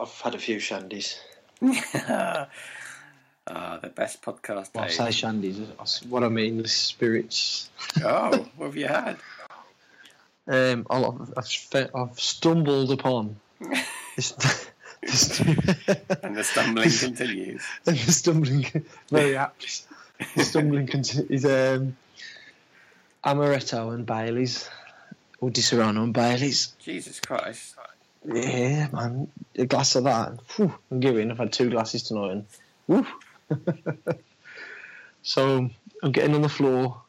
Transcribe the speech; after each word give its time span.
I've 0.00 0.20
had 0.20 0.34
a 0.34 0.38
few 0.38 0.58
shandies. 0.58 1.16
ah, 2.08 3.78
the 3.82 3.88
best 3.88 4.22
podcast. 4.22 4.74
Well, 4.74 4.84
I 4.84 4.88
Dave. 4.88 4.96
say 4.96 5.04
shandies. 5.26 6.06
What 6.06 6.24
I 6.24 6.28
mean, 6.28 6.62
the 6.62 6.68
spirits. 6.68 7.70
Oh, 8.04 8.46
what 8.56 8.66
have 8.66 8.76
you 8.76 8.86
had? 8.88 9.16
Um, 10.48 10.86
I'll- 10.90 11.28
I've, 11.36 11.44
I've, 11.74 11.90
I've 11.94 12.20
stumbled 12.20 12.92
upon 12.92 13.36
this. 14.16 14.32
this 15.02 15.40
And 15.40 16.36
the 16.36 16.44
stumbling 16.44 16.90
continues. 16.90 17.62
and 17.86 17.96
the 17.96 18.12
stumbling, 18.12 18.66
very 19.10 19.36
apt. 19.36 19.84
The 20.36 20.44
stumbling 20.44 20.86
conti- 20.86 21.26
is 21.28 21.44
um, 21.44 21.96
amaretto 23.24 23.92
and 23.94 24.06
Bailey's, 24.06 24.68
or 25.40 25.50
Disaronno 25.50 26.02
and 26.04 26.14
Bailey's. 26.14 26.74
Jesus 26.78 27.20
Christ. 27.20 27.74
Yeah, 28.28 28.88
man, 28.92 29.28
a 29.54 29.66
glass 29.66 29.94
of 29.94 30.02
that. 30.04 30.40
Whew, 30.56 30.74
I'm 30.90 30.98
giving. 30.98 31.30
I've 31.30 31.38
had 31.38 31.52
two 31.52 31.70
glasses 31.70 32.02
tonight, 32.02 32.44
and 32.88 33.06
so 35.22 35.70
I'm 36.02 36.12
getting 36.12 36.34
on 36.34 36.42
the 36.42 36.48
floor. 36.48 37.02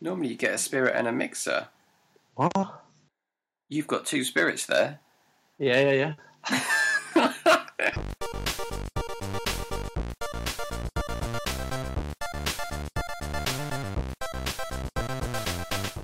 Normally 0.00 0.28
you 0.28 0.36
get 0.36 0.54
a 0.54 0.58
spirit 0.58 0.94
and 0.94 1.08
a 1.08 1.12
mixer. 1.12 1.66
What? 2.36 2.84
You've 3.68 3.88
got 3.88 4.06
two 4.06 4.22
spirits 4.22 4.66
there. 4.66 5.00
Yeah, 5.58 5.90
yeah, 5.90 6.14
yeah. 6.48 6.60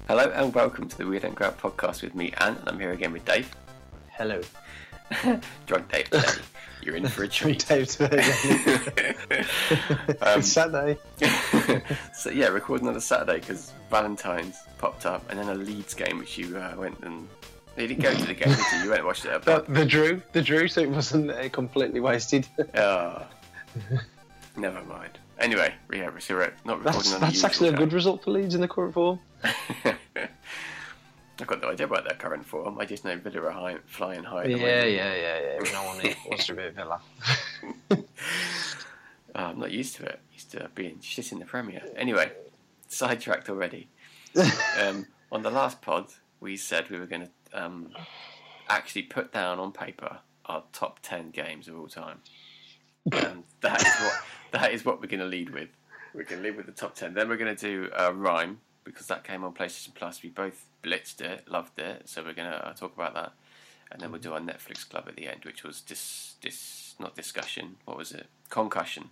Hello 0.09 0.31
and 0.35 0.53
welcome 0.53 0.89
to 0.89 0.99
the 0.99 1.07
Weird 1.07 1.23
and 1.23 1.37
Grab 1.37 1.57
podcast 1.61 2.03
with 2.03 2.17
me, 2.17 2.33
Ant, 2.41 2.59
and 2.61 2.69
I'm 2.69 2.81
here 2.81 2.91
again 2.91 3.13
with 3.13 3.25
Dave. 3.25 3.55
Hello. 4.17 4.41
Drunk 5.67 5.93
Dave 5.93 6.11
today. 6.11 6.27
You're 6.83 6.97
in 6.97 7.07
for 7.07 7.25
a 7.25 7.29
treat. 7.39 7.67
Dave 7.67 7.87
today. 7.89 8.23
Um, 10.21 10.43
Saturday. 10.43 10.99
so 12.15 12.31
yeah, 12.31 12.49
recording 12.49 12.89
on 12.89 12.97
a 12.97 13.01
Saturday 13.01 13.41
because 13.41 13.73
Valentine's 13.91 14.57
popped 14.79 15.07
up, 15.07 15.29
and 15.31 15.39
then 15.39 15.49
a 15.49 15.55
Leeds 15.55 15.95
game 15.95 16.19
which 16.19 16.39
you 16.39 16.57
uh, 16.57 16.75
went 16.77 16.99
and 17.03 17.29
you 17.77 17.89
didn't 17.89 18.03
go 18.03 18.15
to 18.15 18.25
the 18.25 18.35
game, 18.35 18.49
did 18.55 18.65
you? 18.73 18.79
You 18.85 18.89
went 18.89 19.01
and 19.01 19.07
watched 19.07 19.25
it. 19.27 19.33
The, 19.33 19.39
But 19.45 19.73
the 19.73 19.85
Drew, 19.85 20.23
the 20.33 20.41
Drew, 20.41 20.67
so 20.67 20.81
it 20.81 20.89
wasn't 20.91 21.31
uh, 21.31 21.49
completely 21.51 22.01
wasted. 22.01 22.47
oh, 22.75 23.27
never 24.57 24.83
mind. 24.85 25.19
Anyway, 25.39 25.75
yeah, 25.93 26.09
we're 26.31 26.53
not 26.65 26.79
recording 26.79 26.85
That's 26.85 27.13
on 27.13 27.21
that's 27.21 27.41
the 27.43 27.47
actually 27.47 27.69
a 27.69 27.73
good 27.73 27.93
result 27.93 28.25
for 28.25 28.31
Leeds 28.31 28.55
in 28.55 28.63
the 28.63 28.69
current 28.69 28.95
form. 28.95 29.21
I've 31.41 31.47
got 31.47 31.61
no 31.61 31.71
idea 31.71 31.87
about 31.87 32.05
their 32.05 32.17
current 32.17 32.47
form. 32.47 32.79
I 32.79 32.87
just 32.87 33.05
know 33.05 33.17
Villa 33.17 33.43
are 33.43 33.51
high, 33.51 33.77
flying 33.85 34.25
high. 34.25 34.47
Yeah, 34.47 34.85
yeah, 34.85 35.15
yeah, 35.15 35.41
yeah. 35.41 35.73
Don't 35.73 35.85
want 35.85 36.05
it. 36.05 36.17
Wants 36.27 36.47
to 36.47 36.55
be 36.57 36.63
a 36.63 36.71
Villa. 36.71 37.01
Oh, 39.37 39.45
I'm 39.45 39.59
not 39.59 39.71
used 39.71 39.97
to 39.97 40.05
it. 40.05 40.21
Used 40.33 40.53
to 40.53 40.71
being 40.75 40.99
shit 41.03 41.31
in 41.31 41.39
the 41.39 41.45
Premier. 41.45 41.83
Anyway, 41.95 42.33
sidetracked 42.89 43.51
already. 43.51 43.89
um, 44.81 45.07
on 45.31 45.43
the 45.43 45.51
last 45.51 45.83
pod, 45.83 46.07
we 46.41 46.57
said 46.57 46.89
we 46.89 46.99
were 46.99 47.07
going 47.07 47.29
to 47.29 47.65
um, 47.65 47.91
actually 48.69 49.03
put 49.03 49.33
down 49.33 49.59
on 49.59 49.73
paper 49.73 50.21
our 50.47 50.63
top 50.73 51.01
ten 51.03 51.31
games 51.31 51.69
of 51.69 51.79
all 51.79 51.89
time, 51.89 52.21
and 53.13 53.45
that 53.61 53.83
is 53.83 53.95
what 54.01 54.15
that 54.53 54.73
is 54.73 54.85
what 54.87 55.03
we're 55.03 55.09
going 55.09 55.21
to 55.21 55.27
lead 55.27 55.51
with. 55.51 55.69
We're 56.15 56.25
going 56.25 56.43
to 56.43 56.49
lead 56.49 56.57
with 56.57 56.67
the 56.67 56.73
top 56.73 56.95
ten. 56.95 57.13
Then 57.13 57.29
we're 57.29 57.37
going 57.37 57.55
to 57.55 57.61
do 57.61 57.91
a 57.95 58.13
RiME 58.13 58.57
because 58.87 59.07
that 59.09 59.25
came 59.25 59.45
on 59.45 59.53
PlayStation 59.53 59.95
Plus. 59.95 60.23
We 60.23 60.31
both 60.31 60.67
blitzed 60.83 61.21
it, 61.21 61.49
loved 61.51 61.79
it, 61.79 62.09
so 62.09 62.23
we're 62.23 62.33
going 62.33 62.51
to 62.51 62.69
uh, 62.69 62.73
talk 62.73 62.95
about 62.95 63.15
that. 63.15 63.33
And 63.91 64.01
then 64.01 64.11
we'll 64.11 64.21
do 64.21 64.33
our 64.33 64.41
Netflix 64.41 64.89
club 64.89 65.05
at 65.09 65.17
the 65.17 65.27
end, 65.29 65.45
which 65.45 65.63
was 65.63 65.81
dis, 65.81 66.35
dis 66.41 66.95
not 66.99 67.15
discussion. 67.15 67.77
What 67.85 67.99
was 67.99 68.13
it? 68.13 68.27
Concussion. 68.49 69.11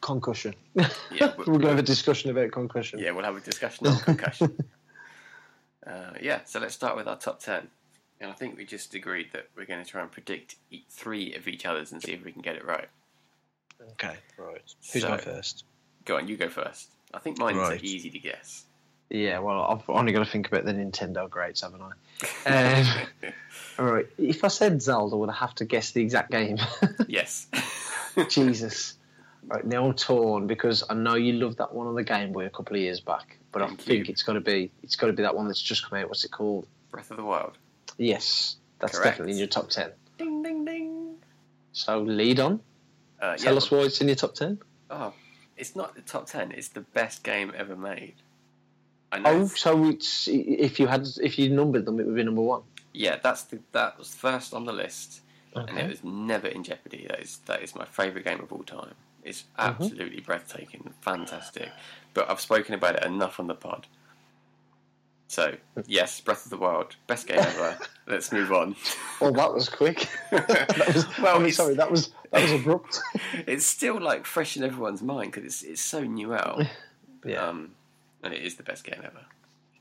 concussion. 0.00 0.54
Yeah, 0.74 0.88
We're 1.46 1.58
to 1.58 1.68
have 1.68 1.78
a 1.78 1.82
discussion 1.82 2.30
about 2.30 2.50
concussion. 2.52 2.98
Yeah, 2.98 3.10
we'll 3.10 3.24
have 3.24 3.36
a 3.36 3.40
discussion 3.40 3.86
on 3.88 3.98
concussion. 3.98 4.56
uh, 5.86 6.12
yeah, 6.20 6.40
so 6.44 6.60
let's 6.60 6.74
start 6.74 6.96
with 6.96 7.06
our 7.06 7.16
top 7.16 7.40
10. 7.40 7.68
And 8.20 8.30
I 8.30 8.34
think 8.34 8.56
we 8.56 8.64
just 8.64 8.94
agreed 8.94 9.28
that 9.32 9.48
we're 9.56 9.64
going 9.66 9.82
to 9.82 9.88
try 9.90 10.02
and 10.02 10.10
predict 10.10 10.56
three 10.90 11.34
of 11.34 11.48
each 11.48 11.64
other's 11.64 11.92
and 11.92 12.02
see 12.02 12.12
if 12.12 12.24
we 12.24 12.32
can 12.32 12.42
get 12.42 12.56
it 12.56 12.64
right. 12.66 12.88
Okay, 13.92 14.16
right. 14.38 14.62
Who's 14.92 15.02
So- 15.02 15.08
going 15.08 15.20
first? 15.20 15.64
Go 16.04 16.16
on, 16.16 16.28
you 16.28 16.36
go 16.36 16.48
first. 16.48 16.90
I 17.12 17.18
think 17.18 17.38
mine's 17.38 17.58
Right. 17.58 17.82
easy 17.82 18.10
to 18.10 18.18
guess. 18.18 18.64
Yeah, 19.10 19.40
well, 19.40 19.62
I've 19.62 19.90
only 19.90 20.12
got 20.12 20.20
to 20.20 20.30
think 20.30 20.46
about 20.46 20.64
the 20.64 20.72
Nintendo 20.72 21.28
greats, 21.28 21.62
haven't 21.62 21.82
I? 21.82 22.80
Um, 22.80 23.32
all 23.78 23.92
right. 23.92 24.06
If 24.18 24.44
I 24.44 24.48
said 24.48 24.80
Zelda, 24.80 25.16
would 25.16 25.28
I 25.28 25.34
have 25.34 25.54
to 25.56 25.64
guess 25.64 25.90
the 25.90 26.02
exact 26.02 26.30
game? 26.30 26.58
yes. 27.08 27.48
Jesus. 28.28 28.94
Right 29.46 29.64
now 29.64 29.86
I'm 29.86 29.94
torn 29.94 30.46
because 30.46 30.84
I 30.88 30.94
know 30.94 31.14
you 31.14 31.32
loved 31.32 31.58
that 31.58 31.74
one 31.74 31.86
on 31.86 31.94
the 31.94 32.04
Game 32.04 32.32
Boy 32.32 32.46
a 32.46 32.50
couple 32.50 32.76
of 32.76 32.82
years 32.82 33.00
back, 33.00 33.38
but 33.52 33.60
Thank 33.60 33.80
I 33.80 33.82
think 33.82 34.08
you. 34.08 34.12
it's 34.12 34.22
got 34.22 34.34
to 34.34 34.40
be 34.40 34.70
it's 34.82 34.96
got 34.96 35.06
to 35.06 35.12
be 35.12 35.22
that 35.22 35.34
one 35.34 35.46
that's 35.46 35.62
just 35.62 35.88
come 35.88 35.98
out. 35.98 36.08
What's 36.08 36.24
it 36.24 36.30
called? 36.30 36.66
Breath 36.90 37.10
of 37.10 37.16
the 37.16 37.24
Wild. 37.24 37.56
Yes, 37.96 38.56
that's 38.78 38.98
Correct. 38.98 39.12
definitely 39.12 39.32
in 39.32 39.38
your 39.38 39.46
top 39.48 39.70
ten. 39.70 39.90
Ding, 40.18 40.42
ding, 40.42 40.64
ding. 40.66 41.14
So 41.72 42.00
lead 42.00 42.38
on. 42.38 42.60
Uh, 43.20 43.36
Tell 43.36 43.54
yeah, 43.54 43.56
us 43.56 43.70
why 43.70 43.78
it's 43.78 44.00
in 44.00 44.08
your 44.08 44.16
top 44.16 44.34
ten. 44.34 44.58
Oh, 44.90 45.14
it's 45.56 45.76
not 45.76 45.94
the 45.94 46.00
top 46.00 46.26
10, 46.26 46.52
it's 46.52 46.68
the 46.68 46.80
best 46.80 47.22
game 47.22 47.52
ever 47.56 47.76
made. 47.76 48.14
I 49.12 49.18
know. 49.18 49.30
Oh, 49.42 49.46
so 49.46 49.84
it's 49.86 50.28
if 50.28 50.78
you 50.78 50.86
had 50.86 51.06
if 51.22 51.38
you 51.38 51.48
numbered 51.50 51.84
them, 51.84 51.98
it 52.00 52.06
would 52.06 52.14
be 52.16 52.22
number 52.22 52.42
one. 52.42 52.62
Yeah, 52.92 53.16
that's 53.22 53.42
the 53.44 53.58
that 53.72 53.98
was 53.98 54.14
first 54.14 54.54
on 54.54 54.64
the 54.64 54.72
list. 54.72 55.20
and 55.54 55.78
it 55.78 55.88
was 55.88 56.04
never 56.04 56.46
in 56.46 56.62
jeopardy. 56.62 57.06
That 57.08 57.20
is 57.20 57.38
that 57.46 57.62
is 57.62 57.74
my 57.74 57.84
favourite 57.84 58.24
game 58.24 58.40
of 58.40 58.52
all 58.52 58.62
time. 58.62 58.94
It's 59.24 59.44
Mm-hmm. 59.58 59.82
absolutely 59.82 60.20
breathtaking, 60.20 60.92
fantastic. 61.02 61.70
But 62.14 62.30
I've 62.30 62.40
spoken 62.40 62.74
about 62.74 62.96
it 62.96 63.04
enough 63.04 63.38
on 63.40 63.46
the 63.48 63.54
pod. 63.54 63.86
So 65.28 65.54
yes, 65.86 66.20
Breath 66.20 66.44
of 66.44 66.50
the 66.50 66.56
Wild, 66.56 66.96
best 67.06 67.28
game 67.28 67.38
ever. 67.38 67.78
Let's 68.08 68.32
move 68.32 68.50
on. 68.52 68.74
Well, 69.20 69.32
that 69.32 69.52
was 69.54 69.68
quick. 69.68 70.08
that 70.32 70.92
was, 70.94 71.06
Well, 71.22 71.36
I 71.36 71.38
mean, 71.38 71.52
sorry, 71.52 71.74
that 71.74 71.90
was 71.90 72.10
that 72.32 72.42
was 72.42 72.52
abrupt. 72.52 73.00
it's 73.46 73.64
still 73.66 74.00
like 74.00 74.26
fresh 74.26 74.56
in 74.56 74.64
everyone's 74.64 75.02
mind 75.02 75.30
because 75.32 75.44
it's 75.44 75.62
it's 75.62 75.80
so 75.82 76.00
new 76.02 76.34
out. 76.34 76.64
yeah. 77.24 77.46
Um, 77.46 77.72
and 78.22 78.32
it 78.34 78.42
is 78.42 78.56
the 78.56 78.62
best 78.62 78.84
game 78.84 79.00
ever, 79.04 79.24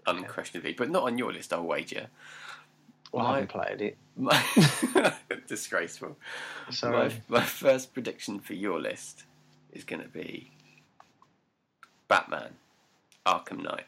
unquestionably. 0.07 0.73
But 0.73 0.89
not 0.89 1.03
on 1.03 1.17
your 1.17 1.31
list, 1.33 1.53
I'll 1.53 1.63
wager. 1.63 2.07
well, 3.11 3.25
I 3.25 3.39
haven't 3.39 3.49
played 3.49 3.81
it. 3.81 3.97
My, 4.17 4.43
disgraceful. 5.47 6.17
Sorry. 6.71 7.09
My, 7.29 7.39
my 7.39 7.45
first 7.45 7.93
prediction 7.93 8.39
for 8.39 8.53
your 8.53 8.79
list 8.81 9.23
is 9.73 9.83
going 9.83 10.01
to 10.01 10.09
be 10.09 10.51
Batman, 12.07 12.49
Arkham 13.25 13.63
Knight. 13.63 13.85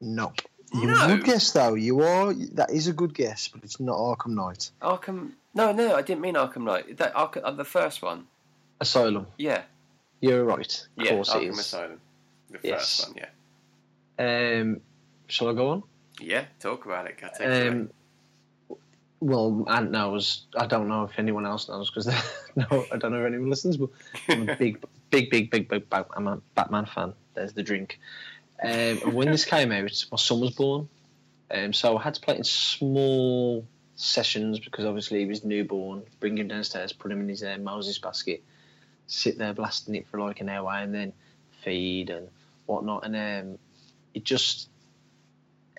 Nope. 0.00 0.40
You 0.72 0.86
No. 0.86 1.06
good 1.06 1.24
guess 1.24 1.50
though. 1.52 1.74
You 1.74 2.02
are 2.02 2.34
that 2.52 2.70
is 2.70 2.86
a 2.88 2.92
good 2.92 3.14
guess, 3.14 3.48
but 3.48 3.64
it's 3.64 3.80
not 3.80 3.96
Arkham 3.96 4.34
Knight. 4.34 4.70
Arkham. 4.82 5.32
No, 5.54 5.72
no, 5.72 5.94
I 5.96 6.02
didn't 6.02 6.20
mean 6.20 6.34
Arkham 6.34 6.62
Knight. 6.64 6.98
That 6.98 7.14
Arkham, 7.14 7.40
uh, 7.42 7.50
the 7.52 7.64
first 7.64 8.02
one. 8.02 8.26
Asylum. 8.80 9.26
Yeah, 9.38 9.62
You're 10.20 10.44
right. 10.44 10.86
Of 10.98 11.04
yeah, 11.04 11.10
course 11.12 11.30
it 11.30 11.38
Arkham 11.38 11.50
is. 11.50 11.58
Asylum. 11.60 12.00
The 12.50 12.58
Yes. 12.62 13.04
first 13.04 13.08
one. 13.14 13.24
Yeah, 14.18 14.60
Um, 14.60 14.80
shall 15.28 15.48
I 15.48 15.54
go 15.54 15.68
on? 15.70 15.82
yeah. 16.20 16.44
Talk 16.60 16.86
about 16.86 17.06
it. 17.06 17.18
Cut 17.18 17.36
it. 17.40 17.68
Um, 17.68 17.90
well, 19.20 19.64
Ant 19.68 19.90
knows. 19.90 20.46
I 20.56 20.66
don't 20.66 20.88
know 20.88 21.02
if 21.04 21.18
anyone 21.18 21.44
else 21.44 21.68
knows 21.68 21.90
because 21.90 22.06
no, 22.56 22.86
I 22.92 22.96
don't 22.96 23.12
know 23.12 23.20
if 23.20 23.26
anyone 23.26 23.50
listens. 23.50 23.76
But 23.76 23.90
I'm 24.28 24.48
a 24.48 24.56
big, 24.58 24.82
big, 25.10 25.30
big, 25.30 25.50
big, 25.50 25.68
big 25.68 25.90
Batman, 25.90 26.40
Batman 26.54 26.86
fan. 26.86 27.14
There's 27.34 27.52
the 27.52 27.62
drink. 27.62 27.98
Um, 28.62 29.14
when 29.14 29.30
this 29.30 29.44
came 29.44 29.70
out, 29.72 30.04
my 30.10 30.16
son 30.16 30.40
was 30.40 30.50
born, 30.50 30.88
um, 31.52 31.72
so 31.72 31.96
I 31.96 32.02
had 32.02 32.14
to 32.14 32.20
play 32.20 32.34
it 32.34 32.38
in 32.38 32.44
small 32.44 33.64
sessions 33.94 34.58
because 34.58 34.84
obviously 34.84 35.20
he 35.20 35.26
was 35.26 35.44
newborn. 35.44 36.02
Bring 36.18 36.38
him 36.38 36.48
downstairs, 36.48 36.92
put 36.92 37.12
him 37.12 37.20
in 37.20 37.28
his 37.28 37.44
uh, 37.44 37.56
Moses 37.60 37.98
basket, 37.98 38.42
sit 39.06 39.38
there 39.38 39.52
blasting 39.52 39.94
it 39.94 40.08
for 40.08 40.18
like 40.18 40.40
an 40.40 40.48
hour, 40.48 40.72
and 40.72 40.92
then 40.92 41.12
feed 41.62 42.10
and 42.10 42.28
whatnot. 42.68 43.04
And 43.04 43.16
um, 43.16 43.58
it 44.14 44.24
just 44.24 44.68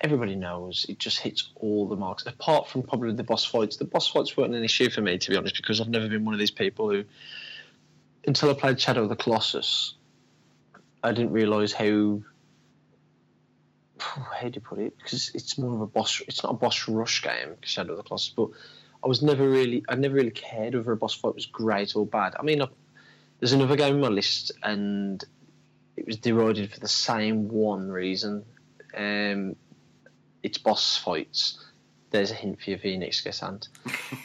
everybody 0.01 0.35
knows 0.35 0.85
it 0.87 0.97
just 0.97 1.19
hits 1.19 1.51
all 1.55 1.87
the 1.87 1.95
marks. 1.95 2.25
Apart 2.25 2.69
from 2.69 2.83
probably 2.83 3.13
the 3.13 3.23
boss 3.23 3.45
fights, 3.45 3.77
the 3.77 3.85
boss 3.85 4.07
fights 4.07 4.35
weren't 4.35 4.55
an 4.55 4.63
issue 4.63 4.89
for 4.89 5.01
me 5.01 5.17
to 5.17 5.29
be 5.29 5.37
honest 5.37 5.57
because 5.57 5.81
I've 5.81 5.89
never 5.89 6.07
been 6.07 6.25
one 6.25 6.33
of 6.33 6.39
these 6.39 6.51
people 6.51 6.89
who, 6.89 7.03
until 8.25 8.49
I 8.49 8.53
played 8.53 8.79
Shadow 8.79 9.03
of 9.03 9.09
the 9.09 9.15
Colossus, 9.15 9.93
I 11.03 11.11
didn't 11.11 11.31
realise 11.31 11.73
how. 11.73 11.85
How 13.99 14.47
do 14.47 14.51
you 14.53 14.61
put 14.61 14.79
it? 14.79 14.97
Because 14.97 15.31
it's 15.33 15.57
more 15.57 15.73
of 15.73 15.81
a 15.81 15.87
boss. 15.87 16.21
It's 16.27 16.43
not 16.43 16.53
a 16.53 16.57
boss 16.57 16.87
rush 16.87 17.21
game, 17.21 17.55
Shadow 17.61 17.91
of 17.91 17.97
the 17.97 18.03
Colossus, 18.03 18.33
but 18.35 18.49
I 19.03 19.07
was 19.07 19.21
never 19.21 19.47
really. 19.47 19.83
I 19.89 19.95
never 19.95 20.15
really 20.15 20.31
cared 20.31 20.75
whether 20.75 20.91
a 20.91 20.97
boss 20.97 21.13
fight 21.13 21.35
was 21.35 21.45
great 21.45 21.95
or 21.95 22.05
bad. 22.05 22.35
I 22.39 22.43
mean, 22.43 22.61
I, 22.61 22.67
there's 23.39 23.53
another 23.53 23.75
game 23.75 23.95
on 23.95 24.01
my 24.01 24.07
list, 24.07 24.51
and 24.63 25.23
it 25.99 26.07
was 26.07 26.17
derided 26.17 26.71
for 26.71 26.79
the 26.79 26.87
same 26.87 27.49
one 27.49 27.89
reason. 27.89 28.45
Um, 28.95 29.55
it's 30.41 30.57
boss 30.57 30.97
fights. 30.97 31.63
there's 32.11 32.31
a 32.31 32.35
hint 32.35 32.61
for 32.61 32.69
your 32.69 32.79
Phoenix 32.79 33.19
guess, 33.19 33.43
Ant. 33.43 33.67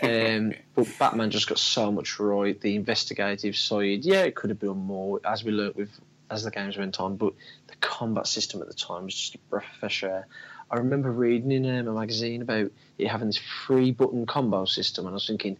Um, 0.03 0.55
but 0.75 0.87
Batman 0.99 1.31
just 1.31 1.49
got 1.49 1.59
so 1.59 1.91
much 1.91 2.21
right. 2.21 2.59
The 2.61 2.77
investigative 2.77 3.57
side, 3.57 4.05
yeah, 4.05 4.23
it 4.23 4.37
could 4.37 4.51
have 4.51 4.61
been 4.61 4.77
more, 4.77 5.21
as 5.25 5.43
we 5.43 5.51
learnt 5.51 5.77
with 5.77 5.91
as 6.31 6.45
the 6.45 6.51
games 6.51 6.77
went 6.77 7.01
on. 7.01 7.17
But 7.17 7.35
the 7.67 7.75
combat 7.81 8.29
system 8.29 8.63
at 8.63 8.69
the 8.69 8.75
time 8.75 9.05
was 9.05 9.15
just 9.15 9.35
a 9.35 9.39
breath 9.51 9.65
of 9.65 9.81
fresh 9.81 10.05
air. 10.05 10.29
I 10.71 10.77
remember 10.77 11.11
reading 11.11 11.51
in 11.51 11.67
um, 11.67 11.89
a 11.89 11.93
magazine 11.93 12.41
about 12.41 12.71
it 12.99 13.09
having 13.09 13.27
this 13.27 13.41
three 13.67 13.91
button 13.91 14.27
combo 14.27 14.65
system, 14.65 15.07
and 15.07 15.13
I 15.13 15.15
was 15.15 15.27
thinking, 15.27 15.59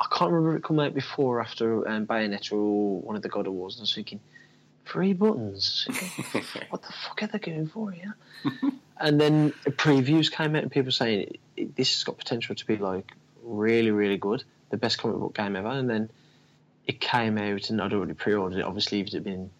I 0.00 0.06
can't 0.10 0.32
remember 0.32 0.56
if 0.56 0.58
it 0.58 0.64
come 0.64 0.80
out 0.80 0.92
before 0.92 1.38
or 1.38 1.40
after 1.40 1.88
um, 1.88 2.06
Bayonetta 2.06 2.52
or 2.52 3.00
one 3.00 3.14
of 3.14 3.22
the 3.22 3.28
God 3.28 3.46
of 3.46 3.52
Wars, 3.52 3.76
and 3.76 3.82
I 3.82 3.84
was 3.84 3.94
thinking, 3.94 4.20
three 4.86 5.12
buttons? 5.12 5.86
what 6.70 6.82
the 6.82 6.92
fuck 6.92 7.22
are 7.22 7.26
they 7.26 7.38
going 7.38 7.66
for 7.68 7.90
here? 7.90 8.14
and 8.98 9.20
then 9.20 9.52
previews 9.70 10.30
came 10.30 10.54
out, 10.56 10.62
and 10.62 10.70
people 10.70 10.92
saying 10.92 11.36
this 11.76 11.94
has 11.94 12.04
got 12.04 12.18
potential 12.18 12.54
to 12.54 12.66
be 12.66 12.76
like 12.76 13.12
really, 13.42 13.90
really 13.90 14.16
good, 14.16 14.44
the 14.70 14.76
best 14.76 14.98
comic 14.98 15.18
book 15.18 15.34
game 15.36 15.56
ever. 15.56 15.68
And 15.68 15.88
then 15.88 16.10
it 16.86 17.00
came 17.00 17.38
out, 17.38 17.70
and 17.70 17.80
I'd 17.80 17.92
already 17.92 18.14
pre-ordered 18.14 18.58
it. 18.60 18.64
Obviously, 18.64 19.00
if 19.00 19.08
it 19.08 19.12
had 19.14 19.24
been 19.24 19.50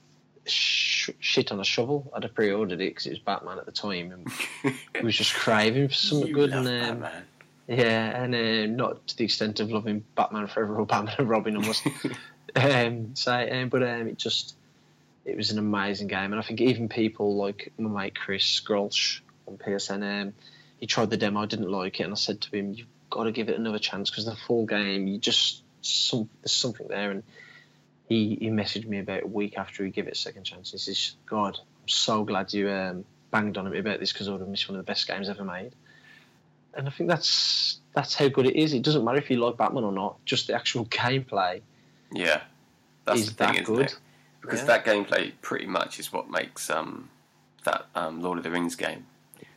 sh- 0.47 1.11
shit 1.19 1.53
on 1.53 1.61
a 1.61 1.65
shovel, 1.65 2.11
I'd 2.15 2.23
have 2.23 2.35
pre-ordered 2.35 2.81
it 2.81 2.91
because 2.91 3.07
it 3.07 3.11
was 3.11 3.19
Batman 3.19 3.59
at 3.59 3.67
the 3.67 3.73
time, 3.73 4.13
and 4.13 4.75
it 4.95 5.05
was 5.05 5.17
just 5.17 5.35
craving 5.35 5.89
for 5.89 5.95
something 5.95 6.29
You 6.29 6.35
good. 6.35 6.51
love 6.51 6.67
and 6.67 6.83
um, 6.85 7.01
Batman. 7.01 7.23
yeah, 7.69 8.23
and 8.23 8.35
uh, 8.35 8.67
not 8.85 9.07
to 9.09 9.17
the 9.17 9.25
extent 9.25 9.61
of 9.61 9.71
loving 9.71 10.05
Batman 10.15 10.47
Forever 10.47 10.77
or 10.79 10.87
Batman 10.87 11.15
and 11.19 11.29
Robin 11.29 11.57
almost. 11.57 11.83
um, 12.57 13.15
so, 13.15 13.33
um, 13.33 13.69
but 13.69 13.83
um, 13.83 14.09
it 14.09 14.19
just 14.19 14.56
it 15.27 15.37
was 15.37 15.51
an 15.51 15.59
amazing 15.59 16.07
game, 16.07 16.33
and 16.33 16.37
I 16.37 16.43
think 16.43 16.61
even 16.61 16.89
people 16.89 17.37
like 17.37 17.73
my 17.79 18.05
mate 18.05 18.17
Chris 18.19 18.61
Grolsch 18.61 19.21
on 19.47 19.59
PSN, 19.59 20.23
um, 20.23 20.35
he 20.79 20.87
tried 20.87 21.11
the 21.11 21.17
demo, 21.17 21.43
I 21.43 21.47
didn't 21.47 21.71
like 21.71 21.99
it, 22.01 22.05
and 22.05 22.13
I 22.13 22.17
said 22.17 22.41
to 22.43 22.57
him, 22.57 22.73
"You've 22.73 22.87
got 23.11 23.25
to 23.25 23.33
give 23.33 23.49
it 23.49 23.59
another 23.59 23.81
chance 23.81 24.09
because 24.09 24.25
the 24.25 24.37
full 24.37 24.67
game, 24.67 25.09
you 25.09 25.19
just 25.19 25.63
some 25.83 26.29
there's 26.43 26.53
something 26.53 26.87
there." 26.87 27.11
And 27.11 27.25
he 28.09 28.37
he 28.41 28.49
messaged 28.51 28.87
me 28.87 29.01
about 29.01 29.25
a 29.25 29.27
week 29.27 29.59
after 29.59 29.85
he 29.85 29.91
gave 29.91 30.07
it 30.07 30.13
a 30.13 30.17
second 30.19 30.45
chance. 30.45 30.71
He 30.71 30.79
says, 30.79 31.17
"God, 31.27 31.59
I'm 31.59 31.89
so 31.89 32.25
glad 32.25 32.55
you 32.55 32.71
um, 32.71 33.05
banged 33.33 33.59
on 33.59 33.69
me 33.69 33.79
about 33.79 33.99
this 33.99 34.13
because 34.13 34.29
I 34.29 34.33
would 34.33 34.41
have 34.41 34.49
missed 34.49 34.69
one 34.69 34.79
of 34.79 34.87
the 34.87 34.91
best 34.91 35.09
games 35.09 35.29
ever 35.29 35.45
made." 35.45 35.73
And 36.75 36.87
I 36.87 36.91
think 36.93 37.11
that's 37.11 37.81
that's 37.95 38.15
how 38.15 38.29
good 38.29 38.47
it 38.47 38.55
is. 38.55 38.75
It 38.75 38.83
doesn't 38.83 39.05
matter 39.05 39.19
if 39.19 39.29
you 39.29 39.39
like 39.39 39.57
Batman 39.57 39.83
or 39.83 39.93
not; 39.93 40.25
just 40.25 40.47
the 40.47 40.55
actual 40.55 40.85
gameplay 40.87 41.63
Yeah, 42.13 42.43
that's 43.05 43.21
is 43.21 43.35
the 43.35 43.35
thing, 43.35 43.55
that 43.55 43.65
good. 43.65 43.87
it? 43.87 43.99
Because 44.47 44.61
Yeah. 44.61 44.67
that 44.67 44.85
gameplay 44.87 45.33
pretty 45.43 45.67
much 45.67 45.99
is 45.99 46.13
what 46.13 46.31
makes 46.31 46.71
um, 46.71 47.11
that 47.65 47.87
um, 47.95 48.23
Lord 48.23 48.39
of 48.39 48.45
the 48.45 48.51
Rings 48.51 48.75
game. 48.77 49.07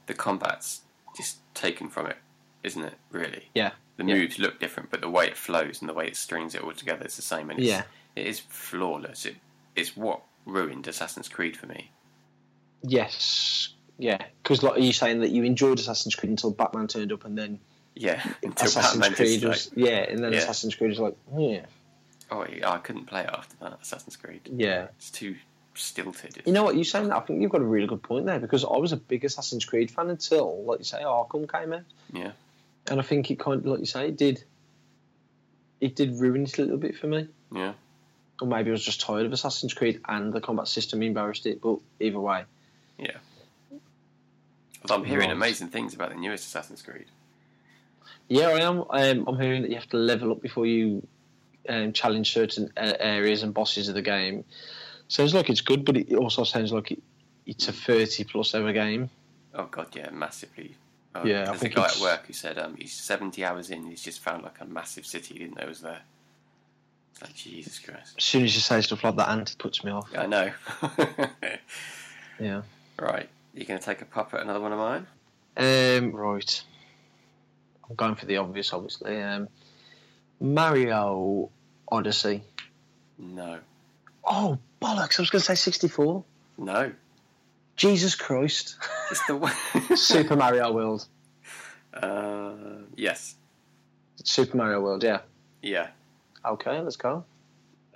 The 0.07 0.13
combat's 0.13 0.81
just 1.15 1.37
taken 1.53 1.89
from 1.89 2.07
it, 2.07 2.17
isn't 2.63 2.83
it? 2.83 2.95
Really, 3.11 3.49
Yeah, 3.53 3.71
the 3.97 4.03
yeah. 4.05 4.15
moves 4.15 4.39
look 4.39 4.59
different, 4.59 4.89
but 4.89 5.01
the 5.01 5.09
way 5.09 5.27
it 5.27 5.37
flows 5.37 5.79
and 5.81 5.87
the 5.89 5.93
way 5.93 6.07
it 6.07 6.15
strings 6.15 6.55
it 6.55 6.63
all 6.63 6.71
together 6.73 7.05
is 7.05 7.15
the 7.15 7.21
same. 7.21 7.49
And 7.49 7.59
it's, 7.59 7.67
Yeah. 7.67 7.83
it 8.15 8.25
is 8.27 8.39
flawless. 8.39 9.25
It 9.25 9.35
it's 9.75 9.95
what 9.95 10.21
ruined 10.45 10.87
Assassin's 10.87 11.29
Creed 11.29 11.55
for 11.55 11.67
me. 11.67 11.91
Yes, 12.81 13.69
yeah. 13.97 14.17
Because 14.41 14.63
like, 14.63 14.77
are 14.77 14.81
you 14.81 14.93
saying 14.93 15.19
that 15.21 15.29
you 15.31 15.43
enjoyed 15.43 15.79
Assassin's 15.79 16.15
Creed 16.15 16.31
until 16.31 16.51
Batman 16.51 16.87
turned 16.87 17.11
up, 17.11 17.25
and 17.25 17.37
then 17.37 17.59
Yeah, 17.95 18.21
until 18.43 18.67
Assassin's 18.67 19.01
Batman 19.01 19.15
Creed 19.15 19.43
was 19.43 19.69
yeah, 19.75 19.99
and 20.09 20.23
then 20.23 20.33
Yeah. 20.33 20.39
Assassin's 20.39 20.75
Creed 20.75 20.89
was 20.91 20.99
like 20.99 21.15
yeah, 21.37 21.65
oh, 22.31 22.41
I 22.41 22.77
couldn't 22.77 23.05
play 23.05 23.21
it 23.21 23.29
after 23.31 23.55
that. 23.61 23.79
Assassin's 23.81 24.15
Creed. 24.15 24.41
yeah. 24.51 24.87
It's 24.97 25.09
too 25.09 25.35
stilted. 25.79 26.41
You 26.45 26.53
know 26.53 26.63
what 26.63 26.75
you're 26.75 26.83
saying? 26.83 27.07
That 27.07 27.17
I 27.17 27.19
think 27.21 27.41
you've 27.41 27.51
got 27.51 27.61
a 27.61 27.65
really 27.65 27.87
good 27.87 28.03
point 28.03 28.25
there 28.25 28.39
because 28.39 28.63
I 28.63 28.77
was 28.77 28.91
a 28.91 28.97
big 28.97 29.23
Assassin's 29.25 29.65
Creed 29.65 29.89
fan 29.91 30.09
until, 30.09 30.63
like 30.63 30.79
you 30.79 30.85
say, 30.85 31.01
Arkham 31.01 31.51
came 31.51 31.73
out, 31.73 31.83
yeah, 32.11 32.31
and 32.89 32.99
I 32.99 33.03
think 33.03 33.31
it 33.31 33.39
kind 33.39 33.59
of, 33.59 33.65
like 33.65 33.79
you 33.79 33.85
say, 33.85 34.07
it 34.09 34.17
did. 34.17 34.43
It 35.79 35.95
did 35.95 36.19
ruin 36.19 36.43
it 36.43 36.57
a 36.57 36.61
little 36.61 36.77
bit 36.77 36.97
for 36.97 37.07
me, 37.07 37.29
yeah. 37.55 37.71
or 38.41 38.47
maybe 38.47 38.69
I 38.69 38.71
was 38.71 38.83
just 38.83 38.99
tired 38.99 39.25
of 39.25 39.31
Assassin's 39.31 39.73
Creed 39.73 40.01
and 40.09 40.33
the 40.33 40.41
combat 40.41 40.67
system 40.67 41.01
embarrassed 41.01 41.45
it. 41.45 41.61
But 41.61 41.79
either 42.01 42.19
way, 42.19 42.43
yeah. 42.97 43.17
Although 44.81 44.95
I'm 44.95 45.05
hearing 45.05 45.31
amazing 45.31 45.69
things 45.69 45.93
about 45.93 46.09
the 46.09 46.15
newest 46.15 46.47
Assassin's 46.47 46.81
Creed. 46.81 47.05
Yeah, 48.27 48.47
I 48.47 48.59
am. 48.59 48.83
Um, 48.89 49.25
I'm 49.27 49.39
hearing 49.39 49.61
that 49.61 49.69
you 49.69 49.77
have 49.77 49.89
to 49.89 49.97
level 49.97 50.31
up 50.31 50.41
before 50.41 50.65
you 50.65 51.07
um, 51.67 51.91
challenge 51.93 52.31
certain 52.33 52.71
uh, 52.77 52.93
areas 52.99 53.43
and 53.43 53.53
bosses 53.53 53.89
of 53.89 53.95
the 53.95 54.01
game. 54.01 54.43
Sounds 55.07 55.33
like 55.33 55.49
it's 55.49 55.61
good, 55.61 55.85
but 55.85 55.97
it 55.97 56.13
also 56.13 56.43
sounds 56.43 56.71
like 56.71 56.91
it, 56.91 57.01
it's 57.45 57.67
a 57.67 57.73
30 57.73 58.23
plus 58.25 58.53
hour 58.55 58.71
game. 58.71 59.09
Oh 59.55 59.65
god, 59.65 59.87
yeah, 59.95 60.09
massively. 60.11 60.75
Oh, 61.15 61.25
Yeah, 61.25 61.41
I 61.41 61.45
there's 61.45 61.63
a 61.63 61.69
guy 61.69 61.81
it's- 61.85 61.95
at 61.97 62.01
work 62.03 62.27
who 62.27 62.33
said 62.33 62.59
um, 62.59 62.75
he's 62.77 62.93
70 62.93 63.43
hours 63.43 63.71
in, 63.71 63.85
he's 63.89 64.03
just 64.03 64.19
found 64.19 64.43
like 64.43 64.61
a 64.61 64.65
massive 64.65 65.05
city 65.05 65.33
he 65.33 65.39
didn't 65.39 65.57
know 65.59 65.67
was 65.67 65.81
there. 65.81 66.01
It's 67.13 67.21
like 67.23 67.33
Jesus 67.35 67.79
Christ. 67.79 68.13
As 68.17 68.23
soon 68.23 68.43
as 68.43 68.53
you 68.53 68.61
say 68.61 68.79
stuff 68.81 69.03
like 69.03 69.15
that, 69.15 69.29
Ant, 69.29 69.49
it 69.51 69.57
puts 69.57 69.83
me 69.83 69.91
off. 69.91 70.07
Yeah, 70.13 70.21
I 70.21 70.25
know. 70.27 70.51
Yeah. 72.39 72.61
right, 72.97 73.27
you 73.53 73.65
going 73.65 73.79
to 73.79 73.85
take 73.85 74.01
a 74.01 74.05
pop 74.05 74.33
at 74.33 74.41
another 74.41 74.61
one 74.61 74.71
of 74.71 74.79
mine? 74.79 75.07
Um, 75.57 76.11
right. 76.15 76.63
I'm 77.89 77.95
going 77.95 78.15
for 78.15 78.25
the 78.27 78.37
obvious, 78.37 78.71
obviously. 78.71 79.21
Um, 79.21 79.49
Mario 80.39 81.49
Odyssey. 81.91 82.43
No, 83.17 83.59
Oh, 84.23 84.57
bollocks. 84.81 85.19
I 85.19 85.21
was 85.23 85.29
going 85.29 85.39
to 85.41 85.45
say 85.45 85.55
64. 85.55 86.23
no. 86.57 86.91
Jesus 87.75 88.13
Christ. 88.13 88.75
It's 89.09 89.25
the 89.25 89.37
one. 89.37 89.53
Super 89.95 90.35
Mario 90.35 90.71
World. 90.73 91.07
uh, 91.93 92.51
yes, 92.97 93.35
Super 94.23 94.57
Mario 94.57 94.81
World, 94.81 95.01
yeah. 95.01 95.21
yeah. 95.61 95.87
Okay, 96.45 96.77
let's 96.81 96.97
go. 96.97 97.23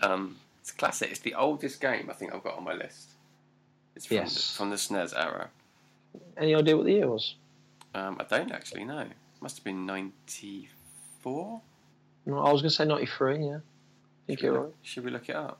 Um, 0.01 0.37
it's 0.61 0.71
classic. 0.71 1.11
It's 1.11 1.19
the 1.19 1.33
oldest 1.35 1.81
game 1.81 2.09
I 2.09 2.13
think 2.13 2.33
I've 2.33 2.43
got 2.45 2.55
on 2.57 2.63
my 2.63 2.73
list. 2.73 3.09
It's 3.95 4.05
from, 4.05 4.15
Yes. 4.17 4.35
the, 4.35 4.57
from 4.57 4.69
the 4.69 4.77
SNES 4.77 5.13
era. 5.17 5.49
Any 6.37 6.55
idea 6.55 6.77
what 6.77 6.85
the 6.85 6.93
year 6.93 7.09
was? 7.09 7.35
Um, 7.93 8.15
I 8.19 8.23
don't 8.23 8.51
actually 8.53 8.85
know. 8.85 9.07
Must 9.41 9.57
have 9.57 9.65
been 9.65 9.85
94? 9.85 11.61
No, 12.25 12.39
I 12.39 12.51
was 12.51 12.61
going 12.61 12.69
to 12.69 12.75
say 12.75 12.85
93, 12.85 13.45
yeah. 13.45 13.57
I 13.57 13.59
think 14.27 14.39
Should 14.39 14.43
we, 14.43 14.45
you're 14.45 14.53
look, 14.53 14.63
right. 14.63 14.73
should 14.81 15.03
we 15.05 15.11
look 15.11 15.29
it 15.29 15.35
up? 15.35 15.59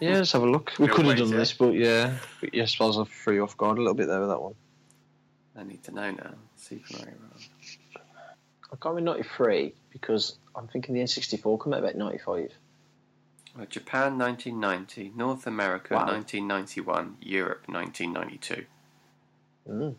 Yeah, 0.00 0.16
let's 0.16 0.32
have 0.32 0.42
a 0.42 0.46
look. 0.50 0.72
We 0.78 0.88
could 0.88 1.06
have 1.06 1.18
done 1.18 1.28
yeah. 1.28 1.36
this, 1.36 1.52
but 1.52 1.74
yeah. 1.74 2.16
But 2.40 2.54
yeah, 2.54 2.62
I 2.64 2.66
suppose 2.66 2.98
I 2.98 3.04
threw 3.04 3.34
you 3.34 3.42
off 3.44 3.56
guard 3.56 3.78
a 3.78 3.80
little 3.80 3.94
bit 3.94 4.08
there 4.08 4.20
with 4.20 4.28
that 4.28 4.40
one. 4.40 4.54
I 5.56 5.62
need 5.62 5.82
to 5.84 5.92
know 5.92 6.10
now. 6.10 6.34
Super 6.56 6.84
Mario 6.98 7.14
World. 7.20 7.42
I've 8.72 8.80
gone 8.80 8.94
with 8.96 9.04
93 9.04 9.72
because 9.90 10.36
I'm 10.56 10.66
thinking 10.66 10.94
the 10.94 11.02
N64 11.02 11.62
came 11.62 11.74
out 11.74 11.78
about 11.78 11.94
95. 11.94 12.50
Well, 13.56 13.66
Japan 13.66 14.18
1990, 14.18 15.12
North 15.14 15.46
America 15.46 15.94
Wow. 15.94 16.06
1991, 16.06 17.18
Europe 17.20 17.62
1992. 17.68 18.66
Mm. 19.70 19.94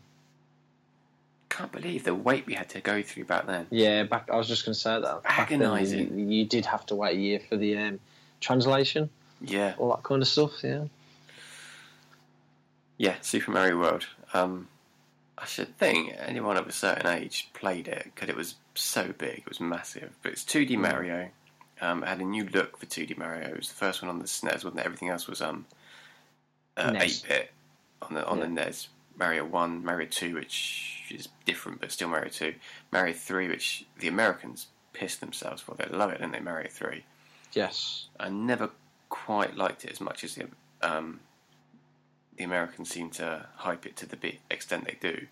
Can't 1.49 1.71
believe 1.71 2.03
the 2.03 2.13
wait 2.15 2.45
we 2.45 2.53
had 2.53 2.69
to 2.69 2.81
go 2.81 3.01
through 3.01 3.25
back 3.25 3.45
then. 3.45 3.67
Yeah, 3.69 4.03
back. 4.03 4.29
I 4.31 4.35
was 4.35 4.47
just 4.47 4.65
going 4.65 4.73
to 4.73 4.79
say 4.79 4.99
that. 4.99 5.21
Agonising. 5.25 6.17
You, 6.17 6.25
you 6.25 6.45
did 6.45 6.65
have 6.65 6.85
to 6.87 6.95
wait 6.95 7.15
a 7.15 7.19
year 7.19 7.39
for 7.39 7.55
the 7.55 7.77
um, 7.77 7.99
translation, 8.41 9.09
Yeah, 9.41 9.75
all 9.77 9.89
that 9.91 10.03
kind 10.03 10.21
of 10.21 10.27
stuff. 10.27 10.51
Yeah. 10.63 10.85
yeah, 12.97 13.15
Super 13.21 13.51
Mario 13.51 13.77
World. 13.79 14.05
Um, 14.33 14.67
I 15.37 15.45
should 15.45 15.77
think 15.77 16.13
anyone 16.17 16.57
of 16.57 16.67
a 16.67 16.71
certain 16.71 17.07
age 17.07 17.49
played 17.53 17.87
it 17.87 18.05
because 18.13 18.29
it 18.29 18.35
was 18.35 18.55
so 18.73 19.13
big, 19.17 19.39
it 19.39 19.49
was 19.49 19.59
massive. 19.59 20.15
But 20.23 20.31
it's 20.31 20.43
2D 20.43 20.77
Mario. 20.77 21.29
Um, 21.81 22.03
it 22.03 22.07
had 22.07 22.21
a 22.21 22.25
new 22.25 22.45
look 22.45 22.77
for 22.77 22.85
2D 22.85 23.17
Mario. 23.17 23.49
It 23.49 23.57
was 23.57 23.67
the 23.67 23.75
first 23.75 24.01
one 24.01 24.09
on 24.09 24.19
the 24.19 24.25
SNES, 24.25 24.63
wasn't 24.63 24.79
it? 24.79 24.85
Everything 24.85 25.09
else 25.09 25.27
was 25.27 25.41
um, 25.41 25.65
uh, 26.77 26.91
8-bit 26.91 27.51
on 28.01 28.13
the 28.15 28.25
on 28.25 28.39
the 28.39 28.47
NES. 28.47 28.87
Mario 29.17 29.45
1, 29.45 29.83
Mario 29.85 30.07
2, 30.09 30.35
which 30.35 30.94
is 31.11 31.29
different 31.45 31.81
but 31.81 31.91
still 31.91 32.09
Mario 32.09 32.29
2. 32.29 32.53
Mario 32.91 33.13
3, 33.13 33.47
which 33.47 33.85
the 33.99 34.07
Americans 34.07 34.67
piss 34.93 35.15
themselves 35.17 35.61
for. 35.61 35.75
They 35.75 35.85
love 35.85 36.11
it, 36.11 36.21
don't 36.21 36.31
they? 36.31 36.39
Mario 36.39 36.69
3. 36.69 37.03
Yes. 37.53 38.07
I 38.19 38.29
never 38.29 38.69
quite 39.09 39.55
liked 39.55 39.85
it 39.85 39.91
as 39.91 40.01
much 40.01 40.23
as 40.23 40.35
the 40.35 40.47
um, 40.81 41.19
the 42.37 42.43
Americans 42.43 42.89
seem 42.89 43.09
to 43.11 43.45
hype 43.55 43.85
it 43.85 43.95
to 43.97 44.05
the 44.05 44.35
extent 44.51 44.85
they 44.85 44.97
do. 44.99 45.27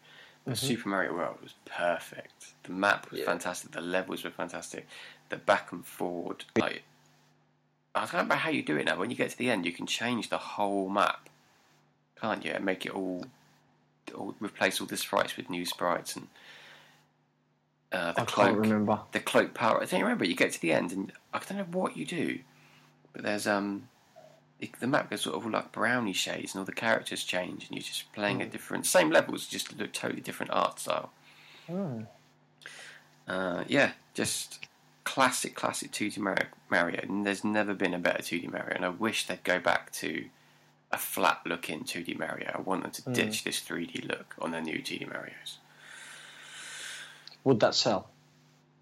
But 0.46 0.58
Super 0.58 0.90
Mario 0.90 1.14
World 1.14 1.38
was 1.42 1.54
perfect. 1.66 2.54
The 2.64 2.72
map 2.72 3.10
was 3.12 3.20
Yeah. 3.22 3.26
fantastic. 3.26 3.72
The 3.72 3.82
levels 3.82 4.24
were 4.24 4.30
fantastic. 4.30 4.88
The 5.30 5.38
back 5.38 5.72
and 5.72 5.86
forward, 5.86 6.44
like 6.58 6.84
I 7.96 8.02
don't 8.02 8.12
remember 8.14 8.36
how 8.36 8.50
you 8.50 8.64
do 8.64 8.76
it 8.78 8.86
now. 8.86 8.98
When 8.98 9.10
you 9.10 9.16
get 9.16 9.30
to 9.32 9.38
the 9.38 9.50
end, 9.50 9.66
you 9.66 9.72
can 9.72 9.86
change 9.86 10.30
the 10.30 10.38
whole 10.38 10.90
map, 10.90 11.30
can't 12.20 12.44
you? 12.44 12.52
And 12.52 12.66
make 12.66 12.86
it 12.86 12.92
all, 12.94 13.26
all 14.14 14.36
replace 14.40 14.80
all 14.82 14.88
the 14.88 14.98
sprites 14.98 15.36
with 15.38 15.50
new 15.50 15.66
sprites 15.66 16.16
and 16.16 16.28
uh, 17.92 18.12
the 18.14 18.22
I 18.22 18.26
cloak 18.26 18.48
can't 18.48 18.58
remember. 18.58 19.00
the 19.12 19.20
cloak 19.20 19.54
power. 19.54 19.82
I 19.82 19.86
don't 19.86 20.02
remember 20.02 20.26
you 20.26 20.36
get 20.36 20.52
to 20.54 20.62
the 20.62 20.74
end 20.74 20.92
and 20.92 21.12
I 21.34 21.40
don't 21.40 21.58
know 21.58 21.80
what 21.80 21.96
you 21.98 22.06
do, 22.06 22.40
but 23.14 23.24
there's 23.24 23.46
um 23.48 23.88
the, 24.60 24.72
the 24.80 24.88
map 24.88 25.10
goes 25.10 25.22
sort 25.22 25.36
of 25.36 25.46
all 25.46 25.52
like 25.52 25.72
brownie 25.72 26.14
shades 26.14 26.54
and 26.54 26.60
all 26.60 26.66
the 26.66 26.72
characters 26.74 27.24
change 27.24 27.66
and 27.68 27.72
you're 27.76 27.84
just 27.84 28.12
playing 28.14 28.38
Hmm. 28.38 28.42
a 28.42 28.46
different 28.46 28.86
same 28.86 29.10
levels, 29.12 29.46
just 29.48 29.78
look 29.78 29.92
totally 29.94 30.22
different 30.22 30.52
art 30.52 30.80
style. 30.80 31.12
Oh. 31.70 32.06
Uh, 33.28 33.64
yeah, 33.68 33.92
just 34.14 34.66
classic, 35.04 35.56
classic 35.56 35.92
2D 35.92 36.18
Mario, 36.18 36.46
Mario. 36.70 37.00
And 37.04 37.26
there's 37.26 37.44
never 37.44 37.74
been 37.74 37.94
a 37.94 38.00
better 38.00 38.22
2D 38.22 38.52
Mario, 38.52 38.74
and 38.76 38.86
I 38.86 38.90
wish 38.90 39.28
they'd 39.28 39.44
go 39.44 39.60
back 39.60 39.92
to 39.94 40.26
a 40.94 40.98
flat 40.98 41.42
looking 41.46 41.84
2D 41.84 42.18
Mario. 42.18 42.52
I 42.54 42.62
want 42.62 42.84
them 42.84 42.92
to 42.92 43.02
Mm. 43.02 43.14
ditch 43.16 43.44
this 43.44 43.60
3D 43.60 44.08
look 44.08 44.36
on 44.40 44.52
their 44.52 44.62
new 44.62 44.78
2D 44.80 45.06
Marios. 45.10 45.58
Would 47.44 47.60
that 47.60 47.76
sell? 47.76 48.10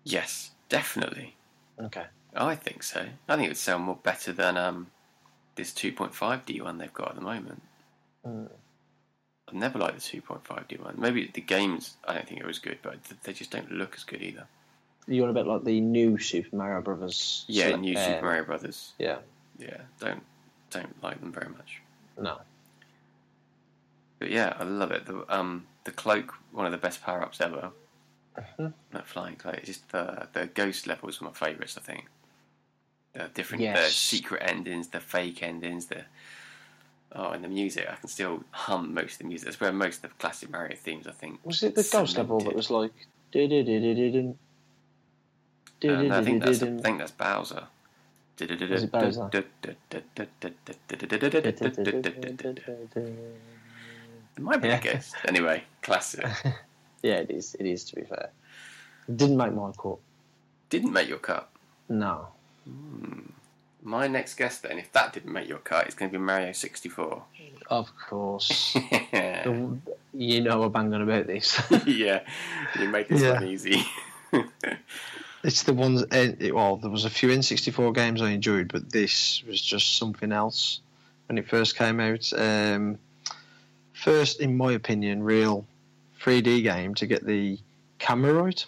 Yes, 0.04 0.52
definitely. 0.70 1.36
Okay. 1.80 2.06
I 2.36 2.56
think 2.56 2.84
so. 2.84 3.08
I 3.28 3.36
think 3.36 3.46
it 3.46 3.50
would 3.50 3.58
sell 3.58 3.80
more 3.80 3.96
better 3.96 4.32
than 4.32 4.58
um, 4.58 4.88
this 5.56 5.72
2.5D 5.74 6.62
one 6.62 6.78
they've 6.78 6.94
got 6.94 7.10
at 7.10 7.16
the 7.16 7.22
moment. 7.22 7.62
Mm. 8.26 8.50
I've 9.48 9.54
never 9.54 9.80
liked 9.80 9.96
the 10.00 10.22
2.5D 10.22 10.80
one. 10.82 10.96
Maybe 10.98 11.30
the 11.34 11.42
games, 11.42 11.98
I 12.08 12.14
don't 12.14 12.28
think 12.28 12.40
it 12.40 12.46
was 12.48 12.60
good, 12.60 12.80
but 12.82 12.98
they 13.24 13.34
just 13.34 13.52
don't 13.52 13.72
look 13.72 13.96
as 13.96 14.04
good 14.04 14.22
either. 14.22 14.48
You 15.08 15.22
want 15.24 15.32
a 15.32 15.40
bit 15.42 15.48
like 15.48 15.64
the 15.64 15.82
new 15.82 16.18
Super 16.20 16.56
Mario 16.56 16.82
Brothers? 16.82 17.44
Yeah, 17.48 17.66
select- 17.66 17.82
new 17.82 17.98
um, 17.98 18.04
Super 18.06 18.22
Mario 18.22 18.44
Brothers. 18.46 18.94
Yeah. 19.00 19.18
Yeah, 19.58 19.78
don't 20.00 20.24
don't 20.70 21.04
like 21.04 21.20
them 21.20 21.32
very 21.34 21.50
much. 21.50 21.82
No. 22.22 22.40
But 24.20 24.30
yeah, 24.30 24.56
I 24.60 24.64
love 24.64 24.92
it. 24.92 25.06
The 25.06 25.26
um 25.36 25.66
the 25.84 25.92
cloak, 25.92 26.36
one 26.52 26.66
of 26.66 26.72
the 26.72 26.78
best 26.78 27.02
power 27.02 27.22
ups 27.22 27.42
ever. 27.42 27.72
Mhm. 28.38 28.74
That 28.92 29.08
flying 29.08 29.36
cloak. 29.36 29.56
It's 29.56 29.68
just 29.68 29.90
the 29.90 30.28
the 30.34 30.46
ghost 30.48 30.88
levels 30.88 31.22
are 31.22 31.26
my 31.26 31.32
favourites. 31.32 31.78
I 31.78 31.82
think. 31.82 32.06
The 33.14 33.30
different 33.34 33.62
the 33.74 33.90
secret 33.90 34.42
endings, 34.46 34.90
the 34.90 35.00
fake 35.02 35.44
endings, 35.44 35.88
the 35.88 36.06
oh, 37.14 37.32
and 37.32 37.44
the 37.44 37.50
music. 37.50 37.88
I 37.90 37.96
can 37.96 38.08
still 38.08 38.44
hum 38.52 38.94
most 38.94 39.14
of 39.14 39.18
the 39.20 39.24
music. 39.26 39.46
That's 39.46 39.60
where 39.60 39.74
most 39.74 39.98
of 39.98 40.12
the 40.12 40.16
classic 40.18 40.50
Mario 40.52 40.76
themes. 40.78 41.08
I 41.08 41.12
think. 41.12 41.40
Was 41.44 41.64
it 41.64 41.76
the 41.76 41.84
ghost 41.92 42.18
level 42.18 42.40
that 42.42 42.56
was 42.56 42.70
like? 42.70 42.94
"Du-du-du-du-du-dun, 43.32 44.38
Uh, 45.84 46.02
no, 46.04 46.18
I 46.20 46.24
think 46.24 46.44
that's 46.44 46.62
I 46.62 46.82
think 46.82 47.00
that's 47.00 47.12
Bowser. 47.12 47.68
It 54.38 54.40
might 54.40 54.62
be 54.62 54.68
Yeah. 54.70 54.78
a 54.78 54.82
guess. 54.82 55.14
Anyway, 55.28 55.64
classic. 55.82 56.26
Yeah, 57.04 57.16
it 57.16 57.32
is. 57.32 57.56
It 57.60 57.66
is. 57.66 57.84
To 57.86 57.96
be 57.96 58.04
fair, 58.04 58.30
didn't 59.16 59.36
make 59.36 59.54
my 59.54 59.72
cut. 59.76 59.98
Didn't 60.70 60.94
make 60.94 61.10
your 61.10 61.18
cut. 61.18 61.50
No. 61.90 62.28
Hmm. 62.64 63.22
My 63.82 64.06
next 64.08 64.36
guess, 64.36 64.60
then, 64.60 64.78
if 64.78 64.92
that 64.92 65.12
didn't 65.14 65.34
make 65.34 65.48
your 65.50 65.58
cut, 65.58 65.88
it's 65.88 65.96
going 65.96 66.12
to 66.12 66.18
be 66.20 66.24
Mario 66.24 66.52
64. 66.52 67.24
Of 67.72 67.90
course. 68.08 68.76
yeah, 69.12 69.50
you 70.14 70.42
know 70.42 70.62
I'm 70.62 70.72
banging 70.72 71.02
about 71.02 71.26
this. 71.26 71.60
Yeah, 71.88 72.22
you 72.80 72.88
make 72.88 73.08
this 73.08 73.24
Yeah. 73.24 73.34
one 73.34 73.48
easy. 73.48 73.84
It's 75.44 75.64
the 75.64 75.74
ones. 75.74 76.04
Uh, 76.04 76.34
well, 76.54 76.78
there 76.78 76.90
was 76.92 77.06
a 77.06 77.10
few 77.10 77.30
N64 77.30 77.94
games 77.96 78.22
I 78.22 78.30
enjoyed, 78.32 78.72
but 78.72 78.92
this 78.92 79.44
was 79.48 79.62
just 79.62 79.98
something 79.98 80.32
else 80.32 80.82
when 81.28 81.38
it 81.38 81.48
first 81.48 81.76
came 81.76 82.00
out. 82.00 82.32
Um, 82.36 83.00
first, 83.94 84.40
in 84.40 84.56
my 84.58 84.74
opinion, 84.74 85.24
real 85.24 85.66
3D 86.22 86.64
game 86.64 86.94
to 86.96 87.08
get 87.08 87.26
the 87.26 87.58
camera 88.00 88.34
right. 88.34 88.66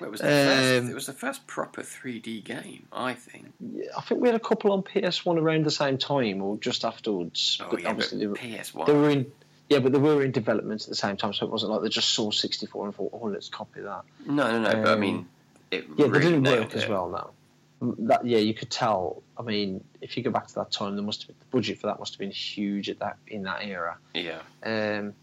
Well, 0.00 0.08
it, 0.08 0.10
was 0.12 0.20
the 0.20 0.26
first, 0.26 0.78
Um, 0.84 0.90
it 0.90 0.94
was 0.94 1.06
the 1.06 1.12
first 1.12 1.46
proper 1.46 1.82
3D 1.82 2.44
game, 2.44 2.86
I 2.92 3.14
think. 3.14 3.52
Yeah, 3.60 3.86
I 3.96 4.00
think 4.00 4.20
we 4.20 4.28
had 4.28 4.36
a 4.36 4.40
couple 4.40 4.72
on 4.72 4.82
PS1 4.82 5.38
around 5.40 5.64
the 5.64 5.70
same 5.72 5.98
time 5.98 6.40
or 6.42 6.56
just 6.58 6.84
afterwards. 6.84 7.60
Oh, 7.60 7.68
but 7.70 7.82
yeah, 7.82 7.92
but 7.94 8.10
they 8.12 8.26
were, 8.26 8.36
PS1. 8.36 8.86
they 8.86 8.92
were 8.92 9.10
in. 9.10 9.32
Yeah, 9.68 9.80
but 9.80 9.92
they 9.92 9.98
were 9.98 10.22
in 10.22 10.30
development 10.32 10.82
at 10.82 10.88
the 10.88 10.94
same 10.94 11.16
time, 11.16 11.34
so 11.34 11.46
it 11.46 11.52
wasn't 11.52 11.72
like 11.72 11.82
they 11.82 11.88
just 11.88 12.10
saw 12.10 12.30
64 12.30 12.86
and 12.86 12.94
thought, 12.94 13.10
"Oh, 13.12 13.26
let's 13.26 13.48
copy 13.50 13.80
that." 13.82 14.02
No, 14.24 14.50
no, 14.50 14.60
no, 14.60 14.70
but 14.82 14.86
I 14.88 14.92
Um, 14.92 15.00
mean, 15.00 15.28
it 15.70 15.84
Yeah, 15.96 16.06
really 16.06 16.18
they 16.18 16.30
didn't 16.30 16.42
work 16.44 16.74
as 16.74 16.88
well 16.88 17.08
now. 17.08 17.30
That 18.08 18.26
yeah, 18.26 18.38
you 18.38 18.54
could 18.54 18.70
tell. 18.70 19.22
I 19.36 19.42
mean, 19.42 19.84
if 20.00 20.16
you 20.16 20.22
go 20.24 20.30
back 20.30 20.48
to 20.48 20.54
that 20.56 20.72
time, 20.72 20.96
there 20.96 21.04
must 21.04 21.22
have 21.22 21.28
been, 21.28 21.36
the 21.38 21.56
budget 21.56 21.78
for 21.78 21.86
that 21.86 22.00
must 22.00 22.14
have 22.14 22.18
been 22.18 22.30
huge 22.32 22.88
at 22.90 22.98
that 22.98 23.18
in 23.28 23.44
that 23.44 23.64
era. 23.64 23.96
Yeah. 24.14 24.40
Um, 24.64 25.14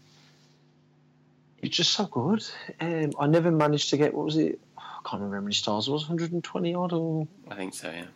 it's 1.58 1.76
just 1.76 1.92
so 1.92 2.06
good. 2.06 2.44
Um, 2.80 3.10
I 3.18 3.26
never 3.26 3.50
managed 3.50 3.90
to 3.90 3.96
get 3.96 4.14
what 4.14 4.24
was 4.24 4.36
it? 4.36 4.58
I 4.78 4.82
can't 5.04 5.20
remember 5.20 5.36
how 5.36 5.42
many 5.42 5.54
stars 5.54 5.88
it 5.88 5.90
was. 5.90 6.02
120 6.04 6.74
odd, 6.74 6.92
or 6.92 7.28
I 7.50 7.54
think 7.56 7.74
so, 7.74 7.90
yeah. 7.90 8.06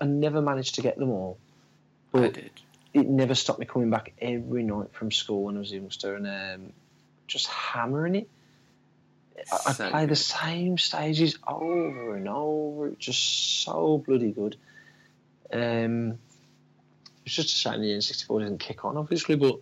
I 0.00 0.04
never 0.04 0.40
managed 0.40 0.76
to 0.76 0.82
get 0.82 0.96
them 0.98 1.10
all. 1.10 1.36
I 2.14 2.20
But 2.20 2.34
did. 2.34 2.50
it 2.92 3.08
never 3.08 3.34
stopped 3.34 3.58
me 3.58 3.66
coming 3.66 3.90
back 3.90 4.12
every 4.20 4.62
night 4.62 4.92
from 4.92 5.10
school 5.10 5.42
when 5.44 5.56
I 5.56 5.60
was 5.60 5.72
a 5.72 5.76
youngster 5.76 6.14
and 6.14 6.26
um, 6.26 6.72
just 7.26 7.48
hammering 7.48 8.14
it. 8.14 8.28
I, 9.52 9.56
I 9.66 9.72
So 9.72 9.90
play 9.90 10.06
the 10.06 10.16
same 10.16 10.78
stages 10.78 11.38
over 11.46 12.16
and 12.16 12.28
over. 12.28 12.88
It's 12.88 13.04
just 13.04 13.62
so 13.64 13.98
bloody 13.98 14.30
good. 14.30 14.56
Um, 15.52 16.18
it's 17.24 17.34
just 17.34 17.48
a 17.54 17.56
shame 17.56 17.80
the 17.80 17.88
N64 17.88 18.40
didn't 18.40 18.58
kick 18.60 18.84
on, 18.84 18.96
obviously, 18.96 19.36
but 19.36 19.58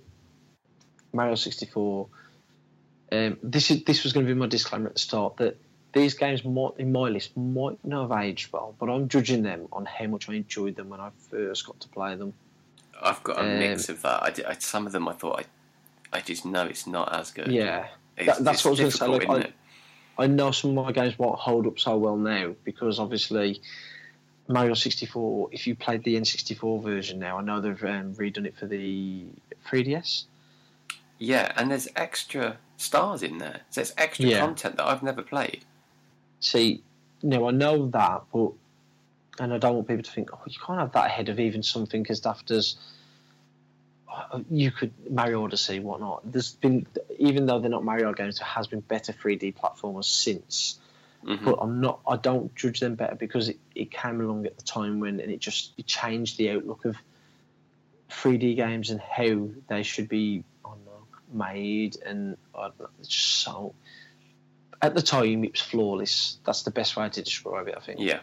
Mario 1.12 1.34
64. 1.34 2.06
Um, 3.12 3.38
this 3.42 3.70
is 3.70 3.84
this 3.84 4.04
was 4.04 4.12
going 4.12 4.26
to 4.26 4.34
be 4.34 4.38
my 4.38 4.46
disclaimer 4.46 4.86
at 4.86 4.94
the 4.94 4.98
start 5.00 5.36
that 5.36 5.58
these 5.92 6.14
games 6.14 6.42
might, 6.44 6.72
in 6.78 6.90
my 6.92 7.08
list 7.10 7.36
might 7.36 7.78
not 7.84 8.10
have 8.10 8.24
aged 8.24 8.50
well, 8.52 8.74
but 8.78 8.88
I'm 8.88 9.08
judging 9.08 9.42
them 9.42 9.68
on 9.70 9.84
how 9.84 10.06
much 10.06 10.28
I 10.30 10.34
enjoyed 10.34 10.76
them 10.76 10.88
when 10.88 11.00
I 11.00 11.10
first 11.30 11.66
got 11.66 11.78
to 11.80 11.88
play 11.88 12.14
them. 12.14 12.32
I've 13.00 13.22
got 13.22 13.38
a 13.38 13.42
um, 13.42 13.58
mix 13.58 13.90
of 13.90 14.00
that. 14.02 14.22
I, 14.22 14.30
did, 14.30 14.44
I 14.46 14.54
some 14.54 14.86
of 14.86 14.92
them 14.92 15.06
I 15.08 15.12
thought 15.12 15.44
I, 16.12 16.16
I 16.16 16.20
just 16.22 16.46
know 16.46 16.64
it's 16.64 16.86
not 16.86 17.14
as 17.14 17.30
good. 17.30 17.48
Yeah, 17.52 17.88
That- 18.16 18.42
that's 18.42 18.64
what 18.64 18.80
I 18.80 18.84
was 18.84 18.94
say, 18.94 19.06
difficult, 19.06 19.28
like, 19.28 19.38
isn't 19.38 19.42
it? 19.50 19.52
I 20.22 20.28
know 20.28 20.52
some 20.52 20.78
of 20.78 20.86
my 20.86 20.92
games 20.92 21.18
won't 21.18 21.38
hold 21.38 21.66
up 21.66 21.80
so 21.80 21.96
well 21.96 22.16
now 22.16 22.54
because 22.64 23.00
obviously 23.00 23.60
Mario 24.46 24.74
64. 24.74 25.48
If 25.50 25.66
you 25.66 25.74
played 25.74 26.04
the 26.04 26.14
N64 26.14 26.82
version 26.82 27.18
now, 27.18 27.38
I 27.38 27.42
know 27.42 27.60
they've 27.60 27.84
um, 27.84 28.14
redone 28.14 28.46
it 28.46 28.56
for 28.56 28.66
the 28.66 29.26
3DS. 29.68 30.24
Yeah, 31.18 31.52
and 31.56 31.70
there's 31.70 31.88
extra 31.96 32.58
stars 32.76 33.22
in 33.22 33.38
there. 33.38 33.62
So 33.70 33.80
there's 33.80 33.94
extra 33.98 34.28
Yeah. 34.28 34.38
content 34.38 34.76
that 34.76 34.86
I've 34.86 35.02
never 35.02 35.22
played. 35.22 35.64
See, 36.40 36.82
no, 37.22 37.48
I 37.48 37.50
know 37.50 37.88
that, 37.88 38.22
but 38.32 38.52
and 39.40 39.52
I 39.52 39.58
don't 39.58 39.74
want 39.74 39.88
people 39.88 40.02
to 40.04 40.10
think, 40.10 40.30
oh, 40.32 40.40
you 40.46 40.58
can't 40.64 40.78
have 40.78 40.92
that 40.92 41.06
ahead 41.06 41.28
of 41.30 41.40
even 41.40 41.62
something 41.62 42.06
as 42.10 42.20
daft 42.20 42.50
as 42.50 42.76
you 44.50 44.70
could 44.70 44.92
Mario 45.10 45.44
Odyssey, 45.44 45.80
whatnot. 45.80 46.20
There's 46.30 46.54
been, 46.54 46.86
even 47.18 47.46
though 47.46 47.58
they're 47.58 47.70
not 47.70 47.84
Mario 47.84 48.12
games, 48.12 48.38
there 48.38 48.46
has 48.46 48.66
been 48.66 48.80
better 48.80 49.12
3D 49.12 49.54
platformers 49.54 50.04
since. 50.04 50.78
Mhm. 51.24 51.44
But 51.44 51.58
I'm 51.60 51.80
not. 51.80 52.00
I 52.06 52.16
don't 52.16 52.54
judge 52.56 52.80
them 52.80 52.96
better 52.96 53.14
because 53.14 53.48
it, 53.48 53.58
it 53.74 53.90
came 53.90 54.20
along 54.20 54.46
at 54.46 54.56
the 54.56 54.64
time 54.64 54.98
when 54.98 55.20
and 55.20 55.30
it 55.30 55.38
just 55.38 55.72
it 55.78 55.86
changed 55.86 56.36
the 56.36 56.50
outlook 56.50 56.84
of 56.84 56.96
3D 58.10 58.56
games 58.56 58.90
and 58.90 59.00
how 59.00 59.48
they 59.68 59.82
should 59.82 60.08
be 60.08 60.44
know, 60.64 61.06
made 61.32 61.96
and 62.04 62.36
I 62.54 62.68
know, 62.78 62.88
it's 62.98 63.08
just 63.08 63.42
so. 63.42 63.74
At 64.80 64.94
the 64.94 65.02
time, 65.02 65.44
it 65.44 65.52
was 65.52 65.60
flawless. 65.60 66.38
That's 66.44 66.62
the 66.62 66.72
best 66.72 66.96
way 66.96 67.08
to 67.08 67.22
describe 67.22 67.68
it. 67.68 67.74
I 67.76 67.80
think 67.80 68.00
Yeah, 68.00 68.20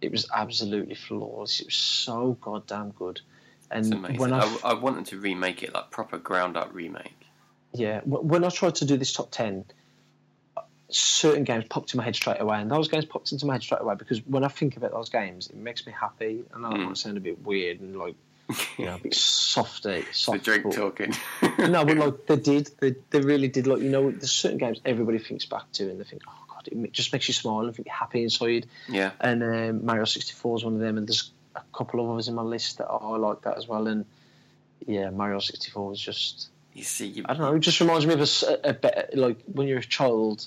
it 0.00 0.10
was 0.10 0.28
absolutely 0.34 0.96
flawless. 0.96 1.60
It 1.60 1.66
was 1.66 1.76
so 1.76 2.36
goddamn 2.40 2.90
good. 2.90 3.20
It's 3.74 3.88
And 3.90 3.98
amazing. 3.98 4.18
when 4.18 4.32
I, 4.32 4.40
I, 4.40 4.58
I 4.70 4.74
want 4.74 4.96
them 4.96 5.04
to 5.06 5.18
remake 5.18 5.62
it 5.62 5.74
like 5.74 5.90
proper 5.90 6.18
ground 6.18 6.56
up 6.56 6.70
remake. 6.72 7.16
Yeah, 7.72 8.00
when 8.04 8.44
I 8.44 8.48
tried 8.50 8.76
to 8.76 8.84
do 8.84 8.96
this 8.96 9.12
top 9.12 9.30
ten, 9.30 9.64
certain 10.90 11.44
games 11.44 11.64
popped 11.68 11.92
in 11.94 11.98
my 11.98 12.04
head 12.04 12.14
straight 12.14 12.40
away, 12.40 12.60
and 12.60 12.70
those 12.70 12.88
games 12.88 13.04
popped 13.04 13.32
into 13.32 13.46
my 13.46 13.54
head 13.54 13.62
straight 13.62 13.80
away 13.80 13.94
because 13.96 14.24
when 14.26 14.44
I 14.44 14.48
think 14.48 14.76
about 14.76 14.92
those 14.92 15.08
games, 15.08 15.48
it 15.48 15.56
makes 15.56 15.86
me 15.86 15.92
happy. 15.98 16.44
I 16.54 16.58
know 16.60 16.70
that 16.70 16.76
Mm. 16.78 16.86
might 16.88 16.96
sound 16.98 17.16
a 17.16 17.20
bit 17.20 17.42
weird 17.44 17.80
and 17.80 17.96
like 17.98 18.14
you 18.78 18.84
know 18.84 18.94
a 18.96 18.98
bit 18.98 19.14
softy, 19.14 20.04
the 20.26 20.38
drink 20.38 20.64
but- 20.64 20.72
talking. 20.74 21.14
no, 21.58 21.84
but 21.84 21.96
like 21.96 22.26
they 22.26 22.36
did, 22.36 22.70
they, 22.80 22.94
they 23.10 23.20
really 23.20 23.48
did. 23.48 23.66
Like 23.66 23.80
you 23.80 23.90
know, 23.90 24.10
there's 24.10 24.30
certain 24.30 24.58
games 24.58 24.80
everybody 24.84 25.18
thinks 25.18 25.46
back 25.46 25.70
to, 25.72 25.90
and 25.90 25.98
they 25.98 26.04
think, 26.04 26.22
oh 26.28 26.44
god, 26.54 26.68
it 26.70 26.92
just 26.92 27.12
makes 27.12 27.26
you 27.26 27.34
smile 27.34 27.60
and 27.60 27.74
think 27.74 27.86
you're 27.88 27.94
happy 27.96 28.22
inside. 28.22 28.66
yeah, 28.88 29.12
And 29.20 29.42
um, 29.42 29.84
Mario 29.86 30.04
64 30.04 30.58
is 30.58 30.64
one 30.64 30.74
of 30.74 30.80
them, 30.80 30.98
and 30.98 31.08
there's 31.08 31.30
a 31.54 31.62
couple 31.72 32.00
of 32.00 32.10
others 32.10 32.28
in 32.28 32.34
my 32.34 32.42
list 32.42 32.78
that 32.78 32.86
I 32.86 33.16
like 33.16 33.42
that 33.42 33.56
as 33.56 33.68
well. 33.68 33.86
And 33.86 34.04
yeah, 34.86 35.10
Mario 35.10 35.38
64 35.38 35.88
was 35.88 36.00
just 36.00 36.48
you 36.74 36.82
see, 36.82 37.06
you, 37.06 37.24
I 37.26 37.34
don't 37.34 37.42
know. 37.42 37.54
It 37.54 37.60
just 37.60 37.80
reminds 37.80 38.04
me 38.04 38.14
of 38.14 38.60
a 38.64 38.74
better 38.74 39.08
like 39.14 39.38
when 39.46 39.68
you're 39.68 39.78
a 39.78 39.84
child, 39.84 40.46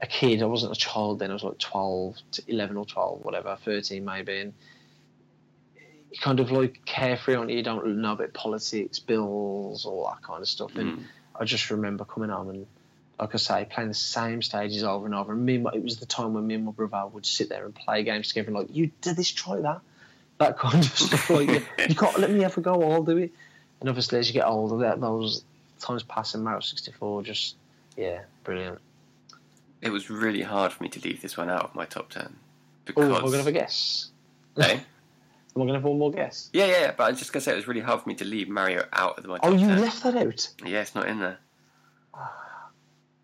a 0.00 0.06
kid. 0.06 0.42
I 0.42 0.46
wasn't 0.46 0.72
a 0.72 0.76
child 0.76 1.18
then. 1.18 1.30
I 1.30 1.34
was 1.34 1.44
like 1.44 1.58
twelve, 1.58 2.16
to 2.32 2.42
eleven 2.48 2.78
or 2.78 2.86
twelve, 2.86 3.22
whatever, 3.22 3.58
thirteen 3.62 4.06
maybe, 4.06 4.40
and 4.40 4.54
you 6.10 6.18
kind 6.18 6.40
of 6.40 6.50
like 6.50 6.84
carefree 6.86 7.34
on 7.34 7.50
it. 7.50 7.56
You 7.56 7.62
don't 7.62 7.86
know 7.98 8.12
about 8.12 8.32
politics, 8.32 8.98
bills, 9.00 9.84
all 9.84 10.06
that 10.06 10.22
kind 10.22 10.40
of 10.40 10.48
stuff. 10.48 10.76
And 10.76 10.98
Mm. 10.98 11.04
I 11.38 11.44
just 11.44 11.70
remember 11.70 12.04
coming 12.04 12.30
home 12.30 12.48
and, 12.50 12.66
like 13.18 13.34
I 13.34 13.38
say, 13.38 13.66
playing 13.68 13.88
the 13.88 13.94
same 13.94 14.40
stages 14.40 14.84
over 14.84 15.04
and 15.04 15.14
over. 15.14 15.32
And 15.32 15.44
me, 15.44 15.56
and 15.56 15.64
my, 15.64 15.72
it 15.74 15.82
was 15.82 15.98
the 15.98 16.06
time 16.06 16.32
when 16.32 16.46
me 16.46 16.54
and 16.54 16.64
my 16.64 16.70
brother 16.70 17.08
would 17.08 17.26
sit 17.26 17.48
there 17.48 17.64
and 17.64 17.74
play 17.74 18.04
games 18.04 18.28
together. 18.28 18.48
And 18.48 18.56
like, 18.56 18.74
you 18.74 18.92
did 19.00 19.16
this, 19.16 19.30
try 19.30 19.60
that, 19.60 19.80
that 20.44 20.58
kind 20.58 20.84
of 20.84 20.98
stuff. 20.98 21.30
Like, 21.30 21.48
you, 21.48 21.94
can't 21.94 22.18
let 22.18 22.30
me 22.30 22.44
ever 22.44 22.60
go. 22.60 22.90
I'll 22.92 23.02
do 23.02 23.16
it. 23.18 23.32
And 23.80 23.88
obviously, 23.88 24.18
as 24.18 24.28
you 24.28 24.34
get 24.34 24.46
older, 24.46 24.78
that 24.86 25.00
those 25.00 25.44
times 25.80 26.02
passing 26.02 26.42
Mario 26.42 26.60
64 26.60 27.22
just, 27.22 27.56
yeah, 27.96 28.20
brilliant. 28.44 28.78
it 29.82 29.90
was 29.90 30.10
really 30.10 30.42
hard 30.42 30.72
for 30.72 30.82
me 30.82 30.88
to 30.90 31.00
leave 31.00 31.20
this 31.20 31.36
one 31.36 31.50
out 31.50 31.64
of 31.64 31.74
my 31.74 31.84
top 31.84 32.10
ten 32.10 32.36
because. 32.84 33.08
we're 33.08 33.20
gonna 33.20 33.36
have 33.38 33.46
a 33.46 33.52
guess. 33.52 34.10
Eh? 34.58 34.78
Am 35.56 35.62
I 35.62 35.66
gonna 35.66 35.74
have 35.74 35.84
one 35.84 35.98
more 35.98 36.10
guess? 36.10 36.50
Yeah, 36.52 36.66
yeah, 36.66 36.94
but 36.96 37.04
I 37.04 37.10
was 37.10 37.18
just 37.18 37.32
gonna 37.32 37.42
say 37.42 37.52
it 37.52 37.56
was 37.56 37.68
really 37.68 37.80
hard 37.80 38.00
for 38.02 38.08
me 38.08 38.14
to 38.16 38.24
leave 38.24 38.48
Mario 38.48 38.84
out 38.92 39.18
of 39.18 39.26
my 39.26 39.38
top 39.38 39.46
Oh, 39.46 39.52
you 39.52 39.66
10. 39.68 39.80
left 39.80 40.02
that 40.02 40.16
out. 40.16 40.48
Yeah, 40.64 40.80
it's 40.80 40.94
not 40.94 41.06
in 41.06 41.20
there. 41.20 41.38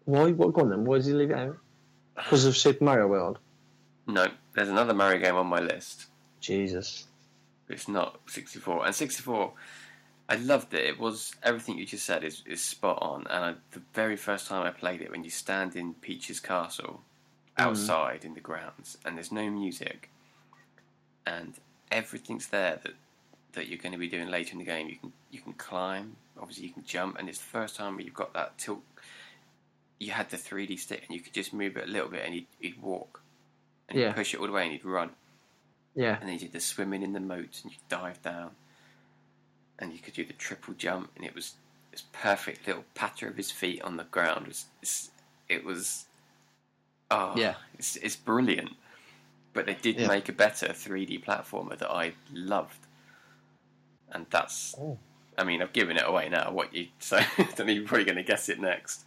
Why? 0.05 0.31
What? 0.33 0.53
Go 0.53 0.63
on 0.63 0.71
then. 0.71 0.85
Why 0.85 0.99
did 0.99 1.07
you 1.07 1.17
leave 1.17 1.31
it 1.31 1.39
out? 1.39 1.57
Because 2.17 2.45
of 2.45 2.57
Super 2.57 2.85
Mario 2.85 3.07
World. 3.07 3.39
No, 4.07 4.27
there's 4.55 4.69
another 4.69 4.95
Mario 4.95 5.21
game 5.21 5.37
on 5.37 5.47
my 5.47 5.61
list. 5.61 6.07
Jesus. 6.41 7.07
It's 7.71 7.89
not 7.89 8.21
64. 8.27 8.87
And 8.87 8.95
64, 8.95 9.53
I 10.29 10.37
loved 10.37 10.75
it. 10.75 10.85
It 10.87 10.99
was 10.99 11.35
everything 11.43 11.79
you 11.79 11.87
just 11.87 12.07
said 12.07 12.23
is, 12.25 12.43
is 12.47 12.63
spot 12.63 12.99
on. 13.03 13.27
And 13.29 13.45
I, 13.45 13.55
the 13.73 13.83
very 13.95 14.17
first 14.17 14.47
time 14.47 14.65
I 14.65 14.71
played 14.71 15.01
it, 15.03 15.11
when 15.11 15.25
you 15.25 15.31
stand 15.31 15.77
in 15.77 15.95
Peach's 15.95 16.41
castle 16.41 17.01
mm-hmm. 17.59 17.69
outside 17.69 18.25
in 18.25 18.35
the 18.35 18.41
grounds, 18.41 18.97
and 19.05 19.17
there's 19.17 19.33
no 19.33 19.51
music, 19.51 20.11
and 21.27 21.55
everything's 21.91 22.49
there 22.49 22.81
that 22.83 22.95
that 23.53 23.67
you're 23.67 23.79
going 23.79 23.91
to 23.93 23.99
be 23.99 24.07
doing 24.07 24.29
later 24.29 24.53
in 24.53 24.59
the 24.59 24.65
game. 24.65 24.89
You 24.89 24.97
can 24.97 25.13
you 25.31 25.41
can 25.41 25.53
climb, 25.55 26.17
obviously 26.39 26.67
you 26.67 26.73
can 26.73 26.85
jump, 26.85 27.19
and 27.19 27.29
it's 27.29 27.39
the 27.39 27.45
first 27.45 27.77
time 27.77 27.97
where 27.97 28.05
you've 28.05 28.15
got 28.15 28.33
that 28.35 28.57
tilt. 28.59 28.83
You 29.99 30.13
had 30.13 30.31
the 30.31 30.39
3D 30.39 30.79
stick, 30.79 31.03
and 31.07 31.15
you 31.15 31.21
could 31.21 31.35
just 31.35 31.53
move 31.53 31.77
it 31.77 31.89
a 31.89 31.91
little 31.91 32.09
bit, 32.09 32.25
and 32.25 32.35
you'd, 32.35 32.47
you'd 32.61 32.81
walk, 32.81 33.21
and 33.89 33.99
Yeah. 33.99 34.07
you'd 34.07 34.17
push 34.17 34.33
it 34.33 34.41
all 34.41 34.47
the 34.47 34.53
way, 34.53 34.63
and 34.65 34.73
you'd 34.73 34.85
run 34.85 35.11
Yeah. 35.95 36.17
and 36.21 36.29
then 36.29 36.35
you 36.35 36.41
did 36.41 36.53
the 36.53 36.61
swimming 36.61 37.03
in 37.03 37.13
the 37.13 37.21
moat 37.21 37.61
and 37.63 37.73
you 37.73 37.79
dive 37.89 38.23
down 38.23 38.51
and 39.79 39.93
you 39.93 39.99
could 39.99 40.15
do 40.15 40.25
the 40.25 40.33
triple 40.35 40.75
jump 40.75 41.11
and 41.17 41.25
it 41.25 41.35
was 41.35 41.55
this 41.91 42.05
perfect 42.13 42.67
little 42.67 42.85
patter 42.95 43.27
of 43.29 43.37
his 43.37 43.51
feet 43.51 43.83
on 43.83 43.97
the 43.97 44.05
ground 44.05 44.43
it 44.47 44.49
was 44.49 44.65
it's, 44.83 45.11
it 45.49 45.65
was 45.65 46.07
oh 47.11 47.35
Yeah. 47.37 47.55
it's, 47.79 47.97
it's 47.97 48.17
brilliant 48.17 48.71
but 49.53 49.67
they 49.67 49.75
did 49.75 49.97
Yeah. 49.99 50.07
make 50.09 50.29
a 50.29 50.33
better 50.33 50.69
3d 50.69 51.25
platformer 51.25 51.77
that 51.79 51.91
i 51.91 52.13
loved 52.33 52.79
and 54.13 54.27
that's 54.31 54.75
Oh. 54.79 54.99
i 55.37 55.43
mean 55.45 55.61
i've 55.63 55.73
given 55.73 55.97
it 55.97 56.05
away 56.07 56.29
now 56.29 56.53
what 56.53 56.73
you 56.75 56.87
so 57.01 57.17
i 57.17 57.27
don't 57.57 57.67
know 57.67 57.73
you're 57.73 57.85
probably 57.87 58.05
going 58.05 58.17
to 58.17 58.23
guess 58.23 58.49
it 58.49 58.61
next 58.61 59.05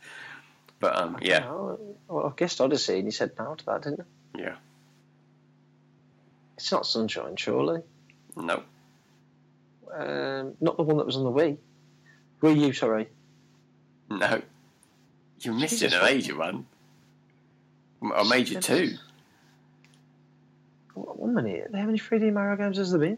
but 0.81 0.97
um 0.97 1.17
yeah 1.21 1.47
well, 1.49 2.27
I 2.27 2.31
guessed 2.35 2.59
Odyssey, 2.59 2.97
and 2.97 3.05
you 3.05 3.11
said 3.11 3.31
no 3.39 3.55
to 3.55 3.65
that, 3.67 3.83
didn't 3.83 3.99
you? 4.35 4.43
yeah 4.43 4.55
It's 6.57 6.71
not 6.71 6.85
Sunshine, 6.85 7.35
surely. 7.35 7.81
no 8.35 8.63
Um, 9.93 10.53
not 10.61 10.77
the 10.77 10.83
one 10.83 10.97
that 10.97 11.05
was 11.05 11.17
on 11.17 11.23
the 11.23 11.31
Wii. 11.31 11.57
Wii 12.41 12.67
U, 12.67 12.73
sorry. 12.73 13.07
No. 14.09 14.41
You're 15.41 15.53
missing 15.53 15.89
Jesus, 15.89 16.01
a 16.01 16.03
major 16.03 16.37
one. 16.37 16.65
Or 18.01 18.23
major 18.25 18.59
two. 18.61 18.95
What- 20.93 21.19
One 21.19 21.33
minute. 21.35 21.69
How 21.73 21.85
many 21.85 21.97
3D 21.99 22.31
Mario 22.33 22.55
games 22.57 22.77
has 22.77 22.91
there 22.91 22.99
been? 22.99 23.17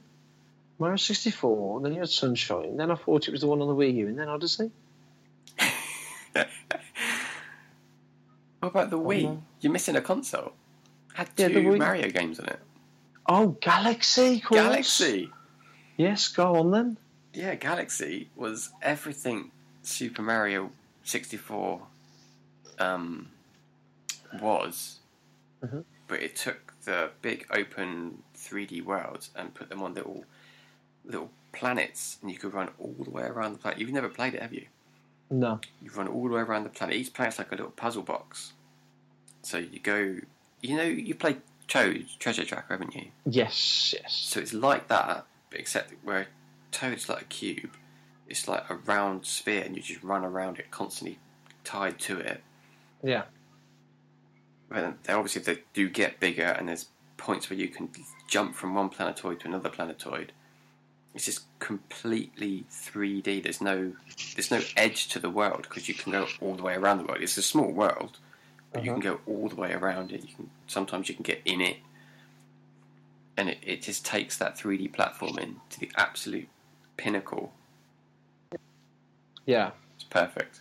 Mario 0.79 0.97
64, 0.97 1.81
then 1.81 1.93
you 1.93 1.99
had 1.99 2.09
Sunshine, 2.09 2.75
then 2.77 2.91
I 2.91 2.95
thought 2.95 3.27
it 3.27 3.31
was 3.31 3.41
the 3.41 3.47
one 3.47 3.61
on 3.61 3.67
the 3.67 3.75
Wii 3.75 3.93
U, 3.95 4.07
and 4.07 4.19
then 4.19 4.27
Odyssey. 4.29 4.71
What 8.59 8.69
about 8.69 8.89
the 8.89 8.97
Wii? 8.99 9.39
You're 9.61 9.71
missing 9.71 9.95
a 9.95 10.01
console. 10.01 10.53
Had 11.13 11.29
two 11.37 11.43
Wii- 11.49 11.77
Mario 11.77 12.09
games 12.09 12.39
on 12.39 12.47
it. 12.47 12.59
Oh, 13.27 13.57
Galaxy. 13.61 14.41
Galaxy. 14.49 15.31
Yes, 15.97 16.27
go 16.27 16.55
on 16.55 16.71
then. 16.71 16.97
Yeah, 17.33 17.55
Galaxy 17.55 18.29
was 18.35 18.69
everything 18.81 19.51
Super 19.83 20.21
Mario 20.21 20.71
64 21.03 21.81
um, 22.79 23.29
was, 24.41 24.99
Mhm. 25.63 25.85
but 26.07 26.21
it 26.21 26.35
took 26.35 26.73
the 26.83 27.11
big 27.21 27.45
open 27.51 28.23
3D 28.35 28.81
worlds 28.81 29.31
and 29.35 29.53
put 29.53 29.69
them 29.69 29.81
on 29.81 29.93
little 29.93 30.25
little 31.05 31.29
planets, 31.51 32.17
and 32.21 32.31
you 32.31 32.37
could 32.37 32.53
run 32.53 32.69
all 32.79 32.95
the 33.03 33.09
way 33.11 33.23
around 33.23 33.53
the 33.53 33.59
planet. 33.59 33.79
You've 33.79 33.91
never 33.91 34.09
played 34.09 34.33
it, 34.33 34.41
have 34.41 34.53
you? 34.53 34.65
No. 35.29 35.59
You 35.81 35.91
run 35.91 36.07
all 36.07 36.27
the 36.27 36.33
way 36.35 36.41
around 36.41 36.63
the 36.63 36.69
planet. 36.69 36.95
Each 36.95 37.13
planet's 37.13 37.37
like 37.37 37.51
a 37.51 37.55
little 37.55 37.71
puzzle 37.71 38.01
box. 38.03 38.53
So 39.43 39.57
you 39.59 39.79
go, 39.79 40.17
you 40.61 40.75
know, 40.75 40.83
you 40.83 41.13
played 41.15 41.41
Toad's 41.67 42.15
Treasure 42.15 42.45
Tracker, 42.45 42.73
haven't 42.73 42.95
you? 42.95 43.07
Yes, 43.25 43.93
yes. 43.97 44.13
So 44.13 44.39
it's 44.39 44.53
like 44.53 44.87
that, 44.87 45.25
but 45.49 45.59
except 45.59 45.93
where 46.03 46.27
Toad's 46.71 47.09
like 47.09 47.21
a 47.23 47.25
cube, 47.25 47.75
it's 48.27 48.47
like 48.47 48.69
a 48.69 48.75
round 48.75 49.25
sphere, 49.25 49.63
and 49.63 49.75
you 49.75 49.81
just 49.81 50.03
run 50.03 50.23
around 50.23 50.59
it 50.59 50.71
constantly 50.71 51.19
tied 51.63 51.99
to 51.99 52.19
it. 52.19 52.43
Yeah. 53.03 53.23
But 54.69 55.03
they 55.03 55.13
obviously 55.13 55.41
they 55.41 55.61
do 55.73 55.89
get 55.89 56.19
bigger, 56.19 56.43
and 56.43 56.69
there's 56.69 56.87
points 57.17 57.49
where 57.49 57.57
you 57.57 57.67
can 57.67 57.89
jump 58.27 58.55
from 58.55 58.75
one 58.75 58.89
planetoid 58.89 59.39
to 59.41 59.47
another 59.47 59.69
planetoid. 59.69 60.31
It's 61.13 61.25
just 61.25 61.45
completely 61.59 62.65
3D. 62.69 63.41
There's 63.41 63.61
no 63.61 63.93
there's 64.35 64.51
no 64.51 64.61
edge 64.75 65.07
to 65.09 65.19
the 65.19 65.29
world 65.29 65.63
because 65.63 65.87
you 65.87 65.93
can 65.93 66.11
go 66.11 66.27
all 66.41 66.55
the 66.55 66.63
way 66.63 66.75
around 66.75 66.97
the 66.97 67.05
world. 67.05 67.21
It's 67.21 67.37
a 67.37 67.41
small 67.41 67.71
world, 67.71 68.19
but 68.75 68.83
you 68.85 68.91
Uh-huh. 68.91 69.01
can 69.01 69.11
go 69.13 69.19
all 69.25 69.49
the 69.49 69.55
way 69.55 69.73
around 69.73 70.11
it. 70.11 70.21
You 70.21 70.35
can 70.35 70.49
sometimes 70.67 71.09
you 71.09 71.15
can 71.15 71.23
get 71.23 71.41
in 71.45 71.61
it, 71.61 71.77
and 73.37 73.49
it, 73.49 73.57
it 73.63 73.81
just 73.81 74.05
takes 74.05 74.37
that 74.37 74.57
3D 74.57 74.91
platforming 74.91 75.55
to 75.71 75.79
the 75.79 75.89
absolute 75.97 76.47
pinnacle. 76.97 77.51
Yeah. 79.45 79.71
It's 79.95 80.03
perfect. 80.05 80.59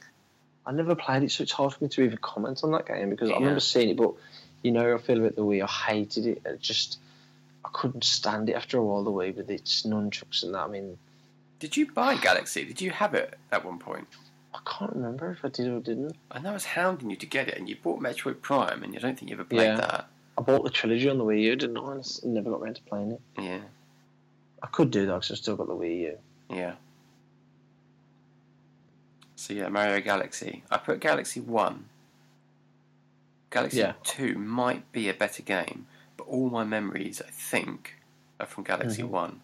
I 0.67 0.73
never 0.73 0.95
played 0.95 1.23
it, 1.23 1.31
so 1.31 1.43
it's 1.43 1.53
hard 1.53 1.75
for 1.75 1.85
me 1.85 1.91
to 1.91 2.03
even 2.03 2.19
comment 2.19 2.61
on 2.65 2.73
that 2.73 2.87
game 2.87 3.11
because 3.11 3.31
I 3.31 3.35
remember 3.35 3.61
seeing 3.61 3.91
it, 3.91 3.97
but 3.97 4.13
you 4.63 4.73
know, 4.73 4.95
I 4.95 4.99
feel 4.99 5.19
about 5.19 5.37
the 5.37 5.43
Wii. 5.45 5.63
I 5.63 5.67
hated 5.67 6.27
it. 6.27 6.43
It 6.47 6.61
just, 6.61 6.99
I 7.65 7.69
couldn't 7.73 8.05
stand 8.05 8.49
it 8.49 8.55
after 8.55 8.79
a 8.79 8.83
while. 8.83 9.05
The 9.05 9.11
Wii 9.11 9.37
with 9.37 9.51
its 9.51 9.83
nunchucks 9.83 10.43
and 10.43 10.55
that. 10.55 10.61
I 10.61 10.69
mean, 10.69 10.97
Did 11.59 11.77
you 11.77 11.91
buy 11.93 12.17
Galaxy? 12.17 12.65
Did 12.65 12.81
you 12.81 12.91
have 12.91 13.15
it 13.15 13.37
at 13.53 13.65
one 13.65 13.79
point? 13.79 14.07
I 14.55 14.59
can't 14.65 14.93
remember 14.95 15.31
if 15.33 15.45
I 15.45 15.49
did 15.49 15.69
or 15.69 15.81
didn't. 15.81 16.17
I 16.31 16.39
know 16.39 16.51
I 16.51 16.53
was 16.55 16.65
hounding 16.65 17.11
you 17.11 17.17
to 17.17 17.27
get 17.27 17.49
it, 17.49 17.59
and 17.59 17.69
you 17.69 17.77
bought 17.77 18.01
Metroid 18.01 18.41
Prime, 18.41 18.83
and 18.85 18.95
I 18.97 18.99
don't 19.01 19.19
think 19.19 19.31
you 19.31 19.37
ever 19.37 19.45
played 19.45 19.67
Yeah. 19.67 19.77
that. 19.77 20.09
I 20.39 20.43
bought 20.43 20.65
the 20.65 20.71
trilogy 20.71 21.09
on 21.11 21.19
the 21.19 21.25
Wii 21.25 21.43
U, 21.43 21.57
didn't 21.57 21.77
I? 21.77 21.93
And 21.93 22.01
I 22.25 22.27
never 22.29 22.51
got 22.51 22.61
around 22.63 22.75
to 22.77 22.83
playing 22.83 23.13
it. 23.13 23.21
Yeah, 23.39 23.61
I 24.63 24.67
could 24.69 24.91
do 24.91 25.07
that 25.07 25.13
because 25.15 25.31
I've 25.33 25.39
still 25.39 25.57
got 25.57 25.67
the 25.67 25.75
Wii 25.77 26.01
U. 26.01 26.19
yeah. 26.51 26.75
So 29.37 29.53
yeah, 29.53 29.69
Mario 29.69 30.01
Galaxy. 30.01 30.63
I 30.71 30.79
put 30.79 31.01
Galaxy 31.01 31.41
One. 31.41 31.87
Galaxy 33.51 33.79
Yeah. 33.79 33.93
Two 34.03 34.39
might 34.39 34.91
be 34.93 35.09
a 35.09 35.15
better 35.15 35.43
game, 35.43 35.87
but 36.17 36.25
all 36.29 36.49
my 36.51 36.65
memories, 36.65 37.21
I 37.21 37.31
think, 37.31 37.97
are 38.41 38.47
from 38.47 38.65
Galaxy 38.65 39.03
Mhm. 39.03 39.09
One. 39.09 39.41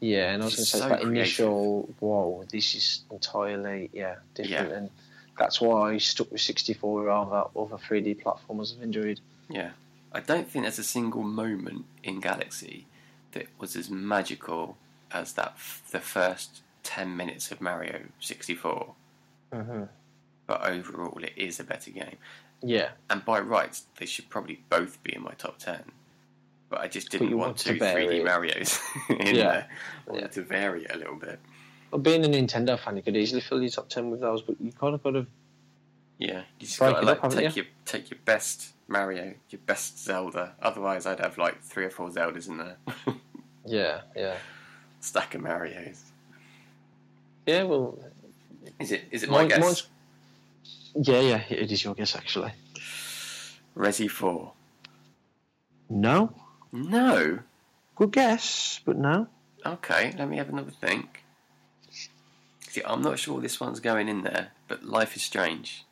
Yeah, 0.00 0.32
and 0.32 0.42
I 0.42 0.46
was 0.46 0.56
going 0.56 0.64
to 0.64 0.70
say 0.70 0.78
so 0.78 0.88
that 0.88 1.00
creative. 1.00 1.10
initial, 1.12 1.94
whoa, 2.00 2.44
this 2.50 2.74
is 2.74 3.02
entirely, 3.10 3.90
yeah, 3.92 4.16
different. 4.34 4.72
And 4.72 4.90
that's 5.38 5.60
why 5.60 5.92
I 5.92 5.98
stuck 5.98 6.32
with 6.32 6.40
64 6.40 7.02
rather 7.04 7.30
than 7.30 7.62
other 7.62 7.76
3D 7.76 8.22
platformers 8.22 8.76
I've 8.76 8.82
enjoyed. 8.82 9.20
Yeah, 9.48 9.70
I 10.12 10.20
don't 10.20 10.48
think 10.48 10.64
there's 10.64 10.78
a 10.78 10.84
single 10.84 11.22
moment 11.22 11.84
in 12.02 12.20
Galaxy 12.20 12.86
that 13.32 13.46
was 13.58 13.76
as 13.76 13.90
magical 13.90 14.76
as 15.12 15.34
that. 15.34 15.52
F- 15.56 15.82
the 15.90 16.00
first 16.00 16.62
ten 16.82 17.16
minutes 17.16 17.50
of 17.52 17.60
Mario 17.60 18.04
64. 18.20 18.94
Mm-hmm. 19.52 19.82
But 20.46 20.64
overall, 20.64 21.18
it 21.22 21.32
is 21.36 21.60
a 21.60 21.64
better 21.64 21.90
game. 21.90 22.16
Yeah, 22.62 22.90
And 23.08 23.24
by 23.24 23.40
rights, 23.40 23.86
they 23.98 24.06
should 24.06 24.28
probably 24.28 24.62
both 24.68 25.02
be 25.02 25.14
in 25.14 25.22
my 25.22 25.32
top 25.32 25.58
ten. 25.58 25.92
But 26.70 26.80
I 26.80 26.88
just 26.88 27.10
didn't 27.10 27.28
want 27.36 27.38
want 27.48 27.56
to 27.58 27.72
two 27.74 27.78
3D 27.80 28.20
it. 28.20 28.24
Marios 28.24 28.80
in 29.10 29.34
Yeah. 29.34 29.42
there. 29.50 29.68
I 30.06 30.10
wanted 30.10 30.22
Yeah. 30.22 30.28
to 30.28 30.42
vary 30.42 30.84
it 30.84 30.94
a 30.94 30.98
little 30.98 31.16
bit. 31.16 31.38
well, 31.90 32.00
being 32.00 32.24
a 32.24 32.28
Nintendo 32.28 32.78
fan, 32.78 32.96
you 32.96 33.02
could 33.02 33.16
easily 33.16 33.40
fill 33.42 33.60
your 33.60 33.70
top 33.70 33.88
10 33.88 34.10
with 34.10 34.20
those, 34.20 34.40
but 34.42 34.54
you 34.60 34.70
kind 34.72 34.94
of 34.94 35.02
got 35.02 35.10
to, 35.10 35.26
Yeah, 36.18 36.38
you 36.60 36.66
just 36.66 36.78
gotta 36.78 37.04
like 37.04 37.16
up, 37.18 37.22
haven't 37.24 37.38
take 37.44 37.56
your 37.56 37.66
take 37.84 38.10
your 38.10 38.18
best 38.24 38.72
Mario, 38.86 39.34
your 39.50 39.60
best 39.66 39.98
Zelda. 40.04 40.54
Otherwise, 40.62 41.06
I'd 41.06 41.18
have 41.20 41.38
like 41.38 41.60
three 41.62 41.84
or 41.84 41.90
four 41.90 42.08
Zeldas 42.10 42.48
in 42.48 42.56
there. 42.58 42.76
yeah, 43.66 44.02
yeah. 44.16 44.36
Stack 45.00 45.34
of 45.34 45.40
Mario's. 45.42 46.04
Yeah, 47.46 47.64
well, 47.64 47.98
Is 48.78 48.92
it? 48.92 49.04
Is 49.10 49.22
it 49.24 49.30
my 49.30 49.38
mine- 49.38 49.48
guess? 49.48 49.60
mine's- 49.60 49.86
yeah, 50.94 51.20
yeah, 51.20 51.42
it 51.48 51.70
is 51.72 51.82
your 51.82 51.94
guess 51.94 52.14
actually. 52.14 52.52
Resi 53.76 54.08
Four. 54.10 54.52
No, 55.88 56.32
No. 56.72 57.40
good 57.96 58.12
guess, 58.12 58.80
but 58.84 58.96
no. 58.96 59.28
Okay, 59.64 60.14
let 60.16 60.28
me 60.28 60.36
have 60.38 60.48
another 60.48 60.70
think. 60.70 61.22
See, 62.68 62.82
I'm 62.84 63.02
not 63.02 63.18
sure 63.18 63.40
this 63.40 63.60
one's 63.60 63.80
going 63.80 64.08
in 64.08 64.22
there, 64.22 64.52
but 64.68 64.84
Life 64.84 65.16
is 65.16 65.22
Strange. 65.22 65.84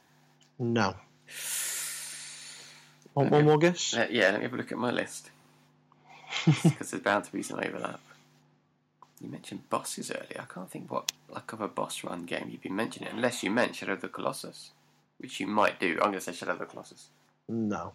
No. 0.59 0.95
Want 3.15 3.31
one 3.31 3.45
more 3.45 3.59
guess? 3.59 3.95
Yeah, 4.11 4.31
let 4.31 4.37
me 4.37 4.43
have 4.45 4.55
a 4.55 4.57
look 4.57 4.71
at 4.71 4.79
my 4.79 4.91
list 4.91 5.31
because 6.47 6.91
there's 6.91 7.03
bound 7.03 7.25
to 7.25 7.33
be 7.33 7.43
some 7.43 7.59
overlap. 7.59 8.01
You 9.21 9.29
mentioned 9.29 9.69
bosses 9.69 10.13
earlier. 10.13 10.41
I 10.41 10.53
can't 10.53 10.71
think 10.71 10.91
what 10.91 11.11
like 11.29 11.53
of 11.53 11.61
a 11.61 11.69
boss 11.69 12.05
run 12.05 12.25
game 12.25 12.49
you've 12.51 12.63
been 12.63 12.77
mentioning, 12.77 13.09
unless 13.13 13.43
you 13.43 13.51
meant 13.51 13.75
Shadow 13.75 13.95
of 13.95 14.01
the 14.01 14.09
Colossus, 14.09 14.71
which 15.19 15.41
you 15.41 15.49
might 15.49 15.81
do. 15.81 15.95
I'm 15.95 16.11
going 16.11 16.13
to 16.15 16.21
say 16.21 16.33
Shadow 16.33 16.53
of 16.53 16.61
the 16.61 16.67
Colossus. 16.67 17.09
No. 17.49 17.93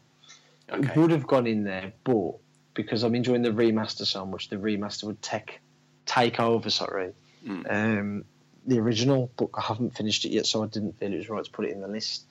Okay. 0.69 0.89
It 0.89 0.97
would 0.97 1.11
have 1.11 1.27
gone 1.27 1.47
in 1.47 1.63
there, 1.63 1.93
but 2.03 2.33
because 2.73 3.03
I'm 3.03 3.15
enjoying 3.15 3.41
the 3.43 3.49
remaster 3.51 4.05
so 4.05 4.25
much, 4.25 4.49
the 4.49 4.55
remaster 4.57 5.03
would 5.05 5.21
take 5.21 5.59
take 6.05 6.39
over. 6.39 6.69
Sorry, 6.69 7.13
Mm. 7.45 7.71
um, 7.99 8.25
the 8.65 8.79
original, 8.79 9.29
but 9.37 9.49
I 9.53 9.61
haven't 9.61 9.95
finished 9.97 10.23
it 10.25 10.29
yet, 10.31 10.45
so 10.45 10.63
I 10.63 10.67
didn't 10.67 10.97
feel 10.99 11.11
it 11.13 11.17
was 11.17 11.29
right 11.29 11.43
to 11.43 11.51
put 11.51 11.65
it 11.65 11.71
in 11.71 11.81
the 11.81 11.87
list. 11.89 12.23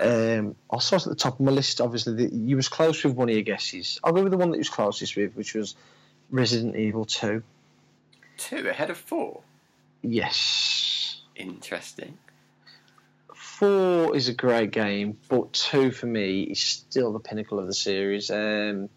Um, 0.00 0.56
I'll 0.70 0.80
start 0.80 1.02
at 1.06 1.10
the 1.10 1.14
top 1.16 1.34
of 1.34 1.46
my 1.46 1.52
list. 1.52 1.80
Obviously, 1.80 2.14
the, 2.26 2.34
you 2.34 2.56
was 2.56 2.68
close 2.68 3.02
with 3.04 3.14
one 3.14 3.28
of 3.28 3.34
your 3.34 3.42
guesses. 3.44 4.00
I'll 4.02 4.12
go 4.12 4.22
with 4.22 4.32
the 4.32 4.38
one 4.38 4.50
that 4.50 4.56
you 4.56 4.60
was 4.60 4.68
closest 4.68 5.16
with, 5.16 5.34
which 5.34 5.54
was 5.54 5.74
Resident 6.30 6.76
Evil 6.76 7.04
Two. 7.04 7.42
Two 8.36 8.68
ahead 8.68 8.90
of 8.90 8.96
four. 8.98 9.42
Yes, 10.02 11.20
Interesting. 11.36 12.18
four 13.34 14.14
is 14.16 14.28
a 14.28 14.34
great 14.34 14.70
game, 14.70 15.18
but 15.28 15.52
two 15.52 15.90
for 15.90 16.06
me 16.06 16.42
is 16.42 16.60
still 16.60 17.12
the 17.12 17.18
pinnacle 17.20 17.58
of 17.58 17.66
the 17.66 17.74
series. 17.74 18.30
Um, 18.30 18.88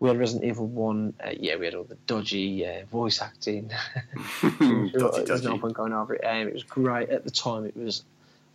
we 0.00 0.08
had 0.08 0.18
Resident 0.18 0.44
Evil 0.48 0.66
One. 0.66 1.14
Uh, 1.24 1.30
yeah, 1.38 1.56
we 1.56 1.64
had 1.64 1.74
all 1.74 1.84
the 1.84 1.96
dodgy 2.06 2.66
uh, 2.66 2.84
voice 2.86 3.20
acting. 3.20 3.70
Dodgy, 4.42 4.90
There's 5.24 5.42
no 5.42 5.50
dodgy. 5.50 5.58
point 5.58 5.74
going 5.74 5.92
over 5.92 6.14
it. 6.14 6.24
Um, 6.24 6.48
it 6.48 6.54
was 6.54 6.62
great 6.64 7.10
at 7.10 7.24
the 7.24 7.30
time. 7.30 7.64
It 7.64 7.76
was. 7.76 8.02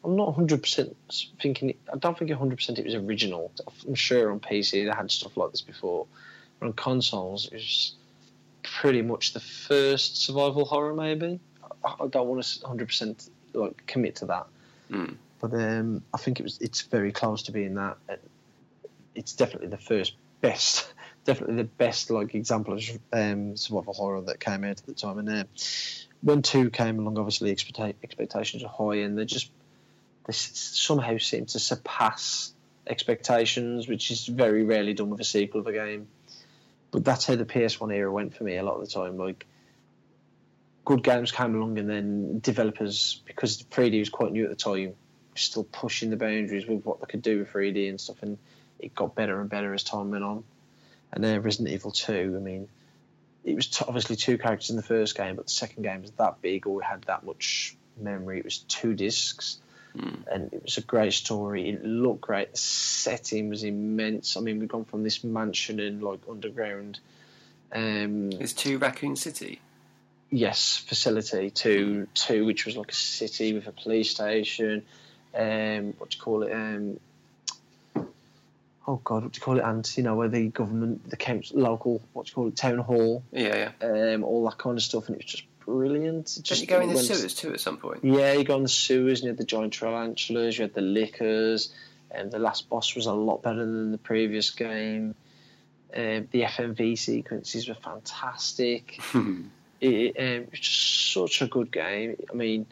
I'm 0.06 0.15
not 0.17 0.27
100 0.27 0.62
percent 0.62 0.95
thinking. 1.41 1.73
I 1.91 1.97
don't 1.97 2.17
think 2.17 2.29
100 2.29 2.56
percent 2.58 2.77
it 2.79 2.86
was 2.86 2.95
original. 2.95 3.51
I'm 3.88 3.95
sure 3.95 4.32
on 4.32 4.39
PC 4.39 4.86
they 4.86 4.95
had 4.95 5.10
stuff 5.12 5.38
like 5.38 5.51
this 5.51 5.62
before, 5.62 6.06
but 6.60 6.65
on 6.67 6.73
consoles 6.73 7.45
it 7.47 7.53
was 7.53 7.93
pretty 8.63 9.01
much 9.01 9.34
the 9.34 9.39
first 9.39 10.21
survival 10.23 10.65
horror. 10.65 10.93
Maybe 10.93 11.39
I, 11.86 11.95
I 12.03 12.08
don't 12.08 12.27
want 12.27 12.43
to 12.43 12.60
100 12.62 12.88
percent 12.88 13.29
like 13.53 13.86
commit 13.88 14.15
to 14.17 14.25
that, 14.25 14.47
Mm. 14.91 15.15
but 15.39 15.53
um, 15.53 16.03
I 16.13 16.17
think 16.17 16.39
it 16.39 16.43
was. 16.43 16.58
It's 16.60 16.82
very 16.82 17.12
close 17.13 17.43
to 17.43 17.51
being 17.53 17.75
that. 17.75 17.97
It's 19.15 19.34
definitely 19.34 19.67
the 19.69 19.77
first 19.77 20.15
best. 20.41 20.91
Definitely 21.25 21.55
the 21.55 21.63
best 21.63 22.09
like 22.09 22.36
example 22.36 22.73
of 22.73 22.83
um, 23.13 23.55
survival 23.55 23.93
horror 23.93 24.21
that 24.21 24.39
came 24.39 24.63
out 24.63 24.79
at 24.79 24.86
the 24.86 24.93
time, 24.93 25.19
and 25.19 25.29
uh, 25.29 25.43
when 26.21 26.41
two 26.41 26.69
came 26.69 26.99
along, 26.99 27.17
obviously 27.17 27.53
expecta- 27.53 27.95
expectations 28.03 28.63
are 28.63 28.69
high, 28.69 29.01
and 29.01 29.17
they 29.17 29.25
just 29.25 29.51
they 30.25 30.33
somehow 30.33 31.17
seem 31.17 31.45
to 31.45 31.59
surpass 31.59 32.53
expectations, 32.88 33.88
which 33.88 34.12
is 34.12 34.25
very 34.25 34.63
rarely 34.63 34.93
done 34.93 35.09
with 35.09 35.19
a 35.19 35.25
sequel 35.25 35.62
of 35.62 35.67
a 35.67 35.73
game. 35.73 36.07
But 36.91 37.03
that's 37.03 37.25
how 37.25 37.36
the 37.36 37.45
PS1 37.45 37.93
era 37.93 38.12
went 38.12 38.36
for 38.36 38.43
me 38.43 38.57
a 38.57 38.63
lot 38.63 38.75
of 38.75 38.81
the 38.81 38.91
time. 38.91 39.17
Like 39.17 39.45
good 40.86 41.03
games 41.03 41.31
came 41.31 41.55
along, 41.55 41.77
and 41.79 41.89
then 41.89 42.39
developers, 42.39 43.21
because 43.25 43.63
3D 43.63 43.99
was 43.99 44.09
quite 44.09 44.31
new 44.31 44.45
at 44.45 44.49
the 44.49 44.55
time, 44.55 44.93
still 45.36 45.63
pushing 45.63 46.09
the 46.09 46.17
boundaries 46.17 46.67
with 46.67 46.86
what 46.86 46.99
they 46.99 47.07
could 47.07 47.21
do 47.21 47.39
with 47.39 47.49
3D 47.51 47.89
and 47.89 47.99
stuff, 47.99 48.21
and 48.21 48.38
it 48.79 48.93
got 48.93 49.15
better 49.15 49.39
and 49.41 49.49
better 49.49 49.73
as 49.73 49.83
time 49.83 50.12
went 50.12 50.23
on. 50.23 50.43
And 51.13 51.23
then 51.23 51.41
Resident 51.41 51.69
Evil 51.73 51.91
2, 51.91 52.34
I 52.36 52.39
mean, 52.39 52.67
it 53.45 53.56
was 53.56 53.67
t- 53.67 53.86
obviously 53.88 54.15
two 54.15 54.38
characters 54.38 54.69
in 54.71 54.76
the 54.76 54.82
first 54.84 55.15
game, 55.15 55.36
but 55.36 55.45
the 55.45 55.52
second 55.52 55.84
game 55.84 56.02
was 56.02 56.12
that 56.12 56.41
big 56.41 56.65
or 56.65 56.76
we 56.76 56.84
had 56.84 57.04
that 57.04 57.23
much 57.23 57.76
memory. 57.97 58.39
It 58.39 58.45
was 58.45 58.58
two 58.60 58.93
discs, 58.95 59.60
Mm. 59.95 60.26
and 60.34 60.54
it 60.54 60.63
was 60.63 60.78
a 60.78 60.82
great 60.82 61.13
story. 61.13 61.69
It 61.69 61.86
looked 61.86 62.21
great. 62.21 62.52
The 62.54 62.58
setting 62.58 63.49
was 63.49 63.63
immense. 63.63 64.36
I 64.36 64.39
mean, 64.39 64.58
we've 64.60 64.67
gone 64.67 64.86
from 64.86 65.04
this 65.04 65.23
mansion 65.23 65.80
and 65.80 66.02
like 66.02 66.21
underground, 66.28 66.99
um, 67.71 68.32
It's 68.32 68.54
two 68.54 68.80
Raccoon 68.80 69.15
City. 69.15 69.62
yes, 70.32 70.78
facility 70.78 71.52
to 71.52 72.08
two, 72.15 72.43
which 72.43 72.65
was 72.65 72.76
like 72.76 72.89
a 72.91 72.95
city 72.95 73.54
with 73.54 73.67
a 73.67 73.71
police 73.71 74.10
station. 74.10 74.84
Um, 75.36 75.93
what 75.99 76.10
do 76.10 76.17
you 76.17 76.21
call 76.23 76.41
it? 76.41 76.52
Um, 76.52 76.99
oh 78.87 78.99
God, 79.03 79.23
what 79.23 79.31
do 79.31 79.37
you 79.37 79.41
call 79.41 79.57
it? 79.59 79.63
And 79.63 79.89
you 79.97 80.03
know 80.03 80.15
where 80.15 80.27
the 80.27 80.47
government, 80.49 81.09
the 81.09 81.17
council, 81.17 81.59
local, 81.59 82.01
what 82.13 82.25
do 82.25 82.29
you 82.29 82.35
call 82.35 82.47
it? 82.49 82.55
Town 82.55 82.79
hall, 82.79 83.23
Yeah, 83.31 83.71
yeah. 83.81 84.13
um, 84.13 84.23
all 84.23 84.43
that 84.45 84.57
kind 84.57 84.77
of 84.77 84.83
stuff, 84.83 85.07
and 85.07 85.15
it 85.15 85.23
was 85.23 85.31
just 85.31 85.43
brilliant. 85.65 86.31
It 86.31 86.35
Did 86.35 86.43
just 86.45 86.61
you 86.61 86.67
go 86.67 86.81
in 86.81 86.89
the 86.89 86.97
sewers 86.97 87.33
too 87.33 87.53
at 87.53 87.59
some 87.59 87.77
point? 87.77 88.03
Yeah, 88.03 88.33
you 88.33 88.43
go 88.43 88.57
in 88.57 88.63
the 88.63 88.69
sewers, 88.69 89.19
and 89.19 89.25
you 89.25 89.29
had 89.29 89.37
the 89.37 89.45
giant 89.45 89.73
tarantulas, 89.73 90.57
you 90.57 90.63
had 90.63 90.73
the 90.73 90.81
lickers, 90.81 91.73
and 92.11 92.31
the 92.31 92.39
last 92.39 92.69
boss 92.69 92.95
was 92.95 93.05
a 93.05 93.13
lot 93.13 93.41
better 93.41 93.59
than 93.65 93.91
the 93.91 93.97
previous 93.97 94.51
game. 94.51 95.15
Um, 95.95 96.27
the 96.31 96.41
FMV 96.41 96.97
sequences 96.97 97.67
were 97.67 97.75
fantastic. 97.75 98.99
It, 99.81 100.15
um, 100.17 100.23
it 100.43 100.51
was 100.51 100.59
just 100.61 101.11
such 101.13 101.41
a 101.41 101.47
good 101.47 101.69
game. 101.69 102.15
I 102.31 102.33
mean, 102.33 102.65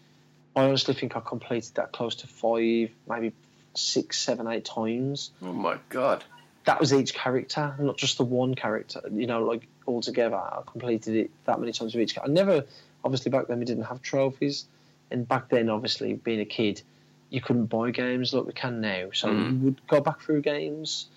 I 0.55 0.63
honestly 0.63 0.93
think 0.93 1.17
I 1.17 1.19
completed 1.19 1.75
that 1.75 1.91
close 1.91 2.15
to 2.15 2.27
five, 2.27 2.89
maybe 3.05 3.33
six, 3.75 4.17
seven, 4.19 4.47
eight 4.47 4.65
times. 4.65 5.31
oh 5.41 5.53
my 5.53 5.77
god. 5.89 6.23
That 6.65 6.79
was 6.79 6.93
each 6.93 7.13
character, 7.15 7.73
not 7.79 7.97
just 7.97 8.17
the 8.19 8.23
one 8.23 8.53
character. 8.53 9.01
You 9.11 9.25
know, 9.25 9.43
like 9.43 9.67
all 9.87 10.01
together, 10.01 10.35
I 10.35 10.61
completed 10.65 11.15
it 11.15 11.31
that 11.45 11.59
many 11.59 11.71
times 11.71 11.95
with 11.95 12.03
each. 12.03 12.17
I 12.23 12.27
never, 12.27 12.65
obviously, 13.03 13.31
back 13.31 13.47
then 13.47 13.57
we 13.59 13.65
didn't 13.65 13.85
have 13.85 14.01
trophies, 14.03 14.65
and 15.09 15.27
back 15.27 15.49
then, 15.49 15.69
obviously, 15.69 16.13
being 16.13 16.39
a 16.39 16.45
kid, 16.45 16.83
you 17.31 17.41
couldn't 17.41 17.65
buy 17.65 17.89
games 17.91 18.31
like 18.33 18.45
we 18.45 18.53
can 18.53 18.79
now. 18.79 19.09
So 19.13 19.29
Mm. 19.29 19.51
you 19.51 19.57
would 19.65 19.87
go 19.87 20.01
back 20.01 20.21
through 20.21 20.41
games, 20.41 21.07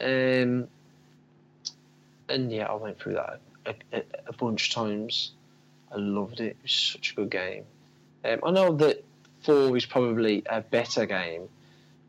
um, 0.00 0.68
and 2.28 2.52
yeah, 2.52 2.66
I 2.66 2.74
went 2.74 2.98
through 3.00 3.14
that 3.14 3.40
a, 3.66 3.74
a, 3.92 4.02
a 4.28 4.32
bunch 4.32 4.68
of 4.68 4.74
times. 4.74 5.32
I 5.92 5.96
loved 5.98 6.40
it. 6.40 6.44
It 6.50 6.56
was 6.62 6.72
such 6.72 7.12
a 7.12 7.14
good 7.16 7.30
game. 7.30 7.64
Um, 8.24 8.40
I 8.44 8.50
know 8.50 8.72
that 8.76 9.04
four 9.42 9.76
is 9.76 9.86
probably 9.86 10.42
a 10.46 10.60
better 10.60 11.06
game, 11.06 11.48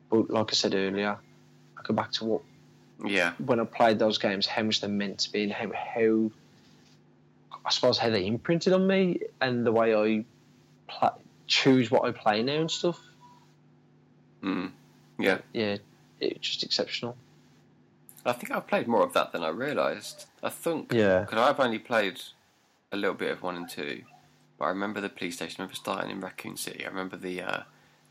but 0.09 0.29
like 0.29 0.51
I 0.51 0.53
said 0.53 0.73
earlier, 0.75 1.17
I 1.77 1.81
go 1.83 1.93
back 1.93 2.11
to 2.13 2.25
what 2.25 2.41
Yeah. 3.05 3.33
when 3.37 3.59
I 3.59 3.65
played 3.65 3.99
those 3.99 4.17
games, 4.17 4.45
how 4.47 4.63
much 4.63 4.81
they're 4.81 4.89
meant 4.89 5.19
to 5.19 5.31
be, 5.31 5.43
and 5.43 5.51
how, 5.51 5.71
how 5.73 6.31
I 7.65 7.69
suppose 7.71 7.97
how 7.97 8.09
they 8.09 8.25
imprinted 8.25 8.73
on 8.73 8.85
me, 8.87 9.21
and 9.41 9.65
the 9.65 9.71
way 9.71 9.95
I 9.95 10.23
choose 11.47 11.89
what 11.91 12.05
I 12.05 12.11
play 12.11 12.41
now 12.43 12.61
and 12.61 12.71
stuff. 12.71 12.99
Mm. 14.43 14.71
Yeah. 15.17 15.39
Yeah, 15.53 15.77
it's 16.19 16.47
just 16.47 16.63
exceptional. 16.63 17.17
I 18.25 18.33
think 18.33 18.51
I've 18.51 18.67
played 18.67 18.87
more 18.87 19.03
of 19.03 19.13
that 19.13 19.31
than 19.31 19.43
I 19.43 19.49
realised. 19.49 20.25
I 20.41 20.49
think 20.49 20.91
Yeah, 20.93 21.21
because 21.21 21.37
I've 21.39 21.59
only 21.59 21.79
played 21.79 22.21
a 22.91 22.97
little 22.97 23.15
bit 23.15 23.31
of 23.31 23.41
one 23.43 23.55
and 23.55 23.69
two, 23.69 24.03
but 24.57 24.65
I 24.65 24.69
remember 24.69 25.01
the 25.01 25.09
police 25.09 25.35
station. 25.35 25.57
I 25.59 25.63
remember 25.63 25.75
starting 25.75 26.11
in 26.11 26.21
Raccoon 26.21 26.57
City. 26.57 26.85
I 26.85 26.89
remember 26.89 27.17
the 27.17 27.41
uh, 27.41 27.59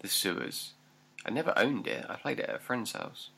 the 0.01 0.09
sewers. 0.09 0.75
I 1.25 1.31
never 1.31 1.53
owned 1.57 1.87
it. 1.87 2.05
I 2.09 2.17
played 2.17 2.39
it 2.41 2.49
at 2.49 2.55
a 2.57 2.59
friend's 2.59 2.93
house, 2.93 3.31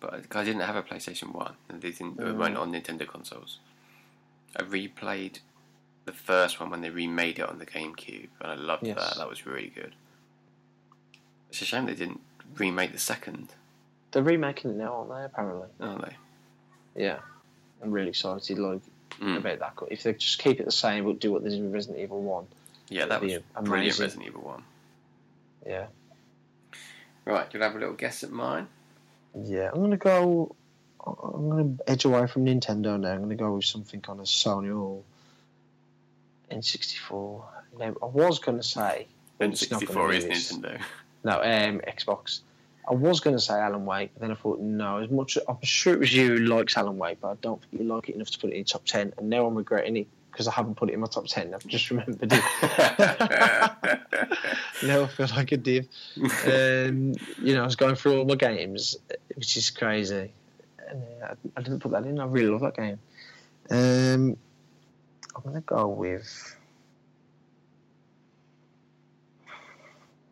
but 0.00 0.14
I- 0.14 0.20
'cause 0.20 0.40
I 0.40 0.44
didn't 0.44 0.62
have 0.62 0.76
a 0.76 0.82
PlayStation 0.82 1.32
One, 1.32 1.56
and 1.68 1.80
they 1.82 1.90
didn't. 1.92 2.18
It 2.20 2.34
weren't 2.34 2.56
on 2.56 2.72
Nintendo 2.72 3.06
consoles. 3.06 3.58
I 4.56 4.62
replayed 4.62 5.40
the 6.04 6.12
first 6.12 6.58
one 6.60 6.70
when 6.70 6.80
they 6.80 6.90
remade 6.90 7.38
it 7.38 7.48
on 7.48 7.58
the 7.58 7.66
GameCube, 7.66 8.28
and 8.40 8.50
I 8.50 8.54
loved 8.54 8.86
Yes. 8.86 8.96
that. 8.98 9.16
That 9.18 9.28
was 9.28 9.46
really 9.46 9.68
good. 9.68 9.94
It's 11.50 11.62
a 11.62 11.64
shame 11.64 11.86
they 11.86 11.94
didn't 11.94 12.20
remake 12.56 12.92
the 12.92 12.98
second, 12.98 13.54
they're 14.10 14.22
remaking 14.22 14.72
it 14.72 14.76
now, 14.76 14.94
aren't 14.94 15.10
they? 15.10 15.24
Apparently, 15.24 15.68
aren't 15.80 16.02
they? 16.04 16.16
yeah. 17.02 17.20
I'm 17.82 17.90
really 17.90 18.10
excited, 18.10 18.58
like 18.58 18.80
Mm. 19.20 19.38
about 19.38 19.58
that. 19.58 19.86
If 19.90 20.02
they 20.02 20.12
just 20.14 20.38
keep 20.38 20.60
it 20.60 20.64
the 20.64 20.70
same, 20.72 21.04
but 21.04 21.18
do 21.18 21.32
what 21.32 21.42
they 21.44 21.50
did 21.50 21.62
with 21.62 21.72
Resident 21.72 21.98
Evil 22.00 22.20
One, 22.22 22.46
Yeah, 22.88 23.06
that 23.06 23.20
was 23.22 23.38
brilliant. 23.62 23.98
Resident 23.98 24.26
Evil 24.26 24.42
One. 24.42 24.64
yeah, 25.66 25.86
Right, 27.24 27.46
you'll 27.52 27.62
have 27.62 27.76
a 27.76 27.78
little 27.78 27.94
guess 27.94 28.24
at 28.24 28.30
mine. 28.30 28.66
yeah. 29.44 29.70
I'm 29.72 29.80
gonna 29.80 29.96
go. 29.96 30.54
I'm 31.06 31.48
gonna 31.50 31.74
edge 31.86 32.04
away 32.04 32.26
from 32.26 32.44
Nintendo 32.44 32.98
now. 32.98 33.12
I'm 33.12 33.22
gonna 33.22 33.34
go 33.34 33.54
with 33.54 33.64
something 33.64 34.04
on 34.08 34.20
a 34.20 34.24
Sony 34.24 34.76
or 34.76 35.02
N64. 36.50 37.42
Now, 37.78 37.94
I 38.02 38.06
was 38.06 38.38
gonna 38.38 38.62
say 38.62 39.06
it's 39.40 39.70
not 39.70 39.84
gonna 39.86 40.00
N64 40.00 40.14
is 40.14 40.24
this. 40.24 40.52
Nintendo. 40.52 40.80
No, 41.24 41.34
um, 41.36 41.80
Xbox. 41.86 42.40
I 42.88 42.94
was 42.94 43.20
going 43.20 43.36
to 43.36 43.40
say 43.40 43.54
Alan 43.54 43.86
Wake, 43.86 44.10
but 44.12 44.22
then 44.22 44.32
I 44.32 44.34
thought, 44.34 44.58
no, 44.58 44.98
as 44.98 45.08
much 45.08 45.38
I'm 45.48 45.56
sure 45.62 45.94
it 45.94 46.00
was 46.00 46.12
you 46.12 46.30
who 46.30 46.38
likes 46.38 46.76
Alan 46.76 46.98
Wake, 46.98 47.20
but 47.20 47.28
I 47.28 47.34
don't 47.40 47.60
think 47.60 47.80
you 47.80 47.88
like 47.88 48.08
it 48.08 48.16
enough 48.16 48.30
to 48.30 48.38
put 48.40 48.50
it 48.50 48.54
in 48.54 48.58
your 48.58 48.64
top 48.64 48.84
10. 48.84 49.14
And 49.16 49.30
now 49.30 49.46
I'm 49.46 49.54
regretting 49.54 49.96
it 49.98 50.08
because 50.32 50.48
I 50.48 50.52
haven't 50.52 50.76
put 50.76 50.88
it 50.88 50.94
in 50.94 51.00
my 51.00 51.06
top 51.06 51.26
10. 51.26 51.52
I've 51.52 51.66
just 51.66 51.90
remembered 51.90 52.32
it. 52.32 52.32
now 54.82 55.02
I 55.02 55.06
feel 55.06 55.26
like 55.36 55.52
a 55.52 55.58
div. 55.58 55.86
Um, 56.46 57.12
you 57.38 57.54
know, 57.54 57.60
I 57.60 57.64
was 57.64 57.76
going 57.76 57.94
through 57.96 58.18
all 58.18 58.24
my 58.24 58.34
games, 58.34 58.96
which 59.34 59.58
is 59.58 59.68
crazy. 59.70 60.32
And 60.88 61.02
uh, 61.22 61.26
I, 61.26 61.34
I 61.56 61.62
didn't 61.62 61.80
put 61.80 61.92
that 61.92 62.04
in. 62.04 62.18
I 62.18 62.24
really 62.24 62.48
love 62.48 62.62
that 62.62 62.76
game. 62.76 62.98
Um, 63.70 64.36
I'm 65.36 65.42
going 65.42 65.54
to 65.54 65.60
go 65.60 65.88
with. 65.88 66.56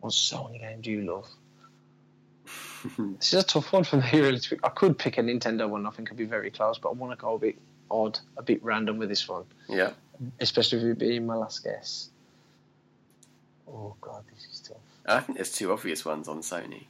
What 0.01 0.15
Sony 0.15 0.61
game 0.61 0.81
do 0.81 0.91
you 0.91 1.03
love? 1.03 1.29
This 3.19 3.35
is 3.35 3.41
a 3.43 3.47
tough 3.47 3.75
one 3.75 3.85
for 3.85 3.99
me, 3.99 4.09
really. 4.15 4.41
I 4.65 4.71
could 4.71 4.97
pick 4.97 5.19
a 5.19 5.21
Nintendo 5.21 5.69
one. 5.69 5.87
I 5.87 5.91
think 5.91 6.09
it'd 6.09 6.17
be 6.17 6.25
very 6.25 6.51
close, 6.51 6.79
but 6.79 6.89
I 6.89 6.93
want 6.93 7.13
to 7.13 7.23
go 7.23 7.35
a 7.35 7.39
bit 7.39 7.59
odd, 7.91 8.19
a 8.37 8.43
bit 8.43 8.63
random 8.65 8.99
with 8.99 9.09
this 9.09 9.29
one, 9.29 9.45
yeah. 9.69 9.91
especially 10.41 10.79
with 10.79 10.87
it 10.93 10.99
being 10.99 11.27
my 11.27 11.35
last 11.37 11.65
guess. 11.65 12.11
Oh 13.69 13.95
God, 14.01 14.25
this 14.35 14.47
is 14.53 14.61
tough. 14.61 14.77
I 15.07 15.21
think 15.21 15.37
there's 15.39 15.53
two 15.53 15.73
obvious 15.73 16.05
ones 16.05 16.29
on 16.29 16.41
Sony. 16.41 16.85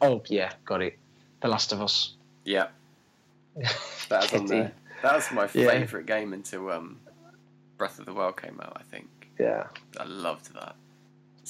Oh 0.00 0.22
yeah, 0.26 0.52
got 0.64 0.82
it. 0.82 0.98
The 1.40 1.48
Last 1.48 1.72
of 1.72 1.80
Us. 1.82 2.14
Yeah, 2.44 2.68
that 4.08 4.22
was 4.22 4.32
on 4.32 4.46
there. 4.46 4.72
That 5.02 5.14
was 5.14 5.30
my 5.30 5.42
Yeah. 5.54 5.70
favourite 5.70 6.06
game 6.06 6.32
until 6.32 6.70
um, 6.70 6.98
Breath 7.76 7.98
of 7.98 8.06
the 8.06 8.12
Wild 8.14 8.40
came 8.40 8.60
out. 8.60 8.72
I 8.76 8.82
think 8.82 9.06
Yeah. 9.38 9.66
I 9.98 10.04
loved 10.04 10.52
that. 10.54 10.74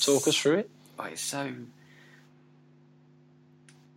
Talk 0.00 0.28
us 0.28 0.36
through 0.36 0.58
it. 0.58 0.70
Oh, 0.98 1.04
it's 1.04 1.22
so 1.22 1.52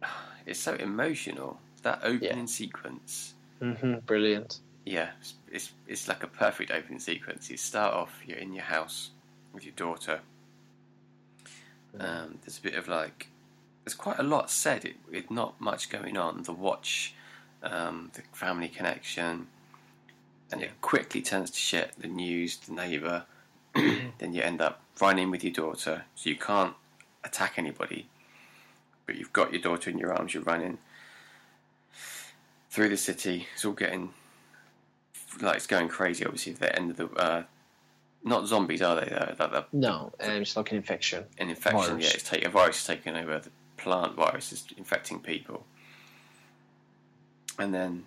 it's 0.46 0.60
so 0.60 0.74
emotional. 0.76 1.60
That 1.84 2.02
opening 2.04 2.46
sequence. 2.48 3.34
Hmm 3.62 3.96
Brilliant. 4.06 4.60
Yeah, 4.86 5.10
it's, 5.20 5.36
it's 5.52 5.72
it's 5.88 6.08
like 6.08 6.24
a 6.24 6.28
perfect 6.28 6.72
opening 6.72 7.00
sequence. 7.00 7.50
You 7.50 7.58
start 7.58 7.94
off, 7.94 8.20
you're 8.26 8.38
in 8.38 8.54
your 8.54 8.64
house 8.64 9.12
with 9.54 9.64
your 9.64 9.76
daughter. 9.76 10.22
Um, 12.00 12.40
there's 12.42 12.58
a 12.58 12.62
bit 12.62 12.76
of 12.76 12.88
like, 12.88 13.28
there's 13.84 13.94
quite 13.96 14.18
a 14.18 14.24
lot 14.24 14.50
said. 14.50 14.86
It, 14.86 14.96
with 15.10 15.30
not 15.30 15.60
much 15.60 15.90
going 15.90 16.18
on. 16.18 16.44
The 16.44 16.54
watch, 16.54 17.14
um, 17.62 18.12
the 18.14 18.22
family 18.34 18.70
connection, 18.70 19.48
and 20.52 20.62
it 20.62 20.82
quickly 20.82 21.22
turns 21.22 21.52
to 21.52 21.60
shit. 21.60 21.92
The 22.00 22.08
news, 22.08 22.58
the 22.58 22.74
neighbour. 22.74 23.26
then 23.76 24.34
you 24.34 24.42
end 24.42 24.62
up 24.62 24.82
running 25.00 25.32
with 25.32 25.44
your 25.44 25.54
daughter, 25.54 26.06
so 26.16 26.30
you 26.30 26.36
can't 26.36 26.74
attack 27.24 27.54
anybody. 27.58 28.08
But 29.06 29.16
you've 29.16 29.34
got 29.34 29.54
your 29.54 29.62
daughter 29.62 29.90
in 29.90 29.98
your 29.98 30.14
arms. 30.14 30.34
You're 30.34 30.44
running 30.44 30.78
through 32.72 32.90
the 32.90 32.98
city. 32.98 33.48
It's 33.54 33.66
all 33.66 33.74
getting 33.74 34.14
like 35.42 35.58
it's 35.58 35.68
going 35.68 35.90
crazy. 35.90 36.26
Obviously, 36.26 36.54
at 36.54 36.60
the 36.60 36.76
end 36.76 36.92
of 36.92 36.98
the 36.98 37.10
uh, 37.12 37.44
not 38.24 38.48
zombies, 38.48 38.82
are 38.82 38.96
they? 38.96 39.10
Though, 39.10 39.36
like 39.38 39.52
the, 39.52 39.66
No, 39.72 40.12
um, 40.20 40.32
it's 40.42 40.56
like 40.56 40.72
an 40.72 40.78
infection. 40.78 41.26
an 41.38 41.50
infection. 41.50 41.80
Virus. 41.80 42.06
Yeah, 42.06 42.12
it's 42.16 42.24
take, 42.30 42.46
a 42.46 42.50
virus 42.50 42.78
is 42.78 42.86
taking 42.86 43.16
over. 43.16 43.40
The 43.40 43.52
plant 43.78 44.16
virus 44.16 44.52
is 44.52 44.66
infecting 44.78 45.20
people, 45.20 45.66
and 47.60 47.74
then 47.74 48.06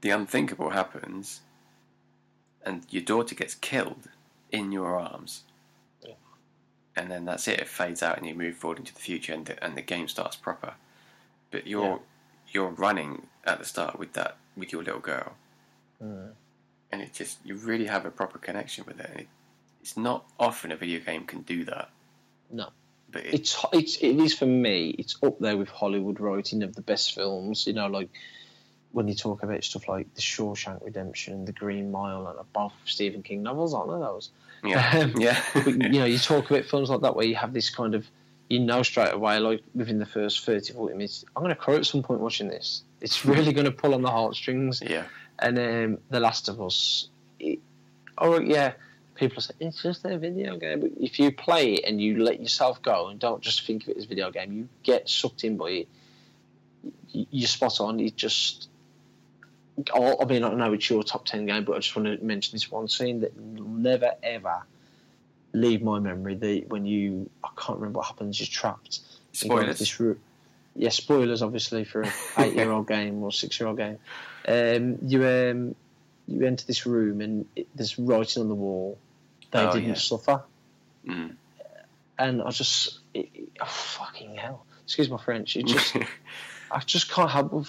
the 0.00 0.10
unthinkable 0.10 0.70
happens, 0.70 1.40
and 2.64 2.84
your 2.90 3.02
daughter 3.02 3.34
gets 3.34 3.54
killed 3.54 4.08
in 4.50 4.72
your 4.72 4.98
arms. 4.98 5.42
Yeah. 6.02 6.14
And 6.96 7.10
then 7.10 7.24
that's 7.24 7.46
it. 7.48 7.60
It 7.60 7.68
fades 7.68 8.02
out, 8.02 8.18
and 8.18 8.26
you 8.26 8.34
move 8.34 8.56
forward 8.56 8.78
into 8.78 8.94
the 8.94 9.00
future, 9.00 9.34
and 9.34 9.46
the, 9.46 9.62
and 9.62 9.76
the 9.76 9.82
game 9.82 10.08
starts 10.08 10.36
proper. 10.36 10.74
But 11.50 11.66
you're 11.66 11.84
Yeah. 11.84 11.98
You're 12.54 12.70
running 12.70 13.26
at 13.44 13.58
the 13.58 13.64
start 13.64 13.98
with 13.98 14.12
that 14.14 14.36
with 14.56 14.72
your 14.72 14.82
little 14.82 15.00
girl, 15.00 15.32
Mm. 16.02 16.30
and 16.92 17.02
it 17.02 17.12
just 17.12 17.38
you 17.44 17.54
really 17.56 17.86
have 17.86 18.04
a 18.06 18.10
proper 18.10 18.38
connection 18.38 18.84
with 18.86 19.00
it. 19.00 19.10
It 19.20 19.28
it's 19.82 19.96
not 19.96 20.24
often 20.40 20.72
a 20.72 20.76
video 20.76 21.00
game 21.00 21.24
can 21.26 21.42
do 21.42 21.64
that, 21.66 21.90
No, 22.50 22.68
but 23.10 23.26
it, 23.26 23.34
it's 23.34 23.64
it's 23.72 23.96
it 23.98 24.16
is 24.18 24.34
for 24.34 24.46
me. 24.46 24.90
It's 24.98 25.16
up 25.22 25.38
there 25.38 25.56
with 25.56 25.68
Hollywood 25.68 26.20
writing 26.20 26.62
of 26.62 26.74
the 26.74 26.80
best 26.82 27.14
films. 27.14 27.66
You 27.66 27.74
know, 27.74 27.86
like 27.88 28.08
when 28.92 29.08
you 29.08 29.14
talk 29.14 29.42
about 29.42 29.62
stuff 29.64 29.88
like 29.88 30.12
The 30.14 30.22
Shawshank 30.22 30.84
Redemption 30.84 31.44
The 31.44 31.52
Green 31.52 31.90
Mile 31.90 32.28
and 32.28 32.38
above 32.38 32.72
Stephen 32.84 33.22
King 33.22 33.42
novels, 33.42 33.74
aren't 33.74 33.90
there? 33.90 33.98
Those. 33.98 34.30
yeah, 34.64 34.98
Um, 35.00 35.14
yeah, 35.20 35.42
But, 35.52 35.66
you 35.66 35.98
know, 36.00 36.04
you 36.04 36.18
talk 36.32 36.48
about 36.50 36.64
films 36.64 36.90
like 36.90 37.00
that 37.00 37.16
where 37.16 37.26
you 37.26 37.34
have 37.34 37.52
this 37.52 37.70
kind 37.70 37.94
of, 37.96 38.06
you 38.48 38.60
know, 38.60 38.82
straight 38.82 39.12
away, 39.14 39.38
like 39.38 39.62
within 39.74 39.98
the 39.98 40.06
first 40.06 40.44
30, 40.44 40.72
40 40.74 40.94
minutes, 40.94 41.24
I'm 41.34 41.42
going 41.42 41.54
to 41.54 41.60
cry 41.60 41.76
at 41.76 41.86
some 41.86 42.02
point 42.02 42.20
watching 42.20 42.48
this. 42.48 42.82
It's 43.00 43.24
really 43.24 43.52
going 43.52 43.64
to 43.64 43.70
pull 43.72 43.94
on 43.94 44.02
the 44.02 44.10
heartstrings. 44.10 44.82
yeah, 44.84 45.04
And 45.38 45.58
um, 45.58 45.98
The 46.10 46.20
Last 46.20 46.48
of 46.48 46.60
Us, 46.60 47.08
it, 47.40 47.58
oh 48.18 48.38
yeah, 48.40 48.72
people 49.14 49.40
say 49.42 49.54
it's 49.60 49.82
just 49.82 50.04
a 50.04 50.18
video 50.18 50.56
game, 50.56 50.80
but 50.80 50.90
if 51.00 51.18
you 51.18 51.32
play 51.32 51.74
it 51.74 51.84
and 51.88 52.00
you 52.00 52.22
let 52.22 52.40
yourself 52.40 52.82
go 52.82 53.08
and 53.08 53.18
don't 53.18 53.40
just 53.42 53.66
think 53.66 53.84
of 53.84 53.88
it 53.90 53.96
as 53.96 54.04
a 54.04 54.08
video 54.08 54.30
game, 54.30 54.52
you 54.52 54.68
get 54.82 55.08
sucked 55.08 55.44
in 55.44 55.56
by 55.56 55.70
it. 55.70 55.88
You- 57.12 57.26
You're 57.30 57.48
spot 57.48 57.80
on. 57.80 57.98
It 58.00 58.14
just, 58.16 58.68
I 59.94 60.24
mean, 60.26 60.44
I 60.44 60.52
know 60.54 60.72
it's 60.72 60.88
your 60.90 61.02
top 61.02 61.24
ten 61.24 61.46
game, 61.46 61.64
but 61.64 61.74
I 61.76 61.78
just 61.78 61.94
want 61.96 62.06
to 62.18 62.24
mention 62.24 62.52
this 62.54 62.70
one 62.70 62.88
scene 62.88 63.20
that 63.20 63.36
never 63.36 64.12
ever 64.22 64.62
leave 65.54 65.82
my 65.82 65.98
memory. 66.00 66.34
The 66.34 66.64
when 66.68 66.84
you, 66.84 67.30
I 67.42 67.48
can't 67.56 67.78
remember 67.78 67.98
what 68.00 68.06
happens. 68.08 68.38
You're 68.38 68.46
trapped. 68.48 69.00
You 69.40 69.48
go 69.48 69.56
into 69.58 69.62
spoilers. 69.74 69.78
This 69.78 70.00
room. 70.00 70.20
Yeah, 70.76 70.88
spoilers 70.90 71.40
obviously 71.40 71.84
for 71.84 72.02
an 72.02 72.12
eight-year-old 72.38 72.86
game 72.88 73.22
or 73.22 73.32
six-year-old 73.32 73.76
game. 73.78 73.98
Um, 74.46 74.98
you 75.02 75.24
um, 75.26 75.74
you 76.28 76.44
enter 76.46 76.66
this 76.66 76.84
room 76.84 77.20
and 77.20 77.46
it, 77.56 77.68
there's 77.74 77.98
writing 77.98 78.42
on 78.42 78.48
the 78.48 78.54
wall. 78.54 78.98
They 79.52 79.60
Oh, 79.60 79.72
didn't 79.72 79.88
yeah. 79.90 79.94
suffer, 79.94 80.42
Mm. 81.06 81.36
and 82.18 82.42
I 82.42 82.50
just 82.50 82.98
it, 83.14 83.28
it- 83.34 83.48
oh, 83.60 83.66
fucking 83.66 84.34
hell. 84.36 84.66
Excuse 84.84 85.08
my 85.08 85.18
French. 85.18 85.56
It 85.56 85.66
just 85.66 85.96
I 86.70 86.80
just 86.80 87.08
can't 87.10 87.30
help. 87.30 87.66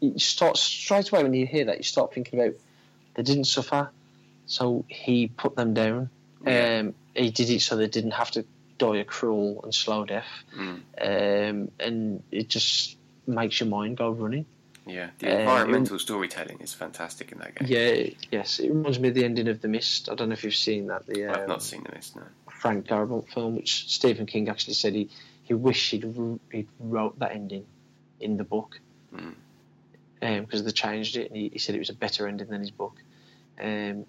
You 0.00 0.18
start 0.18 0.56
straight 0.56 1.10
away 1.10 1.22
when 1.24 1.34
you 1.34 1.46
hear 1.46 1.64
that 1.64 1.78
you 1.78 1.82
start 1.84 2.14
thinking 2.14 2.38
about 2.38 2.54
they 3.14 3.22
didn't 3.24 3.44
suffer, 3.44 3.90
so 4.46 4.84
he 4.88 5.26
put 5.26 5.56
them 5.56 5.74
down. 5.74 6.10
Um, 6.44 6.94
he 7.14 7.30
did 7.30 7.48
it 7.50 7.60
so 7.62 7.76
they 7.76 7.86
didn't 7.88 8.10
have 8.12 8.30
to 8.32 8.44
die 8.78 8.96
a 8.98 9.04
cruel 9.04 9.60
and 9.64 9.74
slow 9.74 10.04
death 10.04 10.28
Mm. 10.54 10.80
um, 11.00 11.70
and 11.80 12.22
it 12.30 12.48
just 12.48 12.96
makes 13.26 13.58
your 13.60 13.68
mind 13.70 13.96
go 13.96 14.10
running. 14.10 14.44
yeah, 14.86 15.10
the 15.18 15.34
Uh, 15.34 15.38
environmental 15.40 15.98
storytelling 15.98 16.60
is 16.60 16.72
fantastic 16.74 17.32
in 17.32 17.38
that 17.38 17.54
game. 17.56 17.68
Yeah, 17.68 18.10
yes, 18.30 18.60
it 18.60 18.68
reminds 18.68 18.98
me 19.00 19.08
of 19.08 19.14
the 19.14 19.24
ending 19.24 19.48
of 19.48 19.60
The 19.60 19.68
Mist. 19.68 20.08
I 20.10 20.14
don't 20.14 20.28
know 20.28 20.34
if 20.34 20.44
you've 20.44 20.54
seen 20.54 20.86
that, 20.88 21.06
the 21.06 21.26
I've 21.26 21.40
um, 21.42 21.48
not 21.48 21.62
seen 21.62 21.84
this. 21.92 22.14
No. 22.14 22.22
Frank 22.50 22.86
Darabont 22.86 23.28
film, 23.32 23.56
which 23.56 23.88
Stephen 23.92 24.26
King 24.26 24.48
actually 24.48 24.74
said 24.74 24.94
he, 24.94 25.08
he 25.42 25.54
wished 25.54 25.90
he'd, 25.90 26.04
he'd 26.52 26.68
wrote 26.78 27.18
that 27.18 27.32
ending 27.32 27.64
in 28.20 28.36
the 28.36 28.44
book 28.44 28.78
Mm. 29.14 29.34
because 30.20 30.64
they 30.64 30.70
changed 30.70 31.16
it, 31.16 31.28
and 31.30 31.36
he, 31.36 31.48
he 31.48 31.58
said 31.58 31.74
it 31.74 31.78
was 31.78 31.90
a 31.90 31.94
better 31.94 32.26
ending 32.28 32.48
than 32.48 32.60
his 32.60 32.70
book. 32.70 32.96
Um, 33.60 34.04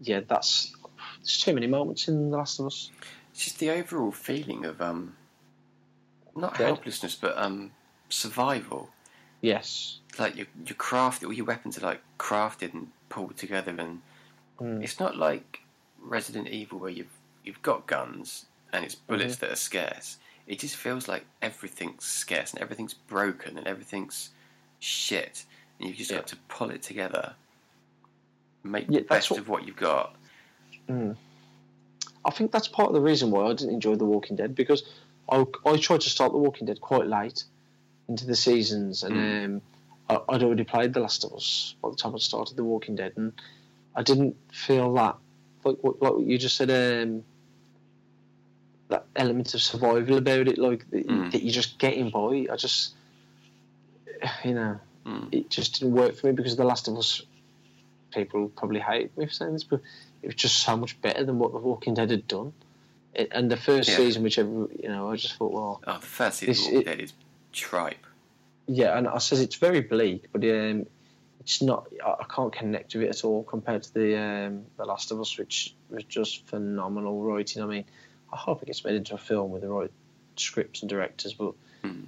yeah, 0.00 0.20
that's 0.26 0.74
there's 1.22 1.38
too 1.40 1.54
many 1.54 1.66
moments 1.66 2.08
in 2.08 2.30
The 2.30 2.36
Last 2.36 2.58
of 2.60 2.66
Us. 2.66 2.90
It's 3.32 3.44
just 3.44 3.58
the 3.58 3.70
overall 3.70 4.10
feeling 4.12 4.64
of 4.64 4.80
um, 4.82 5.16
not 6.36 6.54
Dread. 6.54 6.66
helplessness, 6.68 7.14
but 7.14 7.36
um, 7.38 7.70
survival. 8.08 8.90
Yes, 9.40 9.98
Like 10.18 10.36
your 10.36 10.46
your 10.66 10.76
craft, 10.76 11.24
all 11.24 11.32
your 11.32 11.46
weapons 11.46 11.76
are 11.78 11.80
like 11.80 12.00
crafted 12.18 12.74
and 12.74 12.88
pulled 13.08 13.36
together, 13.36 13.74
and 13.78 14.02
Mm. 14.60 14.84
it's 14.84 15.00
not 15.00 15.16
like 15.16 15.60
Resident 15.98 16.46
Evil 16.48 16.78
where 16.78 16.90
you've 16.90 17.10
you've 17.42 17.62
got 17.62 17.86
guns 17.88 18.46
and 18.72 18.84
it's 18.84 18.94
bullets 18.94 19.34
Mm-hmm. 19.36 19.40
that 19.46 19.52
are 19.52 19.56
scarce. 19.56 20.18
It 20.46 20.58
just 20.60 20.76
feels 20.76 21.08
like 21.08 21.24
everything's 21.40 22.04
scarce 22.04 22.52
and 22.52 22.60
everything's 22.62 22.94
broken 22.94 23.58
and 23.58 23.66
everything's 23.66 24.30
shit, 24.78 25.44
and 25.80 25.88
you've 25.88 25.96
just 25.98 26.10
Yeah. 26.10 26.18
got 26.18 26.26
to 26.28 26.36
pull 26.48 26.70
it 26.70 26.82
together, 26.82 27.34
make 28.62 28.86
Yeah, 28.88 29.00
the 29.00 29.06
best 29.06 29.30
what- 29.30 29.40
of 29.40 29.48
what 29.48 29.66
you've 29.66 29.76
got. 29.76 30.14
I 32.24 32.30
think 32.30 32.52
that's 32.52 32.68
part 32.68 32.88
of 32.88 32.94
the 32.94 33.00
reason 33.00 33.30
why 33.30 33.44
I 33.46 33.52
didn't 33.54 33.74
enjoy 33.74 33.96
The 33.96 34.04
Walking 34.04 34.36
Dead 34.36 34.54
because 34.54 34.82
I, 35.30 35.44
I 35.66 35.76
tried 35.76 36.02
to 36.02 36.10
start 36.10 36.32
The 36.32 36.38
Walking 36.38 36.66
Dead 36.66 36.80
quite 36.80 37.06
late 37.06 37.44
into 38.08 38.26
the 38.26 38.36
seasons, 38.36 39.02
and 39.02 39.16
Mm. 39.16 39.44
um, 39.44 39.62
I, 40.08 40.34
I'd 40.34 40.42
already 40.42 40.64
played 40.64 40.92
The 40.92 41.00
Last 41.00 41.24
of 41.24 41.32
Us 41.32 41.74
by 41.82 41.90
the 41.90 41.96
time 41.96 42.14
I 42.14 42.18
started 42.18 42.56
The 42.56 42.64
Walking 42.64 42.96
Dead, 42.96 43.12
and 43.16 43.32
I 43.96 44.02
didn't 44.02 44.36
feel 44.52 44.92
that 44.94 45.16
like 45.64 45.76
what, 45.80 46.02
like 46.02 46.26
you 46.26 46.38
just 46.38 46.56
said. 46.56 46.70
Um, 46.70 47.24
that 48.88 49.06
element 49.16 49.54
of 49.54 49.62
survival 49.62 50.18
about 50.18 50.48
it, 50.48 50.58
like 50.58 50.84
that, 50.90 51.06
Mm. 51.08 51.30
that 51.32 51.42
you're 51.42 51.52
just 51.52 51.78
getting 51.78 52.10
by. 52.10 52.46
I 52.52 52.56
just, 52.56 52.92
you 54.44 54.52
know, 54.54 54.78
Mm. 55.06 55.28
it 55.32 55.48
just 55.48 55.78
didn't 55.80 55.94
work 55.94 56.14
for 56.14 56.26
me 56.26 56.34
because 56.34 56.56
The 56.56 56.64
Last 56.64 56.88
of 56.88 56.96
Us 56.98 57.22
people 58.12 58.50
probably 58.50 58.80
hate 58.80 59.16
me 59.16 59.24
for 59.26 59.32
saying 59.32 59.54
this, 59.54 59.64
but 59.64 59.80
it 60.22 60.26
was 60.26 60.34
just 60.36 60.62
so 60.62 60.76
much 60.76 61.00
better 61.00 61.24
than 61.24 61.38
what 61.38 61.52
The 61.52 61.58
Walking 61.58 61.94
Dead 61.94 62.10
had 62.10 62.26
done. 62.28 62.52
It, 63.14 63.28
and 63.32 63.50
the 63.50 63.56
first 63.56 63.88
Yeah. 63.90 63.96
season, 63.96 64.22
whichever 64.22 64.48
you 64.50 64.88
know, 64.88 65.10
I 65.10 65.16
just 65.16 65.34
thought, 65.36 65.52
well, 65.52 65.82
Oh, 65.86 65.98
the 65.98 66.06
first 66.06 66.38
season 66.38 66.52
This- 66.52 66.60
of 66.66 66.72
Walking 66.72 66.80
it- 66.80 66.84
Dead 66.84 67.00
is 67.00 67.12
tripe. 67.52 68.06
yeah, 68.66 68.96
and 68.96 69.06
I 69.08 69.18
says 69.18 69.40
it's 69.40 69.56
very 69.56 69.80
bleak, 69.80 70.28
but 70.32 70.42
um, 70.44 70.86
it's 71.40 71.60
not. 71.60 71.88
I, 72.04 72.10
I 72.20 72.24
can't 72.34 72.52
connect 72.52 72.94
with 72.94 73.02
it 73.04 73.08
at 73.10 73.24
all 73.24 73.42
compared 73.44 73.82
to 73.82 73.94
the 73.94 74.16
um, 74.16 74.64
the 74.76 74.84
Last 74.86 75.10
of 75.10 75.20
Us, 75.20 75.36
which 75.36 75.74
was 75.90 76.04
just 76.04 76.46
phenomenal 76.46 77.20
writing. 77.22 77.62
I 77.62 77.66
mean, 77.66 77.84
I 78.32 78.36
hope 78.36 78.62
it 78.62 78.66
gets 78.66 78.84
made 78.84 78.94
into 78.94 79.14
a 79.14 79.18
film 79.18 79.50
with 79.50 79.62
the 79.62 79.68
right 79.68 79.90
scripts 80.36 80.80
and 80.82 80.88
directors, 80.88 81.34
but. 81.34 81.54
Hmm. 81.82 82.04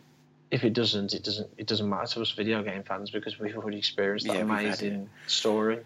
If 0.50 0.62
it 0.62 0.72
doesn't, 0.72 1.14
it 1.14 1.24
doesn't. 1.24 1.48
It 1.58 1.66
doesn't 1.66 1.88
matter 1.88 2.06
to 2.14 2.22
us 2.22 2.30
video 2.30 2.62
game 2.62 2.84
fans 2.84 3.10
because 3.10 3.40
we've 3.40 3.56
already 3.56 3.78
experienced 3.78 4.26
that 4.28 4.34
Yeah, 4.34 4.40
had 4.46 4.64
amazing 4.66 5.10
story. 5.26 5.80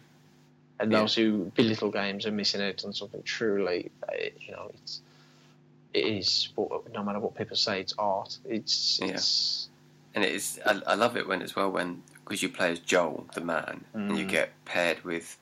And 0.81 0.93
Yeah. 0.93 1.01
those 1.01 1.15
who 1.15 1.51
belittle 1.57 1.91
games 1.91 2.25
are 2.27 2.31
missing 2.31 2.63
out 2.63 2.85
on 2.85 2.93
something 2.93 3.23
truly. 3.25 3.91
uh, 4.09 4.13
You 4.41 4.53
know, 4.53 4.71
it's 4.75 5.01
it 5.95 6.05
is. 6.07 6.49
No 6.57 7.03
matter 7.03 7.19
what 7.19 7.35
people 7.35 7.57
say, 7.57 7.81
it's 7.81 7.95
art. 7.99 8.39
It's 8.45 9.01
Yeah. 9.03 9.19
and 10.15 10.25
it 10.25 10.33
is 10.35 10.61
I, 10.65 10.81
I 10.87 10.95
love 10.95 11.17
it 11.17 11.27
when 11.27 11.43
as 11.43 11.57
well 11.57 11.71
when 11.71 12.03
because 12.25 12.43
you 12.43 12.49
play 12.49 12.73
as 12.73 12.79
Joel 12.81 13.27
the 13.35 13.41
man 13.41 13.85
and 13.95 14.19
you 14.19 14.25
Mm. 14.27 14.31
get 14.31 14.51
paired 14.65 15.03
with 15.05 15.37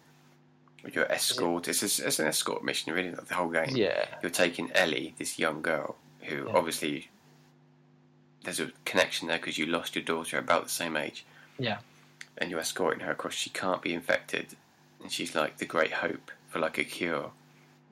with 0.85 0.95
your 0.95 1.11
escort 1.11 1.67
it's, 1.67 1.83
a, 1.83 2.07
it's 2.07 2.19
an 2.21 2.29
escort 2.29 2.63
mission 2.63 2.93
really 2.93 3.11
like 3.11 3.27
the 3.27 3.35
whole 3.35 3.49
game 3.49 3.75
yeah. 3.77 4.07
you're 4.23 4.31
taking 4.31 4.71
Ellie 4.73 5.15
this 5.19 5.37
young 5.39 5.61
girl 5.63 5.97
who 6.23 6.47
Yeah. 6.47 6.53
obviously 6.55 7.09
there's 8.45 8.61
a 8.61 8.71
connection 8.85 9.27
there 9.29 9.39
because 9.39 9.59
you 9.59 9.67
lost 9.67 9.97
your 9.97 10.05
daughter 10.05 10.39
about 10.39 10.63
the 10.65 10.71
same 10.71 10.97
age, 10.97 11.25
Yeah. 11.59 11.79
and 12.39 12.51
you're 12.51 12.61
escorting 12.61 13.01
her 13.01 13.11
across. 13.13 13.35
She 13.35 13.51
can't 13.51 13.83
be 13.83 13.93
infected, 13.93 14.57
and 15.07 15.13
she's 15.13 15.37
like 15.37 15.59
the 15.59 15.65
great 15.67 15.93
hope 15.93 16.33
for 16.49 16.59
like 16.59 16.79
a 16.79 16.85
cure. 16.85 17.31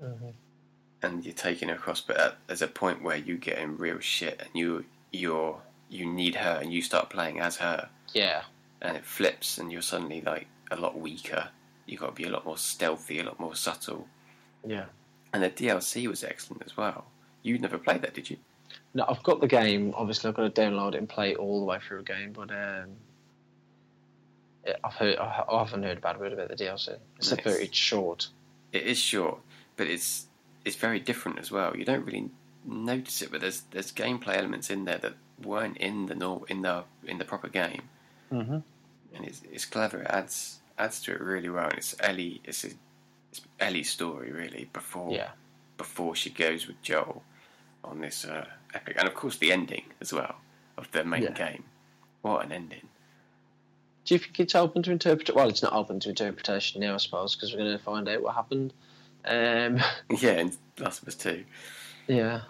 Mm-hmm. 0.02 0.30
and 1.02 1.24
you're 1.24 1.32
taking 1.32 1.68
her 1.68 1.76
across, 1.76 2.00
but 2.00 2.18
at, 2.18 2.36
there's 2.48 2.60
a 2.60 2.66
point 2.66 3.02
where 3.04 3.16
you 3.16 3.36
get 3.38 3.58
in 3.58 3.76
real 3.76 4.00
shit, 4.00 4.40
and 4.40 4.50
you 4.54 4.84
you're 5.12 5.60
you 5.88 6.06
need 6.12 6.34
her, 6.34 6.58
and 6.60 6.72
you 6.72 6.82
start 6.82 7.08
playing 7.08 7.38
as 7.38 7.56
her, 7.58 7.88
Yeah. 8.12 8.42
and 8.82 8.96
it 8.96 9.04
flips, 9.04 9.58
and 9.58 9.70
you're 9.70 9.80
suddenly 9.82 10.20
like 10.22 10.48
a 10.72 10.76
lot 10.76 10.98
weaker. 10.98 11.50
You've 11.86 12.00
got 12.00 12.16
to 12.16 12.22
be 12.22 12.24
a 12.24 12.30
lot 12.30 12.44
more 12.44 12.58
stealthy, 12.58 13.20
a 13.20 13.24
lot 13.24 13.38
more 13.38 13.54
subtle, 13.54 14.08
Yeah. 14.66 14.86
and 15.32 15.44
the 15.44 15.50
DLC 15.50 16.08
was 16.08 16.24
excellent 16.24 16.64
as 16.66 16.76
well. 16.76 17.04
You 17.44 17.56
never 17.60 17.78
played 17.78 18.02
that, 18.02 18.14
did 18.14 18.28
you? 18.30 18.38
No, 18.92 19.04
I've 19.08 19.22
got 19.22 19.40
the 19.40 19.46
game. 19.46 19.94
Obviously, 19.96 20.28
I've 20.28 20.34
got 20.34 20.52
to 20.52 20.60
download 20.60 20.94
it 20.94 20.98
and 20.98 21.08
play 21.08 21.30
it 21.30 21.36
all 21.36 21.60
the 21.60 21.66
way 21.66 21.78
through 21.78 22.00
again. 22.00 22.32
But 22.32 22.50
um, 22.50 22.50
yeah, 22.50 22.86
I've 24.82 24.94
heard, 24.94 25.18
I 25.18 25.44
I 25.48 25.58
haven't 25.64 25.82
heard 25.82 25.98
a 25.98 26.00
bad 26.00 26.18
word 26.18 26.32
about 26.32 26.48
the 26.48 26.56
DLC. 26.56 26.96
Except 27.16 27.44
Nice. 27.44 27.54
for 27.56 27.60
it's 27.62 27.76
short. 27.76 28.28
It 28.72 28.82
is 28.84 28.98
short, 28.98 29.38
but 29.76 29.86
it's 29.86 30.26
it's 30.64 30.76
very 30.76 31.00
different 31.00 31.38
as 31.38 31.50
well. 31.50 31.76
You 31.76 31.84
don't 31.84 32.04
really 32.04 32.30
notice 32.64 33.22
it, 33.22 33.30
but 33.30 33.40
there's 33.40 33.62
there's 33.72 33.92
gameplay 33.92 34.36
elements 34.36 34.70
in 34.70 34.84
there 34.84 34.98
that 34.98 35.14
weren't 35.42 35.76
in 35.78 36.06
the 36.06 36.14
nor- 36.14 36.44
in 36.48 36.62
the 36.62 36.84
in 37.04 37.18
the 37.18 37.24
proper 37.24 37.48
game. 37.48 37.82
Mm-hmm. 38.32 38.58
and 39.14 39.24
it's, 39.24 39.42
it's 39.52 39.64
clever. 39.66 40.00
It 40.02 40.08
adds 40.10 40.60
adds 40.78 41.00
to 41.02 41.12
it 41.12 41.20
really 41.20 41.48
well. 41.50 41.66
And 41.68 41.74
it's 41.78 41.94
Ellie. 42.00 42.40
It's, 42.44 42.64
a, 42.64 42.68
it's 43.30 43.42
Ellie's 43.60 43.90
story 43.90 44.32
really 44.32 44.68
before 44.72 45.12
Yeah. 45.12 45.30
before 45.76 46.16
she 46.16 46.30
goes 46.30 46.66
with 46.66 46.80
Joel 46.82 47.22
on 47.84 48.00
this 48.00 48.24
uh, 48.24 48.46
epic, 48.72 48.96
and 48.98 49.06
of 49.06 49.14
course 49.14 49.36
the 49.36 49.52
ending 49.52 49.84
as 50.00 50.12
well 50.12 50.36
of 50.78 50.90
the 50.92 51.04
main 51.04 51.22
Yeah. 51.24 51.30
game. 51.32 51.64
What 52.22 52.44
an 52.46 52.52
ending! 52.52 52.88
Do 54.04 54.14
you 54.14 54.18
think 54.18 54.38
it's 54.40 54.54
open 54.54 54.82
to 54.82 54.92
interpret? 54.92 55.34
Well, 55.34 55.48
it's 55.48 55.62
not 55.62 55.72
open 55.72 55.98
to 56.00 56.10
interpretation 56.10 56.80
now, 56.80 56.94
I 56.94 56.98
suppose, 56.98 57.34
because 57.34 57.52
we're 57.52 57.58
going 57.60 57.76
to 57.78 57.82
find 57.82 58.08
out 58.08 58.22
what 58.22 58.34
happened. 58.34 58.72
Um, 59.24 59.80
Yeah, 60.20 60.32
and 60.32 60.56
Last 60.78 61.02
of 61.02 61.08
Us 61.08 61.14
Two. 61.14 61.44
yeah. 62.06 62.42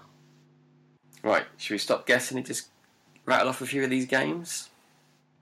Right, 1.23 1.45
should 1.57 1.75
we 1.75 1.79
stop 1.79 2.07
guessing 2.07 2.37
and 2.37 2.45
just 2.47 2.69
rattle 3.25 3.49
off 3.49 3.63
a 3.63 3.67
few 3.67 3.83
of 3.83 3.89
these 3.91 4.05
games? 4.07 4.69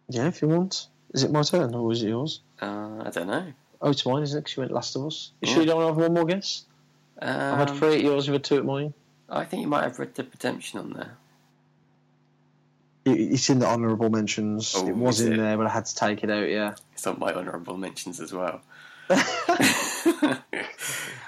Yeah, 0.09 0.29
if 0.29 0.41
you 0.43 0.49
want. 0.49 0.87
Is 1.13 1.25
it 1.25 1.33
my 1.33 1.43
turn 1.43 1.75
or 1.75 1.91
is 1.93 2.03
it 2.03 2.09
yours? 2.09 2.41
Uh, 2.61 3.03
I 3.05 3.11
don't 3.11 3.27
know. 3.27 3.53
Oh, 3.81 3.91
it's 3.91 4.07
mine, 4.07 4.23
isn't 4.23 4.39
it? 4.39 4.45
'Cause 4.45 4.57
you 4.57 4.61
went 4.61 4.73
Last 4.73 4.95
of 4.95 5.05
Us. 5.07 5.33
You 5.41 5.49
Yeah. 5.49 5.55
sure 5.55 5.63
you 5.65 5.69
don't 5.69 5.83
have 5.85 5.97
one 5.97 6.15
more 6.15 6.25
guess? 6.25 6.67
I've 7.21 7.59
had 7.59 7.71
Um, 7.71 7.79
three 7.79 7.95
at 7.97 8.01
yours, 8.03 8.27
you've 8.27 8.35
had 8.35 8.45
two 8.45 8.59
at 8.59 8.65
mine. 8.65 8.95
I 9.29 9.45
think 9.45 9.63
you 9.63 9.67
might 9.69 9.83
have 9.83 9.99
Red 9.99 10.15
Dead 10.15 10.29
Redemption 10.31 10.79
on 10.79 10.93
there. 10.93 11.17
It- 13.05 13.33
It's 13.33 13.51
in 13.51 13.59
the 13.59 13.67
honourable 13.67 14.11
mentions. 14.11 14.75
Oh, 14.77 14.87
it 14.87 14.95
was 14.97 15.21
in 15.21 15.33
it? 15.35 15.37
there, 15.37 15.57
but 15.57 15.67
I 15.67 15.71
had 15.71 15.87
to 15.87 15.95
take 15.95 16.23
it 16.25 16.31
out, 16.31 16.49
yeah. 16.49 16.75
It's 16.93 17.07
on 17.07 17.19
my 17.19 17.33
honourable 17.35 17.77
mentions 17.77 18.21
as 18.21 18.33
well. 18.33 18.61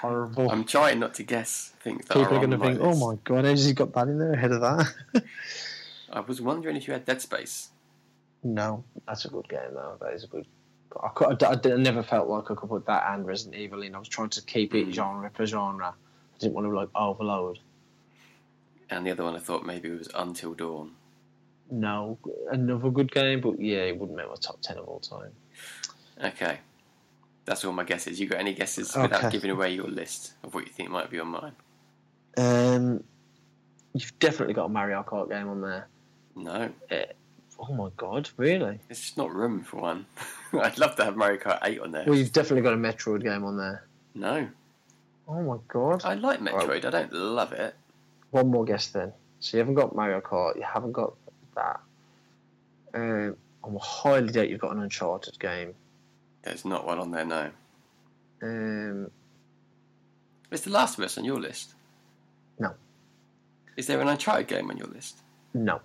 Horrible. 0.01 0.49
I'm 0.51 0.63
trying 0.65 0.99
not 0.99 1.13
to 1.15 1.23
guess 1.23 1.73
things 1.81 2.05
People 2.05 2.23
are 2.23 2.25
are 2.33 2.37
going 2.39 2.51
to 2.51 2.57
think, 2.57 2.79
oh 2.81 2.95
my 2.95 3.17
god, 3.23 3.45
how's 3.45 3.65
he 3.65 3.73
got 3.73 3.93
that 3.93 4.07
in 4.07 4.19
there 4.19 4.33
ahead 4.33 4.51
of 4.51 4.61
that? 4.61 4.93
I 6.11 6.19
was 6.21 6.41
wondering 6.41 6.75
if 6.75 6.87
you 6.87 6.93
had 6.93 7.05
Dead 7.05 7.21
Space. 7.21 7.69
no, 8.43 8.83
that's 9.07 9.25
a 9.25 9.29
good 9.29 9.47
game, 9.49 9.73
though. 9.73 9.97
That 10.01 10.13
is 10.13 10.23
a 10.23 10.27
good. 10.27 10.45
I, 11.03 11.09
could, 11.09 11.43
I, 11.43 11.59
I 11.73 11.75
never 11.75 12.03
felt 12.03 12.29
like 12.29 12.49
I 12.49 12.55
could 12.55 12.69
put 12.69 12.85
that 12.85 13.03
and 13.13 13.25
Resident 13.25 13.55
Evil 13.55 13.81
in. 13.81 13.95
I 13.95 13.99
was 13.99 14.07
trying 14.07 14.29
to 14.29 14.41
keep 14.41 14.73
it 14.75 14.87
Mm. 14.87 14.93
genre 14.93 15.29
for 15.33 15.45
genre. 15.45 15.87
I 15.89 16.37
didn't 16.39 16.53
want 16.53 16.67
to 16.67 16.75
like 16.75 16.89
overload. 16.95 17.59
And 18.89 19.05
the 19.05 19.11
other 19.11 19.23
one 19.23 19.35
I 19.35 19.39
thought 19.39 19.65
maybe 19.65 19.89
was 19.89 20.07
Until 20.15 20.53
Dawn. 20.53 20.91
No, 21.71 22.17
another 22.51 22.89
good 22.91 23.11
game, 23.11 23.41
but 23.41 23.59
yeah, 23.59 23.79
it 23.79 23.97
wouldn't 23.97 24.17
make 24.17 24.27
my 24.29 24.35
top 24.39 24.61
ten 24.61 24.77
of 24.77 24.85
all 24.87 24.99
time. 24.99 25.31
Okay. 26.23 26.59
That's 27.45 27.63
all 27.65 27.73
my 27.73 27.83
guesses. 27.83 28.19
You 28.19 28.27
got 28.27 28.39
any 28.39 28.53
guesses 28.53 28.95
without 28.95 29.13
Okay. 29.25 29.29
giving 29.31 29.51
away 29.51 29.73
your 29.73 29.87
list 29.87 30.33
of 30.43 30.53
what 30.53 30.65
you 30.65 30.71
think 30.71 30.89
might 30.89 31.09
be 31.11 31.19
on 31.19 31.27
mine? 31.27 31.51
Um, 32.37 33.03
you've 33.93 34.17
definitely 34.19 34.53
got 34.53 34.65
a 34.65 34.69
Mario 34.69 35.03
Kart 35.03 35.29
game 35.29 35.47
on 35.49 35.61
there. 35.61 35.87
No. 36.35 36.69
Oh 37.59 37.73
my 37.73 37.89
god, 37.97 38.29
really? 38.37 38.79
It's 38.89 38.99
just 39.01 39.17
not 39.17 39.33
room 39.33 39.63
for 39.63 39.77
one. 39.77 40.05
I'd 40.53 40.77
love 40.77 40.95
to 40.97 41.05
have 41.05 41.15
Mario 41.15 41.39
Kart 41.39 41.59
8 41.63 41.79
on 41.81 41.91
there. 41.91 42.03
Well, 42.05 42.15
you've 42.15 42.31
definitely 42.33 42.61
got 42.63 42.73
a 42.73 42.77
Metroid 42.77 43.23
game 43.23 43.43
on 43.43 43.57
there. 43.57 43.85
No. 44.13 44.47
Oh 45.27 45.41
my 45.41 45.57
god. 45.67 46.01
I 46.03 46.15
like 46.15 46.39
Metroid. 46.41 46.85
I 46.85 46.89
don't 46.89 47.13
love 47.13 47.53
it. 47.53 47.75
One 48.31 48.47
more 48.49 48.65
guess 48.65 48.87
then. 48.87 49.13
So 49.39 49.57
you 49.57 49.59
haven't 49.59 49.75
got 49.75 49.95
Mario 49.95 50.19
Kart, 50.21 50.55
you 50.55 50.63
haven't 50.63 50.91
got 50.93 51.13
that. 51.55 51.79
Um, 52.93 53.35
I 53.63 53.67
highly 53.81 54.31
doubt 54.31 54.49
you've 54.49 54.61
got 54.61 54.75
an 54.75 54.81
Uncharted 54.81 55.39
game. 55.39 55.73
There's 56.43 56.65
not 56.65 56.85
one 56.85 56.99
on 56.99 57.11
there, 57.11 57.25
no. 57.25 57.49
Um, 58.41 59.09
Is 60.51 60.61
The 60.61 60.69
Last 60.69 60.97
of 60.97 61.03
Us 61.05 61.17
on 61.17 61.25
your 61.25 61.39
list? 61.39 61.73
No. 62.59 62.73
Is 63.75 63.87
there 63.87 63.99
an 63.99 64.07
Uncharted 64.07 64.47
game 64.47 64.69
on 64.69 64.77
your 64.77 64.87
list? 64.87 65.21
no. 65.53 65.81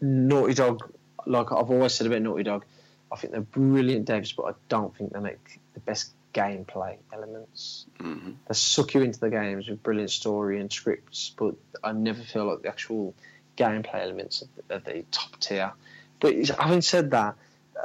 Naughty 0.00 0.52
Dog, 0.52 0.92
like 1.24 1.50
I've 1.50 1.70
always 1.70 1.94
said 1.94 2.06
about 2.06 2.20
Naughty 2.20 2.42
Dog, 2.42 2.64
I 3.10 3.16
think 3.16 3.32
they're 3.32 3.40
brilliant 3.40 4.06
devs, 4.06 4.36
but 4.36 4.42
I 4.42 4.52
don't 4.68 4.94
think 4.94 5.12
they 5.14 5.20
make 5.20 5.60
the 5.72 5.80
best 5.80 6.12
gameplay 6.34 6.96
elements. 7.12 7.86
hmm 7.98 8.32
They 8.46 8.54
suck 8.54 8.92
you 8.92 9.02
into 9.02 9.20
the 9.20 9.30
games 9.30 9.66
with 9.68 9.82
brilliant 9.82 10.10
story 10.10 10.60
and 10.60 10.70
scripts, 10.70 11.32
but 11.38 11.54
I 11.82 11.92
never 11.92 12.22
feel 12.22 12.44
like 12.44 12.62
the 12.62 12.68
actual 12.68 13.14
gameplay 13.56 14.02
elements 14.02 14.42
are 14.42 14.46
the, 14.68 14.74
are 14.76 14.94
the 14.94 15.04
top 15.10 15.38
tier. 15.40 15.72
But 16.20 16.48
having 16.48 16.82
said 16.82 17.10
that, 17.10 17.36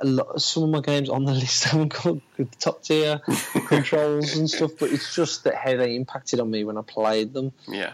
a 0.02 0.06
lot, 0.06 0.42
some 0.42 0.64
of 0.64 0.70
my 0.70 0.82
games 0.82 1.10
on 1.10 1.26
the 1.26 1.34
list 1.44 1.66
haven't 1.66 1.94
got 1.94 2.18
good 2.38 2.52
top 2.60 2.84
tier 2.84 3.20
controls 3.68 4.38
and 4.38 4.50
stuff, 4.50 4.72
but 4.80 4.92
it's 4.92 5.16
just 5.16 5.44
that 5.44 5.56
how 5.56 5.76
they 5.76 5.96
impacted 5.96 6.40
on 6.40 6.50
me 6.50 6.64
when 6.64 6.78
I 6.78 6.82
played 6.82 7.34
them. 7.34 7.52
Yeah. 7.68 7.92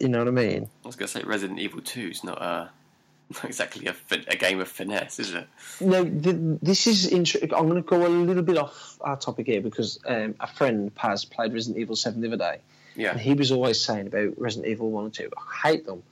You 0.00 0.08
know 0.08 0.18
what 0.18 0.28
I 0.28 0.32
mean? 0.32 0.68
I 0.84 0.86
was 0.86 0.96
going 0.96 1.06
to 1.08 1.12
say 1.12 1.22
Resident 1.24 1.58
Evil 1.58 1.80
2 1.80 2.00
is 2.00 2.24
not, 2.24 2.40
uh, 2.40 2.68
not 3.34 3.44
exactly 3.44 3.86
a, 3.86 3.92
fin- 3.92 4.24
a 4.28 4.36
game 4.36 4.60
of 4.60 4.68
finesse, 4.68 5.18
is 5.18 5.34
it? 5.34 5.46
No, 5.80 6.04
th- 6.04 6.58
this 6.62 6.86
is 6.86 7.08
interesting. 7.08 7.52
I'm 7.54 7.68
going 7.68 7.82
to 7.82 7.88
go 7.88 8.06
a 8.06 8.08
little 8.08 8.42
bit 8.42 8.56
off 8.56 8.98
our 9.00 9.16
topic 9.16 9.46
here 9.46 9.60
because 9.60 10.00
um, 10.06 10.34
a 10.40 10.46
friend, 10.46 10.94
Paz, 10.94 11.24
played 11.24 11.52
Resident 11.52 11.80
Evil 11.80 11.96
7 11.96 12.20
the 12.20 12.28
other 12.28 12.36
day. 12.36 12.60
And 12.98 13.20
he 13.20 13.34
was 13.34 13.52
always 13.52 13.80
saying 13.80 14.08
about 14.08 14.36
Resident 14.38 14.68
Evil 14.68 14.90
1 14.90 15.04
and 15.04 15.14
2. 15.14 15.30
I 15.36 15.68
hate 15.68 15.86
them 15.86 16.02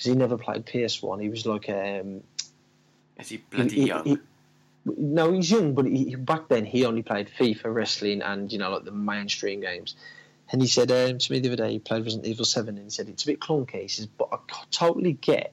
because 0.00 0.12
he 0.12 0.18
never 0.18 0.38
played 0.38 0.64
PS1. 0.64 1.20
He 1.20 1.28
was 1.28 1.44
like, 1.44 1.68
um, 1.68 2.22
Is 3.18 3.28
he 3.28 3.36
bloody 3.36 3.74
he- 3.74 3.86
young? 3.88 4.04
he- 4.06 4.18
no, 4.86 5.30
he's 5.30 5.50
young, 5.50 5.74
but 5.74 5.84
he, 5.84 6.14
back 6.14 6.48
then 6.48 6.64
he 6.64 6.86
only 6.86 7.02
played 7.02 7.28
FIFA, 7.38 7.74
wrestling, 7.74 8.22
and 8.22 8.50
you 8.50 8.58
know, 8.58 8.70
like 8.70 8.84
the 8.84 8.92
mainstream 8.92 9.60
games. 9.60 9.94
And 10.50 10.62
he 10.62 10.68
said 10.68 10.90
um, 10.90 11.18
to 11.18 11.32
me 11.32 11.38
the 11.40 11.48
other 11.48 11.56
day, 11.56 11.72
he 11.72 11.78
played 11.80 12.04
Resident 12.04 12.26
Evil 12.26 12.46
7, 12.46 12.76
and 12.76 12.84
he 12.86 12.90
said 12.90 13.10
it's 13.10 13.24
a 13.24 13.26
bit 13.26 13.40
clunky. 13.40 13.82
He 13.82 13.88
says, 13.88 14.06
but 14.06 14.28
I 14.32 14.38
totally 14.70 15.12
get 15.12 15.52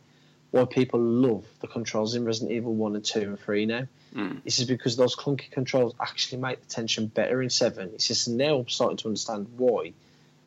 why 0.52 0.64
people 0.64 1.02
love 1.02 1.46
the 1.60 1.68
controls 1.68 2.16
in 2.16 2.24
Resident 2.24 2.54
Evil 2.54 2.74
1 2.74 2.96
and 2.96 3.04
2 3.04 3.20
and 3.20 3.38
3 3.40 3.66
now. 3.66 3.88
Mm. 4.16 4.42
He 4.46 4.50
says 4.50 4.66
because 4.66 4.96
those 4.96 5.18
clunky 5.18 5.52
controls 5.52 5.94
actually 6.00 6.42
make 6.42 6.62
the 6.62 6.68
tension 6.68 7.08
better 7.08 7.42
in 7.42 7.50
7. 7.50 7.90
He 7.92 8.00
says, 8.00 8.30
now 8.30 8.60
I'm 8.60 8.70
starting 8.70 8.96
to 8.98 9.10
understand 9.10 9.48
why 9.58 9.92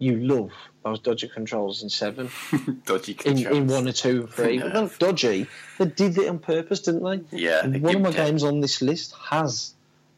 you 0.00 0.16
love 0.16 0.50
those 0.82 0.98
dodgy 0.98 1.28
controls 1.28 1.82
in 1.82 1.88
7 1.90 2.28
Dodgy 2.86 3.12
in, 3.24 3.36
controls. 3.36 3.56
in 3.56 3.66
1 3.68 3.88
or 3.88 3.92
2 3.92 4.20
and 4.22 4.30
3. 4.32 4.56
No. 4.56 4.68
They're 4.70 4.90
dodgy. 4.98 5.46
They 5.78 5.84
did 5.86 6.16
it 6.18 6.26
on 6.28 6.38
purpose, 6.40 6.80
didn't 6.80 7.04
they? 7.30 7.38
Yeah. 7.38 7.62
They 7.66 7.78
one 7.78 7.94
of 7.96 8.02
my 8.02 8.08
it. 8.08 8.16
games 8.16 8.42
on 8.42 8.60
this 8.60 8.80
list 8.82 9.14
has 9.30 9.74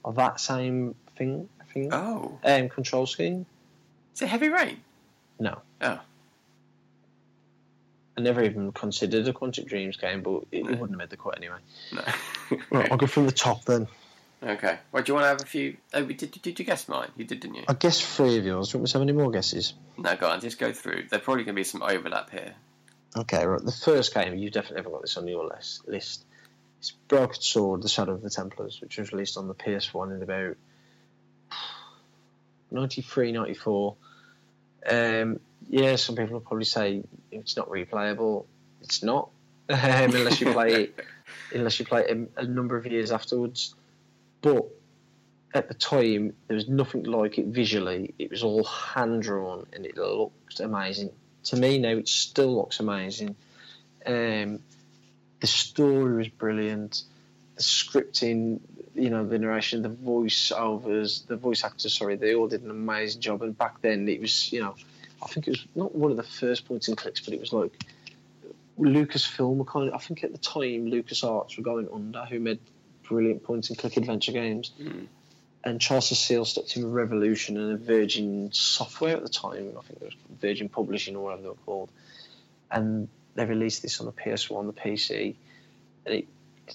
that 0.09 0.41
same 0.41 0.95
thing, 1.17 1.49
thing 1.75 1.93
Oh. 1.93 2.39
um, 2.45 2.69
control 2.71 3.07
scheme. 3.07 3.45
Is 4.15 4.23
it 4.23 4.29
Heavy 4.29 4.49
Rain? 4.49 4.79
No. 5.41 5.61
Oh. 5.81 6.01
I 8.17 8.21
never 8.21 8.43
even 8.45 8.73
considered 8.73 9.27
a 9.27 9.33
Quantic 9.33 9.67
Dreams 9.67 9.97
game, 9.97 10.23
but 10.23 10.43
it, 10.53 10.59
it 10.59 10.65
No. 10.65 10.71
wouldn't 10.73 10.91
have 10.91 10.99
made 10.99 11.11
the 11.11 11.17
cut 11.17 11.37
anyway. 11.37 11.59
No. 11.93 12.03
Right, 12.71 12.91
I'll 12.91 12.99
go 12.99 13.07
from 13.07 13.25
the 13.27 13.33
top 13.33 13.65
then. 13.65 13.89
Okay. 14.43 14.79
Well, 14.91 15.03
do 15.03 15.11
you 15.11 15.15
want 15.15 15.25
to 15.25 15.29
have 15.29 15.43
a 15.43 15.47
few? 15.47 15.77
Oh, 15.95 16.05
we 16.05 16.15
did, 16.15 16.31
did 16.43 16.59
you 16.59 16.65
guess 16.65 16.89
mine? 16.89 17.09
You 17.17 17.25
did, 17.25 17.41
didn't 17.41 17.57
you? 17.57 17.65
I 17.69 17.75
guess 17.75 18.01
three 18.01 18.39
of 18.39 18.45
yours. 18.45 18.69
Do 18.69 18.79
you 18.79 18.81
want 18.81 18.89
me 18.89 18.93
to 18.93 18.99
have 18.99 19.03
any 19.03 19.13
more 19.13 19.31
guesses? 19.31 19.75
No, 19.99 20.17
go 20.17 20.29
on. 20.29 20.41
Just 20.41 20.59
go 20.59 20.73
through. 20.73 21.05
There's 21.11 21.23
probably 21.23 21.45
going 21.45 21.55
to 21.55 21.61
be 21.61 21.65
some 21.65 21.83
overlap 21.83 22.31
here. 22.31 22.55
Okay, 23.17 23.45
right. 23.45 23.63
The 23.63 23.73
first 23.73 24.15
game, 24.15 24.37
you 24.37 24.51
definitely 24.51 24.79
haven't 24.79 24.93
got 24.93 25.03
this 25.03 25.17
on 25.17 25.29
your 25.29 25.47
list. 25.47 25.87
list. 25.87 26.25
It's 26.79 26.91
Broken 27.09 27.41
Sword, 27.41 27.83
The 27.83 27.89
Shadow 27.89 28.13
of 28.13 28.23
the 28.23 28.31
Templars, 28.31 28.81
which 28.81 28.99
was 28.99 29.13
released 29.13 29.37
on 29.37 29.49
the 29.49 29.55
PS1 29.55 30.17
in 30.17 30.23
about 30.23 30.57
93, 32.71 33.33
94. 33.33 33.95
Um, 34.91 35.41
yeah, 35.69 35.97
some 35.97 36.17
people 36.17 36.35
will 36.35 36.41
probably 36.41 36.65
say 36.65 37.05
it's 37.31 37.57
not 37.57 37.69
replayable. 37.69 38.47
It's 38.81 39.03
not, 39.03 39.31
um, 39.69 39.79
unless 39.79 40.41
you 40.41 40.53
play 40.53 40.75
it, 40.75 40.99
unless 41.55 41.79
you 41.79 41.85
play 41.87 42.05
it 42.09 42.31
a 42.37 42.45
number 42.45 42.77
of 42.77 42.87
years 42.87 43.13
afterwards. 43.13 43.75
But 44.43 44.67
at 45.55 45.69
the 45.69 45.75
time, 45.75 46.35
there 46.49 46.57
was 46.57 46.69
nothing 46.69 47.05
like 47.05 47.39
it 47.39 47.47
visually. 47.47 48.15
It 48.19 48.31
was 48.31 48.43
all 48.43 48.65
hand 48.65 49.23
drawn, 49.23 49.67
and 49.73 49.87
it 49.87 49.97
looked 49.97 50.61
amazing. 50.61 51.11
To 51.45 51.57
me 51.57 51.79
now, 51.79 51.97
it 51.97 52.09
still 52.09 52.57
looks 52.57 52.81
amazing. 52.81 53.37
Um, 54.05 54.61
the 55.41 55.47
story 55.47 56.17
was 56.17 56.29
brilliant. 56.29 57.03
The 57.57 57.63
scripting, 57.63 58.61
you 58.95 59.11
know, 59.11 59.27
the 59.27 59.39
narration, 59.39 59.83
the 59.83 59.91
voiceovers, 59.91 61.27
the 61.27 61.37
voice 61.37 61.65
actors. 61.65 61.95
Sorry, 61.95 62.17
they 62.17 62.35
all 62.35 62.49
did 62.49 62.63
an 62.63 62.71
amazing 62.71 63.21
job. 63.21 63.43
And 63.43 63.57
back 63.57 63.81
then, 63.81 64.09
it 64.09 64.21
was, 64.21 64.53
you 64.53 64.61
know, 64.61 64.75
I 65.23 65.27
think 65.27 65.47
it 65.47 65.51
was 65.51 65.67
not 65.75 65.95
one 65.95 66.11
of 66.11 66.17
the 66.17 66.23
first 66.23 66.67
points 66.67 66.89
and 66.89 66.97
clicks, 66.97 67.21
but 67.21 67.35
it 67.35 67.41
was 67.41 67.53
like 67.53 67.73
Lucasfilm 68.79 69.67
kind 69.67 69.89
of. 69.89 69.95
I 69.95 69.99
think 69.99 70.25
at 70.25 70.33
the 70.33 70.39
time, 70.39 70.87
Lucas 70.87 71.23
Arts 71.23 71.57
were 71.57 71.63
going 71.63 71.89
under, 71.93 72.25
who 72.25 72.41
made 72.41 72.59
brilliant 73.09 73.43
points 73.43 73.69
point 73.69 73.71
and 73.71 73.79
click 73.79 73.97
adventure 73.97 74.33
games. 74.33 74.73
Mm. 74.81 75.07
And 75.65 75.81
Charles 75.81 76.09
Cecil 76.09 76.45
stuck 76.45 76.67
to 76.69 76.87
Revolution 76.89 77.57
and 77.57 77.79
Virgin 77.79 78.51
Software 78.53 79.17
at 79.17 79.23
the 79.23 79.29
time. 79.29 79.73
I 79.79 79.83
think 79.83 80.01
it 80.01 80.05
was 80.07 80.15
Virgin 80.41 80.69
Publishing 80.69 81.15
or 81.15 81.25
whatever 81.25 81.43
they 81.43 81.49
were 81.49 81.55
called. 81.55 81.91
And 82.71 83.09
they 83.35 83.45
released 83.45 83.83
this 83.83 84.01
on 84.01 84.07
the 84.07 84.13
PS1, 84.13 84.67
the 84.67 84.81
PC, 84.81 85.35
and 86.07 86.15
it 86.17 86.29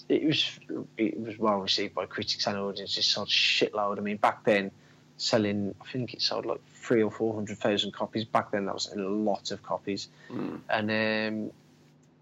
it 0.10 0.24
was 0.26 0.60
it 0.98 1.20
was 1.20 1.38
well 1.38 1.58
received 1.58 1.96
by 1.96 2.06
critics 2.06 2.46
and 2.48 2.58
audiences. 2.58 3.06
Sold 3.06 3.30
shitload. 3.30 3.98
I 3.98 4.02
mean, 4.02 4.18
back 4.18 4.44
then, 4.44 4.72
selling 5.18 5.76
I 5.82 5.92
think 5.92 6.14
it 6.14 6.22
sold 6.22 6.46
like 6.46 6.62
three 6.76 7.04
or 7.04 7.12
four 7.12 7.34
hundred 7.34 7.58
thousand 7.58 7.94
copies. 7.94 8.26
Back 8.26 8.52
then, 8.52 8.66
that 8.66 8.74
was 8.74 8.92
a 8.92 9.00
lot 9.00 9.52
of 9.52 9.64
copies, 9.64 10.08
Mm. 10.30 10.60
and 10.70 10.90
um, 10.92 11.52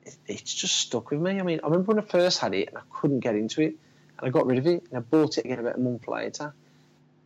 it, 0.06 0.16
it's 0.28 0.54
just 0.54 0.76
stuck 0.78 1.12
with 1.12 1.22
me. 1.22 1.40
I 1.40 1.44
mean, 1.44 1.60
I 1.64 1.68
remember 1.68 1.94
when 1.94 2.00
I 2.04 2.08
first 2.08 2.40
had 2.40 2.54
it 2.54 2.70
and 2.70 2.78
I 2.78 2.82
couldn't 2.90 3.20
get 3.20 3.36
into 3.36 3.62
it, 3.62 3.76
and 4.18 4.28
I 4.28 4.30
got 4.30 4.46
rid 4.46 4.60
of 4.60 4.68
it, 4.68 4.84
and 4.90 4.98
I 4.98 5.00
bought 5.00 5.38
it 5.38 5.46
again 5.46 5.60
about 5.60 5.76
a 5.76 5.80
month 5.80 6.08
later, 6.08 6.54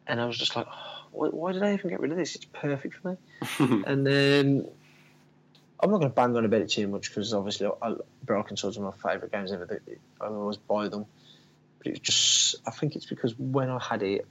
and 0.08 0.20
I 0.20 0.26
was 0.26 0.38
just 0.38 0.56
like, 0.56 0.68
oh, 0.70 1.06
why, 1.12 1.28
why 1.30 1.52
did 1.52 1.64
I 1.64 1.74
even 1.74 1.90
get 1.90 2.00
rid 2.00 2.12
of 2.12 2.18
this? 2.18 2.36
It's 2.36 2.46
perfect 2.46 2.96
for 2.96 3.10
me. 3.12 3.84
and 3.86 4.06
then 4.06 4.68
I'm 5.80 5.92
not 5.92 6.00
going 6.00 6.10
to 6.12 6.16
bang 6.16 6.36
on 6.36 6.46
about 6.46 6.62
it 6.62 6.70
too 6.70 6.88
much 6.88 7.10
because 7.10 7.34
obviously 7.34 7.70
I, 7.82 7.96
Broken 8.24 8.58
Swords 8.58 8.78
are 8.78 8.82
my 8.82 8.92
favourite 8.92 9.32
games 9.32 9.52
ever. 9.52 9.82
I 10.20 10.26
always 10.26 10.58
buy 10.58 10.90
them, 10.90 11.06
but 11.78 11.88
it 11.88 11.92
was 11.92 12.00
just 12.00 12.56
I 12.68 12.72
think 12.72 12.96
it's 12.96 13.06
because 13.06 13.38
when 13.38 13.70
I 13.70 13.80
had 13.80 14.04
it, 14.04 14.28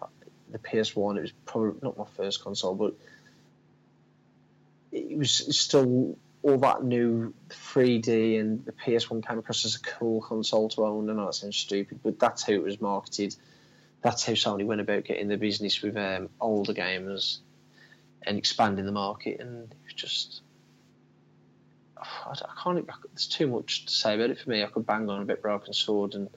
the 0.51 0.59
PS1, 0.59 1.17
it 1.17 1.23
was 1.23 1.33
probably 1.47 1.79
not 1.83 1.97
my 1.97 2.07
first 2.17 2.43
console, 2.43 2.75
but 2.75 2.95
it 4.93 5.17
was 5.17 5.31
still 5.31 6.17
all 6.43 6.59
that 6.59 6.85
new 6.85 7.35
3D, 7.51 8.39
and 8.41 8.65
the 8.65 8.73
PS1 8.73 9.27
came 9.27 9.39
across 9.39 9.65
as 9.65 9.75
a 9.77 9.81
cool 9.81 10.21
console 10.23 10.69
to 10.71 10.85
own. 10.85 11.11
I 11.11 11.13
know 11.15 11.27
that 11.27 11.35
sounds 11.35 11.57
stupid, 11.57 12.01
but 12.03 12.19
that's 12.19 12.43
how 12.45 12.53
it 12.53 12.63
was 12.63 12.81
marketed. 12.81 13.35
That's 14.03 14.25
how 14.25 14.35
Sony 14.35 14.65
went 14.65 14.81
about 14.81 15.05
getting 15.05 15.29
the 15.29 15.37
business 15.37 15.83
with 15.83 15.97
um, 15.97 16.29
older 16.41 16.73
gamers 16.73 17.39
and 18.23 18.39
expanding 18.39 18.87
the 18.87 18.93
market, 18.93 19.41
and 19.41 19.71
it 19.71 19.77
was 19.85 19.95
just. 19.95 20.43
I, 21.97 22.31
I 22.31 22.63
can't. 22.63 22.89
There's 23.13 23.27
too 23.27 23.49
much 23.49 23.87
to 23.87 23.93
say 23.93 24.15
about 24.15 24.31
it 24.31 24.39
for 24.39 24.51
me. 24.51 24.63
I 24.63 24.67
could 24.67 24.87
bang 24.87 25.09
on 25.11 25.21
a 25.23 25.25
bit 25.25 25.43
Broken 25.43 25.73
Sword, 25.73 26.15
and 26.15 26.29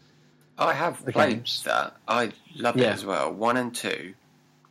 I 0.58 0.74
have 0.74 1.06
The 1.06 1.12
played 1.12 1.36
games. 1.36 1.64
that. 1.64 1.96
I 2.08 2.32
love 2.56 2.78
it 2.78 2.84
as 2.84 3.06
well. 3.06 3.32
One 3.32 3.58
and 3.58 3.74
two 3.76 4.16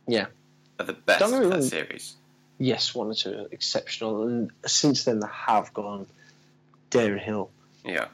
yeah, 0.07 0.25
are 0.79 0.85
the 0.85 0.93
best 0.93 1.21
of 1.21 1.49
that 1.49 1.63
series. 1.63 2.15
Yes, 2.61 2.93
one 2.93 3.07
or 3.07 3.13
two 3.13 3.31
are 3.31 3.47
exceptional, 3.51 4.27
and 4.27 4.51
since 4.65 5.03
then 5.03 5.19
they 5.19 5.27
have 5.31 5.73
gone 5.73 6.05
downhill. 6.89 7.49
Yeah. 7.83 8.07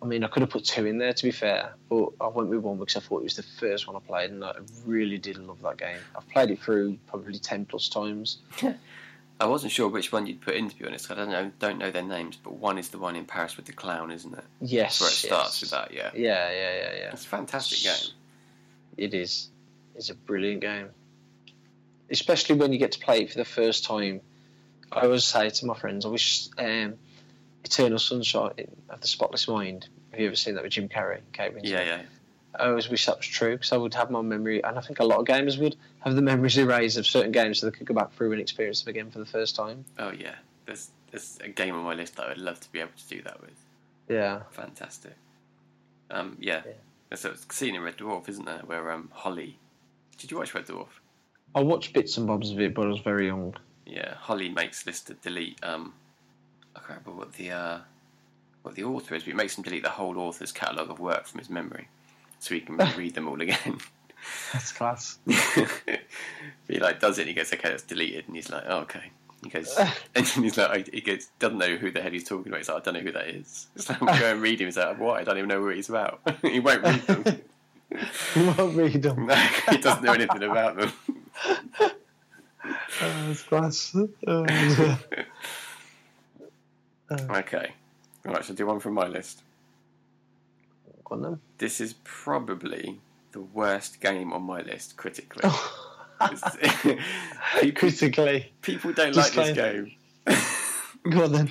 I 0.00 0.04
mean, 0.04 0.24
I 0.24 0.28
could 0.28 0.42
have 0.42 0.50
put 0.50 0.64
two 0.64 0.86
in 0.86 0.98
there 0.98 1.12
to 1.12 1.24
be 1.24 1.30
fair, 1.30 1.74
but 1.88 2.10
I 2.20 2.26
went 2.28 2.48
with 2.48 2.60
one 2.60 2.76
because 2.78 2.96
I 2.96 3.00
thought 3.00 3.20
it 3.20 3.24
was 3.24 3.36
the 3.36 3.42
first 3.42 3.86
one 3.86 3.96
I 3.96 4.00
played, 4.00 4.30
and 4.30 4.44
I 4.44 4.54
really 4.84 5.18
did 5.18 5.38
love 5.38 5.62
that 5.62 5.78
game. 5.78 5.98
I've 6.16 6.28
played 6.28 6.50
it 6.50 6.60
through 6.60 6.98
probably 7.06 7.38
ten 7.38 7.64
plus 7.64 7.88
times. 7.88 8.38
I 9.40 9.46
wasn't 9.46 9.70
sure 9.70 9.88
which 9.88 10.10
one 10.10 10.26
you'd 10.26 10.40
put 10.40 10.54
in, 10.54 10.68
to 10.68 10.76
be 10.76 10.84
honest. 10.84 11.10
I 11.12 11.14
don't 11.14 11.30
know, 11.30 11.52
don't 11.60 11.78
know 11.78 11.92
their 11.92 12.02
names, 12.02 12.36
but 12.36 12.54
one 12.54 12.76
is 12.76 12.88
the 12.88 12.98
one 12.98 13.14
in 13.14 13.24
Paris 13.24 13.56
with 13.56 13.66
the 13.66 13.72
clown, 13.72 14.10
isn't 14.10 14.36
it? 14.36 14.44
Yes, 14.60 14.98
That's 14.98 15.00
where 15.00 15.10
it 15.10 15.12
starts 15.12 15.60
with 15.60 15.70
that. 15.70 15.92
Yeah, 15.94 16.10
Yeah, 16.14 16.50
yeah, 16.50 16.76
yeah, 16.76 16.92
yeah. 16.98 17.10
it's 17.12 17.24
a 17.24 17.28
fantastic 17.28 17.78
game. 17.78 18.12
It 18.96 19.14
is. 19.14 19.50
It's 19.94 20.10
a 20.10 20.14
brilliant 20.16 20.60
game, 20.60 20.88
especially 22.10 22.56
when 22.56 22.72
you 22.72 22.78
get 22.78 22.92
to 22.92 22.98
play 22.98 23.22
it 23.22 23.30
for 23.30 23.38
the 23.38 23.44
first 23.44 23.84
time. 23.84 24.20
I 24.90 25.00
always 25.02 25.24
say 25.24 25.50
to 25.50 25.66
my 25.66 25.74
friends, 25.74 26.06
I 26.06 26.08
wish 26.08 26.48
um, 26.56 26.94
Eternal 27.64 27.98
Sunshine 27.98 28.68
of 28.88 29.00
the 29.00 29.08
Spotless 29.08 29.46
Mind. 29.48 29.88
Have 30.12 30.20
you 30.20 30.26
ever 30.26 30.36
seen 30.36 30.54
that 30.54 30.64
with 30.64 30.72
Jim 30.72 30.88
Carrey? 30.88 31.20
Kate 31.32 31.54
Winslet? 31.54 31.68
Yeah, 31.68 31.84
yeah. 31.84 32.02
I 32.58 32.68
always 32.68 32.88
wish 32.88 33.06
that 33.06 33.18
was 33.18 33.26
true 33.26 33.52
because 33.52 33.72
I 33.72 33.76
would 33.76 33.94
have 33.94 34.10
my 34.10 34.22
memory, 34.22 34.64
and 34.64 34.78
I 34.78 34.80
think 34.80 35.00
a 35.00 35.04
lot 35.04 35.20
of 35.20 35.26
gamers 35.26 35.60
would 35.60 35.76
have 36.00 36.14
the 36.14 36.22
memories 36.32 36.56
erased 36.56 36.96
of 36.96 37.06
certain 37.06 37.32
games 37.32 37.58
so 37.60 37.66
they 37.66 37.76
could 37.76 37.86
go 37.86 37.94
back 37.94 38.12
through 38.14 38.32
and 38.32 38.40
experience 38.40 38.82
them 38.82 38.90
again 38.90 39.10
for 39.10 39.18
the 39.18 39.26
first 39.26 39.54
time. 39.54 39.84
Oh 39.98 40.10
yeah. 40.10 40.34
There's 40.66 40.90
there's 41.10 41.38
a 41.42 41.48
game 41.48 41.74
on 41.74 41.84
my 41.84 41.94
list 41.94 42.16
that 42.16 42.26
I 42.26 42.28
would 42.30 42.38
love 42.38 42.60
to 42.60 42.72
be 42.72 42.80
able 42.80 42.90
to 42.96 43.08
do 43.08 43.22
that 43.22 43.40
with. 43.40 43.54
Yeah, 44.08 44.42
Fantastic. 44.52 45.14
Um, 46.10 46.36
yeah. 46.40 46.62
Yeah. 46.64 46.72
There's 47.10 47.24
a 47.24 47.36
scene 47.52 47.74
in 47.74 47.82
Red 47.82 47.98
Dwarf, 47.98 48.28
isn't 48.28 48.44
there, 48.44 48.62
where 48.64 48.90
um 48.90 49.10
Holly. 49.12 49.58
Did 50.16 50.30
you 50.30 50.38
watch 50.38 50.54
Red 50.54 50.66
Dwarf? 50.66 50.88
I 51.54 51.60
watched 51.60 51.92
bits 51.92 52.16
and 52.16 52.26
bobs 52.26 52.50
of 52.50 52.60
it, 52.60 52.74
but 52.74 52.86
I 52.86 52.88
was 52.88 53.00
very 53.00 53.26
young. 53.26 53.54
Yeah, 53.86 54.14
Holly 54.14 54.48
makes 54.48 54.86
Lister 54.86 55.14
delete. 55.14 55.58
Um, 55.62 55.94
I 56.76 56.80
can't 56.80 57.00
remember 57.04 57.12
what 57.12 57.32
the 57.34 57.50
uh, 57.50 57.78
what 58.62 58.74
the 58.74 58.84
author 58.84 59.14
is, 59.14 59.22
but 59.22 59.28
he 59.28 59.36
makes 59.36 59.56
him 59.56 59.64
delete 59.64 59.82
the 59.82 59.88
whole 59.88 60.18
author's 60.18 60.52
catalogue 60.52 60.90
of 60.90 61.00
work 61.00 61.26
from 61.26 61.38
his 61.38 61.50
memory, 61.50 61.88
so 62.38 62.54
he 62.54 62.60
can 62.60 62.76
read 62.96 63.14
them 63.14 63.28
all 63.28 63.40
again. 63.40 63.78
That's 64.52 64.72
class. 64.72 65.18
he 66.68 66.78
like 66.78 67.00
does 67.00 67.18
it, 67.18 67.22
and 67.22 67.28
he 67.28 67.34
goes, 67.34 67.52
"Okay, 67.52 67.68
that's 67.68 67.82
deleted," 67.82 68.26
and 68.26 68.36
he's 68.36 68.50
like, 68.50 68.64
oh, 68.66 68.80
"Okay." 68.80 69.10
He 69.42 69.50
goes, 69.50 69.78
and 70.14 70.26
he's 70.26 70.56
like, 70.56 70.92
he 70.92 71.00
goes, 71.00 71.28
doesn't 71.38 71.58
know 71.58 71.76
who 71.76 71.92
the 71.92 72.02
hell 72.02 72.10
he's 72.10 72.24
talking 72.24 72.48
about. 72.48 72.58
He's 72.58 72.68
like, 72.68 72.78
"I 72.78 72.84
don't 72.84 72.94
know 72.94 73.00
who 73.00 73.12
that 73.12 73.28
is." 73.28 73.68
It's 73.76 73.88
like, 73.88 74.00
go 74.00 74.06
and 74.06 74.42
read 74.42 74.60
him. 74.60 74.66
He's 74.66 74.76
like, 74.76 74.98
"What? 74.98 75.20
I 75.20 75.24
don't 75.24 75.38
even 75.38 75.48
know 75.48 75.62
what 75.62 75.76
he's 75.76 75.88
about." 75.88 76.20
he 76.42 76.60
won't 76.60 76.82
read 76.82 77.02
them. 77.02 77.40
you 78.34 78.54
won't 78.58 78.76
read 78.76 79.02
them. 79.02 79.30
he 79.70 79.78
doesn't 79.78 80.02
know 80.02 80.12
anything 80.12 80.42
about 80.42 80.76
them. 80.76 80.92
That's 83.00 83.42
class. 83.42 83.96
Uh, 87.10 87.16
Okay, 87.30 87.72
right. 88.24 88.44
So 88.44 88.52
do 88.52 88.66
one 88.66 88.80
from 88.80 88.92
my 88.92 89.06
list. 89.06 89.42
go 91.04 91.14
on 91.14 91.22
then. 91.22 91.40
This 91.56 91.80
is 91.80 91.94
probably 92.04 93.00
the 93.32 93.40
worst 93.40 94.00
game 94.02 94.30
on 94.32 94.42
my 94.42 94.60
list 94.60 94.98
critically. 94.98 95.48
people, 96.20 97.72
Critically. 97.74 98.52
people 98.60 98.92
don't 98.92 99.16
like 99.16 99.32
this 99.32 99.52
game. 99.56 99.92
Go 101.08 101.24
on 101.24 101.32
then. 101.32 101.50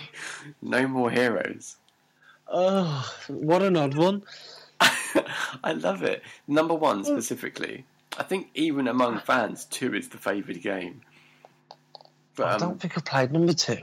No 0.62 0.88
more 0.88 1.10
heroes. 1.10 1.78
Oh, 2.48 3.12
what 3.28 3.64
an 3.64 3.78
odd 3.78 3.96
one. 3.96 4.22
I 4.80 5.74
love 5.74 6.04
it. 6.04 6.22
Number 6.48 6.76
one 6.76 7.04
specifically. 7.04 7.84
I 8.18 8.24
think 8.24 8.50
even 8.56 8.88
among 8.88 9.20
fans, 9.20 9.66
two 9.66 9.94
is 9.94 10.10
the 10.10 10.18
favourite 10.18 10.62
game. 10.62 11.02
But 12.36 12.48
I 12.48 12.54
um, 12.54 12.60
don't 12.60 12.82
think 12.82 12.98
I 12.98 13.02
played 13.02 13.32
number 13.32 13.54
two. 13.54 13.78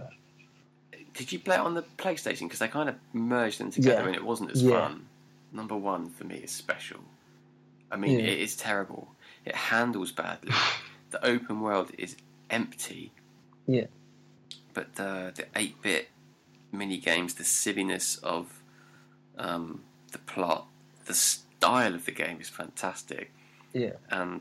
did 1.15 1.33
you 1.33 1.39
play 1.39 1.55
it 1.57 1.61
on 1.61 1.75
the 1.75 1.85
PlayStation? 1.97 2.43
Because 2.43 2.59
they 2.59 2.69
kind 2.69 2.89
of 2.89 2.97
merged 3.13 3.61
them 3.61 3.71
together 3.71 4.03
Yeah. 4.03 4.07
and 4.09 4.15
it 4.17 4.25
wasn't 4.25 4.51
as 4.51 4.63
Yeah. 4.63 4.81
fun. 4.89 5.07
Number 5.53 5.77
one 5.77 6.11
for 6.11 6.25
me 6.25 6.37
is 6.37 6.51
special. 6.51 7.01
I 7.91 7.97
mean, 7.97 8.19
Yeah. 8.19 8.27
it 8.27 8.39
is 8.41 8.57
terrible. 8.57 9.15
It 9.45 9.55
handles 9.55 10.11
badly. 10.11 10.53
the 11.11 11.25
open 11.25 11.61
world 11.61 11.93
is 11.97 12.17
empty. 12.51 13.13
Yeah. 13.67 13.87
But 14.73 14.97
the 14.97 15.33
the 15.35 15.47
eight 15.55 15.81
bit 15.83 16.09
mini 16.73 16.99
games, 16.99 17.35
the 17.35 17.45
silliness 17.45 18.17
of 18.19 18.61
um, 19.39 19.83
the 20.13 20.19
plot, 20.19 20.67
the 21.07 21.15
style 21.15 21.95
of 21.95 22.05
the 22.05 22.13
game 22.13 22.41
is 22.41 22.49
fantastic, 22.49 23.33
Yeah. 23.75 23.93
and 24.11 24.41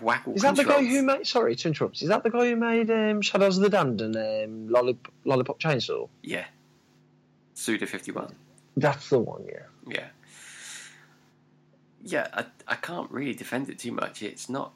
waggle 0.00 0.34
Is 0.34 0.42
that 0.42 0.56
the 0.56 0.64
guy 0.64 0.82
who 0.84 1.02
made? 1.02 1.26
Sorry 1.26 1.54
to 1.54 1.68
interrupt. 1.68 2.02
Is 2.02 2.08
that 2.08 2.22
the 2.24 2.30
guy 2.30 2.46
who 2.50 2.56
made 2.56 2.90
um, 2.90 3.22
Shadows 3.22 3.56
of 3.58 3.62
the 3.62 3.68
Damned 3.68 4.00
and 4.00 4.16
um, 4.16 4.68
Lollip- 4.74 5.06
Lollipop 5.24 5.60
Chainsaw? 5.60 6.08
Yeah, 6.22 6.46
Suda 7.54 7.86
fifty 7.86 8.10
one. 8.10 8.34
That's 8.76 9.08
the 9.10 9.18
one. 9.20 9.44
Yeah. 9.46 9.60
Yeah. 9.86 10.06
Yeah, 12.06 12.28
I, 12.34 12.44
I 12.68 12.74
can't 12.74 13.10
really 13.10 13.34
defend 13.34 13.68
it 13.70 13.78
too 13.78 13.92
much. 13.92 14.22
It's 14.22 14.48
not. 14.48 14.72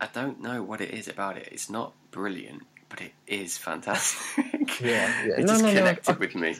I 0.00 0.08
don't 0.12 0.40
know 0.40 0.62
what 0.62 0.80
it 0.80 0.90
is 0.94 1.06
about 1.08 1.36
it. 1.36 1.48
It's 1.52 1.68
not 1.68 1.92
brilliant, 2.10 2.62
but 2.88 3.00
it 3.02 3.12
is 3.26 3.58
fantastic. 3.58 4.80
Yeah, 4.80 5.12
yeah. 5.26 5.34
It 5.38 5.40
No, 5.40 5.46
just 5.46 5.62
no, 5.62 5.68
no, 5.72 5.78
connected 5.78 6.14
I- 6.14 6.18
with 6.18 6.34
me. 6.34 6.56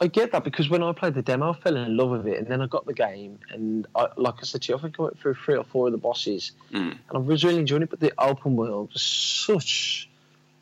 I 0.00 0.06
get 0.06 0.32
that 0.32 0.44
because 0.44 0.68
when 0.68 0.82
I 0.82 0.92
played 0.92 1.14
the 1.14 1.22
demo, 1.22 1.52
I 1.52 1.56
fell 1.56 1.76
in 1.76 1.96
love 1.96 2.10
with 2.10 2.26
it, 2.28 2.38
and 2.38 2.46
then 2.46 2.60
I 2.62 2.66
got 2.66 2.86
the 2.86 2.94
game, 2.94 3.38
and 3.50 3.86
I, 3.96 4.08
like 4.16 4.34
I 4.40 4.42
said 4.44 4.62
to 4.62 4.72
you, 4.72 4.78
I 4.78 4.80
think 4.80 4.96
I 4.98 5.02
went 5.02 5.18
through 5.18 5.34
three 5.34 5.56
or 5.56 5.64
four 5.64 5.86
of 5.86 5.92
the 5.92 5.98
bosses, 5.98 6.52
Mm. 6.72 6.92
and 6.92 6.98
I 7.12 7.18
was 7.18 7.44
really 7.44 7.58
enjoying 7.58 7.82
it. 7.82 7.90
But 7.90 8.00
the 8.00 8.12
open 8.18 8.54
world 8.56 8.92
was 8.92 9.02
such. 9.02 10.08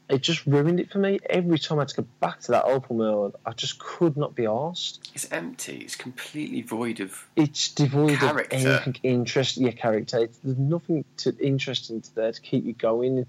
It 0.08 0.22
just 0.22 0.46
ruined 0.46 0.78
it 0.78 0.90
for 0.92 0.98
me. 0.98 1.18
Every 1.28 1.58
time 1.58 1.78
I 1.78 1.82
had 1.82 1.88
to 1.88 2.02
go 2.02 2.06
back 2.20 2.38
to 2.42 2.52
that 2.52 2.64
open 2.64 2.96
world, 2.96 3.34
I 3.44 3.50
just 3.52 3.80
could 3.80 4.16
not 4.16 4.36
be 4.36 4.46
asked. 4.46 5.10
It's 5.14 5.30
empty. 5.32 5.78
It's 5.78 5.96
completely 5.96 6.62
void 6.62 7.00
of. 7.00 7.26
It's 7.34 7.68
devoid 7.72 8.18
Character. 8.20 8.56
of 8.56 8.64
anything 8.64 8.96
interesting. 9.02 9.64
Yeah, 9.66 9.72
character. 9.72 10.18
It's- 10.20 10.38
There's 10.44 10.56
nothing 10.58 11.04
to 11.18 11.36
interesting 11.44 12.00
to 12.02 12.14
there 12.14 12.30
to 12.30 12.40
keep 12.40 12.64
you 12.64 12.72
going. 12.72 13.26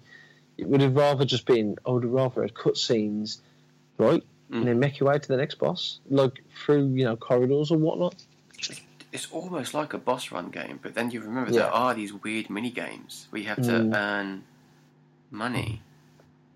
It 0.59 0.67
would 0.67 0.81
have 0.81 0.95
rather 0.95 1.25
just 1.25 1.45
been. 1.47 1.77
I 1.85 1.89
would 1.89 2.03
have 2.03 2.11
rather 2.11 2.43
had 2.43 2.53
cutscenes, 2.53 3.39
right? 3.97 4.23
Mm. 4.51 4.57
and 4.59 4.67
then 4.67 4.79
make 4.79 4.99
your 4.99 5.09
way 5.09 5.19
to 5.19 5.27
the 5.27 5.35
next 5.37 5.55
boss, 5.59 5.99
like 6.09 6.41
through 6.55 6.87
you 6.93 7.03
know 7.03 7.15
corridors 7.17 7.69
or 7.71 7.77
whatnot. 7.77 8.15
It's 9.11 9.27
almost 9.31 9.73
like 9.73 9.93
a 9.93 9.97
boss 9.97 10.31
run 10.31 10.49
game, 10.49 10.79
but 10.81 10.93
then 10.93 11.11
you 11.11 11.21
remember 11.21 11.51
Yeah. 11.51 11.63
there 11.63 11.71
are 11.71 11.93
these 11.93 12.13
weird 12.13 12.49
mini 12.49 12.69
games 12.71 13.27
where 13.29 13.41
you 13.41 13.47
have 13.47 13.61
to 13.63 13.71
Mm. 13.71 13.95
earn 13.95 14.43
money. 15.31 15.81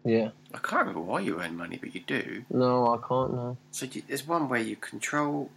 Yeah. 0.04 0.30
I 0.54 0.58
can't 0.58 0.82
remember 0.88 1.02
why 1.02 1.20
you 1.22 1.40
earn 1.42 1.56
money, 1.58 1.78
but 1.78 1.94
you 1.96 2.02
do. 2.02 2.44
No, 2.50 2.88
I 2.96 2.98
can't. 3.08 3.34
No. 3.34 3.58
So 3.72 3.86
you, 3.86 4.02
there's 4.08 4.26
one 4.28 4.48
where 4.50 4.62
you 4.62 4.76
control 4.76 5.50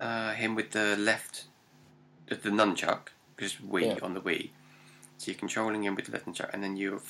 uh, 0.00 0.32
him 0.32 0.54
with 0.56 0.72
the 0.72 0.96
left, 0.96 1.44
the, 2.26 2.34
the 2.34 2.50
nunchuck, 2.50 3.08
because 3.36 3.54
Wii 3.56 3.82
Yeah. 3.96 3.98
on 4.02 4.14
the 4.14 4.20
Wii. 4.20 4.50
So 5.18 5.30
you're 5.30 5.38
controlling 5.38 5.84
him 5.84 5.94
with 5.94 6.06
the 6.06 6.12
left 6.12 6.26
nunchuck, 6.26 6.50
and 6.52 6.62
then 6.62 6.76
you're 6.76 7.00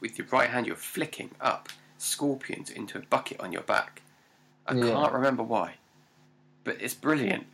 with 0.00 0.18
your 0.18 0.26
right 0.30 0.50
hand 0.50 0.66
you're 0.66 0.76
flicking 0.76 1.30
up 1.40 1.68
scorpions 2.02 2.70
into 2.70 2.98
a 2.98 3.02
bucket 3.02 3.40
on 3.40 3.52
your 3.52 3.62
back. 3.62 4.02
I 4.66 4.74
Yeah. 4.74 4.92
can't 4.92 5.12
remember 5.12 5.42
why, 5.42 5.74
but 6.64 6.76
it's 6.80 6.94
brilliant. 6.94 7.46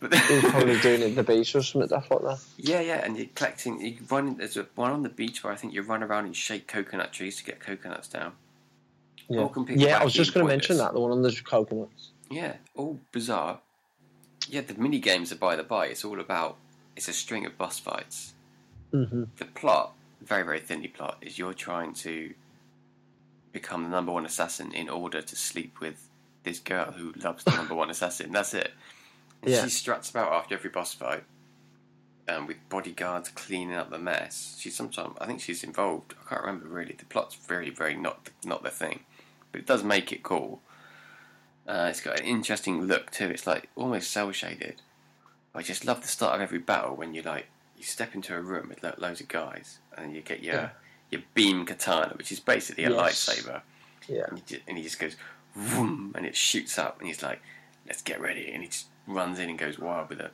But 0.00 0.12
was 0.12 0.20
probably 0.50 0.78
doing 0.80 1.02
it 1.02 1.10
at 1.10 1.14
the 1.16 1.22
beach 1.22 1.54
or 1.54 1.62
something 1.62 1.90
like 1.90 2.08
that. 2.08 2.38
yeah, 2.56 2.80
yeah, 2.80 3.04
and 3.04 3.18
you're 3.18 3.26
collecting. 3.34 3.80
You 3.84 3.98
run. 4.08 4.36
There's 4.38 4.56
a 4.56 4.66
one 4.74 4.90
on 4.92 5.02
the 5.02 5.10
beach 5.10 5.44
where 5.44 5.52
I 5.52 5.56
think 5.56 5.74
you 5.74 5.82
run 5.82 6.02
around 6.02 6.24
and 6.24 6.34
shake 6.34 6.66
coconut 6.66 7.12
trees 7.12 7.36
to 7.36 7.44
get 7.44 7.60
coconuts 7.60 8.08
down. 8.08 8.32
Yeah. 9.28 9.46
Yeah, 9.68 9.98
I 10.00 10.04
was 10.04 10.14
just 10.14 10.32
going 10.34 10.44
to 10.46 10.50
mention 10.50 10.78
that 10.78 10.92
the 10.94 11.00
one 11.00 11.12
on 11.12 11.20
the 11.22 11.38
coconuts. 11.44 12.10
Yeah, 12.30 12.54
all 12.74 12.98
bizarre. 13.12 13.60
Yeah, 14.48 14.62
the 14.62 14.74
mini 14.74 14.98
games 14.98 15.30
are 15.32 15.36
by 15.36 15.54
the 15.54 15.62
by. 15.62 15.86
It's 15.88 16.04
all 16.04 16.18
about. 16.18 16.56
It's 16.96 17.06
a 17.08 17.12
string 17.12 17.44
of 17.46 17.56
boss 17.58 17.78
fights. 17.78 18.32
Mm-hmm. 18.94 19.24
The 19.36 19.44
plot, 19.44 19.92
very 20.22 20.42
very 20.44 20.60
thinly 20.60 20.88
plot, 20.88 21.18
is 21.20 21.38
you're 21.38 21.52
trying 21.54 21.92
to 21.94 22.32
become 23.52 23.82
the 23.84 23.88
number 23.90 24.12
one 24.12 24.24
assassin 24.26 24.72
in 24.72 24.88
order 24.88 25.20
to 25.22 25.36
sleep 25.36 25.80
with 25.80 26.08
this 26.44 26.58
girl 26.58 26.92
who 26.92 27.12
loves 27.12 27.44
the 27.44 27.50
number 27.52 27.74
one 27.74 27.90
assassin. 27.90 28.32
That's 28.32 28.54
it. 28.54 28.72
And 29.42 29.50
Yeah. 29.50 29.64
She 29.64 29.70
struts 29.70 30.10
about 30.10 30.32
after 30.32 30.54
every 30.54 30.70
boss 30.70 30.94
fight, 30.94 31.24
um, 32.28 32.46
with 32.46 32.56
bodyguards 32.68 33.28
cleaning 33.30 33.74
up 33.76 33.90
the 33.90 33.98
mess. 33.98 34.56
She's 34.60 34.76
sometimes, 34.76 35.16
I 35.20 35.26
think 35.26 35.40
she's 35.40 35.64
involved. 35.64 36.14
I 36.24 36.28
can't 36.28 36.40
remember 36.42 36.66
really. 36.68 36.94
The 36.94 37.04
plot's 37.06 37.34
very 37.34 37.70
very 37.70 37.94
not 37.96 38.30
not 38.44 38.62
the 38.62 38.70
thing, 38.70 39.00
but 39.52 39.60
it 39.60 39.66
does 39.66 39.82
make 39.82 40.12
it 40.12 40.22
cool. 40.22 40.62
Uh, 41.66 41.88
it's 41.90 42.00
got 42.00 42.18
an 42.18 42.26
interesting 42.26 42.82
look 42.82 43.10
too. 43.10 43.28
It's 43.28 43.46
like 43.46 43.68
almost 43.76 44.10
cell 44.10 44.32
shaded. 44.32 44.82
I 45.54 45.62
just 45.62 45.84
love 45.84 46.02
the 46.02 46.08
start 46.08 46.36
of 46.36 46.40
every 46.40 46.58
battle 46.58 46.94
when 46.96 47.14
you 47.14 47.22
like 47.22 47.46
you 47.76 47.82
step 47.84 48.14
into 48.14 48.36
a 48.36 48.40
room 48.40 48.68
with 48.68 48.82
lo- 48.82 48.94
loads 48.98 49.20
of 49.20 49.28
guys 49.28 49.78
and 49.96 50.14
you 50.14 50.20
get 50.20 50.42
your 50.42 50.54
Yeah. 50.54 50.68
Your 51.10 51.22
beam 51.34 51.64
katana, 51.66 52.14
which 52.16 52.30
is 52.32 52.40
basically 52.40 52.84
a 52.84 52.90
Yes. 52.90 53.26
lightsaber, 53.26 53.62
Yeah. 54.08 54.24
and, 54.28 54.38
you 54.38 54.44
just, 54.46 54.62
and 54.68 54.76
he 54.76 54.82
just 54.82 54.98
goes 54.98 55.16
vroom, 55.54 56.12
and 56.16 56.24
it 56.26 56.36
shoots 56.36 56.78
up, 56.78 56.98
and 56.98 57.08
he's 57.08 57.22
like, 57.22 57.40
"Let's 57.86 58.02
get 58.02 58.20
ready," 58.20 58.50
and 58.52 58.62
he 58.62 58.68
just 58.68 58.86
runs 59.06 59.38
in 59.38 59.48
and 59.50 59.58
goes 59.58 59.78
wild 59.78 60.08
with 60.08 60.20
it, 60.20 60.32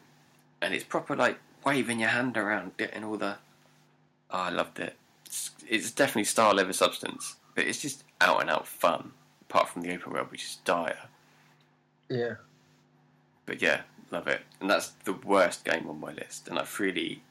and 0.60 0.74
it's 0.74 0.84
proper 0.84 1.16
like 1.16 1.38
waving 1.64 2.00
your 2.00 2.10
hand 2.10 2.36
around, 2.36 2.76
getting 2.76 3.02
all 3.04 3.16
the. 3.16 3.38
Oh, 4.30 4.38
I 4.38 4.48
loved 4.50 4.78
it. 4.80 4.96
It's, 5.24 5.50
it's 5.68 5.90
definitely 5.90 6.24
style 6.24 6.58
over 6.60 6.72
substance, 6.72 7.36
but 7.54 7.64
it's 7.66 7.80
just 7.80 8.04
out 8.20 8.40
and 8.40 8.50
out 8.50 8.66
fun. 8.66 9.12
Apart 9.42 9.68
from 9.68 9.82
the 9.82 9.94
open 9.94 10.12
world, 10.12 10.30
which 10.32 10.42
is 10.44 10.56
dire. 10.64 11.08
Yeah. 12.08 12.34
But 13.46 13.62
yeah, 13.62 13.82
love 14.10 14.26
it. 14.26 14.42
And 14.60 14.68
that's 14.68 14.88
the 15.04 15.12
worst 15.12 15.64
game 15.64 15.88
on 15.88 16.00
my 16.00 16.12
list. 16.12 16.48
And 16.48 16.58
I 16.58 16.64
freely 16.64 17.22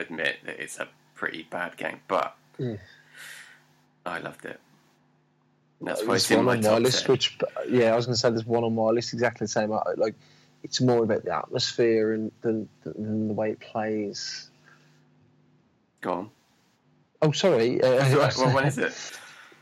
admit 0.00 0.38
that 0.44 0.60
it's 0.60 0.78
a 0.78 0.88
pretty 1.14 1.44
bad 1.44 1.76
game, 1.76 2.00
but 2.08 2.36
Yeah. 2.58 2.76
I 4.06 4.18
loved 4.18 4.44
it. 4.44 4.60
And 5.80 5.88
that's 5.88 6.00
why 6.02 6.06
There's 6.08 6.30
it's 6.30 6.36
one 6.36 6.48
on 6.48 6.62
my 6.62 6.78
list, 6.78 7.06
10. 7.06 7.12
which 7.12 7.38
yeah, 7.68 7.92
I 7.92 7.96
was 7.96 8.06
going 8.06 8.14
to 8.14 8.20
say 8.20 8.30
there's 8.30 8.46
one 8.46 8.64
on 8.64 8.74
my 8.74 8.90
list 8.90 9.12
exactly 9.12 9.44
the 9.44 9.48
same. 9.48 9.70
Like, 9.96 10.14
it's 10.62 10.80
more 10.80 11.02
about 11.02 11.24
the 11.24 11.34
atmosphere 11.36 12.12
and 12.12 12.32
than, 12.42 12.68
than 12.84 13.28
the 13.28 13.34
way 13.34 13.50
it 13.50 13.60
plays. 13.60 14.50
Go 16.00 16.12
on. 16.12 16.30
Oh, 17.22 17.32
sorry. 17.32 17.80
Uh, 17.82 18.16
Right, 18.16 18.34
well, 18.36 18.54
when 18.54 18.66
is 18.66 18.78
it? 18.78 18.94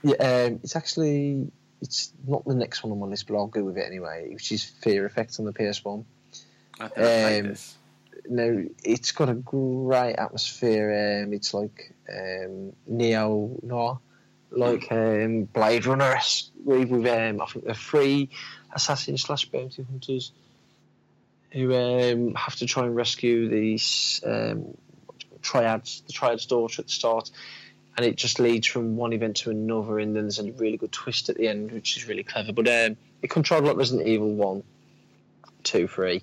Yeah, 0.03 0.17
um, 0.17 0.61
it's 0.65 0.75
actually 0.77 1.51
it's 1.81 2.13
not 2.27 2.45
the 2.45 2.55
next 2.55 2.83
one 2.83 2.93
on 2.93 2.99
my 3.01 3.07
list, 3.07 3.27
but 3.29 3.37
I'll 3.37 3.47
go 3.47 3.63
with 3.63 3.77
it 3.79 3.87
anyway. 3.87 4.29
Which 4.33 4.51
is 4.53 4.65
Fear 4.65 5.07
Effect 5.07 5.37
on 5.39 5.45
the 5.45 5.53
PS1. 5.53 6.05
I've 6.81 6.97
never 6.97 7.09
played 7.09 7.41
Um, 7.41 7.49
this. 7.49 7.77
No, 8.29 8.65
it's 8.85 9.11
got 9.13 9.29
a 9.29 9.35
great 9.35 10.15
atmosphere. 10.15 11.23
Um, 11.25 11.33
it's 11.33 11.53
like 11.55 11.93
um, 12.13 12.73
neo 12.87 13.59
noir, 13.63 13.99
like 14.51 14.91
um, 14.91 15.45
Blade 15.45 15.87
Runner 15.87 16.19
with 16.65 16.93
um, 16.93 17.41
I 17.41 17.47
think 17.47 17.65
the 17.65 17.75
three 17.75 18.31
assassins 18.73 19.23
slash 19.23 19.47
bounty 19.47 19.83
hunters 19.83 20.33
who 21.53 21.75
um, 21.75 22.35
have 22.35 22.57
to 22.57 22.67
try 22.67 22.85
and 22.85 22.97
rescue 22.97 23.49
these 23.49 24.23
um, 24.27 24.77
triads, 25.43 26.03
the 26.07 26.13
triad's 26.13 26.47
daughter 26.47 26.81
at 26.81 26.87
the 26.87 26.93
start, 26.93 27.31
and 27.97 28.07
it 28.07 28.17
just 28.17 28.41
leads 28.41 28.67
from 28.67 28.97
one 28.97 29.13
event 29.13 29.37
to 29.37 29.51
another, 29.51 29.99
and 29.99 30.17
then 30.17 30.25
there's 30.25 30.39
a 30.39 30.51
really 30.53 30.79
good 30.79 30.93
twist 30.93 31.29
at 31.29 31.37
the 31.37 31.49
end, 31.49 31.71
which 31.73 31.97
is 31.97 32.09
really 32.09 32.23
clever. 32.23 32.53
But 32.53 32.69
um, 32.69 32.97
it 33.21 33.29
controlled 33.29 33.65
like 33.65 33.77
Resident 33.77 34.09
Evil 34.09 34.33
one, 34.33 34.63
two, 35.63 35.87
three. 35.87 36.23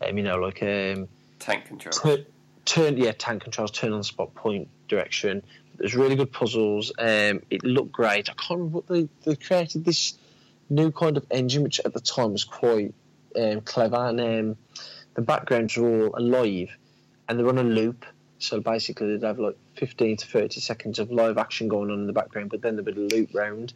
Um, 0.00 0.18
you 0.18 0.24
know, 0.24 0.36
like 0.38 0.62
um, 0.62 1.08
Tank 1.38 1.66
control. 1.66 1.92
turn, 1.92 2.26
turn 2.64 2.96
yeah 2.96 3.12
tank 3.12 3.42
controls 3.42 3.70
turn 3.70 3.92
on 3.92 4.02
spot 4.02 4.34
point 4.34 4.68
direction. 4.88 5.42
There's 5.76 5.94
really 5.94 6.16
good 6.16 6.32
puzzles. 6.32 6.92
Um 6.98 7.42
it 7.50 7.64
looked 7.64 7.92
great. 7.92 8.30
I 8.30 8.34
can't 8.34 8.58
remember 8.60 8.78
what 8.78 8.86
they 8.86 9.08
they 9.24 9.36
created 9.36 9.84
this 9.84 10.14
new 10.70 10.90
kind 10.90 11.16
of 11.16 11.26
engine 11.30 11.62
which 11.62 11.80
at 11.84 11.92
the 11.92 12.00
time 12.00 12.32
was 12.32 12.44
quite 12.44 12.94
um, 13.38 13.60
clever. 13.60 13.96
And 13.96 14.20
um, 14.20 14.56
the 15.14 15.22
backgrounds 15.22 15.76
are 15.76 15.86
all 15.86 16.14
alive 16.16 16.70
and 17.28 17.38
they're 17.38 17.48
on 17.48 17.58
a 17.58 17.64
loop. 17.64 18.04
So 18.38 18.60
basically 18.60 19.16
they'd 19.16 19.26
have 19.26 19.38
like 19.38 19.56
15 19.76 20.18
to 20.18 20.26
30 20.26 20.60
seconds 20.60 20.98
of 20.98 21.10
live 21.10 21.38
action 21.38 21.68
going 21.68 21.90
on 21.90 22.00
in 22.00 22.06
the 22.06 22.12
background 22.12 22.50
but 22.50 22.62
then 22.62 22.76
there'd 22.76 22.86
be 22.86 22.92
a 22.92 23.18
loop 23.18 23.34
round. 23.34 23.72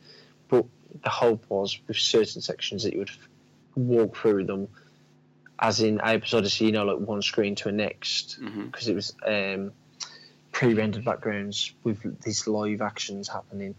But 0.48 0.64
the 1.02 1.10
hope 1.10 1.44
was 1.48 1.78
with 1.86 1.98
certain 1.98 2.42
sections 2.42 2.84
that 2.84 2.92
you 2.92 3.00
would 3.00 3.10
walk 3.76 4.16
through 4.16 4.44
them 4.44 4.68
as 5.60 5.80
in 5.80 6.00
Abe's 6.00 6.30
Oddysee, 6.30 6.66
you 6.66 6.72
know, 6.72 6.84
like 6.84 6.98
one 6.98 7.22
screen 7.22 7.54
to 7.56 7.68
a 7.68 7.72
next, 7.72 8.38
because 8.66 8.88
it 8.88 8.94
was 8.94 9.12
um, 9.26 9.72
pre-rendered 10.52 11.04
backgrounds 11.04 11.72
with 11.84 12.22
these 12.22 12.46
live 12.46 12.80
actions 12.80 13.28
happening, 13.28 13.74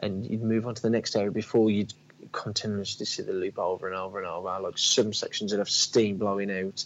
and 0.00 0.24
you'd 0.24 0.42
move 0.42 0.66
on 0.66 0.74
to 0.74 0.82
the 0.82 0.90
next 0.90 1.16
area 1.16 1.30
before 1.30 1.70
you'd 1.70 1.92
continuously 2.32 3.06
see 3.06 3.22
the 3.22 3.32
loop 3.32 3.58
over 3.58 3.86
and 3.86 3.96
over 3.96 4.18
and 4.18 4.26
over. 4.26 4.58
Like 4.60 4.78
some 4.78 5.12
sections 5.12 5.52
would 5.52 5.58
have 5.58 5.68
steam 5.68 6.18
blowing 6.18 6.50
out, 6.50 6.84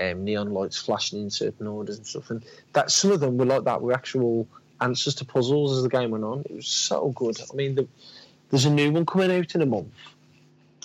um, 0.00 0.24
neon 0.24 0.52
lights 0.52 0.78
flashing 0.78 1.22
in 1.22 1.30
certain 1.30 1.66
orders 1.66 1.98
and 1.98 2.06
stuff, 2.06 2.30
and 2.30 2.44
that 2.72 2.90
some 2.90 3.12
of 3.12 3.20
them 3.20 3.38
were 3.38 3.46
like 3.46 3.64
that, 3.64 3.80
were 3.80 3.92
actual 3.92 4.46
answers 4.80 5.14
to 5.16 5.24
puzzles 5.24 5.76
as 5.76 5.82
the 5.82 5.88
game 5.88 6.10
went 6.10 6.24
on. 6.24 6.40
It 6.40 6.54
was 6.54 6.68
so 6.68 7.10
good. 7.10 7.40
I 7.40 7.54
mean, 7.54 7.74
the, 7.74 7.88
there's 8.50 8.64
a 8.64 8.70
new 8.70 8.90
one 8.90 9.06
coming 9.06 9.30
out 9.30 9.54
in 9.54 9.62
a 9.62 9.66
month, 9.66 9.92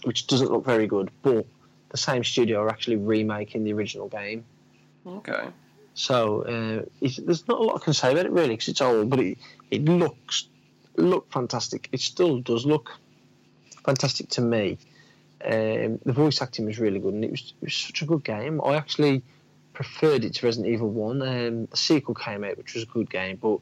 which 0.03 0.27
doesn't 0.27 0.51
look 0.51 0.65
very 0.65 0.87
good, 0.87 1.09
but 1.21 1.45
the 1.93 1.97
same 1.97 2.23
studio 2.23 2.59
are 2.59 2.69
actually 2.69 2.97
remaking 2.97 3.63
the 3.63 3.71
original 3.71 4.09
game. 4.09 4.43
Okay. 5.05 5.45
So 5.93 6.41
uh, 6.41 6.85
it's, 6.99 7.17
there's 7.17 7.47
not 7.47 7.59
a 7.59 7.63
lot 7.63 7.79
I 7.81 7.83
can 7.83 7.93
say 7.93 8.11
about 8.11 8.25
it 8.25 8.31
really 8.31 8.49
because 8.49 8.67
it's 8.67 8.81
old, 8.81 9.09
but 9.09 9.19
it 9.19 9.37
it 9.69 9.85
looks 9.85 10.47
look 10.97 11.31
fantastic. 11.31 11.87
It 11.91 12.01
still 12.01 12.39
does 12.39 12.65
look 12.65 12.91
fantastic 13.85 14.29
to 14.29 14.41
me. 14.41 14.79
Um, 15.45 15.99
the 16.03 16.13
voice 16.13 16.41
acting 16.41 16.65
was 16.65 16.79
really 16.79 16.99
good, 16.99 17.13
and 17.13 17.23
it 17.23 17.31
was 17.31 17.53
it 17.61 17.65
was 17.65 17.75
such 17.75 18.01
a 18.01 18.05
good 18.05 18.23
game. 18.23 18.59
I 18.65 18.73
actually 18.73 19.21
preferred 19.73 20.25
it 20.25 20.33
to 20.35 20.45
Resident 20.47 20.73
Evil 20.73 20.89
One. 20.89 21.21
Um, 21.21 21.67
the 21.67 21.77
sequel 21.77 22.15
came 22.15 22.43
out, 22.43 22.57
which 22.57 22.73
was 22.73 22.83
a 22.83 22.87
good 22.87 23.09
game, 23.09 23.37
but 23.39 23.59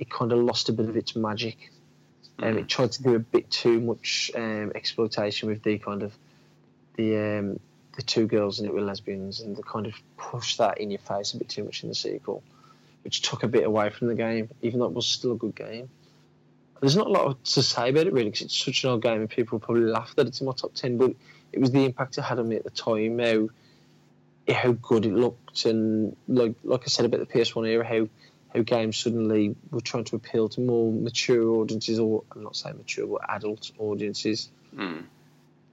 it 0.00 0.10
kind 0.10 0.32
of 0.32 0.40
lost 0.40 0.68
a 0.70 0.72
bit 0.72 0.88
of 0.88 0.96
its 0.96 1.14
magic. 1.14 1.70
Um, 2.40 2.58
it 2.58 2.68
tried 2.68 2.90
to 2.92 3.02
do 3.02 3.14
a 3.14 3.20
bit 3.20 3.48
too 3.48 3.80
much 3.80 4.32
um, 4.34 4.72
exploitation 4.74 5.48
with 5.48 5.62
the 5.62 5.78
kind 5.78 6.02
of 6.02 6.12
the 6.96 7.16
um, 7.16 7.60
the 7.96 8.02
two 8.02 8.26
girls 8.26 8.60
in 8.60 8.66
it 8.66 8.72
were 8.72 8.80
lesbians, 8.80 9.40
and 9.40 9.56
they 9.56 9.62
kind 9.62 9.86
of 9.86 9.94
pushed 10.16 10.58
that 10.58 10.78
in 10.78 10.90
your 10.90 11.00
face 11.00 11.34
a 11.34 11.38
bit 11.38 11.48
too 11.48 11.64
much 11.64 11.82
in 11.82 11.88
the 11.88 11.94
sequel, 11.94 12.42
which 13.04 13.22
took 13.22 13.42
a 13.42 13.48
bit 13.48 13.64
away 13.64 13.90
from 13.90 14.08
the 14.08 14.14
game, 14.14 14.48
even 14.62 14.80
though 14.80 14.86
it 14.86 14.92
was 14.92 15.06
still 15.06 15.32
a 15.32 15.36
good 15.36 15.54
game. 15.54 15.90
There's 16.80 16.96
not 16.96 17.08
a 17.08 17.10
lot 17.10 17.44
to 17.44 17.62
say 17.62 17.90
about 17.90 18.06
it 18.06 18.12
really, 18.12 18.30
because 18.30 18.46
it's 18.46 18.56
such 18.56 18.84
an 18.84 18.90
old 18.90 19.02
game, 19.02 19.20
and 19.20 19.28
people 19.28 19.58
probably 19.58 19.84
laughed 19.84 20.16
that 20.16 20.26
it's 20.26 20.40
in 20.40 20.46
my 20.46 20.52
top 20.52 20.74
ten. 20.74 20.98
But 20.98 21.14
it 21.52 21.60
was 21.60 21.72
the 21.72 21.84
impact 21.84 22.18
it 22.18 22.22
had 22.22 22.38
on 22.38 22.48
me 22.48 22.56
at 22.56 22.64
the 22.64 22.70
time, 22.70 23.18
how 23.18 23.48
how 24.52 24.72
good 24.72 25.06
it 25.06 25.12
looked, 25.12 25.66
and 25.66 26.16
like 26.26 26.54
like 26.64 26.82
I 26.84 26.86
said 26.86 27.06
about 27.06 27.20
the 27.20 27.26
PS1 27.26 27.68
era, 27.68 27.86
how 27.86 28.08
how 28.54 28.62
games 28.62 28.96
suddenly 28.96 29.54
were 29.70 29.80
trying 29.80 30.04
to 30.04 30.16
appeal 30.16 30.48
to 30.48 30.60
more 30.60 30.92
mature 30.92 31.56
audiences, 31.56 31.98
or 31.98 32.24
I'm 32.34 32.42
not 32.42 32.56
saying 32.56 32.78
mature, 32.78 33.06
but 33.06 33.28
adult 33.28 33.70
audiences 33.78 34.48
Mm. 34.76 35.04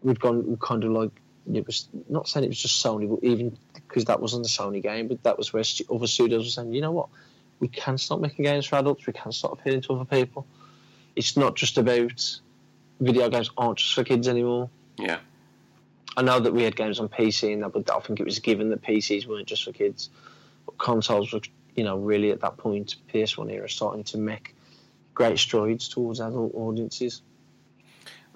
We'd 0.03 0.19
gone 0.19 0.47
we 0.47 0.55
kind 0.61 0.83
of 0.83 0.91
like 0.91 1.11
it 1.53 1.65
was 1.65 1.87
not 2.09 2.27
saying 2.27 2.43
it 2.43 2.49
was 2.49 2.61
just 2.61 2.83
Sony, 2.83 3.09
but 3.09 3.25
even 3.25 3.57
because 3.73 4.05
that 4.05 4.19
wasn't 4.19 4.43
the 4.43 4.49
Sony 4.49 4.81
game, 4.81 5.07
but 5.07 5.23
that 5.23 5.37
was 5.37 5.53
where 5.53 5.63
stu- 5.63 5.85
other 5.93 6.07
studios 6.07 6.43
were 6.43 6.49
saying, 6.49 6.73
you 6.73 6.81
know 6.81 6.91
what, 6.91 7.07
we 7.59 7.67
can 7.67 7.97
start 7.97 8.21
making 8.21 8.45
games 8.45 8.65
for 8.65 8.75
adults, 8.77 9.07
we 9.07 9.13
can 9.13 9.31
start 9.31 9.57
appealing 9.59 9.81
to 9.81 9.93
other 9.93 10.05
people. 10.05 10.45
It's 11.15 11.37
not 11.37 11.55
just 11.55 11.77
about 11.77 12.39
video 12.99 13.29
games 13.29 13.49
aren't 13.57 13.79
just 13.79 13.93
for 13.93 14.03
kids 14.03 14.27
anymore. 14.27 14.69
Yeah. 14.97 15.19
I 16.15 16.23
know 16.23 16.39
that 16.39 16.53
we 16.53 16.63
had 16.63 16.75
games 16.75 16.99
on 16.99 17.09
PC 17.09 17.53
and 17.53 17.63
that, 17.63 17.73
but 17.73 17.89
I 17.91 17.99
think 17.99 18.19
it 18.19 18.25
was 18.25 18.39
given 18.39 18.69
that 18.69 18.81
PCs 18.81 19.27
weren't 19.27 19.47
just 19.47 19.63
for 19.63 19.71
kids. 19.71 20.09
But 20.65 20.77
consoles 20.77 21.31
were, 21.31 21.41
you 21.75 21.83
know, 21.83 21.97
really 21.97 22.31
at 22.31 22.41
that 22.41 22.57
point, 22.57 22.95
PS1 23.13 23.51
era, 23.51 23.69
starting 23.69 24.03
to 24.05 24.17
make 24.17 24.55
great 25.13 25.37
strides 25.37 25.87
towards 25.89 26.19
adult 26.19 26.53
audiences. 26.55 27.21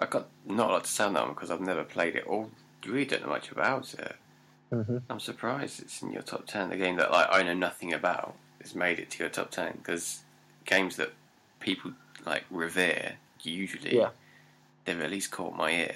I 0.01 0.05
got 0.07 0.27
not 0.45 0.69
a 0.69 0.73
lot 0.73 0.83
to 0.83 0.89
say 0.89 1.03
on 1.03 1.13
that 1.13 1.23
one 1.25 1.33
because 1.35 1.51
I've 1.51 1.61
never 1.61 1.83
played 1.83 2.15
it 2.15 2.23
or 2.27 2.47
really 2.85 3.05
don't 3.05 3.21
know 3.21 3.29
much 3.29 3.51
about 3.51 3.93
it. 3.93 4.15
Mm-hmm. 4.73 4.97
I'm 5.09 5.19
surprised 5.19 5.81
it's 5.81 6.01
in 6.01 6.11
your 6.11 6.23
top 6.23 6.47
ten. 6.47 6.69
The 6.69 6.77
game 6.77 6.95
that 6.97 7.11
like 7.11 7.27
I 7.31 7.43
know 7.43 7.53
nothing 7.53 7.93
about 7.93 8.35
has 8.61 8.73
made 8.75 8.99
it 8.99 9.09
to 9.11 9.19
your 9.19 9.29
top 9.29 9.51
ten 9.51 9.73
because 9.77 10.23
games 10.65 10.95
that 10.95 11.11
people 11.59 11.91
like 12.25 12.43
revere 12.49 13.13
usually 13.43 13.95
Yeah. 13.95 14.09
they've 14.85 14.99
at 15.01 15.09
least 15.09 15.31
caught 15.31 15.55
my 15.55 15.71
ear. 15.71 15.95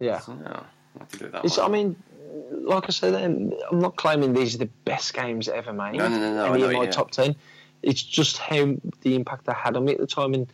Yeah. 0.00 0.18
So, 0.20 0.34
no, 0.34 0.64
I 0.96 0.98
have 0.98 1.32
that 1.32 1.44
It's. 1.44 1.58
I 1.58 1.68
mean, 1.68 1.96
like 2.52 2.84
I 2.86 2.90
said, 2.90 3.14
I'm 3.14 3.78
not 3.78 3.96
claiming 3.96 4.32
these 4.32 4.54
are 4.54 4.58
the 4.58 4.70
best 4.84 5.14
games 5.14 5.48
ever 5.48 5.72
made. 5.72 5.94
No, 5.96 6.08
no, 6.08 6.18
no, 6.18 6.34
no, 6.34 6.52
Any 6.52 6.62
of 6.62 6.72
my 6.72 6.84
you- 6.84 6.92
top 6.92 7.10
ten. 7.10 7.36
It's 7.82 8.02
just 8.02 8.36
how 8.38 8.76
the 9.00 9.14
impact 9.14 9.46
they 9.46 9.54
had 9.54 9.74
on 9.76 9.86
me 9.86 9.92
at 9.92 9.98
the 9.98 10.06
time. 10.06 10.34
And 10.34 10.46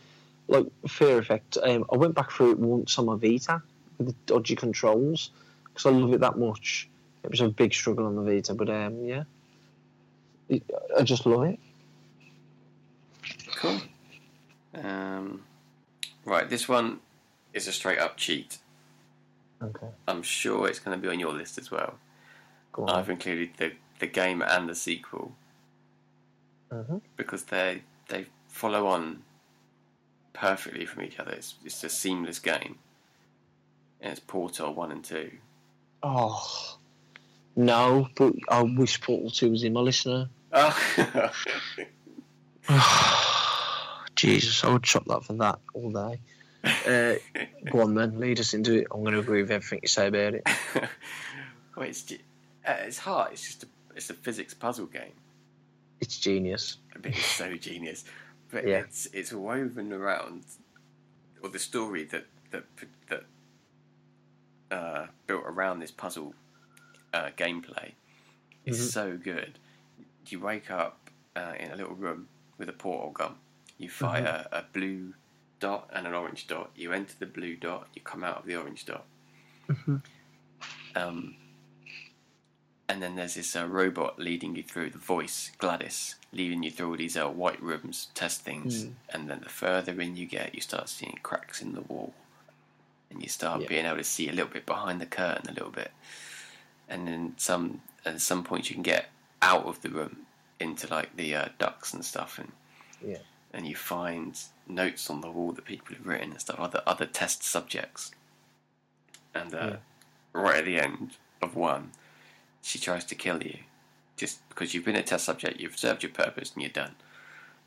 like 0.47 0.65
Fear 0.87 1.17
Effect, 1.19 1.57
um, 1.61 1.85
I 1.91 1.97
went 1.97 2.15
back 2.15 2.31
through 2.31 2.51
it 2.51 2.59
once 2.59 2.97
on 2.97 3.05
my 3.05 3.15
Vita 3.15 3.61
with 3.97 4.07
the 4.07 4.15
dodgy 4.25 4.55
controls 4.55 5.31
because 5.65 5.85
I 5.85 5.89
love 5.91 6.13
it 6.13 6.21
that 6.21 6.37
much. 6.37 6.89
It 7.23 7.31
was 7.31 7.41
a 7.41 7.49
big 7.49 7.73
struggle 7.73 8.05
on 8.05 8.15
the 8.15 8.21
Vita, 8.21 8.53
but 8.53 8.69
um, 8.69 9.03
yeah, 9.03 9.23
It- 10.49 10.63
I 10.97 11.03
just 11.03 11.25
love 11.25 11.43
it. 11.43 11.59
Cool. 13.57 13.81
Um, 14.75 15.43
right, 16.25 16.49
this 16.49 16.69
one 16.69 16.99
is 17.53 17.67
a 17.67 17.73
straight 17.73 17.99
up 17.99 18.17
cheat. 18.17 18.59
Okay, 19.61 19.87
I'm 20.07 20.21
sure 20.21 20.67
it's 20.67 20.79
going 20.79 20.97
to 20.97 21.01
be 21.01 21.11
on 21.11 21.19
your 21.19 21.33
list 21.33 21.57
as 21.57 21.71
well. 21.71 21.95
I've 22.87 23.09
included 23.09 23.49
the, 23.57 23.71
the 23.99 24.05
game 24.07 24.43
and 24.43 24.69
the 24.69 24.75
sequel 24.75 25.33
Mhm. 26.71 27.01
because 27.15 27.43
they 27.45 27.81
they 28.09 28.27
follow 28.49 28.85
on 28.87 29.23
perfectly 30.37 30.85
from 30.85 31.03
each 31.03 31.19
other. 31.19 31.31
It's 31.31 31.55
it's 31.65 31.83
a 31.83 31.89
seamless 31.89 32.39
game. 32.39 32.77
And 33.99 34.11
it's 34.11 34.21
Portal 34.21 34.73
one 34.73 34.91
and 34.91 35.03
two. 35.03 35.31
Oh 36.03 36.77
no, 37.55 38.07
but 38.15 38.33
I 38.47 38.61
wish 38.61 39.01
Portal 39.01 39.31
Two 39.31 39.51
was 39.51 39.63
in 39.63 39.73
my 39.73 39.81
listener. 39.81 40.29
Oh. 42.69 44.03
Jesus, 44.17 44.61
I 44.65 44.73
would 44.73 44.83
chop 44.83 45.05
that 45.05 45.23
for 45.23 45.31
that 45.33 45.59
all 45.73 45.89
day. 45.89 46.19
Uh, 46.65 47.15
go 47.71 47.79
on 47.79 47.93
then, 47.93 48.19
lead 48.19 48.41
us 48.41 48.53
into 48.53 48.79
it. 48.79 48.87
I'm 48.91 49.01
going 49.03 49.13
to 49.13 49.19
agree 49.19 49.41
with 49.41 49.51
everything 49.51 49.79
you 49.83 49.87
say 49.87 50.07
about 50.07 50.33
it. 50.33 50.45
well, 51.77 51.87
it's 51.87 52.11
uh, 52.11 52.73
it's 52.79 52.97
hard. 52.97 53.31
It's 53.31 53.43
just 53.43 53.63
a 53.63 53.67
it's 53.95 54.09
a 54.09 54.15
physics 54.15 54.53
puzzle 54.53 54.87
game. 54.87 55.13
It's 56.01 56.17
genius. 56.17 56.77
I 56.93 56.97
mean, 56.97 57.13
it's 57.13 57.25
so 57.25 57.55
genius, 57.55 58.03
but 58.51 58.67
Yeah. 58.67 58.79
it's 58.79 59.07
it's 59.13 59.31
woven 59.33 59.91
around, 59.93 60.43
or 61.41 61.49
the 61.49 61.59
story 61.59 62.03
that 62.05 62.25
that 62.51 62.65
that 63.09 63.23
uh, 64.71 65.07
built 65.27 65.43
around 65.45 65.79
this 65.79 65.91
puzzle 65.91 66.33
uh, 67.13 67.29
gameplay 67.37 67.93
is 68.65 68.79
Mhm. 68.79 68.91
so 68.91 69.17
good. 69.17 69.59
You 70.27 70.39
wake 70.39 70.69
up 70.69 71.09
uh, 71.35 71.53
in 71.59 71.71
a 71.71 71.75
little 71.75 71.95
room 71.95 72.27
with 72.57 72.67
a 72.67 72.73
portal 72.73 73.11
gun. 73.11 73.35
You 73.77 73.89
fire 73.89 74.47
a 74.51 74.63
blue 74.73 75.13
dot 75.59 75.89
and 75.93 76.05
an 76.07 76.13
orange 76.13 76.47
dot. 76.47 76.71
You 76.75 76.91
enter 76.91 77.15
the 77.19 77.25
blue 77.27 77.55
dot. 77.55 77.87
You 77.93 78.01
come 78.01 78.23
out 78.23 78.37
of 78.39 78.45
the 78.45 78.55
orange 78.55 78.85
dot. 78.85 79.05
Mhm. 79.67 80.01
Um, 80.95 81.35
and 82.89 83.01
then 83.03 83.15
there's 83.15 83.35
this 83.35 83.55
uh, 83.55 83.65
robot 83.67 84.17
leading 84.17 84.55
you 84.55 84.63
through 84.63 84.91
the 84.91 84.97
voice, 84.97 85.51
GLaDOS, 85.59 86.15
leading 86.31 86.63
you 86.63 86.71
through 86.71 86.89
all 86.91 86.97
these 86.97 87.17
uh, 87.17 87.27
white 87.27 87.61
rooms, 87.61 88.07
test 88.13 88.41
things. 88.41 88.85
Mm. 88.85 88.91
And 89.09 89.29
then 89.29 89.39
the 89.41 89.49
further 89.49 89.99
in 89.99 90.15
you 90.15 90.25
get, 90.25 90.55
you 90.55 90.61
start 90.61 90.87
seeing 90.87 91.19
cracks 91.21 91.61
in 91.61 91.73
the 91.73 91.81
wall. 91.81 92.13
And 93.09 93.21
you 93.21 93.27
start 93.29 93.61
Yeah. 93.61 93.67
being 93.67 93.85
able 93.85 93.97
to 93.97 94.03
see 94.05 94.29
a 94.29 94.31
little 94.31 94.51
bit 94.51 94.65
behind 94.65 95.01
the 95.01 95.05
curtain, 95.05 95.49
a 95.49 95.53
little 95.53 95.71
bit. 95.71 95.91
And 96.87 97.07
then 97.07 97.33
some, 97.37 97.81
at 98.05 98.21
some 98.21 98.43
points, 98.45 98.69
you 98.69 98.75
can 98.75 98.83
get 98.83 99.09
out 99.41 99.65
of 99.65 99.81
the 99.81 99.89
room 99.89 100.25
into 100.59 100.87
like 100.87 101.15
the 101.17 101.35
uh, 101.35 101.49
ducts 101.59 101.93
and 101.93 102.03
stuff. 102.05 102.39
And 102.39 102.51
Yeah. 103.01 103.19
and 103.53 103.65
you 103.67 103.75
find 103.75 104.37
notes 104.67 105.09
on 105.09 105.21
the 105.21 105.31
wall 105.31 105.51
that 105.53 105.65
people 105.65 105.95
have 105.95 106.05
written 106.05 106.31
and 106.31 106.39
stuff, 106.41 106.59
other 106.59 106.81
other 106.87 107.05
test 107.05 107.43
subjects. 107.43 108.11
And 109.33 109.53
uh, 109.53 109.57
Yeah. 109.57 109.75
right 110.33 110.57
at 110.59 110.65
the 110.65 110.79
end 110.79 111.17
of 111.41 111.55
one, 111.55 111.91
she 112.61 112.79
tries 112.79 113.05
to 113.05 113.15
kill 113.15 113.41
you, 113.43 113.59
just 114.17 114.47
because 114.49 114.73
you've 114.73 114.85
been 114.85 114.95
a 114.95 115.03
test 115.03 115.25
subject, 115.25 115.59
you've 115.59 115.77
served 115.77 116.03
your 116.03 116.11
purpose, 116.11 116.51
and 116.53 116.61
you're 116.63 116.71
done. 116.71 116.95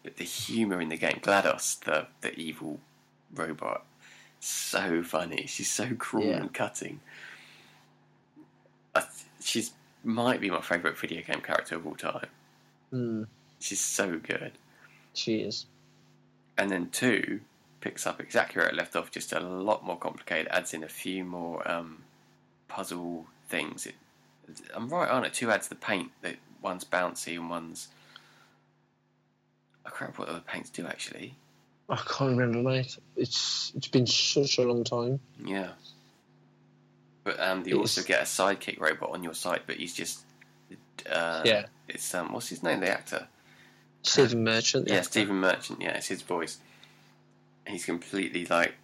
But 0.02 0.16
the 0.16 0.24
humour 0.24 0.80
in 0.80 0.88
the 0.88 0.96
game, 0.96 1.20
GLaDOS, 1.22 1.80
the 1.80 2.06
the 2.20 2.34
evil 2.38 2.80
robot, 3.34 3.84
so 4.40 5.02
funny. 5.02 5.46
She's 5.46 5.70
so 5.70 5.94
cruel 5.94 6.26
Yeah. 6.26 6.36
and 6.38 6.52
cutting. 6.54 7.00
I 8.94 9.00
th- 9.00 9.12
she's 9.42 9.72
might 10.02 10.40
be 10.40 10.50
my 10.50 10.60
favourite 10.62 10.96
video 10.98 11.22
game 11.22 11.40
character 11.42 11.76
of 11.76 11.86
all 11.86 11.94
time. 11.94 12.28
Mm, 12.92 13.26
She's 13.58 13.80
so 13.80 14.18
good. 14.18 14.52
she 15.12 15.40
is. 15.40 15.66
and 16.56 16.70
then 16.70 16.88
two 16.90 17.40
picks 17.80 18.06
up 18.06 18.20
exactly 18.20 18.60
where 18.60 18.68
it 18.68 18.74
left 18.74 18.94
off, 18.96 19.10
just 19.10 19.32
a 19.32 19.40
lot 19.40 19.84
more 19.84 19.96
complicated. 19.98 20.48
Adds 20.50 20.74
in 20.74 20.82
a 20.84 20.88
few 20.88 21.24
more 21.24 21.66
um, 21.70 22.02
puzzle 22.68 23.26
things. 23.48 23.86
It, 23.86 23.94
I'm 24.74 24.88
right 24.88 25.08
on 25.08 25.24
it. 25.24 25.32
Two 25.34 25.50
adds 25.50 25.68
the 25.68 25.74
paint. 25.74 26.10
That 26.22 26.36
one's 26.62 26.84
bouncy 26.84 27.36
and 27.36 27.50
one's. 27.50 27.88
I 29.84 29.90
can't 29.90 30.00
remember 30.02 30.18
what 30.18 30.28
the 30.28 30.34
other 30.34 30.44
paints 30.46 30.70
do 30.70 30.86
actually. 30.86 31.34
I 31.88 31.96
can't 31.96 32.38
remember, 32.38 32.68
mate. 32.68 32.96
It's 33.16 33.72
it's 33.74 33.88
been 33.88 34.06
such 34.06 34.58
a 34.58 34.62
long 34.62 34.84
time. 34.84 35.20
Yeah. 35.44 35.70
But 37.24 37.40
um, 37.40 37.66
you 37.66 37.78
also 37.78 38.02
get 38.02 38.20
a 38.20 38.24
sidekick 38.24 38.80
robot 38.80 39.10
on 39.10 39.22
your 39.22 39.34
side, 39.34 39.62
but 39.66 39.76
he's 39.76 39.94
just. 39.94 40.20
Uh, 41.10 41.42
Yeah. 41.44 41.66
It's 41.88 42.14
um, 42.14 42.32
what's 42.32 42.48
his 42.48 42.62
name? 42.62 42.80
The 42.80 42.90
actor. 42.90 43.26
Stephen 44.02 44.44
Merchant. 44.44 44.88
Yeah, 44.88 44.94
yeah. 44.94 45.00
Stephen 45.02 45.36
Merchant. 45.36 45.80
Yeah, 45.82 45.96
it's 45.96 46.06
his 46.08 46.22
voice. 46.22 46.58
He's 47.66 47.84
completely 47.84 48.46
like 48.46 48.74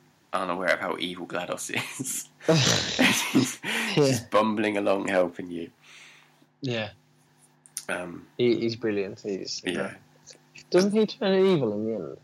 unaware 0.43 0.75
of 0.75 0.81
how 0.81 0.97
evil 0.99 1.27
GLaDOS 1.27 1.75
is. 2.01 2.29
he's, 3.33 3.59
he's 3.95 4.21
bumbling 4.21 4.77
along, 4.77 5.09
helping 5.09 5.51
you. 5.51 5.71
yeah, 6.61 6.91
Um, 7.89 8.27
he, 8.39 8.57
he's 8.61 8.77
brilliant. 8.77 9.21
He's 9.21 9.63
yeah, 9.65 9.95
Doesn't 10.71 10.93
he 10.93 11.07
turn 11.07 11.35
evil 11.47 11.73
in 11.73 11.85
the 11.87 11.95
end? 11.95 12.17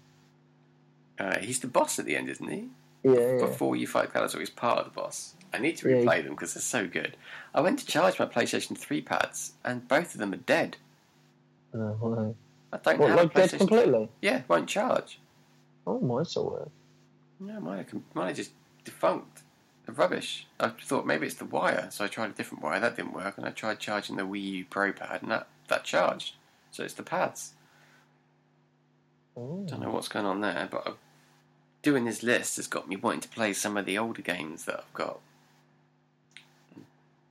uh, 1.18 1.38
he's 1.40 1.60
the 1.60 1.66
boss 1.68 1.98
at 1.98 2.04
the 2.06 2.16
end, 2.16 2.28
isn't 2.28 2.48
he? 2.48 2.68
Yeah, 3.04 3.12
yeah. 3.12 3.38
Before 3.46 3.74
you 3.76 3.86
fight 3.86 4.12
GLaDOS, 4.12 4.38
he's 4.38 4.50
part 4.50 4.78
of 4.78 4.84
the 4.84 4.90
boss. 5.00 5.34
I 5.52 5.58
need 5.58 5.76
to 5.78 5.88
Yeah, 5.90 5.96
replay 5.96 6.22
them 6.22 6.34
because 6.34 6.54
they're 6.54 6.62
so 6.62 6.86
good. 6.86 7.16
I 7.54 7.60
went 7.60 7.78
to 7.80 7.86
charge 7.86 8.18
my 8.18 8.26
PlayStation 8.26 8.76
3 8.78 9.02
pads, 9.02 9.52
and 9.64 9.86
both 9.88 10.14
of 10.14 10.20
them 10.20 10.32
are 10.32 10.36
dead. 10.36 10.76
Oh, 11.74 11.96
well, 12.00 12.34
I 12.72 12.76
don't 12.78 12.98
what, 12.98 13.10
have 13.10 13.18
like 13.18 13.34
dead 13.34 13.50
completely? 13.58 14.08
Yeah, 14.22 14.42
won't 14.48 14.68
charge. 14.68 15.18
Oh, 15.86 15.98
might 16.00 16.26
still 16.26 16.50
work. 16.50 16.70
No, 17.43 17.61
mine 17.61 17.84
mine 18.14 18.30
are 18.30 18.34
just 18.34 18.53
defunct. 18.84 19.43
They're 19.84 19.95
rubbish. 19.95 20.47
I 20.61 20.68
thought 20.68 21.07
maybe 21.07 21.26
it's 21.26 21.34
the 21.36 21.45
wire, 21.45 21.88
so 21.90 22.05
I 22.05 22.09
tried 22.09 22.30
a 22.30 22.34
different 22.34 22.62
wire. 22.62 22.78
That 22.78 22.97
didn't 22.97 23.14
work, 23.14 23.36
and 23.36 23.47
I 23.47 23.51
tried 23.51 23.80
charging 23.80 24.16
the 24.16 24.22
Wii 24.22 24.43
U 24.43 24.64
Pro 24.68 24.93
pad, 24.93 25.22
and 25.22 25.30
that, 25.32 25.49
that 25.68 25.82
charged. 25.84 26.36
So 26.70 26.84
it's 26.84 26.95
the 26.95 27.03
pads. 27.03 27.55
Oh. 29.36 29.64
Don't 29.66 29.80
know 29.80 29.90
what's 29.90 30.09
going 30.09 30.26
on 30.26 30.40
there, 30.40 30.68
but 30.70 30.86
i 30.86 30.93
doing 31.82 32.05
this 32.05 32.22
list 32.22 32.57
has 32.57 32.68
got 32.68 32.88
me 32.88 32.95
wanting 32.95 33.20
to 33.22 33.28
play 33.28 33.53
some 33.53 33.76
of 33.76 33.86
the 33.86 33.99
older 33.99 34.22
games 34.22 34.66
that 34.66 34.78
I've 34.78 34.95
got. 34.95 35.18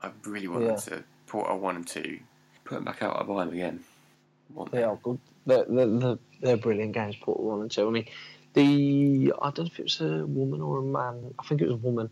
I 0.02 0.12
really 0.26 0.50
wanted 0.50 0.66
Yeah. 0.72 0.76
to 0.76 1.04
Portal 1.28 1.58
1 1.58 1.76
and 1.78 1.88
2. 1.88 2.20
Put 2.66 2.76
them 2.76 2.84
back 2.84 3.02
out, 3.02 3.16
I'll 3.16 3.24
buy 3.24 3.46
them 3.46 3.54
again. 3.54 3.84
Want 4.54 4.72
They 4.74 4.82
them. 4.82 4.90
are 4.90 4.96
good. 4.98 5.20
They're, 5.46 5.66
they're, 5.70 6.18
they're, 6.42 6.58
brilliant 6.58 6.92
games, 6.94 7.16
Portal 7.16 7.46
1 7.46 7.62
and 7.62 7.72
2. 7.72 7.88
I 7.88 7.92
mean, 7.92 8.06
the. 8.54 9.34
I 9.42 9.52
don't 9.52 9.60
know 9.60 9.66
if 9.72 9.80
it 9.80 9.84
was 9.84 10.02
a 10.02 10.26
woman 10.26 10.62
or 10.62 10.80
a 10.80 10.84
man. 10.84 11.34
I 11.40 11.44
think 11.44 11.62
it 11.62 11.66
was 11.66 11.74
a 11.74 11.78
woman 11.78 12.12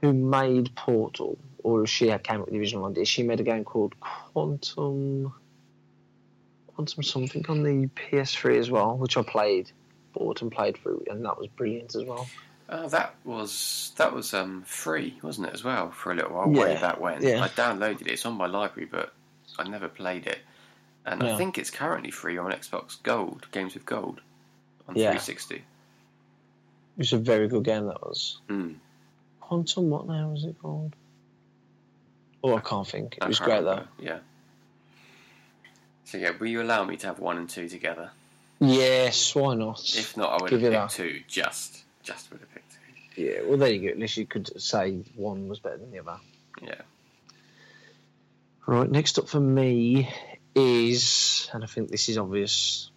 who 0.00 0.12
made 0.12 0.74
Portal, 0.76 1.38
or 1.62 1.86
she 1.86 2.08
had 2.08 2.22
came 2.22 2.40
up 2.40 2.46
with 2.46 2.52
the 2.52 2.58
original 2.60 2.86
idea. 2.86 3.04
She 3.04 3.22
made 3.22 3.40
a 3.40 3.44
game 3.44 3.64
called 3.64 3.94
Quantum. 4.00 5.32
Quantum 6.74 7.02
something 7.02 7.44
on 7.48 7.62
the 7.62 7.88
PS3 7.88 8.58
as 8.58 8.70
well, 8.70 8.96
which 8.98 9.16
I 9.16 9.22
played, 9.22 9.70
bought 10.12 10.42
and 10.42 10.52
played 10.52 10.76
through, 10.76 11.04
and 11.08 11.24
that 11.24 11.38
was 11.38 11.48
brilliant 11.48 11.94
as 11.94 12.04
well. 12.04 12.28
Uh, 12.68 12.88
that 12.88 13.14
was 13.24 13.92
that 13.96 14.12
was 14.12 14.34
um, 14.34 14.62
free, 14.62 15.16
wasn't 15.22 15.46
it, 15.46 15.54
as 15.54 15.62
well, 15.64 15.90
for 15.92 16.12
a 16.12 16.16
little 16.16 16.32
while, 16.32 16.48
way 16.48 16.72
Yeah, 16.74 16.80
back 16.80 17.00
when. 17.00 17.22
yeah. 17.22 17.42
I 17.42 17.48
downloaded 17.48 18.02
it. 18.02 18.08
It's 18.08 18.26
on 18.26 18.34
my 18.34 18.46
library, 18.46 18.88
but 18.90 19.12
I 19.58 19.68
never 19.68 19.88
played 19.88 20.26
it. 20.26 20.40
And 21.06 21.22
I 21.22 21.36
think 21.36 21.56
it's 21.56 21.70
currently 21.70 22.10
free 22.10 22.36
on 22.36 22.50
Xbox 22.50 23.00
Gold, 23.00 23.46
Games 23.52 23.74
with 23.74 23.86
Gold, 23.86 24.20
on 24.88 24.96
Yeah. 24.96 25.10
360. 25.10 25.56
It 25.56 25.62
was 26.96 27.12
a 27.12 27.18
very 27.18 27.48
good 27.48 27.64
game. 27.64 27.86
That 27.86 28.00
was 28.02 28.38
Mm. 28.48 28.76
Quantum. 29.40 29.90
What 29.90 30.06
now 30.06 30.30
was 30.30 30.44
it 30.44 30.56
called? 30.60 30.94
Oh, 32.42 32.56
I 32.56 32.60
can't 32.60 32.86
think. 32.86 33.16
It 33.16 33.22
I 33.22 33.28
was 33.28 33.38
great 33.38 33.62
though. 33.62 33.86
Yeah. 33.98 34.18
So 36.04 36.18
yeah, 36.18 36.30
will 36.38 36.46
you 36.46 36.62
allow 36.62 36.84
me 36.84 36.96
to 36.98 37.06
have 37.08 37.18
one 37.18 37.36
and 37.38 37.48
two 37.48 37.68
together? 37.68 38.10
Yes, 38.60 39.34
why 39.34 39.54
not? 39.54 39.80
If 39.96 40.16
not, 40.16 40.30
I 40.30 40.42
would 40.42 40.50
Give 40.50 40.60
have 40.72 40.88
picked 40.88 40.94
two. 40.96 41.22
Just, 41.28 41.84
just 42.02 42.30
would 42.30 42.40
have 42.40 42.50
picked 42.54 42.72
two. 42.72 43.22
Yeah, 43.22 43.42
well, 43.44 43.58
there 43.58 43.70
you 43.70 43.80
go. 43.82 43.88
At 43.88 43.98
least 43.98 44.16
you 44.16 44.26
could 44.26 44.60
say 44.60 45.02
one 45.14 45.48
was 45.48 45.58
better 45.58 45.76
than 45.78 45.90
the 45.90 45.98
other. 45.98 46.18
Yeah. 46.62 46.80
Right, 48.66 48.90
next 48.90 49.18
up 49.18 49.28
for 49.28 49.40
me 49.40 50.12
is, 50.54 51.48
and 51.52 51.62
I 51.62 51.66
think 51.66 51.90
this 51.90 52.08
is 52.08 52.16
obvious, 52.18 52.90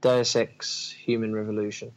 Deus 0.00 0.36
Ex 0.36 0.92
Human 0.92 1.34
Revolution. 1.34 1.92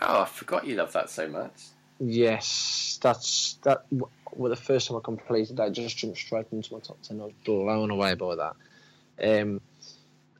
Oh, 0.00 0.22
I 0.22 0.24
forgot 0.26 0.66
you 0.66 0.76
love 0.76 0.92
that 0.92 1.10
so 1.10 1.28
much. 1.28 1.52
Yes, 2.00 2.98
that's 3.00 3.58
that. 3.62 3.86
Well, 3.90 4.50
the 4.50 4.56
first 4.56 4.88
time 4.88 4.96
I 4.96 5.00
completed 5.00 5.56
that, 5.56 5.62
I 5.64 5.70
just 5.70 5.96
jumped 5.96 6.18
straight 6.18 6.46
into 6.50 6.74
my 6.74 6.80
top 6.80 7.00
ten. 7.02 7.20
I 7.20 7.24
was 7.24 7.32
blown 7.44 7.90
away 7.90 8.14
by 8.14 8.34
that. 8.36 8.56
Um, 9.22 9.60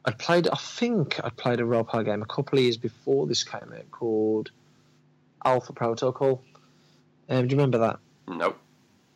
I 0.05 0.11
played. 0.11 0.49
I 0.49 0.57
think 0.57 1.21
I 1.23 1.31
played 1.31 1.61
a 1.61 1.65
role 1.65 1.85
play 1.85 2.05
game 2.05 2.23
a 2.23 2.27
couple 2.27 2.59
of 2.59 2.65
years 2.65 2.77
before 2.77 3.27
this 3.27 3.45
came 3.45 3.73
out 3.73 3.91
called 3.91 4.51
Alpha 5.45 5.73
Protocol. 5.73 6.43
Um, 7.29 7.47
do 7.47 7.55
you 7.55 7.59
remember 7.59 7.79
that? 7.79 7.99
Nope. 8.27 8.59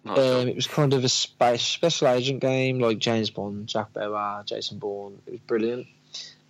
Not 0.05 0.19
at 0.19 0.25
all. 0.25 0.41
Um, 0.41 0.49
it 0.49 0.55
was 0.55 0.67
kind 0.67 0.95
of 0.95 1.05
a 1.05 1.09
space 1.09 1.63
special 1.63 2.09
agent 2.09 2.41
game 2.41 2.79
like 2.79 2.99
James 2.99 3.31
Bond, 3.31 3.67
Jack 3.67 3.93
Bauer, 3.93 4.45
Jason 4.47 4.79
Bourne. 4.79 5.19
It 5.27 5.33
was 5.33 5.41
brilliant, 5.41 5.87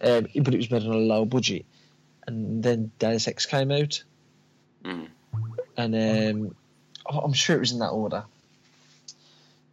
um, 0.00 0.26
but 0.42 0.54
it 0.54 0.58
was 0.58 0.70
made 0.70 0.82
on 0.84 0.92
a 0.92 0.96
low 0.96 1.24
budget. 1.24 1.66
And 2.26 2.62
then 2.62 2.90
Deus 2.98 3.26
Ex 3.28 3.46
came 3.46 3.70
out, 3.70 4.02
Mm. 4.84 5.08
and 5.76 5.94
um, 5.94 6.54
oh, 7.06 7.18
I'm 7.20 7.32
sure 7.32 7.56
it 7.56 7.60
was 7.60 7.72
in 7.72 7.78
that 7.80 7.88
order. 7.90 8.24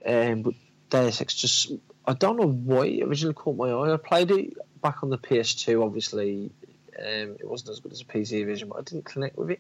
Um, 0.06 0.42
but 0.44 0.54
Deus 0.90 1.22
Ex 1.22 1.34
just, 1.36 1.72
I 2.06 2.14
don't 2.14 2.38
know 2.38 2.48
why 2.50 2.86
it 2.88 3.04
originally 3.04 3.34
caught 3.34 3.56
my 3.58 3.70
eye. 3.72 3.94
I 3.94 3.98
played 3.98 4.32
it 4.32 4.54
back 4.82 5.04
on 5.04 5.10
the 5.10 5.18
PS2, 5.18 5.84
obviously. 5.84 6.52
Um, 6.98 7.36
it 7.40 7.48
wasn't 7.48 7.72
as 7.72 7.80
good 7.80 7.92
as 7.92 8.02
a 8.02 8.06
PC 8.06 8.46
version, 8.46 8.70
but 8.70 8.78
I 8.78 8.82
didn't 8.82 9.06
connect 9.06 9.38
with 9.38 9.52
it. 9.52 9.60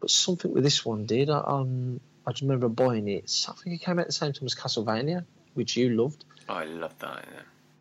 But 0.00 0.10
something 0.10 0.52
with 0.52 0.64
this 0.64 0.84
one 0.84 1.06
did. 1.06 1.30
I, 1.30 1.38
um, 1.38 2.00
I 2.26 2.30
just 2.32 2.42
remember 2.42 2.68
buying 2.68 3.08
it. 3.08 3.46
I 3.48 3.52
think 3.52 3.76
it 3.76 3.84
came 3.84 3.98
out 3.98 4.02
at 4.02 4.06
the 4.08 4.12
same 4.12 4.32
time 4.32 4.46
as 4.46 4.54
Castlevania, 4.54 5.24
which 5.54 5.76
you 5.76 5.90
loved. 5.90 6.24
Oh, 6.48 6.54
I 6.54 6.64
love 6.64 6.98
that. 6.98 7.24
Yeah. 7.32 7.40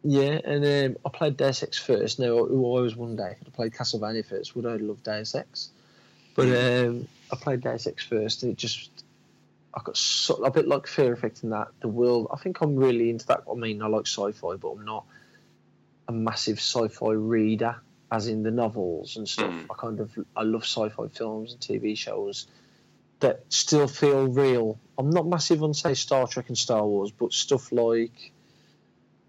Yeah, 0.10 0.40
and 0.46 0.64
um, 0.66 0.98
I 1.06 1.10
played 1.10 1.36
Deus 1.36 1.64
Ex 1.64 1.78
first. 1.78 2.18
Now, 2.18 2.38
I 2.38 2.40
always 2.40 2.96
one 2.96 3.18
day, 3.18 3.36
I'd 3.46 3.54
played 3.54 3.74
Castlevania 3.74 4.26
first, 4.26 4.56
would 4.56 4.66
I 4.66 4.78
love 4.78 5.04
Deus 5.04 5.36
Ex? 5.36 5.72
But 6.34 6.48
um, 6.48 7.10
I 7.30 7.36
played 7.36 7.60
Deus 7.60 7.88
Ex 7.88 8.06
first, 8.06 8.44
and 8.44 8.54
it 8.54 8.58
just, 8.58 9.04
I 9.74 9.82
got 9.84 9.98
so, 9.98 10.36
a 10.36 10.50
bit 10.50 10.66
like 10.66 10.88
Fear 10.88 11.12
Effect 11.12 11.44
in 11.44 11.50
that. 11.50 11.68
The 11.82 11.90
world, 11.90 12.30
I 12.32 12.38
think 12.38 12.62
I'm 12.62 12.78
really 12.78 13.10
into 13.10 13.28
that. 13.28 13.44
I 13.52 13.56
mean, 13.56 13.82
I 13.82 13.88
like 13.88 14.08
sci 14.08 14.32
fi, 14.32 14.56
but 14.56 14.70
I'm 14.70 14.86
not 14.86 15.04
a 16.08 16.14
massive 16.14 16.60
sci 16.60 16.88
fi 16.88 17.12
reader, 17.12 17.76
as 18.10 18.30
in 18.30 18.44
the 18.44 18.52
novels 18.52 19.18
and 19.18 19.28
stuff. 19.28 19.52
Mm. 19.52 19.66
I 19.70 19.74
kind 19.78 20.00
of, 20.00 20.18
I 20.38 20.44
love 20.44 20.64
sci 20.64 20.88
fi 20.88 21.10
films 21.10 21.52
and 21.52 21.60
TV 21.60 21.98
shows 21.98 22.48
that 23.20 23.44
still 23.50 23.90
feel 23.90 24.26
real. 24.30 24.80
I'm 24.98 25.10
not 25.10 25.28
massive 25.28 25.62
on, 25.64 25.74
say, 25.74 25.96
Star 25.96 26.28
Trek 26.28 26.48
and 26.48 26.58
Star 26.58 26.88
Wars, 26.88 27.12
but 27.12 27.34
stuff 27.34 27.74
like 27.74 28.32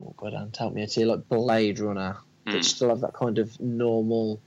oh 0.05 0.15
god, 0.17 0.35
and 0.35 0.55
help 0.57 0.75
me 0.75 0.83
out 0.83 0.91
here, 0.93 1.07
like 1.07 1.29
Blade 1.29 1.79
Runner, 1.81 2.17
that 2.47 2.53
Mm. 2.61 2.65
still 2.65 2.89
have 2.89 3.01
that 3.01 3.13
kind 3.15 3.39
of 3.39 3.59
normal 3.61 4.41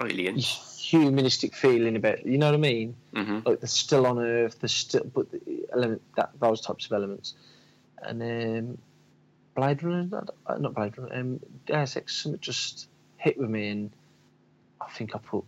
Alien. 0.00 0.38
humanistic 0.38 1.54
feeling 1.54 1.96
about. 1.96 2.24
You 2.26 2.38
know 2.38 2.46
what 2.46 2.54
I 2.54 2.58
mean? 2.58 2.96
hmm 3.14 3.38
Like 3.44 3.60
they're 3.60 3.68
still 3.68 4.06
on 4.06 4.18
Earth, 4.18 4.58
they're 4.60 4.68
still, 4.68 5.04
but 5.04 5.30
the 5.30 5.66
element 5.72 6.02
that 6.16 6.30
those 6.40 6.60
types 6.60 6.86
of 6.86 6.92
elements, 6.92 7.34
and 8.02 8.22
um, 8.22 8.78
Blade 9.54 9.82
Runner, 9.82 10.04
not, 10.10 10.30
uh, 10.46 10.58
not 10.58 10.74
Blade 10.74 10.98
Runner, 10.98 11.14
um, 11.14 11.40
Deus 11.66 11.96
Ex, 11.96 12.22
something 12.22 12.40
just 12.40 12.88
hit 13.18 13.38
with 13.38 13.50
me, 13.50 13.68
and 13.68 13.90
I 14.80 14.86
think 14.90 15.14
I 15.14 15.18
put 15.18 15.44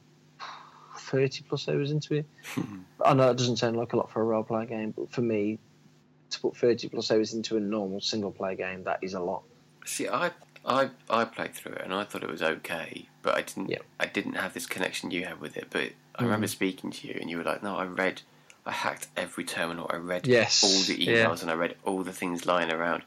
thirty 0.98 1.42
plus 1.48 1.68
hours 1.68 1.90
into 1.90 2.14
it. 2.14 2.26
I 3.04 3.12
know 3.14 3.30
it 3.30 3.36
doesn't 3.36 3.56
sound 3.58 3.76
like 3.76 3.92
a 3.92 3.96
lot 3.96 4.10
for 4.10 4.20
a 4.22 4.24
role 4.24 4.42
play 4.42 4.64
game, 4.66 4.92
but 4.96 5.10
for 5.10 5.20
me, 5.20 5.58
to 6.30 6.40
put 6.40 6.56
thirty 6.56 6.88
plus 6.88 7.10
hours 7.10 7.34
into 7.34 7.56
a 7.56 7.60
normal 7.60 8.00
single 8.00 8.30
player 8.32 8.54
game, 8.56 8.84
that 8.84 8.98
is 9.02 9.14
a 9.14 9.20
lot. 9.20 9.42
See, 9.84 10.08
I, 10.08 10.30
I, 10.64 10.90
I 11.08 11.24
played 11.24 11.54
through 11.54 11.72
it 11.74 11.82
and 11.84 11.94
I 11.94 12.04
thought 12.04 12.22
it 12.24 12.30
was 12.30 12.42
okay, 12.42 13.06
but 13.22 13.36
I 13.36 13.42
didn't. 13.42 13.70
Yeah. 13.70 13.78
I 14.00 14.06
didn't 14.06 14.34
have 14.34 14.52
this 14.54 14.66
connection 14.66 15.10
you 15.10 15.24
had 15.24 15.40
with 15.40 15.56
it. 15.56 15.68
But 15.70 15.92
I 16.16 16.24
remember 16.24 16.46
speaking 16.48 16.90
to 16.90 17.08
you 17.08 17.16
and 17.20 17.30
you 17.30 17.38
were 17.38 17.44
like, 17.44 17.62
"No, 17.62 17.76
I 17.76 17.84
read, 17.84 18.22
I 18.64 18.72
hacked 18.72 19.06
every 19.16 19.44
terminal. 19.44 19.88
I 19.92 19.96
read 19.96 20.26
Yes, 20.26 20.64
all 20.64 20.82
the 20.96 21.00
yeah. 21.02 21.26
emails 21.26 21.42
and 21.42 21.50
I 21.50 21.54
read 21.54 21.76
all 21.84 22.02
the 22.02 22.12
things 22.12 22.46
lying 22.46 22.72
around." 22.72 23.02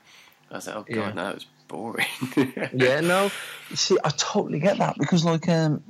I 0.52 0.56
was 0.56 0.68
like, 0.68 0.76
"Oh 0.78 0.86
god, 0.90 0.96
Yeah. 0.96 1.12
no, 1.14 1.30
it 1.30 1.36
was 1.36 1.46
boring." 1.68 2.08
yeah, 2.74 3.02
no. 3.02 3.30
You 3.70 3.76
see, 3.76 3.98
I 4.04 4.10
totally 4.10 4.60
get 4.60 4.78
that 4.78 4.98
because, 4.98 5.26
like, 5.26 5.48
um, 5.50 5.84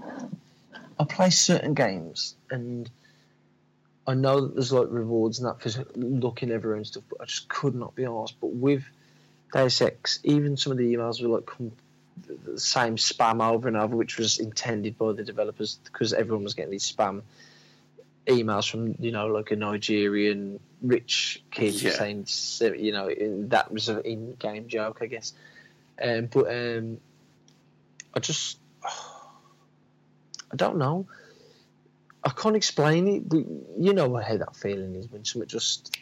I 1.00 1.04
play 1.06 1.30
certain 1.30 1.74
games 1.76 2.36
and 2.52 2.90
I 4.10 4.16
know 4.16 4.41
that 4.41 4.55
there's 4.55 4.74
like 4.74 4.88
rewards 4.89 5.38
and 5.38 5.47
that 5.47 5.62
for 5.62 5.86
looking 5.95 6.49
everywhere 6.49 6.78
and 6.78 6.88
stuff, 6.88 7.03
but 7.12 7.22
I 7.22 7.26
just 7.26 7.47
could 7.47 7.76
not 7.76 7.93
be 7.93 8.05
asked. 8.05 8.38
But 8.41 8.51
with 8.53 8.84
Deus 9.53 9.80
Ex, 9.84 10.20
even 10.24 10.57
some 10.57 10.72
of 10.72 10.80
the 10.80 10.91
emails 10.95 11.22
were 11.22 11.28
like 11.28 11.45
come, 11.45 11.72
the 12.43 12.60
same 12.60 12.95
spam 12.95 13.47
over 13.47 13.68
and 13.68 13.78
over, 13.78 13.95
which 13.95 14.18
was 14.18 14.39
intended 14.39 14.97
by 14.97 15.14
the 15.14 15.24
developers 15.24 15.78
because 15.84 16.12
everyone 16.12 16.43
was 16.43 16.55
getting 16.55 16.72
these 16.72 16.91
spam 16.91 17.22
emails 18.26 18.68
from 18.68 18.95
you 18.99 19.12
know 19.12 19.28
like 19.28 19.51
a 19.51 19.55
Nigerian 19.55 20.60
rich 20.82 21.43
kid 21.51 21.76
Yeah. 21.76 21.91
saying 21.91 22.26
you 22.80 22.91
know 22.91 23.10
in, 23.10 23.49
that 23.49 23.72
was 23.72 23.89
an 23.89 24.01
in-game 24.01 24.70
joke, 24.70 24.99
I 25.01 25.05
guess. 25.05 25.34
Um, 26.01 26.26
but 26.34 26.47
um, 26.47 26.97
I 28.16 28.20
just 28.22 28.57
I 30.51 30.55
don't 30.55 30.78
know. 30.78 31.05
I 32.24 32.30
can't 32.32 32.56
explain 32.56 33.08
it, 33.08 33.30
but 33.30 33.40
you 33.80 33.94
know 33.94 34.16
how 34.18 34.38
that 34.38 34.56
feeling 34.56 34.96
is 34.96 35.10
when 35.10 35.24
something 35.24 35.48
just 35.48 35.98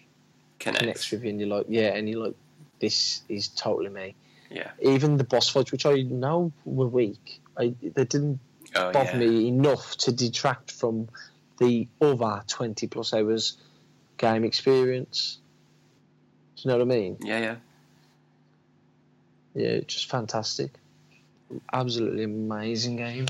connects 0.60 0.80
Connects. 0.82 1.12
with 1.12 1.24
you, 1.24 1.30
and 1.30 1.40
you're 1.40 1.50
like, 1.50 1.66
yeah, 1.70 1.94
and 1.94 2.10
you're 2.10 2.24
like, 2.26 2.36
this 2.80 3.22
is 3.30 3.50
totally 3.50 3.90
me. 3.90 4.16
Yeah. 4.50 4.72
Even 4.82 5.18
the 5.18 5.24
boss 5.24 5.50
fights, 5.50 5.72
which 5.72 5.86
I 5.86 6.02
know 6.02 6.52
were 6.66 6.88
weak, 6.88 7.40
I, 7.58 7.74
they 7.82 8.06
didn't 8.06 8.40
Oh 8.76 8.92
bother 8.92 9.12
yeah. 9.14 9.30
me 9.30 9.48
enough 9.48 9.96
to 9.98 10.12
detract 10.12 10.72
from 10.72 11.08
the 11.60 11.88
other 12.02 12.44
20 12.48 12.88
plus 12.88 13.14
hours 13.14 13.58
game 14.18 14.44
experience. 14.44 15.40
Do 16.56 16.62
you 16.64 16.72
know 16.72 16.78
what 16.78 16.94
I 16.94 16.98
mean? 16.98 17.18
Yeah, 17.22 17.40
yeah. 17.40 17.56
Yeah, 19.54 19.80
just 19.82 20.10
fantastic. 20.10 20.72
Absolutely 21.72 22.24
amazing 22.24 22.98
game. 22.98 23.28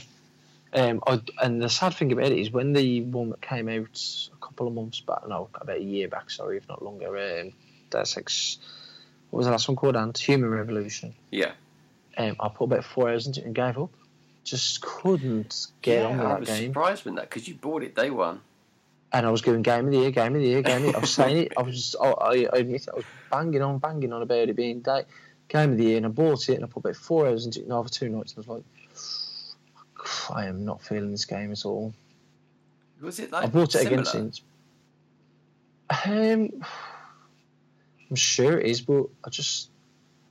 Um, 0.77 1.01
I, 1.07 1.19
and 1.41 1.61
the 1.61 1.69
sad 1.69 1.95
thing 1.95 2.11
about 2.11 2.31
it 2.31 2.37
is 2.37 2.51
when 2.51 2.73
the 2.73 3.01
one 3.01 3.31
that 3.31 3.41
came 3.41 3.67
out 3.67 4.29
a 4.31 4.45
couple 4.45 4.67
of 4.67 4.73
months 4.73 4.99
back, 4.99 5.27
no, 5.27 5.49
about 5.55 5.77
a 5.77 5.83
year 5.83 6.07
back, 6.07 6.29
sorry, 6.29 6.57
if 6.57 6.67
not 6.69 6.83
longer, 6.83 7.17
um, 7.17 7.53
Deus 7.89 8.15
Ex, 8.15 8.59
what 9.31 9.39
was 9.39 9.47
the 9.47 9.51
last 9.51 9.67
one 9.67 9.75
called? 9.75 9.95
Ant 9.95 10.17
Human 10.17 10.51
Revolution. 10.51 11.15
Yeah. 11.31 11.53
Um, 12.15 12.35
I 12.39 12.49
put 12.49 12.65
about 12.65 12.83
four 12.83 13.09
hours 13.09 13.25
into 13.25 13.39
it 13.41 13.45
and 13.47 13.55
gave 13.55 13.77
up. 13.79 13.89
Just 14.43 14.81
couldn't 14.81 15.67
get 15.81 16.01
yeah, 16.03 16.07
on 16.07 16.17
with 16.17 16.25
I 16.25 16.29
that 16.29 16.39
was 16.41 16.49
game. 16.49 16.69
surprised 16.69 17.05
with 17.05 17.15
that 17.15 17.29
because 17.29 17.47
you 17.47 17.55
bought 17.55 17.83
it 17.83 17.95
day 17.95 18.09
one. 18.11 18.41
and 19.11 19.25
I 19.25 19.29
was 19.29 19.41
going 19.41 19.61
game 19.61 19.85
of 19.85 19.91
the 19.91 19.99
year, 19.99 20.11
game 20.11 20.35
of 20.35 20.41
the 20.41 20.47
year, 20.47 20.61
game 20.61 20.77
of 20.77 20.81
the 20.81 20.87
year. 20.89 20.97
I 20.97 20.99
was 20.99 21.09
saying 21.11 21.37
it. 21.37 21.53
I 21.57 21.61
was, 21.61 21.75
just, 21.75 21.95
I, 22.01 22.09
I 22.09 22.47
I 22.53 22.57
admit 22.59 22.83
it. 22.83 22.89
I 22.91 22.95
was 22.97 23.05
banging 23.31 23.61
on, 23.61 23.79
banging 23.79 24.13
on 24.13 24.21
about 24.21 24.49
it 24.49 24.55
being 24.55 24.81
day, 24.81 25.03
game 25.47 25.71
of 25.71 25.77
the 25.77 25.85
year, 25.85 25.97
and 25.97 26.05
I 26.05 26.09
bought 26.09 26.49
it, 26.49 26.55
and 26.55 26.63
I 26.63 26.67
put 26.67 26.81
about 26.83 26.95
four 26.95 27.27
hours 27.27 27.45
into 27.45 27.61
it 27.61 27.69
over 27.69 27.89
two 27.89 28.09
nights, 28.09 28.33
and 28.35 28.45
I 28.45 28.47
was 28.47 28.57
like, 28.57 28.63
I 30.33 30.45
am 30.45 30.65
not 30.65 30.81
feeling 30.81 31.11
this 31.11 31.25
game 31.25 31.51
at 31.51 31.65
all. 31.65 31.93
Was 33.01 33.19
it 33.19 33.31
like 33.31 33.43
I 33.43 33.47
bought 33.47 33.75
it 33.75 33.79
similar? 33.79 34.01
again 34.01 34.05
since. 34.05 34.41
Um, 36.05 36.49
I'm 38.09 38.15
sure 38.15 38.59
it 38.59 38.65
is, 38.65 38.81
but 38.81 39.05
I 39.23 39.29
just, 39.29 39.69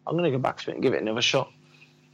I'm 0.07 0.14
going 0.16 0.31
to 0.31 0.37
go 0.37 0.43
back 0.43 0.59
to 0.62 0.70
it 0.70 0.74
and 0.74 0.83
give 0.83 0.95
it 0.95 1.03
another 1.03 1.22
shot. 1.22 1.51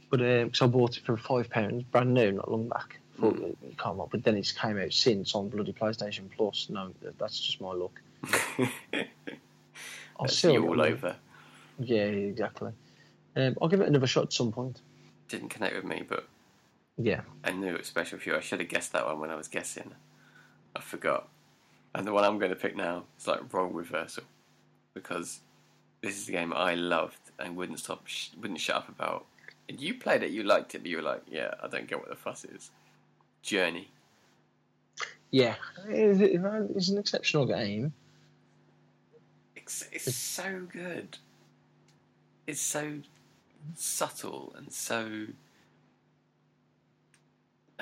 But 0.09 0.19
because 0.19 0.61
I 0.61 0.67
bought 0.67 0.97
it 0.97 1.03
for 1.05 1.17
five 1.17 1.49
pounds, 1.49 1.83
brand 1.83 2.13
new, 2.13 2.31
not 2.33 2.51
long 2.51 2.67
back. 2.69 2.99
Thought 3.19 3.35
Mm. 3.35 3.55
you 3.63 3.75
can't, 3.77 3.97
but 4.11 4.23
then 4.23 4.37
it's 4.37 4.51
came 4.51 4.77
out 4.79 4.91
since 4.91 5.35
on 5.35 5.49
bloody 5.49 5.71
PlayStation 5.73 6.29
Plus. 6.35 6.67
No, 6.69 6.91
that's 7.19 7.39
just 7.39 7.61
my 7.61 7.71
luck. 7.73 7.99
I'll 10.19 10.27
see 10.27 10.53
you 10.53 10.67
all 10.67 10.81
over. 10.81 11.15
Yeah, 11.79 12.03
exactly. 12.05 12.71
Um, 13.35 13.55
I'll 13.61 13.67
give 13.67 13.81
it 13.81 13.87
another 13.87 14.07
shot 14.07 14.23
at 14.25 14.33
some 14.33 14.51
point. 14.51 14.79
Didn't 15.27 15.49
connect 15.49 15.75
with 15.75 15.85
me, 15.85 16.03
but 16.07 16.27
Yeah. 16.97 17.21
I 17.43 17.51
knew 17.51 17.73
it 17.73 17.79
was 17.79 17.87
special 17.87 18.19
for 18.19 18.29
you. 18.29 18.35
I 18.35 18.39
should 18.39 18.59
have 18.59 18.69
guessed 18.69 18.93
that 18.93 19.05
one 19.05 19.19
when 19.19 19.29
I 19.29 19.35
was 19.35 19.47
guessing. 19.47 19.91
I 20.75 20.81
forgot. 20.81 21.27
And 21.95 22.07
the 22.07 22.13
one 22.13 22.23
I'm 22.23 22.39
going 22.39 22.51
to 22.51 22.55
pick 22.55 22.75
now 22.75 23.05
is 23.17 23.27
like 23.27 23.53
role 23.53 23.67
reversal 23.67 24.23
because 24.93 25.39
this 26.01 26.17
is 26.17 26.25
the 26.25 26.31
game 26.33 26.53
I 26.53 26.75
loved 26.75 27.31
and 27.39 27.55
wouldn't 27.55 27.79
stop, 27.79 28.07
sh- 28.07 28.29
wouldn't 28.39 28.59
shut 28.59 28.75
up 28.75 28.89
about. 28.89 29.25
And 29.69 29.79
you 29.79 29.95
played 29.95 30.23
it, 30.23 30.31
you 30.31 30.43
liked 30.43 30.75
it, 30.75 30.79
but 30.79 30.87
you 30.87 30.97
were 30.97 31.03
like, 31.03 31.23
"Yeah, 31.25 31.53
I 31.63 31.67
don't 31.67 31.87
get 31.87 31.99
what 31.99 32.09
the 32.09 32.15
fuss 32.15 32.43
is." 32.43 32.71
Journey. 33.41 33.89
Yeah, 35.31 35.55
it's, 35.87 36.19
it's 36.19 36.89
an 36.89 36.97
exceptional 36.97 37.45
game. 37.45 37.93
It's, 39.55 39.87
it's 39.91 40.13
so 40.13 40.67
good. 40.71 41.17
It's 42.45 42.61
so 42.61 42.99
subtle 43.75 44.53
and 44.57 44.71
so. 44.71 45.27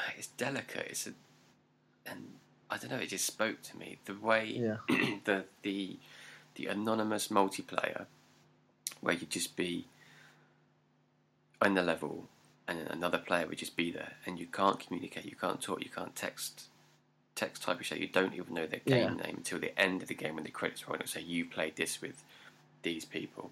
It's 0.17 0.27
delicate. 0.27 0.87
It's 0.89 1.07
a, 1.07 1.11
and 2.05 2.33
I 2.69 2.77
don't 2.77 2.91
know. 2.91 2.97
It 2.97 3.09
just 3.09 3.25
spoke 3.25 3.61
to 3.63 3.77
me 3.77 3.97
the 4.05 4.13
way 4.15 4.45
Yeah. 4.55 4.77
the 5.25 5.45
the 5.61 5.97
the 6.55 6.67
anonymous 6.67 7.29
multiplayer, 7.29 8.05
where 9.01 9.13
you'd 9.15 9.29
just 9.29 9.55
be 9.55 9.85
on 11.61 11.75
the 11.75 11.83
level, 11.83 12.27
and 12.67 12.79
then 12.79 12.87
another 12.87 13.17
player 13.17 13.47
would 13.47 13.57
just 13.57 13.75
be 13.77 13.91
there, 13.91 14.13
and 14.25 14.39
you 14.39 14.47
can't 14.47 14.79
communicate, 14.79 15.25
you 15.25 15.35
can't 15.35 15.61
talk, 15.61 15.83
you 15.83 15.89
can't 15.89 16.15
text, 16.15 16.63
text 17.35 17.63
type 17.63 17.79
of 17.79 17.85
shit. 17.85 17.99
You 17.99 18.07
don't 18.07 18.33
even 18.33 18.53
know 18.53 18.67
their 18.67 18.81
game 18.85 19.17
name 19.17 19.35
until 19.37 19.59
the 19.59 19.77
end 19.79 20.01
of 20.01 20.07
the 20.07 20.15
game 20.15 20.35
when 20.35 20.43
the 20.43 20.49
credits 20.51 20.87
roll 20.87 20.95
and 20.95 21.03
it'll 21.03 21.11
say 21.11 21.21
you 21.21 21.45
played 21.45 21.75
this 21.77 22.01
with 22.01 22.23
these 22.83 23.05
people, 23.05 23.51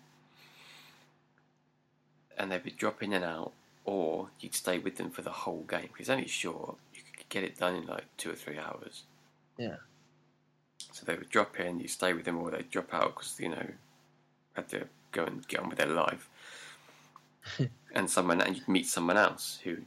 and 2.37 2.51
they'd 2.51 2.63
be 2.63 2.71
dropping 2.71 3.11
in 3.11 3.23
and 3.23 3.25
out, 3.25 3.51
or 3.89 4.29
you'd 4.39 4.53
stay 4.53 4.77
with 4.77 4.97
them 4.97 5.09
for 5.09 5.23
the 5.23 5.31
whole 5.31 5.65
game 5.67 5.89
because 5.91 6.01
it's 6.01 6.09
only 6.11 6.27
short. 6.27 6.77
You 6.93 7.01
could 7.17 7.27
get 7.29 7.43
it 7.43 7.57
done 7.57 7.75
in 7.75 7.87
like 7.87 8.05
two 8.17 8.29
or 8.29 8.35
three 8.35 8.59
hours. 8.59 9.03
Yeah. 9.57 9.77
So 10.91 11.05
they 11.05 11.15
would 11.15 11.29
drop 11.29 11.59
in, 11.59 11.79
you 11.79 11.87
stay 11.87 12.13
with 12.13 12.25
them, 12.25 12.37
or 12.37 12.51
they'd 12.51 12.69
drop 12.69 12.93
out 12.93 13.15
because 13.15 13.39
you 13.39 13.49
know 13.49 13.67
had 14.53 14.69
to 14.69 14.85
go 15.11 15.23
and 15.25 15.47
get 15.47 15.61
on 15.61 15.69
with 15.69 15.79
their 15.79 15.87
life. 15.87 16.29
and 17.95 18.07
someone, 18.09 18.41
and 18.41 18.57
you'd 18.57 18.67
meet 18.67 18.85
someone 18.85 19.17
else 19.17 19.59
who 19.63 19.77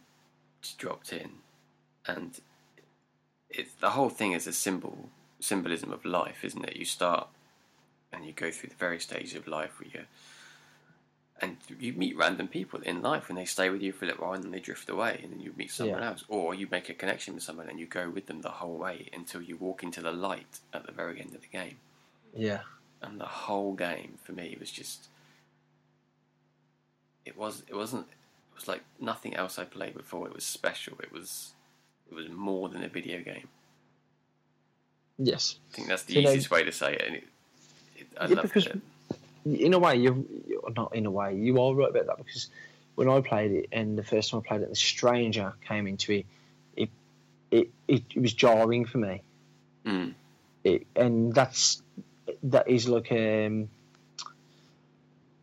just 0.60 0.78
dropped 0.78 1.12
in, 1.12 1.30
and 2.04 2.40
it's 3.50 3.74
the 3.74 3.90
whole 3.90 4.08
thing 4.08 4.32
is 4.32 4.48
a 4.48 4.52
symbol 4.52 5.10
symbolism 5.38 5.92
of 5.92 6.04
life, 6.04 6.44
isn't 6.44 6.64
it? 6.64 6.76
You 6.76 6.84
start 6.84 7.28
and 8.12 8.26
you 8.26 8.32
go 8.32 8.50
through 8.50 8.70
the 8.70 8.76
various 8.76 9.04
stages 9.04 9.36
of 9.36 9.46
life 9.46 9.78
where 9.78 9.88
you 9.92 10.00
and 11.42 11.56
you 11.80 11.92
meet 11.92 12.16
random 12.16 12.46
people 12.48 12.80
in 12.82 13.02
life 13.02 13.28
and 13.28 13.36
they 13.36 13.44
stay 13.44 13.68
with 13.68 13.82
you 13.82 13.90
for 13.92 14.04
a 14.04 14.08
little 14.08 14.24
while 14.24 14.34
and 14.34 14.44
then 14.44 14.52
they 14.52 14.60
drift 14.60 14.88
away 14.88 15.18
and 15.22 15.32
then 15.32 15.40
you 15.40 15.52
meet 15.56 15.72
someone 15.72 16.00
Yeah. 16.00 16.10
else. 16.10 16.24
Or 16.28 16.54
you 16.54 16.68
make 16.70 16.88
a 16.88 16.94
connection 16.94 17.34
with 17.34 17.42
someone 17.42 17.68
and 17.68 17.80
you 17.80 17.86
go 17.86 18.08
with 18.08 18.26
them 18.26 18.42
the 18.42 18.48
whole 18.50 18.76
way 18.78 19.08
until 19.12 19.42
you 19.42 19.56
walk 19.56 19.82
into 19.82 20.00
the 20.00 20.12
light 20.12 20.60
at 20.72 20.86
the 20.86 20.92
very 20.92 21.20
end 21.20 21.34
of 21.34 21.40
the 21.42 21.48
game. 21.48 21.78
Yeah, 22.34 22.60
and 23.02 23.20
the 23.20 23.26
whole 23.26 23.74
game 23.74 24.18
for 24.22 24.32
me 24.32 24.56
was 24.58 24.70
just 24.70 25.08
it 27.24 27.36
was 27.36 27.62
it 27.68 27.74
wasn't 27.74 28.06
it 28.08 28.54
was 28.54 28.68
like 28.68 28.82
nothing 29.00 29.34
else 29.34 29.58
I 29.58 29.64
played 29.64 29.94
before. 29.94 30.26
It 30.28 30.34
was 30.34 30.44
special. 30.44 30.94
It 31.02 31.12
was 31.12 31.52
it 32.10 32.14
was 32.14 32.28
more 32.28 32.68
than 32.68 32.82
a 32.84 32.88
video 32.88 33.20
game. 33.22 33.48
Yes. 35.18 35.56
I 35.72 35.74
think 35.76 35.88
that's 35.88 36.04
the 36.04 36.14
You 36.14 36.22
know- 36.22 36.30
easiest 36.30 36.50
way 36.50 36.62
to 36.64 36.72
say 36.72 36.94
it 36.94 37.02
and 37.06 37.16
it, 37.16 37.24
it, 37.96 38.06
I 38.18 38.26
Yeah, 38.28 38.34
loved 38.36 38.56
it 38.56 38.80
In 39.44 39.74
a 39.74 39.78
way, 39.78 39.96
you're, 39.96 40.16
you're 40.46 40.72
not 40.76 40.94
in 40.94 41.06
a 41.06 41.10
way. 41.10 41.34
You 41.36 41.60
are 41.60 41.74
right 41.74 41.90
about 41.90 42.06
that 42.06 42.16
because 42.18 42.48
when 42.94 43.08
I 43.08 43.20
played 43.20 43.52
it, 43.52 43.68
and 43.72 43.98
the 43.98 44.04
first 44.04 44.30
time 44.30 44.42
I 44.44 44.48
played 44.48 44.62
it, 44.62 44.68
the 44.68 44.76
stranger 44.76 45.52
came 45.66 45.86
into 45.86 46.12
it. 46.12 46.26
It 46.76 46.90
it, 47.50 47.70
it, 47.88 48.04
it 48.14 48.20
was 48.20 48.32
jarring 48.32 48.84
for 48.84 48.98
me. 48.98 49.22
mm. 49.84 50.14
it, 50.64 50.86
and 50.94 51.34
that's 51.34 51.82
that 52.44 52.68
is 52.68 52.88
like 52.88 53.10
um, 53.12 53.68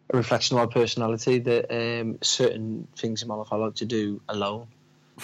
a 0.09 0.17
reflection 0.17 0.57
of 0.57 0.67
my 0.67 0.73
personality. 0.73 1.39
That 1.39 1.71
um, 1.71 2.19
certain 2.21 2.87
things 2.95 3.21
in 3.21 3.27
my 3.27 3.35
life 3.35 3.47
I 3.51 3.57
like 3.57 3.75
to 3.75 3.85
do 3.85 4.21
alone, 4.29 4.67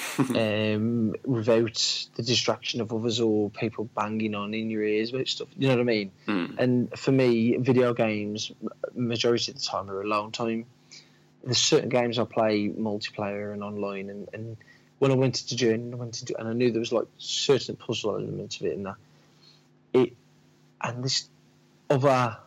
um, 0.19 1.13
without 1.25 2.07
the 2.15 2.23
distraction 2.23 2.81
of 2.81 2.93
others 2.93 3.19
or 3.19 3.49
people 3.49 3.85
banging 3.95 4.35
on 4.35 4.53
in 4.53 4.69
your 4.69 4.83
ears 4.83 5.13
about 5.13 5.27
stuff. 5.27 5.47
You 5.57 5.67
know 5.67 5.75
what 5.75 5.81
I 5.81 5.85
mean? 5.85 6.11
Mm. 6.27 6.57
And 6.57 6.99
for 6.99 7.11
me, 7.11 7.57
video 7.57 7.93
games, 7.93 8.51
majority 8.93 9.51
of 9.51 9.57
the 9.57 9.63
time, 9.63 9.89
are 9.89 10.01
alone 10.01 10.31
time. 10.31 10.65
There's 11.43 11.57
certain 11.57 11.89
games 11.89 12.17
I 12.17 12.25
play 12.25 12.69
multiplayer 12.69 13.53
and 13.53 13.63
online, 13.63 14.09
and, 14.09 14.29
and 14.33 14.57
when 14.99 15.11
I 15.11 15.15
went 15.15 15.41
into 15.41 15.55
Journey, 15.55 15.91
I 15.91 15.95
went 15.95 16.19
into, 16.19 16.37
and 16.39 16.47
I 16.47 16.53
knew 16.53 16.71
there 16.71 16.79
was 16.79 16.91
like 16.91 17.07
certain 17.17 17.75
puzzle 17.75 18.15
elements 18.15 18.59
of 18.59 18.65
it, 18.65 18.75
and 18.75 18.85
that 18.87 18.95
it, 19.93 20.13
and 20.81 21.03
this 21.03 21.29
other 21.89 22.37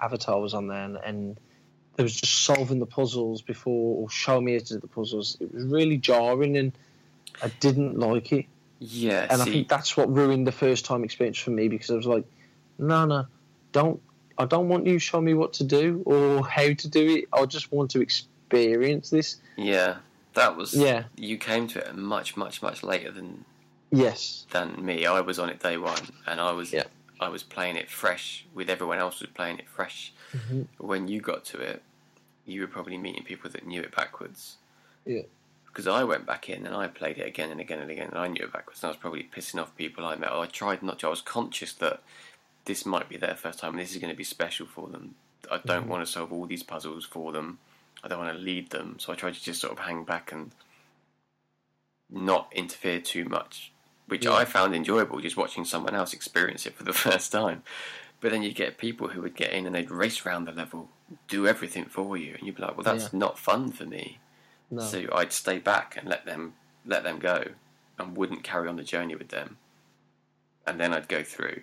avatar 0.00 0.40
was 0.40 0.54
on 0.54 0.66
there, 0.66 0.84
and, 0.84 0.96
and 0.96 1.40
there 1.96 2.04
was 2.04 2.14
just 2.14 2.44
solving 2.44 2.78
the 2.78 2.86
puzzles 2.86 3.42
before 3.42 4.02
or 4.02 4.10
showing 4.10 4.44
me 4.46 4.52
how 4.54 4.58
to 4.60 4.64
do 4.64 4.78
the 4.80 4.86
puzzles. 4.86 5.36
It 5.40 5.52
was 5.54 5.64
really 5.64 5.98
jarring, 5.98 6.56
and 6.56 6.72
I 7.42 7.48
didn't 7.60 7.98
like 7.98 8.32
it 8.32 8.46
yeah 8.84 9.28
and 9.30 9.40
I 9.40 9.44
think 9.44 9.68
that's 9.68 9.96
what 9.96 10.12
ruined 10.12 10.44
the 10.44 10.50
first 10.50 10.84
time 10.84 11.04
experience 11.04 11.38
for 11.38 11.50
me 11.50 11.68
because 11.68 11.88
I 11.88 11.94
was 11.94 12.06
like, 12.06 12.24
no, 12.80 13.04
no, 13.06 13.26
don't. 13.70 14.00
I 14.38 14.44
don't 14.44 14.68
want 14.68 14.86
you 14.86 14.94
to 14.94 14.98
show 14.98 15.20
me 15.20 15.34
what 15.34 15.52
to 15.54 15.64
do 15.64 16.02
or 16.04 16.44
how 16.44 16.72
to 16.72 16.88
do 16.88 17.16
it. 17.16 17.26
I 17.32 17.46
just 17.46 17.70
want 17.70 17.92
to 17.92 18.00
experience 18.00 19.10
this. 19.10 19.36
yeah 19.56 19.96
that 20.34 20.56
was 20.56 20.74
Yeah. 20.74 21.04
you 21.16 21.36
came 21.36 21.68
to 21.68 21.78
it 21.78 21.94
much 21.94 22.36
much 22.36 22.60
much 22.62 22.82
later 22.82 23.10
than 23.12 23.44
Yes. 23.92 24.46
than 24.50 24.84
me. 24.84 25.06
I 25.06 25.20
was 25.20 25.38
on 25.38 25.48
it 25.50 25.60
day 25.60 25.76
one, 25.76 26.00
and 26.26 26.40
I 26.40 26.50
was 26.50 26.72
Yeah. 26.72 26.84
I 27.20 27.28
was 27.28 27.44
playing 27.44 27.76
it 27.76 27.88
fresh 27.88 28.46
with 28.52 28.68
everyone 28.68 28.98
else 28.98 29.20
was 29.20 29.30
playing 29.30 29.58
it 29.60 29.68
fresh. 29.68 30.12
Mhm. 30.32 30.66
When 30.78 31.08
you 31.08 31.20
got 31.20 31.44
to 31.46 31.58
it, 31.60 31.82
you 32.46 32.60
were 32.60 32.66
probably 32.66 32.98
meeting 32.98 33.24
people 33.24 33.50
that 33.50 33.66
knew 33.66 33.80
it 33.82 33.94
backwards. 33.94 34.56
Yeah. 35.04 35.22
Because 35.66 35.86
I 35.86 36.04
went 36.04 36.26
back 36.26 36.48
in 36.50 36.66
and 36.66 36.74
I 36.74 36.86
played 36.88 37.18
it 37.18 37.26
again 37.26 37.50
and 37.50 37.60
again 37.60 37.78
and 37.78 37.90
again, 37.90 38.08
and 38.08 38.18
I 38.18 38.28
knew 38.28 38.44
it 38.44 38.52
backwards. 38.52 38.82
And 38.82 38.88
I 38.88 38.90
was 38.90 38.98
probably 38.98 39.22
pissing 39.24 39.60
off 39.60 39.74
people 39.76 40.04
I 40.04 40.16
met. 40.16 40.32
I 40.32 40.46
tried 40.46 40.82
not 40.82 40.98
to. 41.00 41.06
I 41.06 41.10
was 41.10 41.22
conscious 41.22 41.72
that 41.74 42.02
this 42.66 42.84
might 42.84 43.08
be 43.08 43.16
their 43.16 43.34
first 43.36 43.58
time, 43.60 43.70
and 43.72 43.80
this 43.80 43.92
is 43.92 43.98
going 43.98 44.12
to 44.12 44.16
be 44.16 44.24
special 44.24 44.66
for 44.66 44.88
them. 44.88 45.14
I 45.50 45.58
don't 45.58 45.84
Mhm. 45.86 45.88
want 45.88 46.06
to 46.06 46.12
solve 46.12 46.32
all 46.32 46.46
these 46.46 46.62
puzzles 46.62 47.04
for 47.04 47.32
them. 47.32 47.58
I 48.04 48.08
don't 48.08 48.18
want 48.18 48.36
to 48.36 48.42
lead 48.42 48.70
them, 48.70 48.98
so 48.98 49.12
I 49.12 49.16
tried 49.16 49.34
to 49.34 49.42
just 49.42 49.60
sort 49.60 49.72
of 49.72 49.80
hang 49.80 50.04
back 50.04 50.30
and 50.32 50.52
not 52.10 52.52
interfere 52.52 53.00
too 53.00 53.24
much, 53.24 53.72
which 54.06 54.24
Yeah. 54.24 54.34
I 54.34 54.44
found 54.44 54.74
enjoyable 54.74 55.20
just 55.20 55.36
watching 55.36 55.64
someone 55.64 55.94
else 55.94 56.12
experience 56.12 56.66
it 56.66 56.74
for 56.74 56.84
the 56.84 56.92
first 57.20 57.32
time. 57.32 57.62
But 58.22 58.30
then 58.30 58.42
you'd 58.42 58.54
get 58.54 58.78
people 58.78 59.08
who 59.08 59.20
would 59.20 59.36
get 59.36 59.52
in 59.52 59.66
and 59.66 59.74
they'd 59.74 59.90
race 59.90 60.24
around 60.24 60.44
the 60.44 60.52
level, 60.52 60.88
do 61.28 61.46
everything 61.46 61.84
for 61.86 62.16
you, 62.16 62.34
and 62.38 62.46
you'd 62.46 62.54
be 62.56 62.62
like, 62.62 62.76
"Well, 62.76 62.84
that's 62.84 63.12
Yeah. 63.12 63.18
not 63.18 63.38
fun 63.38 63.72
for 63.72 63.84
me." 63.84 64.20
No. 64.70 64.80
So 64.80 65.06
I'd 65.12 65.32
stay 65.32 65.58
back 65.58 65.96
and 65.96 66.08
let 66.08 66.24
them 66.24 66.54
let 66.86 67.02
them 67.02 67.18
go, 67.18 67.52
and 67.98 68.16
wouldn't 68.16 68.42
carry 68.44 68.68
on 68.68 68.76
the 68.76 68.84
journey 68.84 69.14
with 69.14 69.28
them. 69.28 69.58
And 70.66 70.80
then 70.80 70.94
I'd 70.94 71.08
go 71.08 71.22
through 71.22 71.62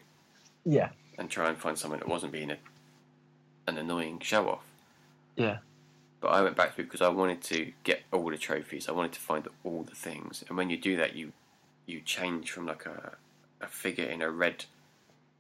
yeah. 0.66 0.90
and 1.18 1.30
try 1.30 1.50
and 1.50 1.58
find 1.58 1.78
someone 1.78 2.00
that 2.00 2.08
wasn't 2.08 2.34
being 2.34 2.52
a, 2.52 2.58
an 3.68 3.78
annoying 3.78 4.20
show 4.20 4.50
off. 4.50 4.66
Yeah. 5.36 5.60
But 6.22 6.30
I 6.30 6.42
went 6.42 6.58
back 6.58 6.76
through 6.76 6.86
because 6.86 7.02
I 7.02 7.08
wanted 7.08 7.42
to 7.44 7.72
get 7.84 8.04
all 8.12 8.30
the 8.30 8.38
trophies. 8.38 8.90
I 8.90 8.92
wanted 8.92 9.14
to 9.14 9.22
find 9.22 9.48
all 9.64 9.84
the 9.84 9.96
things. 9.96 10.44
And 10.48 10.58
when 10.58 10.70
you 10.70 10.78
do 10.78 10.98
that, 10.98 11.16
you 11.16 11.32
you 11.86 12.02
change 12.02 12.52
from 12.52 12.66
like 12.66 12.86
a 12.86 13.18
a 13.62 13.68
figure 13.68 14.06
in 14.06 14.22
a 14.22 14.30
red 14.30 14.66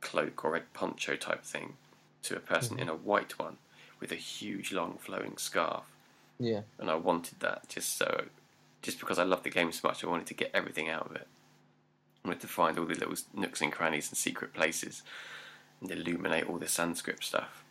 cloak 0.01 0.43
or 0.45 0.51
red 0.51 0.71
poncho 0.73 1.15
type 1.15 1.43
thing 1.43 1.77
to 2.23 2.35
a 2.35 2.39
person 2.39 2.77
Mhm. 2.77 2.81
in 2.81 2.89
a 2.89 2.95
white 2.95 3.37
one 3.39 3.57
with 3.99 4.11
a 4.11 4.15
huge 4.15 4.71
long 4.71 4.97
flowing 4.97 5.37
scarf. 5.37 5.85
Yeah. 6.39 6.61
And 6.77 6.89
I 6.89 6.95
wanted 6.95 7.39
that 7.41 7.67
just 7.67 7.97
so, 7.97 8.25
just 8.81 8.99
because 8.99 9.19
I 9.19 9.23
loved 9.23 9.43
the 9.43 9.49
game 9.49 9.71
so 9.71 9.87
much, 9.87 10.03
I 10.03 10.07
wanted 10.07 10.27
to 10.27 10.33
get 10.33 10.51
everything 10.53 10.89
out 10.89 11.05
of 11.07 11.15
it. 11.15 11.27
I 12.23 12.27
wanted 12.29 12.41
to 12.41 12.47
find 12.47 12.77
all 12.77 12.85
the 12.85 12.95
little 12.95 13.15
nooks 13.33 13.61
and 13.61 13.71
crannies 13.71 14.09
and 14.09 14.17
secret 14.17 14.53
places 14.53 15.03
and 15.81 15.91
illuminate 15.91 16.47
all 16.49 16.57
the 16.57 16.67
Sanskrit 16.67 17.23
stuff. 17.23 17.63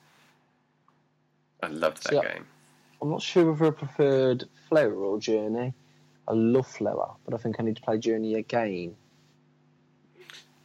I 1.62 1.66
loved 1.68 2.04
that 2.04 2.10
See, 2.10 2.20
game. 2.20 2.46
I'm 3.00 3.10
not 3.10 3.22
sure 3.22 3.52
whether 3.52 3.66
I 3.66 3.70
preferred 3.70 4.48
Flower 4.68 4.94
or 4.94 5.18
Journey. 5.18 5.72
I 6.26 6.32
love 6.32 6.66
Flower, 6.66 7.14
but 7.24 7.34
I 7.34 7.36
think 7.38 7.56
I 7.58 7.62
need 7.62 7.76
to 7.76 7.82
play 7.82 7.98
Journey 7.98 8.34
again 8.34 8.96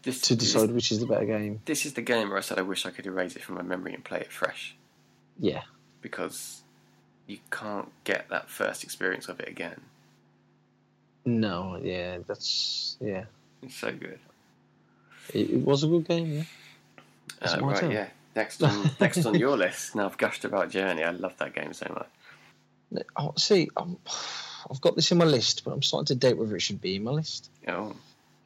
This, 0.04 0.22
to 0.22 0.36
decide 0.36 0.70
which 0.72 0.92
is 0.92 1.00
the 1.00 1.06
better 1.06 1.26
game. 1.26 1.62
This 1.66 1.86
is 1.86 1.94
the 1.94 2.02
game 2.02 2.30
where 2.30 2.38
I 2.38 2.42
said 2.42 2.60
I 2.60 2.62
wish 2.62 2.86
I 2.86 2.92
could 2.92 3.06
erase 3.06 3.36
it 3.36 3.42
from 3.44 3.56
my 3.56 3.62
memory 3.62 3.94
and 3.94 4.04
play 4.04 4.20
it 4.20 4.32
fresh 4.32 4.76
Yeah. 5.40 5.62
because 6.02 6.62
you 7.26 7.38
can't 7.52 7.90
get 8.04 8.28
that 8.30 8.50
first 8.50 8.84
experience 8.84 9.30
of 9.30 9.40
it 9.40 9.48
again. 9.48 9.80
No. 11.26 11.80
Yeah. 11.82 12.18
That's 12.28 12.98
yeah. 13.00 13.26
It's 13.62 13.76
so 13.76 13.92
good. 13.94 14.20
It, 15.34 15.50
it 15.52 15.62
was 15.62 15.84
a 15.84 15.88
good 15.88 16.06
game. 16.08 16.34
Yeah. 16.34 16.44
Uh, 17.42 17.60
right, 17.62 17.92
yeah. 17.92 18.08
Next 18.36 18.62
on 18.62 18.90
next 19.00 19.26
on 19.26 19.36
your 19.36 19.56
list. 19.56 19.96
Now 19.96 20.06
I've 20.08 20.18
gushed 20.18 20.44
about 20.44 20.70
Journey. 20.70 21.04
I 21.04 21.12
love 21.12 21.38
that 21.38 21.54
game 21.56 21.72
so 21.74 21.86
much. 21.94 23.06
Oh, 23.16 23.34
see, 23.38 23.70
I'm, 23.78 23.98
I've 24.70 24.82
got 24.82 24.96
this 24.96 25.12
in 25.14 25.18
my 25.18 25.26
list, 25.26 25.64
but 25.64 25.72
I'm 25.72 25.82
starting 25.82 26.06
to 26.08 26.16
doubt 26.16 26.38
whether 26.38 26.56
it 26.56 26.62
should 26.62 26.82
be 26.82 26.98
in 26.98 27.04
my 27.06 27.12
list. 27.12 27.50
Oh, 27.68 27.96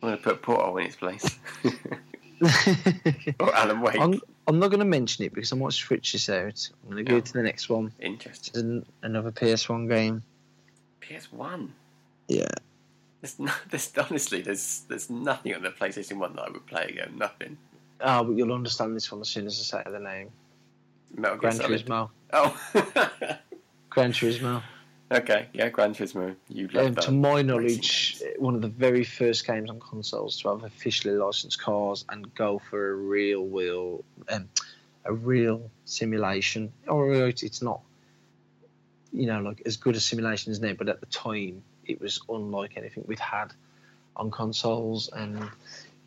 I'm 0.01 0.09
going 0.09 0.17
to 0.17 0.23
put 0.23 0.41
Portal 0.41 0.77
in 0.77 0.85
its 0.85 0.95
place. 0.95 1.39
or 1.65 1.71
oh, 3.39 3.51
Alan 3.53 3.81
Wake. 3.81 3.99
I'm, 3.99 4.21
I'm 4.47 4.59
not 4.59 4.67
going 4.67 4.79
to 4.79 4.85
mention 4.85 5.25
it 5.25 5.33
because 5.33 5.51
I 5.51 5.55
might 5.55 5.73
switch 5.73 6.13
this 6.13 6.29
out. 6.29 6.69
I'm 6.83 6.91
going 6.91 7.03
to 7.03 7.11
go 7.11 7.17
Oh. 7.17 7.19
to 7.19 7.33
the 7.33 7.41
next 7.43 7.69
one. 7.69 7.91
Interesting. 7.99 8.59
An, 8.59 8.85
another 9.01 9.31
PS1 9.31 9.89
game. 9.89 10.21
PS1. 11.01 11.69
Yeah. 12.27 12.45
There's, 13.21 13.39
no, 13.39 13.51
there's 13.69 13.91
honestly 13.97 14.41
there's 14.41 14.81
there's 14.87 15.09
nothing 15.09 15.55
on 15.55 15.63
the 15.63 15.69
PlayStation 15.69 16.17
One 16.17 16.35
that 16.35 16.43
I 16.43 16.49
would 16.51 16.65
play 16.67 16.85
again. 16.89 17.13
Nothing. 17.17 17.57
Oh, 17.99 18.23
but 18.23 18.35
you'll 18.35 18.53
understand 18.53 18.95
this 18.95 19.11
one 19.11 19.21
as 19.21 19.29
soon 19.29 19.47
as 19.47 19.73
I 19.73 19.83
say 19.83 19.91
the 19.91 19.99
name. 19.99 20.29
Metal 21.15 21.37
Gear 21.37 21.49
Gran 21.49 21.53
Solid. 21.53 21.85
Turismo. 21.85 22.09
Oh. 22.31 22.57
Gran 23.89 24.11
Turismo. 24.11 24.61
Okay. 25.11 25.47
Yeah, 25.53 25.69
Gran 25.69 25.93
Turismo. 25.93 26.35
You 26.49 26.67
love 26.69 26.85
Um, 26.87 26.93
that. 26.95 27.03
to 27.05 27.11
my 27.11 27.41
knowledge, 27.41 28.21
one 28.37 28.55
of 28.55 28.61
the 28.61 28.67
very 28.67 29.03
first 29.03 29.45
games 29.47 29.69
on 29.69 29.79
consoles 29.79 30.39
to 30.41 30.49
have 30.49 30.63
officially 30.63 31.15
licensed 31.15 31.59
cars 31.59 32.05
and 32.09 32.33
go 32.35 32.59
for 32.59 32.91
a 32.91 32.95
real 32.95 33.43
wheel, 33.45 34.03
um, 34.29 34.49
a 35.05 35.13
real 35.13 35.69
simulation. 35.85 36.71
Or 36.87 37.11
it's 37.27 37.43
it's 37.43 37.61
not, 37.61 37.81
you 39.13 39.25
know, 39.27 39.41
like 39.41 39.61
as 39.65 39.77
good 39.77 39.95
a 39.95 39.99
simulation 39.99 40.51
as 40.51 40.59
now, 40.59 40.73
but 40.73 40.89
at 40.89 40.99
the 40.99 41.05
time 41.07 41.63
it 41.85 42.01
was 42.01 42.19
unlike 42.29 42.73
anything 42.75 43.03
we'd 43.07 43.19
had 43.19 43.53
on 44.15 44.31
consoles, 44.31 45.09
and 45.13 45.49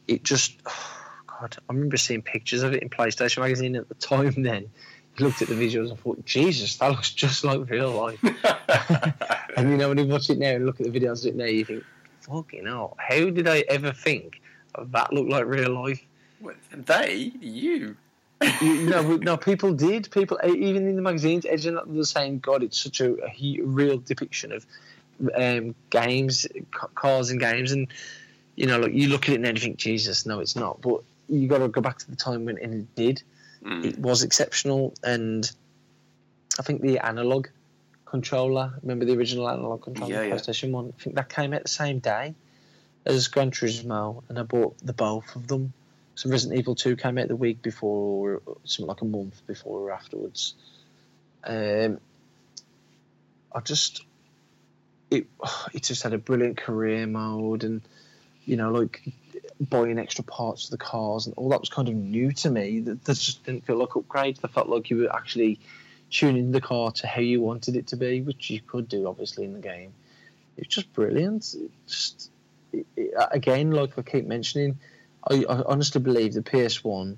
it 0.09 0.22
just, 0.24 0.62
God, 1.26 1.57
I 1.68 1.72
remember 1.72 1.96
seeing 1.96 2.22
pictures 2.22 2.62
of 2.62 2.74
it 2.74 2.82
in 2.82 2.90
PlayStation 2.90 3.38
magazine 3.38 3.76
at 3.76 3.88
the 3.88 3.94
time. 4.12 4.42
Then 4.42 4.68
looked 5.21 5.43
at 5.43 5.49
the 5.49 5.55
visuals 5.55 5.91
and 5.91 5.99
thought, 5.99 6.25
Jesus, 6.25 6.77
that 6.77 6.91
looks 6.91 7.11
just 7.11 7.45
like 7.45 7.68
real 7.71 7.91
life. 7.91 8.21
And 9.57 9.68
you 9.71 9.77
know, 9.77 9.89
when 9.89 9.99
you 9.99 10.07
watch 10.07 10.31
it 10.31 10.39
now 10.39 10.51
and 10.51 10.64
look 10.64 10.81
at 10.81 10.91
the 10.91 10.99
videos 10.99 11.23
of 11.25 11.29
it 11.31 11.37
now, 11.37 11.45
you 11.45 11.64
think, 11.64 11.85
fucking 12.21 12.66
hell, 12.66 12.97
how 12.99 13.29
did 13.31 13.47
I 13.49 13.61
ever 13.68 13.93
think 13.93 14.41
that 14.79 15.12
looked 15.12 15.29
like 15.29 15.45
real 15.45 15.71
life? 15.73 16.01
What, 16.39 16.57
they? 16.73 17.33
You? 17.41 17.97
You, 18.62 18.75
no, 18.89 19.03
but- 19.03 19.21
no, 19.25 19.37
people 19.37 19.75
did. 19.75 20.11
People, 20.11 20.39
even 20.45 20.87
in 20.89 20.97
the 20.97 21.03
magazines, 21.03 21.45
edging 21.45 21.77
up 21.77 21.93
the 21.93 22.05
saying, 22.07 22.39
God, 22.39 22.62
it's 22.62 22.79
such 22.79 23.01
a, 23.01 23.16
a 23.23 23.61
real 23.62 23.99
depiction 23.99 24.53
of 24.53 24.64
um, 25.35 25.75
games, 25.91 26.47
cars 26.95 27.31
and 27.31 27.41
games. 27.41 27.73
And, 27.73 27.89
you 28.57 28.66
know, 28.66 28.79
like 28.79 28.95
you 28.95 29.09
look 29.09 29.29
at 29.29 29.35
it 29.35 29.41
now 29.41 29.49
and 29.51 29.59
you 29.59 29.62
think, 29.62 29.77
Jesus, 29.77 30.25
no, 30.25 30.41
it's 30.41 30.57
not. 30.57 30.81
But 30.81 31.03
you 31.29 31.49
got 31.49 31.59
to 31.59 31.68
go 31.68 31.81
back 31.81 31.99
to 31.99 32.11
the 32.11 32.16
time 32.16 32.47
when 32.47 32.57
it 32.57 32.95
did. 32.95 33.23
Mm. 33.65 33.85
It 33.85 33.99
was 33.99 34.23
exceptional. 34.23 34.95
And 35.03 35.51
I 36.59 36.63
think 36.63 36.81
the 36.81 36.99
analog 36.99 37.49
controller, 38.05 38.73
remember 38.83 39.05
the 39.05 39.17
original 39.17 39.49
analog 39.49 39.83
controller, 39.83 40.13
Yeah, 40.13 40.23
yeah. 40.23 40.35
PlayStation 40.35 40.71
1? 40.71 40.95
I 40.99 41.03
think 41.03 41.17
that 41.17 41.29
came 41.29 41.53
out 41.53 41.63
the 41.63 41.69
same 41.69 42.01
day 42.01 42.35
as 43.07 43.29
Gran 43.29 43.51
Turismo, 43.51 44.23
and 44.29 44.39
I 44.39 44.43
bought 44.43 44.77
the 44.79 44.93
both 44.93 45.35
of 45.37 45.47
them. 45.47 45.73
So 46.17 46.29
Resident 46.29 46.59
Evil 46.59 46.75
2 46.75 46.97
came 46.97 47.19
out 47.19 47.29
the 47.29 47.37
week 47.37 47.63
before, 47.63 48.43
or 48.45 48.57
something 48.65 48.89
like 48.89 49.01
a 49.01 49.07
month 49.07 49.41
before 49.47 49.81
or 49.81 49.93
afterwards. 49.93 50.55
Um, 51.45 51.99
I 53.55 53.61
just, 53.61 54.05
it, 55.11 55.27
it 55.73 55.83
just 55.83 56.03
had 56.03 56.13
a 56.13 56.19
brilliant 56.19 56.57
career 56.57 57.07
mode, 57.07 57.65
and 57.65 57.81
you 58.45 58.57
know, 58.57 58.71
like 58.71 59.03
buying 59.61 59.99
extra 59.99 60.25
parts 60.25 60.67
for 60.67 60.71
the 60.71 60.79
cars 60.79 61.27
and 61.27 61.35
all 61.37 61.51
that 61.51 61.61
was 61.61 61.69
kind 61.69 61.89
of 61.89 61.95
new 61.95 62.33
to 62.33 62.51
me. 62.51 62.81
That, 62.81 63.05
just 63.05 63.45
didn't 63.45 63.67
feel 63.67 63.77
like 63.77 63.91
upgrades. 63.91 64.39
I 64.43 64.49
felt 64.49 64.69
like 64.69 64.91
you 64.91 64.99
were 64.99 65.15
actually 65.15 65.59
tuning 66.11 66.51
the 66.51 66.61
car 66.61 66.91
to 66.91 67.07
how 67.07 67.21
you 67.21 67.41
wanted 67.41 67.77
it 67.77 67.89
to 67.89 67.97
be, 67.97 68.23
which 68.23 68.51
you 68.51 68.61
could 68.61 68.89
do 68.89 69.07
obviously 69.07 69.45
in 69.45 69.53
the 69.53 69.61
game. 69.61 69.93
It's 70.57 70.75
just 70.75 70.93
brilliant. 70.93 71.55
It 71.55 71.71
just 71.87 72.31
it, 72.73 72.87
it, 72.97 73.15
again, 73.31 73.71
like 73.71 73.99
I 73.99 74.03
keep 74.03 74.27
mentioning, 74.27 74.79
I, 75.29 75.45
I 75.49 75.63
honestly 75.67 76.01
believe 76.01 76.33
the 76.33 76.43
PS1 76.43 77.17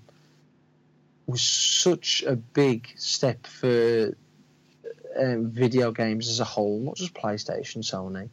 was 1.27 1.43
such 1.43 2.25
a 2.27 2.35
big 2.35 2.89
step 2.97 3.47
for 3.47 4.17
um, 5.19 5.51
video 5.51 5.93
games 5.93 6.29
as 6.29 6.41
a 6.41 6.45
whole, 6.45 6.81
not 6.81 6.97
just 6.97 7.15
PlayStation, 7.15 7.79
Sony, 7.79 8.29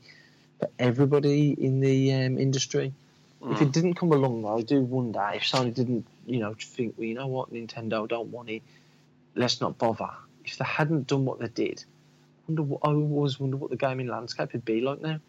but 0.60 0.72
everybody 0.80 1.52
in 1.52 1.80
the 1.80 2.14
um, 2.14 2.38
industry. 2.38 2.94
If 3.42 3.62
it 3.62 3.70
Mm. 3.70 3.72
didn't 3.72 3.94
come 3.96 4.12
along, 4.12 4.46
I 4.46 4.62
do 4.64 4.82
wonder 4.82 5.32
if 5.34 5.44
Sony 5.44 5.74
didn't, 5.74 6.06
you 6.26 6.40
know, 6.40 6.54
think, 6.60 6.96
well, 6.98 7.06
you 7.08 7.14
know 7.14 7.28
what, 7.28 7.54
Nintendo 7.54 8.08
don't 8.08 8.32
want 8.32 8.50
it, 8.50 8.62
let's 9.36 9.62
not 9.62 9.78
bother. 9.78 10.10
If 10.44 10.58
they 10.58 10.66
hadn't 10.66 11.08
done 11.08 11.24
what 11.26 11.40
they 11.40 11.48
did, 11.48 11.86
I 11.88 12.52
wonder 12.52 12.64
what, 12.64 12.82
I 12.84 12.90
always 12.90 13.40
wonder 13.40 13.56
what 13.56 13.70
the 13.70 13.78
gaming 13.78 14.08
landscape 14.08 14.52
would 14.54 14.66
be 14.66 14.82
like 14.82 15.02
now. 15.02 15.20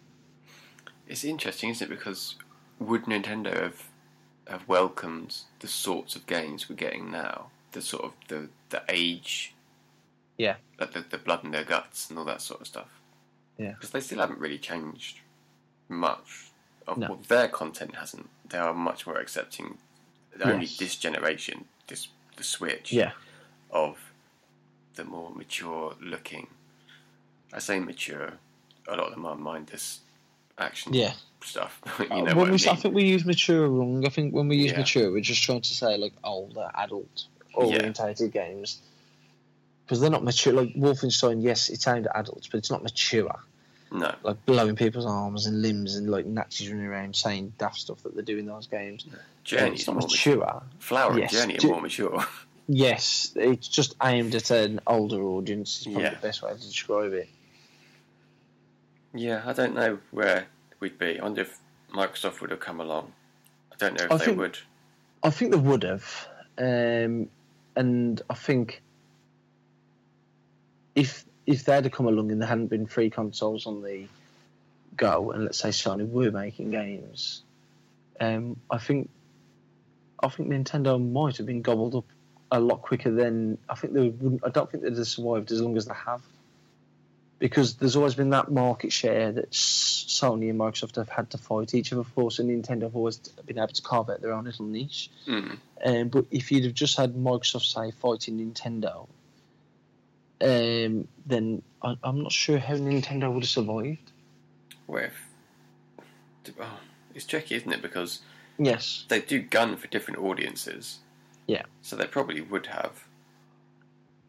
It's 1.07 1.23
interesting, 1.25 1.71
isn't 1.71 1.87
it? 1.87 1.91
Because 1.91 2.35
would 2.79 3.05
Nintendo 3.05 3.55
have 3.63 3.89
have 4.47 4.67
welcomed 4.67 5.37
the 5.61 5.69
sorts 5.69 6.17
of 6.17 6.27
games 6.27 6.69
we're 6.69 6.75
getting 6.77 7.11
now? 7.13 7.51
The 7.73 7.83
sort 7.83 8.05
of 8.05 8.13
the 8.29 8.49
the 8.71 8.83
age, 8.89 9.55
Yeah. 10.37 10.57
like 10.81 10.93
the 10.93 11.01
the 11.03 11.19
blood 11.19 11.45
in 11.45 11.51
their 11.53 11.65
guts 11.65 12.11
and 12.11 12.19
all 12.19 12.25
that 12.27 12.43
sort 12.43 12.61
of 12.61 12.67
stuff. 12.67 13.01
Yeah. 13.59 13.73
because 13.73 13.91
they 13.91 14.01
still 14.01 14.19
haven't 14.21 14.39
really 14.41 14.59
changed 14.59 15.21
much. 15.89 16.50
Of, 16.87 16.99
No. 16.99 17.09
well, 17.11 17.21
their 17.29 17.49
content 17.49 17.97
hasn't. 17.97 18.29
They 18.49 18.59
are 18.59 18.75
much 18.75 19.07
more 19.07 19.19
accepting. 19.19 19.79
Only 20.43 20.67
Yes. 20.67 20.77
this 20.79 20.97
generation, 20.97 21.67
this 21.87 22.09
the 22.37 22.45
Switch, 22.45 22.93
Yeah. 22.93 23.13
of 23.71 23.99
the 24.95 25.05
more 25.05 25.31
mature 25.31 25.95
looking. 26.01 26.47
I 27.53 27.59
say 27.59 27.79
mature. 27.81 28.35
A 28.89 28.97
lot 28.97 29.07
of 29.09 29.11
them 29.13 29.27
are 29.27 29.37
mindless 29.37 30.01
action 30.59 30.95
Yeah. 30.95 31.13
stuff. 31.45 31.81
you 31.99 32.07
Uh, 32.11 32.17
know 32.17 32.25
when 32.25 32.37
what 32.37 32.47
we, 32.49 32.53
I 32.53 32.55
s- 32.55 32.67
I 32.67 32.73
mean? 32.73 32.81
think 32.81 32.95
we 32.95 33.05
use 33.05 33.25
mature 33.25 33.69
wrong. 33.69 34.07
I 34.07 34.09
think 34.09 34.33
when 34.35 34.49
we 34.49 34.57
use 34.57 34.73
Yeah. 34.73 34.79
mature, 34.79 35.11
we're 35.13 35.21
just 35.21 35.43
trying 35.43 35.61
to 35.61 35.75
say 35.75 35.97
like 35.97 36.15
older, 36.25 36.71
adult 36.75 37.27
orientated 37.55 38.33
games. 38.33 38.81
Because 39.85 40.01
they're 40.01 40.11
not 40.11 40.23
mature. 40.25 40.53
Like 40.53 40.75
Wolfenstein, 40.75 41.43
yes, 41.43 41.69
it's 41.69 41.87
aimed 41.89 42.07
at 42.07 42.17
adults, 42.17 42.47
but 42.47 42.59
it's 42.59 42.71
not 42.71 42.83
mature. 42.83 43.35
No, 43.93 44.15
Like 44.23 44.45
blowing 44.47 44.77
people's 44.77 45.05
arms 45.07 45.47
and 45.47 45.63
limbs 45.63 45.97
and 45.97 46.09
like 46.09 46.25
Nazis 46.25 46.71
running 46.71 46.87
around 46.87 47.17
saying 47.17 47.55
daft 47.59 47.77
stuff 47.79 48.03
that 48.05 48.15
they 48.15 48.23
do 48.23 48.39
in 48.39 48.47
those 48.47 48.69
games. 48.69 49.05
Journey's 49.43 49.87
not 49.87 49.95
more 49.97 50.03
mature. 50.03 50.37
mature. 50.37 50.63
Flower 50.79 51.19
Yes. 51.19 51.33
and 51.33 51.41
Journey 51.53 51.59
are 51.59 51.73
more 51.73 51.81
mature. 51.83 52.25
Yes, 52.73 53.33
it's 53.35 53.67
just 53.67 53.97
aimed 54.01 54.33
at 54.37 54.53
an 54.53 54.79
older 54.87 55.21
audience. 55.25 55.79
Is 55.81 55.85
probably 55.87 56.03
Yeah. 56.05 56.11
the 56.11 56.21
best 56.21 56.41
way 56.41 56.53
to 56.53 56.57
describe 56.61 57.13
it. 57.15 57.29
yeah, 59.13 59.43
I 59.45 59.53
don't 59.55 59.75
know 59.75 59.99
where 60.13 60.47
we'd 60.79 60.97
be. 60.97 61.19
I 61.19 61.23
wonder 61.25 61.41
if 61.41 61.59
Microsoft 61.93 62.41
would 62.41 62.51
have 62.53 62.61
come 62.61 62.81
along. 62.81 63.13
I 63.73 63.77
don't 63.77 63.99
know 63.99 64.05
if 64.05 64.13
I 64.13 64.17
they 64.19 64.25
think- 64.27 64.39
would. 64.39 64.59
I 65.25 65.31
think 65.31 65.51
they 65.51 65.59
would 65.59 65.83
have, 65.83 66.29
um, 66.59 67.29
and 67.75 68.23
I 68.31 68.35
think 68.35 68.83
if 70.95 71.25
if 71.51 71.65
they'd 71.65 71.85
have 71.85 71.93
come 71.93 72.07
along 72.07 72.31
and 72.31 72.41
there 72.41 72.49
hadn't 72.49 72.69
been 72.69 72.87
free 72.87 73.11
consoles 73.11 73.67
on 73.67 73.83
the 73.83 74.05
go, 74.97 75.33
and 75.33 75.45
let's 75.45 75.59
say 75.59 75.71
Sony 75.71 76.09
were 76.09 76.31
making 76.31 76.71
games, 76.71 77.43
um, 78.21 78.57
I 78.71 78.79
think 78.79 79.11
I 80.23 80.29
think 80.29 80.49
Nintendo 80.49 81.01
might 81.01 81.39
have 81.39 81.47
been 81.47 81.63
gobbled 81.63 81.97
up 81.97 82.05
a 82.53 82.61
lot 82.61 82.83
quicker 82.83 83.11
than 83.11 83.59
I 83.69 83.75
think 83.75 83.95
they 83.95 84.09
wouldn't. 84.09 84.45
I 84.45 84.51
don't 84.51 84.71
think 84.71 84.85
they'd 84.85 84.97
have 84.97 85.07
survived 85.07 85.51
as 85.51 85.61
long 85.61 85.77
as 85.77 85.87
they 85.87 85.95
have, 85.95 86.23
because 87.41 87.75
there's 87.75 87.97
always 87.97 88.15
been 88.15 88.31
that 88.31 88.51
market 88.53 88.93
share 88.93 89.33
that 89.33 89.51
Sony 89.51 90.51
and 90.51 90.61
Microsoft 90.61 90.97
have 90.97 91.09
had 91.09 91.31
to 91.31 91.39
fight 91.39 91.75
each 91.75 91.93
other 91.93 92.05
for. 92.05 92.31
So 92.31 92.45
Nintendo 92.45 92.83
have 92.83 92.95
always 92.95 93.19
been 93.19 93.59
able 93.59 93.69
to 93.69 93.83
carve 93.83 94.09
out 94.11 94.21
their 94.21 94.33
own 94.33 94.45
little 94.45 94.67
niche. 94.67 95.11
Mm. 95.27 95.57
Um, 95.85 96.09
but 96.09 96.27
if 96.31 96.53
you'd 96.53 96.65
have 96.65 96.75
just 96.75 96.97
had 96.97 97.15
Microsoft 97.15 97.73
say 97.73 97.91
fighting 97.91 98.39
Nintendo, 98.39 99.09
um, 100.43 101.07
then 101.27 101.63
I, 101.83 101.97
I'm 102.03 102.23
not 102.23 102.33
sure 102.33 102.59
how 102.59 102.75
Nintendo 102.75 103.33
would 103.33 103.43
have 103.45 103.51
survived. 103.51 104.13
If, 104.89 105.15
oh, 106.61 106.81
it's 107.15 107.27
tricky, 107.27 107.55
isn't 107.57 107.73
it? 107.73 107.83
Because 107.83 108.21
Yes. 108.59 109.05
they 109.09 109.21
do 109.21 109.41
gun 109.41 109.77
for 109.77 109.87
different 109.87 110.21
audiences. 110.21 110.99
Yeah. 111.47 111.63
So 111.83 111.97
they 111.97 112.07
probably 112.07 112.41
would 112.41 112.67
have. 112.67 113.05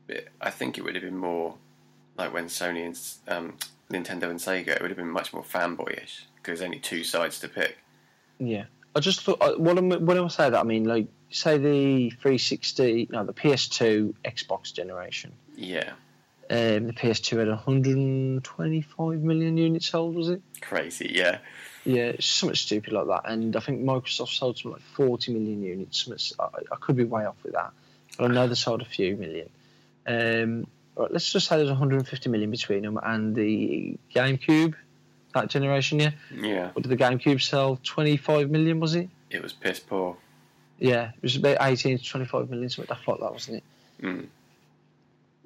But 0.08 0.28
I 0.40 0.50
think 0.50 0.78
it 0.78 0.84
would 0.84 0.96
have 0.96 1.04
been 1.04 1.18
more 1.18 1.56
like 2.18 2.34
when 2.34 2.46
Sony 2.46 2.86
and 2.86 3.00
um, 3.36 3.58
Nintendo 3.90 4.30
and 4.30 4.40
Sega. 4.40 4.70
It 4.70 4.82
would 4.82 4.92
have 4.92 4.98
been 4.98 5.10
much 5.10 5.34
more 5.34 5.44
fanboyish 5.44 6.22
because 6.36 6.60
there's 6.60 6.62
only 6.62 6.80
two 6.80 7.04
sides 7.04 7.40
to 7.40 7.48
pick. 7.48 7.78
Yeah. 8.40 8.66
I 8.96 9.00
just 9.00 9.22
thought 9.22 9.42
I- 9.42 9.56
when 9.56 9.78
I 9.94 9.98
when 9.98 10.18
I 10.18 10.28
say 10.28 10.50
that 10.50 10.60
I 10.60 10.64
mean 10.64 10.84
like 10.86 11.08
say 11.32 11.58
the 11.58 12.10
360 12.12 13.08
no 13.12 13.24
the 13.26 13.34
PS2 13.34 14.14
Xbox 14.26 14.74
generation. 14.74 15.32
Yeah, 15.56 15.92
Um, 16.50 16.88
the 16.88 16.94
PS2 16.94 17.40
had 17.40 17.48
125 17.48 19.22
million 19.22 19.58
units 19.58 19.88
sold, 19.88 20.16
was 20.16 20.30
it? 20.30 20.42
crazy. 20.62 21.12
Yeah, 21.16 21.40
Yeah, 21.86 22.14
it's 22.16 22.26
something 22.26 22.56
stupid 22.56 22.94
like 22.94 23.08
that. 23.08 23.32
And 23.32 23.56
I 23.56 23.60
think 23.60 23.82
Microsoft 23.82 24.30
sold 24.30 24.58
something 24.58 24.72
like 24.74 24.82
40 24.96 25.34
million 25.34 25.62
units. 25.64 26.34
I, 26.40 26.46
I 26.72 26.76
could 26.80 26.96
be 26.96 27.04
way 27.04 27.26
off 27.26 27.36
with 27.44 27.54
that. 27.54 27.72
But 28.18 28.32
I 28.32 28.34
know 28.34 28.48
they 28.48 28.56
sold 28.56 28.82
a 28.82 28.86
few 28.86 29.16
million. 29.16 29.50
Um, 30.06 30.68
right, 30.96 31.12
let's 31.12 31.32
just 31.32 31.48
say 31.48 31.58
there's 31.58 31.70
150 31.70 32.30
million 32.30 32.52
between 32.52 32.84
them 32.84 33.00
and 33.02 33.36
the 33.36 33.98
GameCube, 34.16 34.76
that 35.34 35.48
generation, 35.48 36.00
yeah. 36.00 36.12
yeah. 36.36 36.72
What 36.74 36.84
did 36.84 36.90
the 36.90 36.98
GameCube 36.98 37.42
sell? 37.42 37.80
25 37.84 38.50
million, 38.50 38.80
was 38.80 38.96
it? 38.96 39.10
It 39.30 39.42
was 39.42 39.54
piss 39.54 39.80
poor. 39.80 40.18
Yeah, 40.82 41.12
it 41.16 41.22
was 41.22 41.36
about 41.36 41.58
18 41.62 42.00
to 42.00 42.04
25 42.04 42.50
million, 42.50 42.68
something 42.70 42.98
like 43.08 43.20
that, 43.20 43.32
wasn't 43.32 43.58
it? 43.58 43.64
Mm. 44.04 44.26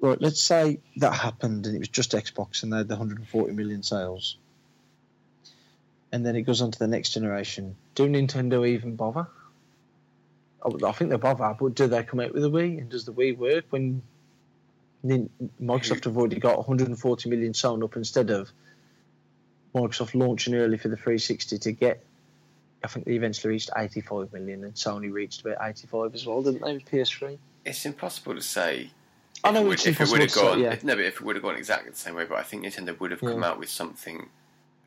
Right, 0.00 0.20
let's 0.20 0.40
say 0.40 0.78
that 0.96 1.12
happened 1.12 1.66
and 1.66 1.76
it 1.76 1.78
was 1.78 1.88
just 1.88 2.12
Xbox 2.12 2.62
and 2.62 2.72
they 2.72 2.78
had 2.78 2.88
the 2.88 2.94
140 2.94 3.52
million 3.52 3.82
sales. 3.82 4.36
and 6.12 6.24
then 6.24 6.36
it 6.36 6.42
goes 6.42 6.62
on 6.62 6.70
to 6.70 6.78
the 6.78 6.86
next 6.88 7.10
generation. 7.10 7.76
Do 7.94 8.08
Nintendo 8.08 8.66
even 8.66 8.96
bother? 8.96 9.26
I 10.64 10.92
think 10.92 11.10
they 11.10 11.16
bother, 11.16 11.54
but 11.58 11.74
do 11.74 11.86
they 11.86 12.02
come 12.02 12.20
out 12.20 12.32
with 12.32 12.44
a 12.44 12.48
Wii? 12.48 12.78
And 12.78 12.88
does 12.88 13.04
the 13.04 13.12
Wii 13.12 13.36
work 13.36 13.66
when 13.70 14.02
Microsoft 15.04 16.04
have 16.04 16.16
already 16.16 16.38
got 16.40 16.56
140 16.56 17.28
million 17.28 17.54
sewn 17.54 17.82
up 17.82 17.96
instead 17.96 18.30
of 18.30 18.50
Microsoft 19.74 20.14
launching 20.14 20.54
early 20.54 20.78
for 20.78 20.88
the 20.88 20.96
360 20.96 21.58
to 21.58 21.72
get? 21.72 22.02
I 22.84 22.88
think 22.88 23.06
they 23.06 23.12
eventually 23.14 23.52
reached 23.54 23.70
85 23.76 24.32
million, 24.32 24.64
and 24.64 24.74
Sony 24.74 25.12
reached 25.12 25.40
about 25.40 25.56
85 25.60 26.14
as 26.14 26.26
well, 26.26 26.42
didn't 26.42 26.62
they? 26.62 26.74
With 26.74 26.84
PS3. 26.90 27.38
It's 27.64 27.84
impossible 27.84 28.34
to 28.34 28.42
say. 28.42 28.90
I 29.44 29.50
know 29.50 29.66
if 29.70 29.74
it's 29.74 29.86
it, 29.86 29.98
would, 29.98 30.00
if 30.00 30.08
it 30.08 30.12
would 30.12 30.20
have 30.20 30.34
gone, 30.34 30.58
say, 30.58 30.62
yeah. 30.62 30.72
if, 30.72 30.84
no, 30.84 30.94
but 30.94 31.04
if 31.04 31.14
it 31.16 31.20
would 31.22 31.36
have 31.36 31.42
gone 31.42 31.56
exactly 31.56 31.90
the 31.90 31.96
same 31.96 32.14
way, 32.14 32.24
but 32.24 32.38
I 32.38 32.42
think 32.42 32.64
Nintendo 32.64 32.98
would 33.00 33.10
have 33.10 33.20
come 33.20 33.42
Yeah. 33.42 33.48
out 33.48 33.58
with 33.58 33.68
something 33.70 34.28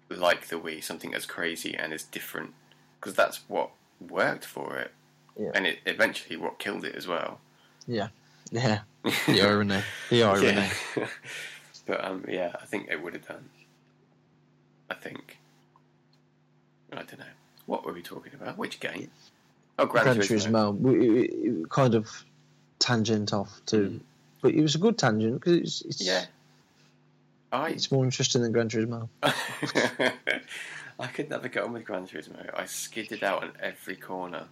like 0.10 0.48
the 0.48 0.56
Wii, 0.56 0.84
something 0.84 1.14
as 1.14 1.26
crazy 1.26 1.76
and 1.76 1.94
as 1.94 2.04
different, 2.04 2.54
because 3.00 3.14
that's 3.16 3.42
what 3.48 3.72
worked 4.00 4.46
for 4.46 4.78
it, 4.78 4.92
Yeah. 5.38 5.52
and 5.54 5.68
it 5.68 5.80
eventually 5.86 6.36
what 6.38 6.58
killed 6.60 6.84
it 6.86 6.96
as 6.96 7.06
well. 7.08 7.40
Yeah, 7.88 8.10
yeah. 8.52 8.80
The 9.28 9.42
irony. 9.42 9.82
The 10.10 10.24
irony. 10.24 10.68
Yeah. 10.96 11.08
but 11.86 12.04
um, 12.04 12.26
yeah, 12.28 12.54
I 12.62 12.66
think 12.66 12.90
it 12.90 13.02
would 13.04 13.14
have 13.14 13.28
done. 13.28 13.50
I 14.90 14.96
think. 14.96 15.38
I 16.92 16.96
don't 16.98 17.20
know. 17.20 17.26
What 17.70 17.86
were 17.86 17.94
we 17.94 18.02
talking 18.02 18.34
about? 18.34 18.58
Which 18.58 18.80
game? 18.80 19.12
Oh, 19.78 19.86
Gran, 19.86 20.04
Gran 20.06 20.18
Turismo. 20.18 20.50
Turismo. 20.52 20.80
We- 20.80 21.20
it- 21.20 21.34
it 21.62 21.70
kind 21.70 21.94
of 21.94 22.10
tangent 22.80 23.32
off 23.32 23.62
to, 23.68 23.76
Mm. 23.78 24.00
but 24.42 24.54
it 24.56 24.62
was 24.62 24.74
a 24.76 24.80
good 24.80 24.98
tangent 24.98 25.36
because 25.40 25.54
it's, 25.58 25.82
it's 25.82 26.02
Yeah. 26.02 26.26
I 27.52 27.70
it's 27.70 27.92
more 27.92 28.04
interesting 28.04 28.42
than 28.42 28.52
Gran 28.52 28.70
Turismo. 28.70 29.08
I 31.00 31.08
could 31.14 31.30
never 31.30 31.48
get 31.48 31.64
on 31.64 31.74
with 31.74 31.86
Gran 31.86 32.08
Turismo. 32.08 32.38
I 32.56 32.66
skidded 32.66 33.24
out 33.24 33.44
on 33.44 33.52
every 33.62 33.96
corner. 33.96 34.46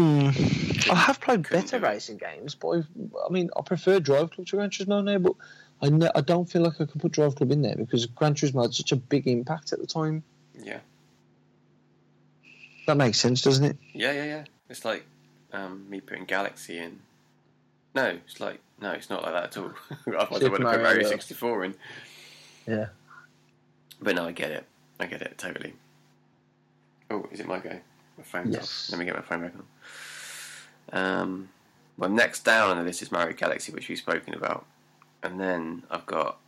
I 0.00 0.94
have 0.94 1.20
played 1.20 1.48
better 1.48 1.78
racing 1.80 2.18
games, 2.18 2.54
but 2.54 2.68
I've, 2.70 2.86
I 3.28 3.32
mean, 3.32 3.50
I 3.56 3.62
prefer 3.62 3.98
Drive 4.00 4.30
Club 4.30 4.46
to 4.48 4.56
Gran 4.56 4.70
Turismo 4.70 5.02
now. 5.02 5.18
But 5.18 5.34
I, 5.82 6.10
I 6.16 6.20
don't 6.20 6.48
feel 6.50 6.62
like 6.62 6.80
I 6.80 6.84
can 6.86 7.00
put 7.00 7.12
Drive 7.12 7.34
Club 7.36 7.50
in 7.52 7.62
there 7.62 7.74
because 7.76 8.06
Gran 8.06 8.34
Turismo 8.34 8.62
had 8.62 8.74
such 8.74 8.92
a 8.92 8.96
big 8.96 9.26
impact 9.26 9.72
at 9.72 9.80
the 9.80 9.86
time. 9.86 10.22
Yeah. 10.62 10.78
That 12.88 12.96
makes 12.96 13.20
sense, 13.20 13.42
doesn't 13.42 13.66
it? 13.66 13.76
Yeah, 13.92 14.12
yeah, 14.12 14.24
yeah. 14.24 14.44
It's 14.70 14.82
like 14.82 15.04
um, 15.52 15.84
me 15.90 16.00
putting 16.00 16.24
Galaxy 16.24 16.78
in. 16.78 17.00
No, 17.94 18.06
it's 18.06 18.40
like 18.40 18.60
no, 18.80 18.92
it's 18.92 19.10
not 19.10 19.22
like 19.22 19.34
that 19.34 19.44
at 19.44 19.56
all. 19.58 19.72
Otherwise, 20.06 20.26
I 20.30 20.38
Super 20.38 20.40
would 20.40 20.42
have 20.42 20.52
put 20.52 20.60
Mario 20.62 20.82
Mario 20.82 21.06
64 21.06 21.64
in. 21.64 21.74
Yeah. 22.66 22.86
But 24.00 24.14
no, 24.14 24.24
I 24.26 24.32
get 24.32 24.52
it. 24.52 24.64
I 24.98 25.04
get 25.04 25.20
it 25.20 25.36
totally. 25.36 25.74
Oh, 27.10 27.26
is 27.30 27.40
it 27.40 27.46
my 27.46 27.58
go? 27.58 27.78
My 28.16 28.24
phone's 28.24 28.54
Yes. 28.54 28.86
off. 28.88 28.92
Let 28.92 28.98
me 29.00 29.04
get 29.04 29.16
my 29.16 29.20
phone 29.20 29.42
back 29.42 29.52
on. 29.54 30.98
Um, 31.20 31.48
well, 31.98 32.08
next 32.08 32.42
down 32.46 32.70
on 32.70 32.78
the 32.78 32.84
list 32.84 33.02
is 33.02 33.12
Mario 33.12 33.36
Galaxy, 33.36 33.70
which 33.70 33.90
we've 33.90 33.98
spoken 33.98 34.32
about, 34.32 34.64
and 35.22 35.38
then 35.38 35.82
I've 35.90 36.06
got 36.06 36.38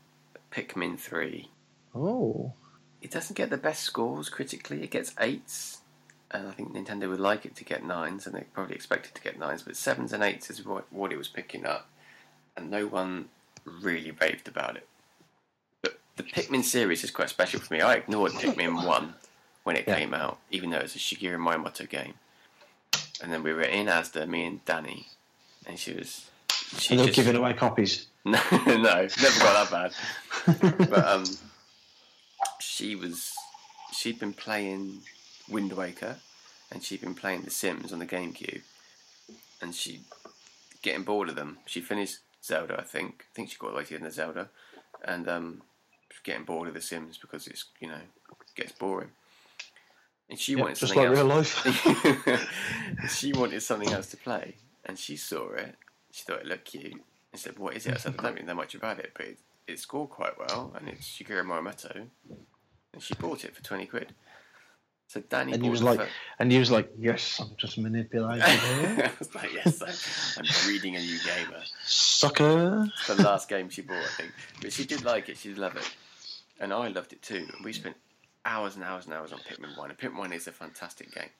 Pikmin 0.50 0.98
3. 0.98 1.50
Oh. 1.94 2.54
It 3.02 3.10
doesn't 3.10 3.36
get 3.36 3.50
the 3.50 3.58
best 3.58 3.82
scores 3.82 4.30
critically. 4.30 4.82
It 4.82 4.90
gets 4.90 5.12
eights, 5.20 5.79
and 6.30 6.46
I 6.48 6.52
think 6.52 6.72
Nintendo 6.74 7.08
would 7.08 7.20
like 7.20 7.44
it 7.44 7.56
to 7.56 7.64
get 7.64 7.84
nines, 7.84 8.26
and 8.26 8.34
they 8.34 8.44
probably 8.54 8.74
expect 8.74 9.06
it 9.06 9.14
to 9.14 9.20
get 9.22 9.38
nines. 9.38 9.62
But 9.62 9.76
sevens 9.76 10.12
and 10.12 10.22
eights 10.22 10.50
is 10.50 10.64
what, 10.64 10.90
what 10.92 11.12
it 11.12 11.18
was 11.18 11.28
picking 11.28 11.66
up, 11.66 11.88
and 12.56 12.70
no 12.70 12.86
one 12.86 13.28
really 13.64 14.10
raved 14.12 14.48
about 14.48 14.76
it. 14.76 14.86
But 15.82 15.98
the 16.16 16.22
Pikmin 16.22 16.62
series 16.64 17.02
is 17.04 17.10
quite 17.10 17.28
special 17.30 17.60
for 17.60 17.74
me. 17.74 17.80
I 17.80 17.94
ignored 17.94 18.32
Pikmin 18.32 18.86
One 18.86 19.14
when 19.64 19.76
it 19.76 19.84
Yeah. 19.86 19.96
came 19.98 20.14
out, 20.14 20.38
even 20.50 20.70
though 20.70 20.78
it 20.78 20.84
was 20.84 20.96
a 20.96 20.98
Shigeru 20.98 21.36
Miyamoto 21.36 21.88
game. 21.88 22.14
And 23.22 23.32
then 23.32 23.42
we 23.42 23.52
were 23.52 23.62
in 23.62 23.86
Asda, 23.86 24.26
me 24.28 24.46
and 24.46 24.64
Danny, 24.64 25.08
and 25.66 25.78
she 25.78 25.92
was. 25.94 26.30
She 26.78 26.94
And 26.94 27.04
they're 27.04 27.12
giving 27.12 27.36
away 27.36 27.52
copies. 27.52 28.06
no, 28.24 28.40
no, 28.52 28.74
never 28.76 29.40
got 29.40 29.70
that 29.70 29.92
bad. 30.46 30.88
But 30.88 31.06
um, 31.06 31.24
she 32.60 32.94
was, 32.94 33.34
she'd 33.92 34.18
been 34.18 34.32
playing 34.32 35.00
Wind 35.50 35.72
Waker, 35.72 36.16
and 36.70 36.82
she'd 36.82 37.00
been 37.00 37.14
playing 37.14 37.42
The 37.42 37.50
Sims 37.50 37.92
on 37.92 37.98
the 37.98 38.06
GameCube, 38.06 38.62
and 39.60 39.74
she 39.74 40.00
getting 40.82 41.02
bored 41.04 41.28
of 41.28 41.36
them. 41.36 41.58
She 41.66 41.80
finished 41.80 42.18
Zelda, 42.42 42.78
I 42.78 42.82
think. 42.84 43.24
I 43.30 43.34
think 43.34 43.50
she 43.50 43.56
got 43.58 43.68
all 43.68 43.72
the 43.72 43.78
way 43.78 43.84
to 43.84 43.90
the 43.90 43.96
end 43.96 44.06
of 44.06 44.12
Zelda, 44.12 44.48
and 45.04 45.28
um, 45.28 45.62
getting 46.24 46.44
bored 46.44 46.68
of 46.68 46.74
The 46.74 46.80
Sims 46.80 47.18
because 47.18 47.46
it's 47.46 47.64
you 47.80 47.88
know 47.88 48.00
gets 48.56 48.72
boring. 48.72 49.10
And 50.28 50.38
she 50.38 50.54
Yeah, 50.54 50.62
wanted 50.62 50.76
just 50.76 50.94
something 50.94 51.10
like 51.10 51.18
else. 51.18 51.64
real 51.64 51.74
life. 52.36 53.10
she 53.18 53.32
wanted 53.32 53.62
something 53.62 53.88
else 53.92 54.06
to 54.08 54.16
play, 54.16 54.54
and 54.84 54.98
she 54.98 55.16
saw 55.16 55.52
it. 55.52 55.74
She 56.12 56.22
thought 56.24 56.40
it 56.40 56.46
looked 56.46 56.66
cute, 56.66 56.92
and 57.32 57.40
said, 57.40 57.58
"What 57.58 57.76
is 57.76 57.86
it?" 57.86 57.94
I 57.94 57.96
said, 57.98 58.14
"I 58.18 58.22
don't 58.22 58.34
really 58.34 58.46
know 58.46 58.54
much 58.54 58.74
about 58.74 59.00
it, 59.00 59.10
but 59.16 59.26
it, 59.26 59.38
it 59.66 59.78
scored 59.80 60.10
quite 60.10 60.38
well, 60.38 60.72
and 60.78 60.88
it's 60.88 61.06
Shigeru 61.08 61.44
Miyamoto." 61.44 62.06
And 62.92 63.02
she 63.02 63.14
bought 63.14 63.44
it 63.44 63.54
for 63.56 63.62
twenty 63.62 63.86
quid. 63.86 64.14
So 65.10 65.20
Danny 65.28 65.54
And 65.54 65.64
he 65.64 65.70
was 65.70 65.82
like, 65.82 65.98
fir- 65.98 66.08
and 66.38 66.52
he 66.52 66.58
was 66.60 66.70
like, 66.70 66.88
"Yes, 66.96 67.40
I'm 67.40 67.50
just 67.56 67.76
manipulating 67.78 68.42
her, 68.46 69.04
I 69.06 69.10
was 69.18 69.34
like, 69.34 69.52
"Yes, 69.52 69.82
I'm, 70.38 70.46
breeding 70.64 70.94
a 70.94 71.00
new 71.00 71.18
gamer." 71.24 71.60
sucker." 71.82 72.86
It's 72.96 73.08
the 73.08 73.20
last 73.20 73.48
game 73.48 73.70
she 73.70 73.82
bought, 73.82 73.96
I 74.04 74.08
think, 74.22 74.32
but 74.62 74.72
she 74.72 74.84
did 74.84 75.04
like 75.04 75.28
it. 75.28 75.36
She 75.36 75.48
did 75.48 75.58
love 75.58 75.74
it, 75.76 75.90
and 76.60 76.72
I 76.72 76.86
loved 76.86 77.12
it 77.12 77.22
too. 77.22 77.44
And 77.56 77.64
we 77.64 77.72
spent 77.72 77.96
hours 78.44 78.76
and 78.76 78.84
hours 78.84 79.06
and 79.06 79.14
hours 79.14 79.32
on 79.32 79.40
Pikmin 79.40 79.76
One. 79.76 79.90
And 79.90 79.98
Pikmin 79.98 80.16
One 80.18 80.32
is 80.32 80.46
a 80.46 80.52
fantastic 80.52 81.12
game. 81.12 81.30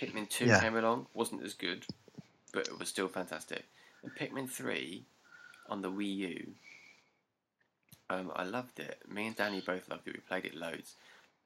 Pikmin 0.00 0.26
Two 0.30 0.46
Yeah. 0.46 0.60
came 0.60 0.74
along, 0.76 1.06
wasn't 1.12 1.42
as 1.42 1.52
good, 1.52 1.84
but 2.54 2.66
it 2.66 2.78
was 2.78 2.88
still 2.88 3.08
fantastic. 3.08 3.66
And 4.04 4.14
Pikmin 4.16 4.48
Three 4.48 5.04
on 5.68 5.82
the 5.82 5.92
Wii 5.92 6.16
U, 6.16 6.46
um, 8.08 8.32
I 8.34 8.44
loved 8.44 8.80
it. 8.80 9.02
Me 9.06 9.26
and 9.26 9.36
Danny 9.36 9.60
both 9.60 9.86
loved 9.90 10.08
it. 10.08 10.14
We 10.14 10.20
played 10.20 10.46
it 10.46 10.54
loads. 10.54 10.94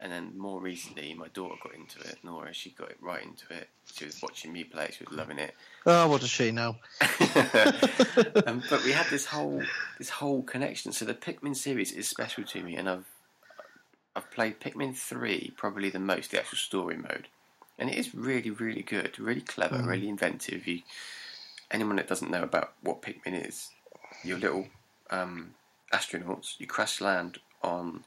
And 0.02 0.10
then 0.10 0.32
more 0.38 0.60
recently, 0.62 1.12
my 1.12 1.28
daughter 1.28 1.56
got 1.62 1.74
into 1.74 2.00
it. 2.00 2.16
Nora, 2.24 2.54
she 2.54 2.70
got 2.70 2.90
it 2.90 2.96
right 3.02 3.22
into 3.22 3.44
it. 3.52 3.68
She 3.92 4.06
was 4.06 4.22
watching 4.22 4.50
me 4.50 4.64
play. 4.64 4.84
it, 4.86 4.94
She 4.94 5.04
was 5.04 5.14
loving 5.14 5.38
it. 5.38 5.54
Oh, 5.84 6.08
what 6.08 6.22
does 6.22 6.30
she 6.30 6.50
know? 6.52 6.76
um, 8.46 8.62
but 8.70 8.82
we 8.84 8.92
had 8.92 9.06
this 9.10 9.26
whole 9.26 9.62
this 9.98 10.08
whole 10.08 10.42
connection. 10.42 10.92
So 10.92 11.04
the 11.04 11.12
Pikmin 11.14 11.54
series 11.54 11.92
is 11.92 12.08
special 12.08 12.44
to 12.44 12.62
me, 12.62 12.76
and 12.76 12.88
I've 12.88 13.04
I've 14.16 14.30
played 14.30 14.58
Pikmin 14.60 14.96
three 14.96 15.52
probably 15.56 15.90
the 15.90 15.98
most, 15.98 16.30
the 16.30 16.38
actual 16.40 16.58
story 16.58 16.96
mode, 16.96 17.28
and 17.78 17.90
it 17.90 17.96
is 17.96 18.14
really 18.14 18.50
really 18.50 18.82
good, 18.82 19.18
really 19.18 19.42
clever, 19.42 19.76
Mm. 19.76 19.86
really 19.86 20.08
inventive. 20.08 20.66
You 20.66 20.80
anyone 21.70 21.96
that 21.96 22.08
doesn't 22.08 22.30
know 22.30 22.42
about 22.42 22.72
what 22.82 23.02
Pikmin 23.02 23.46
is, 23.46 23.68
your 24.24 24.38
little 24.38 24.68
um, 25.10 25.54
astronauts, 25.92 26.54
you 26.58 26.66
crash 26.66 27.00
land 27.02 27.38
on. 27.62 28.04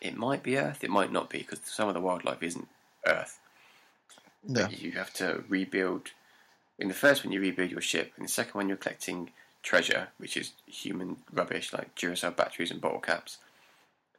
It 0.00 0.16
might 0.16 0.42
be 0.42 0.58
Earth, 0.58 0.84
it 0.84 0.90
might 0.90 1.12
not 1.12 1.30
be, 1.30 1.38
because 1.38 1.60
some 1.64 1.88
of 1.88 1.94
the 1.94 2.00
wildlife 2.00 2.42
isn't 2.42 2.68
Earth 3.06 3.38
you 4.46 4.92
have 4.92 5.12
to 5.14 5.44
rebuild. 5.48 6.10
In 6.78 6.88
the 6.88 6.94
first 6.94 7.24
one, 7.24 7.32
you 7.32 7.40
rebuild 7.40 7.70
your 7.70 7.80
ship. 7.80 8.12
In 8.16 8.24
the 8.24 8.28
second 8.28 8.54
one, 8.54 8.68
you're 8.68 8.76
collecting 8.76 9.30
treasure, 9.62 10.08
which 10.18 10.36
is 10.36 10.52
human 10.66 11.16
rubbish 11.32 11.72
like 11.72 11.94
Duracell 11.94 12.36
batteries 12.36 12.70
and 12.70 12.80
bottle 12.80 13.00
caps. 13.00 13.38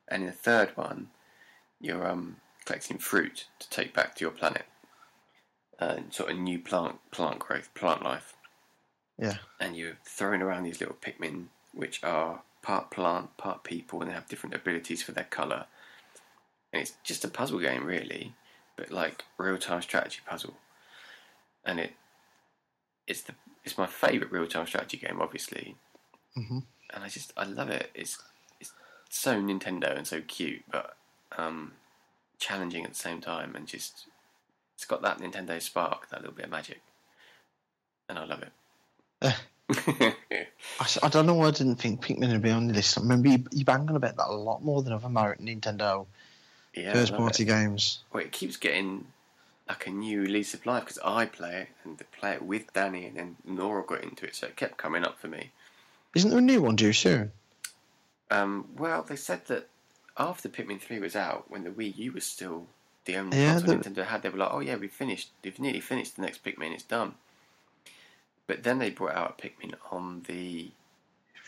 And 0.07 0.23
in 0.23 0.27
the 0.27 0.35
third 0.35 0.76
one, 0.76 1.10
you're 1.80 2.07
um, 2.07 2.38
collecting 2.65 2.97
fruit 2.97 3.45
to 3.60 3.69
take 3.69 3.93
back 3.93 4.15
to 4.15 4.23
your 4.23 4.31
planet. 4.31 4.65
And 5.77 6.14
sort 6.14 6.31
of 6.31 6.38
new 6.38 6.60
plant 6.60 6.99
plant 7.11 7.39
growth, 7.39 7.73
plant 7.73 8.02
life. 8.02 8.34
Yeah. 9.19 9.38
And 9.60 9.76
you're 9.76 9.97
throwing 10.06 10.41
around 10.41 10.64
these 10.64 10.80
little 10.80 10.95
Pikmin, 10.95 11.47
which 11.73 12.02
are 12.02 12.41
part 12.65 12.89
plant, 12.89 13.37
part 13.37 13.63
people, 13.63 14.01
and 14.01 14.09
they 14.09 14.15
have 14.15 14.27
different 14.27 14.55
abilities 14.55 15.03
for 15.03 15.11
their 15.11 15.25
colour. 15.25 15.65
And 16.73 16.81
it's 16.81 16.93
just 17.03 17.23
a 17.23 17.27
puzzle 17.29 17.59
game, 17.59 17.85
really 17.85 18.33
but 18.75 18.91
like 18.91 19.23
real 19.37 19.57
time 19.57 19.81
strategy 19.81 20.19
puzzle. 20.25 20.55
And 21.63 21.79
it 21.79 21.93
it's 23.07 23.21
the 23.21 23.33
it's 23.63 23.77
my 23.77 23.87
favourite 23.87 24.31
real 24.31 24.47
time 24.47 24.67
strategy 24.67 24.97
game, 24.97 25.21
obviously. 25.21 25.75
Mhm. 26.37 26.63
And 26.91 27.03
I 27.03 27.09
just 27.09 27.33
I 27.37 27.45
love 27.45 27.69
it. 27.69 27.91
It's 27.93 28.21
it's 28.59 28.73
so 29.09 29.41
Nintendo 29.41 29.95
and 29.95 30.05
so 30.05 30.21
cute, 30.21 30.63
but 30.69 30.97
um, 31.37 31.73
challenging 32.37 32.83
at 32.83 32.91
the 32.91 32.99
same 32.99 33.21
time, 33.21 33.55
and 33.55 33.67
just 33.67 34.07
it's 34.75 34.85
got 34.85 35.01
that 35.01 35.19
Nintendo 35.19 35.61
spark, 35.61 36.09
that 36.09 36.21
little 36.21 36.35
bit 36.35 36.45
of 36.45 36.51
magic, 36.51 36.81
and 38.07 38.19
I 38.19 38.25
love 38.25 38.43
it. 38.43 38.53
I, 39.69 40.13
I 41.03 41.09
don't 41.09 41.25
know 41.25 41.33
why 41.35 41.47
I 41.47 41.51
didn't 41.51 41.75
think 41.77 42.01
Pikmin 42.01 42.31
would 42.31 42.41
be 42.41 42.51
on 42.51 42.67
the 42.67 42.73
list. 42.73 42.97
I 42.97 43.01
remember 43.01 43.29
you, 43.29 43.43
you 43.51 43.65
bang 43.65 43.89
on 43.89 43.95
about 43.95 44.15
that 44.17 44.27
a 44.27 44.33
lot 44.33 44.63
more 44.63 44.81
than 44.83 44.93
other 44.93 45.09
Mar- 45.09 45.37
Nintendo 45.41 46.05
yeah, 46.73 46.93
first 46.93 47.15
party 47.15 47.43
it. 47.43 47.47
games. 47.47 47.99
Well, 48.13 48.23
it 48.23 48.31
keeps 48.31 48.57
getting 48.57 49.07
like 49.67 49.87
a 49.87 49.91
new 49.91 50.25
lease 50.25 50.53
of 50.53 50.65
life 50.65 50.83
because 50.83 50.99
I 51.03 51.25
play 51.25 51.61
it 51.61 51.67
and 51.83 51.99
play 52.11 52.33
it 52.33 52.43
with 52.43 52.71
Danny, 52.73 53.05
and 53.05 53.17
then 53.17 53.35
Nora 53.45 53.83
got 53.83 54.03
into 54.03 54.25
it, 54.25 54.35
so 54.35 54.47
it 54.47 54.55
kept 54.55 54.77
coming 54.77 55.03
up 55.03 55.17
for 55.17 55.27
me. 55.27 55.51
Isn't 56.15 56.29
there 56.29 56.39
a 56.39 56.41
new 56.43 56.61
one 56.61 56.75
due 56.75 56.93
soon? 56.93 57.31
Um, 58.31 58.67
well, 58.77 59.01
they 59.03 59.15
said 59.15 59.45
that 59.47 59.67
after 60.17 60.47
Pikmin 60.49 60.79
Three 60.79 60.99
was 60.99 61.15
out, 61.15 61.49
when 61.49 61.63
the 61.63 61.69
Wii 61.71 61.97
U 61.97 62.11
was 62.13 62.25
still 62.25 62.67
the 63.05 63.17
only 63.17 63.37
Yeah, 63.37 63.53
console 63.59 63.77
the- 63.77 63.89
Nintendo 63.89 64.05
had, 64.05 64.21
they 64.21 64.29
were 64.29 64.37
like, 64.37 64.51
"Oh 64.51 64.59
yeah, 64.59 64.75
we've 64.75 64.91
finished. 64.91 65.29
We've 65.43 65.59
nearly 65.59 65.81
finished 65.81 66.15
the 66.15 66.21
next 66.21 66.43
Pikmin. 66.43 66.73
It's 66.73 66.83
done." 66.83 67.15
But 68.47 68.63
then 68.63 68.80
they 68.80 68.91
brought 68.91 69.15
out 69.15 69.38
Pikmin 69.39 69.73
on 69.91 70.22
the 70.27 70.72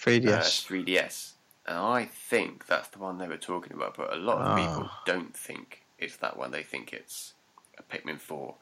3DS. 0.01 0.27
uh, 0.29 0.41
3DS, 0.41 1.31
and 1.67 1.77
I 1.77 2.05
think 2.05 2.65
that's 2.67 2.87
the 2.89 2.99
one 2.99 3.17
they 3.17 3.27
were 3.27 3.37
talking 3.37 3.73
about. 3.73 3.95
But 3.97 4.13
a 4.13 4.15
lot 4.17 4.39
of 4.39 4.57
people 4.57 4.89
Ah. 4.89 5.03
don't 5.05 5.35
think 5.35 5.83
it's 5.99 6.17
that 6.17 6.37
one. 6.37 6.51
They 6.51 6.63
think 6.63 6.93
it's 6.93 7.33
a 7.77 7.83
Pikmin 7.83 8.19
Four, 8.19 8.55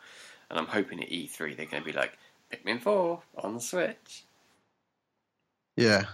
and 0.50 0.60
I'm 0.60 0.68
hoping 0.68 1.02
at 1.02 1.10
E3 1.10 1.56
they're 1.56 1.66
going 1.66 1.84
to 1.84 1.86
be 1.90 1.94
like 1.94 2.18
Pikmin 2.52 2.82
Four 2.82 3.22
on 3.38 3.54
the 3.56 3.62
Switch. 3.62 4.24
yeah, 5.78 6.06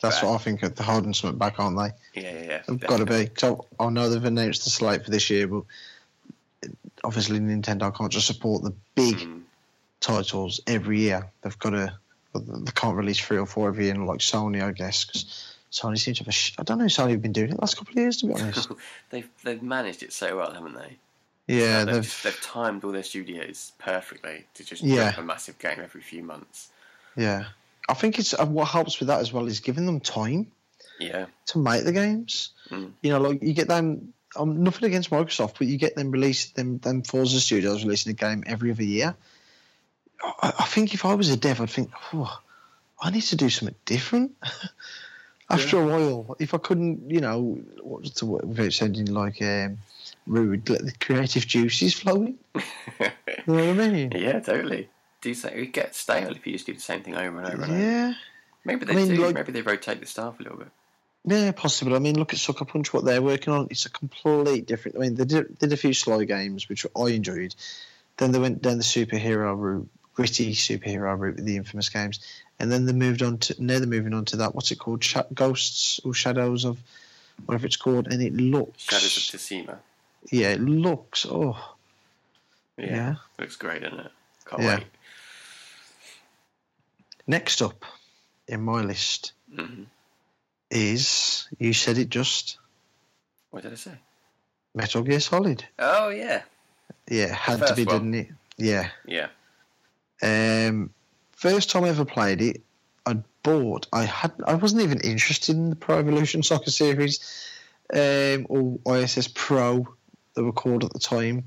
that's 0.00 0.22
Right. 0.22 0.28
what 0.30 0.40
I 0.40 0.44
think. 0.44 0.60
They're 0.60 0.86
holding 0.86 1.12
something 1.14 1.38
back, 1.38 1.58
aren't 1.60 1.76
they? 1.78 2.20
Yeah, 2.22 2.32
yeah, 2.32 2.42
yeah. 2.44 2.62
They've 2.66 2.80
got 2.80 2.98
to 2.98 3.06
be. 3.06 3.30
So 3.36 3.66
I 3.78 3.88
know 3.90 4.08
they've 4.08 4.24
announced 4.24 4.64
the 4.64 4.70
slate 4.70 5.04
for 5.04 5.10
this 5.10 5.28
year, 5.28 5.46
but 5.46 5.64
obviously 7.04 7.38
Nintendo 7.38 7.94
can't 7.94 8.10
just 8.12 8.26
support 8.26 8.62
the 8.62 8.74
big 8.94 9.16
Mm, 9.16 9.39
titles 10.00 10.60
every 10.66 11.00
year. 11.00 11.30
They've 11.42 11.58
got 11.58 11.70
to. 11.70 11.92
They 12.34 12.72
can't 12.72 12.96
release 12.96 13.18
three 13.18 13.38
or 13.38 13.46
four 13.46 13.68
every 13.68 13.86
year, 13.86 13.96
like 13.96 14.20
Sony, 14.20 14.62
I 14.62 14.70
guess, 14.72 15.04
because 15.04 15.54
Sony 15.72 15.98
seems 15.98 16.18
to 16.18 16.24
have 16.24 16.28
a. 16.28 16.32
Sh- 16.32 16.54
I 16.58 16.62
don't 16.62 16.78
know. 16.78 16.84
Sony 16.86 17.10
have 17.10 17.22
been 17.22 17.32
doing 17.32 17.50
it 17.50 17.54
the 17.56 17.60
last 17.60 17.76
couple 17.76 17.92
of 17.92 17.98
years, 17.98 18.18
to 18.18 18.26
be 18.26 18.34
honest. 18.34 18.70
they've 19.10 19.28
they've 19.44 19.62
managed 19.62 20.02
it 20.02 20.12
so 20.12 20.36
well, 20.36 20.52
haven't 20.52 20.74
they? 20.74 20.96
Yeah, 21.46 21.84
they've, 21.84 21.94
they've. 21.94 22.04
just- 22.04 22.22
they've 22.22 22.40
timed 22.40 22.84
all 22.84 22.92
their 22.92 23.02
studios 23.02 23.72
perfectly 23.78 24.44
to 24.54 24.64
just 24.64 24.82
Yeah. 24.82 25.10
drop 25.12 25.18
a 25.18 25.22
massive 25.26 25.58
game 25.58 25.80
every 25.82 26.00
few 26.02 26.22
months. 26.22 26.68
Yeah, 27.16 27.46
I 27.88 27.94
think 27.94 28.18
it's 28.20 28.32
uh, 28.38 28.46
what 28.46 28.68
helps 28.68 29.00
with 29.00 29.08
that 29.08 29.20
as 29.20 29.32
well 29.32 29.46
is 29.46 29.58
giving 29.58 29.84
them 29.86 29.98
time 29.98 30.52
Yeah, 31.00 31.26
to 31.46 31.58
make 31.58 31.82
the 31.84 31.92
games. 31.92 32.50
Mm. 32.70 32.92
You 33.02 33.10
know, 33.10 33.20
like 33.20 33.42
you 33.42 33.52
get 33.52 33.66
them. 33.68 34.12
Um, 34.36 34.62
nothing 34.62 34.84
against 34.84 35.10
Microsoft, 35.10 35.54
but 35.58 35.66
you 35.66 35.76
get 35.76 35.96
them 35.96 36.12
release 36.12 36.50
them 36.50 36.78
them 36.78 37.02
Forza 37.02 37.40
Studios 37.40 37.82
releasing 37.82 38.10
a 38.10 38.14
game 38.14 38.44
every 38.46 38.70
other 38.70 38.84
year. 38.84 39.16
I, 40.22 40.52
I 40.60 40.64
think 40.64 40.94
if 40.94 41.04
I 41.04 41.14
was 41.14 41.30
a 41.30 41.36
dev, 41.36 41.60
I'd 41.60 41.70
think, 41.70 41.90
oh, 42.12 42.40
I 43.00 43.10
need 43.10 43.22
to 43.22 43.36
do 43.36 43.48
something 43.50 43.74
different. 43.84 44.32
After 45.50 45.80
a 45.80 45.86
while, 45.86 46.36
if 46.38 46.54
I 46.54 46.58
couldn't, 46.58 47.10
you 47.10 47.20
know, 47.20 47.58
what's 47.82 48.20
the 48.20 48.26
word 48.26 48.44
without 48.46 48.72
sounding 48.72 49.06
like 49.06 49.42
um, 49.42 49.78
rude, 50.26 50.68
let 50.70 50.84
the 50.84 50.92
creative 51.00 51.46
juices 51.46 51.94
flowing. 51.94 52.38
You 53.46 53.54
know 53.56 53.68
what 53.74 53.80
I 53.80 53.88
mean? 53.88 54.12
yeah, 54.14 54.38
totally. 54.40 54.88
Do 55.22 55.32
so. 55.34 55.50
You 55.50 55.66
get 55.66 55.94
stale 55.94 56.30
if 56.36 56.46
you 56.46 56.52
just 56.52 56.66
do 56.66 56.74
the 56.74 56.80
same 56.80 57.02
thing 57.02 57.16
over 57.16 57.38
and 57.38 57.46
over 57.46 57.62
and 57.62 57.72
over. 57.72 57.80
Yeah, 57.80 58.14
Maybe 58.64 58.84
they 58.84 58.92
I 58.92 58.96
mean, 58.96 59.08
do. 59.08 59.16
like- 59.26 59.34
Maybe 59.34 59.52
they 59.52 59.62
rotate 59.62 59.98
the 60.00 60.06
staff 60.06 60.38
a 60.38 60.42
little 60.42 60.58
bit. 60.58 60.68
yeah, 61.24 61.50
possible. 61.52 61.96
I 61.96 61.98
mean, 62.00 62.18
look 62.18 62.32
at 62.34 62.38
Sucker 62.38 62.64
Punch, 62.66 62.92
what 62.92 63.04
they're 63.06 63.22
working 63.22 63.52
on. 63.54 63.68
It's 63.70 63.86
a 63.86 63.90
complete 63.90 64.66
different. 64.66 64.98
I 64.98 65.00
mean, 65.00 65.14
they 65.14 65.24
did, 65.24 65.58
did 65.58 65.72
a 65.72 65.76
few 65.76 65.94
Sly 65.94 66.24
games, 66.24 66.68
which 66.68 66.86
I 66.96 67.06
enjoyed. 67.08 67.54
Then 68.18 68.30
they 68.32 68.38
went 68.38 68.60
down 68.62 68.76
the 68.76 68.84
superhero 68.84 69.56
route, 69.58 69.88
gritty 70.20 70.52
superhero 70.52 71.18
route 71.18 71.36
with 71.36 71.46
the 71.46 71.56
infamous 71.56 71.88
games, 71.88 72.20
and 72.58 72.70
then 72.70 72.84
they 72.84 72.92
moved 72.92 73.22
on 73.22 73.38
to 73.38 73.54
now 73.58 73.78
they're 73.78 73.86
moving 73.88 74.12
on 74.12 74.26
to 74.26 74.36
that. 74.36 74.54
What's 74.54 74.70
it 74.70 74.78
called? 74.78 75.02
Sh- 75.02 75.16
Ghosts 75.32 75.98
or 76.04 76.12
Shadows 76.12 76.66
of 76.66 76.78
whatever 77.46 77.64
it's 77.66 77.76
called, 77.78 78.06
and 78.12 78.22
it 78.22 78.34
looks 78.34 78.82
Shadows 78.82 79.16
of 79.16 79.22
Tsushima. 79.22 79.78
yeah, 80.30 80.48
it 80.50 80.60
looks 80.60 81.24
oh 81.24 81.56
Yeah, 82.76 82.86
yeah. 82.86 83.14
looks 83.38 83.56
great, 83.56 83.80
doesn't 83.80 84.00
it? 84.00 84.12
Can't 84.44 84.62
Yeah. 84.62 84.76
wait. 84.76 84.86
Next 87.26 87.62
up 87.62 87.84
in 88.46 88.60
my 88.62 88.82
list 88.82 89.32
hmm 89.54 89.84
is 90.70 91.48
you 91.58 91.72
said 91.72 91.96
it 91.98 92.10
just 92.10 92.58
What 93.50 93.62
did 93.62 93.72
I 93.72 93.76
say? 93.76 93.94
Metal 94.74 95.02
Gear 95.02 95.18
Solid. 95.20 95.64
Oh 95.78 96.10
yeah, 96.10 96.42
Yeah, 97.08 97.32
had 97.34 97.66
to 97.66 97.74
be, 97.74 97.84
one. 97.86 98.12
didn't 98.12 98.14
it? 98.14 98.28
Yeah. 98.58 98.90
yeah. 99.06 99.28
Um, 100.22 100.90
first 101.32 101.70
time 101.70 101.84
I 101.84 101.88
ever 101.88 102.04
played 102.04 102.42
it, 102.42 102.62
I 103.06 103.16
bought. 103.42 103.86
I 103.92 104.04
had. 104.04 104.32
I 104.46 104.54
wasn't 104.54 104.82
even 104.82 105.00
interested 105.00 105.56
in 105.56 105.70
the 105.70 105.76
Pro 105.76 105.98
Evolution 105.98 106.42
Soccer 106.42 106.70
Series, 106.70 107.20
um, 107.92 108.46
or 108.48 108.78
ISS 108.96 109.28
Pro, 109.28 109.86
they 110.34 110.42
were 110.42 110.52
called 110.52 110.84
at 110.84 110.92
the 110.92 110.98
time. 110.98 111.46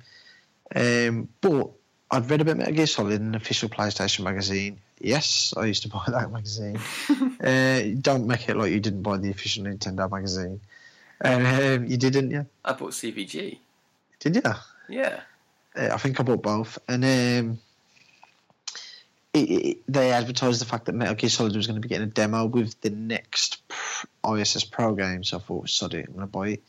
Um, 0.76 1.30
but 1.42 1.72
I'd 2.12 2.30
read 2.30 2.42
about 2.42 2.58
Metal 2.58 2.74
Gear 2.74 2.88
Solid 2.88 3.14
in 3.14 3.28
an 3.28 3.36
official 3.36 3.70
PlayStation 3.70 4.24
magazine. 4.24 4.80
Yes, 5.00 5.54
I 5.56 5.66
used 5.66 5.84
to 5.84 5.90
buy 5.98 6.04
that 6.08 6.32
magazine. 6.32 6.80
uh, 7.44 8.00
don't 8.02 8.28
make 8.28 8.50
it 8.50 8.58
like 8.58 8.72
you 8.72 8.80
didn't 8.80 9.04
buy 9.04 9.18
the 9.18 9.30
official 9.30 9.64
Nintendo 9.64 10.10
magazine. 10.10 10.62
And 11.22 11.48
um, 11.48 11.88
you 11.88 11.98
didn't, 11.98 12.32
yeah? 12.32 12.44
I 12.66 12.74
bought 12.74 12.92
CVG. 12.92 13.58
Did 14.20 14.36
you? 14.36 14.42
Yeah. 14.90 15.22
Uh, 15.76 15.90
I 15.94 15.98
think 15.98 16.20
I 16.20 16.24
bought 16.24 16.44
both, 16.44 16.78
and 16.88 17.04
um, 17.04 17.60
it, 19.34 19.40
it, 19.40 19.78
they 19.88 20.12
advertised 20.12 20.62
the 20.62 20.66
fact 20.66 20.86
that 20.86 20.94
Metal 20.94 21.16
Gear 21.16 21.30
Solid 21.30 21.56
was 21.56 21.68
going 21.68 21.82
to 21.82 21.82
be 21.82 21.90
getting 21.90 22.08
a 22.08 22.12
demo 22.12 22.46
with 22.46 22.80
the 22.82 22.92
next 22.92 23.62
ISS 24.30 24.64
Pro 24.64 24.94
game. 24.94 25.24
So 25.24 25.38
I 25.38 25.40
thought, 25.42 25.70
sod 25.70 25.94
it, 25.94 26.08
I'm 26.08 26.14
going 26.14 26.28
to 26.28 26.32
buy 26.32 26.48
it. 26.50 26.64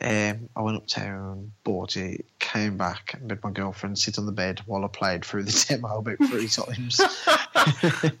Um, 0.00 0.48
I 0.56 0.62
went 0.62 0.78
uptown, 0.78 1.52
bought 1.64 1.96
it, 1.96 2.24
came 2.38 2.76
back, 2.76 3.14
and 3.14 3.28
made 3.28 3.44
my 3.44 3.50
girlfriend 3.50 3.98
sit 3.98 4.18
on 4.18 4.26
the 4.26 4.32
bed 4.32 4.60
while 4.66 4.84
I 4.84 4.88
played 4.88 5.24
through 5.24 5.44
the 5.44 5.66
demo 5.68 5.98
about 5.98 6.16
three 6.16 6.48
times. 6.48 7.00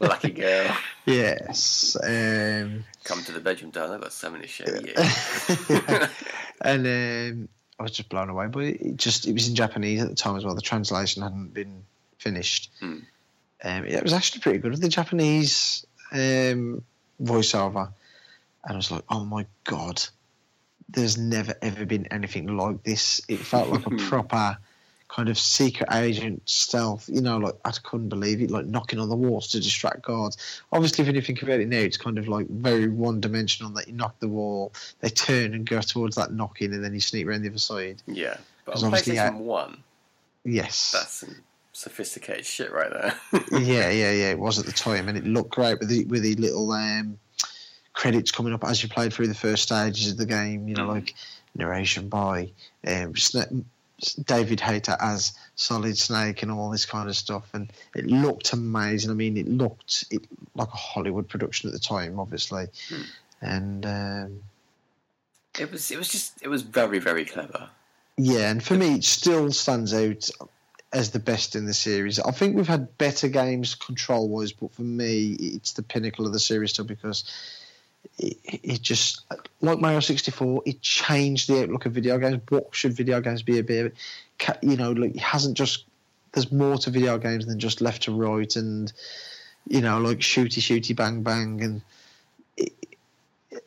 Lucky 0.00 0.30
girl. 0.30 0.76
yes. 1.06 1.96
Um, 2.00 2.84
Come 3.04 3.24
to 3.24 3.32
the 3.32 3.40
bedroom, 3.40 3.70
darling. 3.70 3.94
I've 3.94 4.02
got 4.02 4.12
something 4.12 4.42
to 4.42 4.48
show 4.48 4.66
you. 4.66 4.94
and 6.60 6.86
um, 6.86 7.48
I 7.80 7.82
was 7.82 7.92
just 7.92 8.10
blown 8.10 8.28
away. 8.28 8.46
But 8.46 8.64
it 8.64 8.80
it 8.82 8.96
just 8.96 9.26
it 9.26 9.32
was 9.32 9.48
in 9.48 9.54
Japanese 9.54 10.02
at 10.02 10.08
the 10.10 10.14
time 10.14 10.36
as 10.36 10.44
well. 10.44 10.54
The 10.54 10.60
translation 10.60 11.22
hadn't 11.22 11.54
been 11.54 11.84
finished. 12.18 12.70
Hmm. 12.78 12.98
Um, 13.64 13.84
it 13.86 14.02
was 14.02 14.12
actually 14.12 14.40
pretty 14.40 14.58
good 14.58 14.72
with 14.72 14.80
the 14.80 14.88
Japanese 14.88 15.86
um, 16.12 16.82
voiceover, 17.22 17.92
and 18.64 18.72
I 18.72 18.76
was 18.76 18.90
like, 18.90 19.04
oh 19.08 19.24
my 19.24 19.46
god, 19.64 20.02
there's 20.88 21.16
never 21.16 21.54
ever 21.62 21.86
been 21.86 22.06
anything 22.06 22.56
like 22.56 22.82
this. 22.82 23.20
It 23.28 23.38
felt 23.38 23.68
like 23.68 23.86
a 23.86 23.90
proper 24.08 24.58
kind 25.08 25.28
of 25.28 25.38
secret 25.38 25.88
agent 25.92 26.42
stealth. 26.46 27.08
You 27.08 27.20
know, 27.20 27.38
like 27.38 27.54
I 27.64 27.70
couldn't 27.70 28.08
believe 28.08 28.40
it, 28.42 28.50
like 28.50 28.66
knocking 28.66 28.98
on 28.98 29.08
the 29.08 29.16
walls 29.16 29.48
to 29.48 29.60
distract 29.60 30.02
guards. 30.02 30.36
Obviously, 30.72 31.04
when 31.04 31.14
you 31.14 31.20
think 31.22 31.42
about 31.42 31.60
it 31.60 31.68
now, 31.68 31.78
it's 31.78 31.96
kind 31.96 32.18
of 32.18 32.26
like 32.28 32.48
very 32.48 32.88
one 32.88 33.20
dimensional. 33.20 33.70
That 33.72 33.86
you 33.86 33.94
knock 33.94 34.18
the 34.18 34.28
wall, 34.28 34.72
they 35.00 35.08
turn 35.08 35.54
and 35.54 35.64
go 35.64 35.80
towards 35.80 36.16
that 36.16 36.32
knocking, 36.32 36.72
and 36.72 36.82
then 36.82 36.94
you 36.94 37.00
sneak 37.00 37.26
around 37.26 37.42
the 37.42 37.50
other 37.50 37.58
side. 37.58 38.02
yeah. 38.06 38.38
But 38.64 38.82
on 38.82 38.92
PlayStation 38.92 39.14
yeah. 39.14 39.30
1, 39.34 39.82
Yes. 40.44 40.92
that's 40.92 41.24
sophisticated 41.72 42.44
shit 42.46 42.72
right 42.72 42.90
there. 42.90 43.14
yeah, 43.52 43.90
yeah, 43.90 44.12
yeah. 44.12 44.30
It 44.30 44.38
was 44.38 44.58
at 44.58 44.66
the 44.66 44.72
time, 44.72 45.08
and 45.08 45.16
it 45.18 45.24
looked 45.24 45.50
great 45.50 45.78
with 45.78 45.88
the 45.88 46.04
with 46.06 46.22
the 46.22 46.34
little 46.36 46.70
um, 46.72 47.18
credits 47.94 48.30
coming 48.30 48.52
up 48.52 48.64
as 48.64 48.82
you 48.82 48.88
played 48.88 49.12
through 49.12 49.28
the 49.28 49.34
first 49.34 49.64
stages 49.64 50.10
of 50.12 50.16
the 50.18 50.26
game. 50.26 50.68
You 50.68 50.74
know, 50.76 50.86
Mhm. 50.86 50.94
like 50.94 51.14
narration 51.54 52.08
by 52.08 52.50
um, 52.86 53.12
David 54.24 54.58
Hayter 54.60 54.96
as 55.00 55.32
Solid 55.54 55.96
Snake 55.98 56.42
and 56.42 56.50
all 56.50 56.70
this 56.70 56.86
kind 56.86 57.08
of 57.08 57.16
stuff, 57.16 57.48
and 57.52 57.72
it 57.94 58.06
looked 58.06 58.52
amazing. 58.52 59.10
I 59.10 59.14
mean, 59.14 59.36
it 59.36 59.48
looked 59.48 60.04
it 60.10 60.24
like 60.54 60.68
a 60.68 60.76
Hollywood 60.76 61.28
production 61.28 61.68
at 61.68 61.72
the 61.72 61.78
time, 61.80 62.18
obviously, 62.20 62.66
Hmm. 62.88 63.02
and. 63.40 63.86
Um, 63.86 64.42
it 65.58 65.70
was 65.70 65.90
it 65.90 65.98
was 65.98 66.08
just 66.08 66.40
it 66.40 66.48
was 66.48 66.62
very 66.62 66.98
very 66.98 67.26
clever. 67.26 67.68
Yeah, 68.16 68.50
and 68.50 68.62
for 68.64 68.72
me, 68.74 68.94
it 68.94 69.04
still 69.04 69.52
stands 69.52 69.92
out 69.92 70.30
as 70.92 71.10
the 71.10 71.18
best 71.18 71.56
in 71.56 71.66
the 71.66 71.74
series. 71.74 72.18
I 72.18 72.30
think 72.32 72.54
we've 72.54 72.68
had 72.68 72.98
better 72.98 73.28
games 73.28 73.74
control 73.74 74.28
wise, 74.28 74.52
but 74.52 74.72
for 74.74 74.82
me, 74.82 75.32
it's 75.32 75.72
the 75.72 75.82
pinnacle 75.82 76.26
of 76.26 76.32
the 76.32 76.38
series 76.38 76.70
still 76.70 76.84
because 76.84 77.24
it, 78.18 78.36
it 78.44 78.82
just, 78.82 79.22
like 79.60 79.80
Mario 79.80 80.00
64, 80.00 80.62
it 80.66 80.82
changed 80.82 81.48
the 81.48 81.62
outlook 81.62 81.86
of 81.86 81.92
video 81.92 82.18
games. 82.18 82.42
What 82.48 82.74
should 82.74 82.92
video 82.92 83.20
games 83.20 83.42
be 83.42 83.58
about? 83.58 83.92
You 84.60 84.76
know, 84.76 84.92
like, 84.92 85.14
it 85.14 85.20
hasn't 85.20 85.56
just, 85.56 85.84
there's 86.32 86.52
more 86.52 86.76
to 86.78 86.90
video 86.90 87.18
games 87.18 87.46
than 87.46 87.58
just 87.58 87.80
left 87.80 88.02
to 88.02 88.12
right 88.12 88.54
and, 88.56 88.92
you 89.66 89.80
know, 89.80 89.98
like 89.98 90.18
shooty, 90.18 90.60
shooty, 90.60 90.94
bang, 90.94 91.22
bang. 91.22 91.62
And 91.62 91.82
it, 92.56 92.72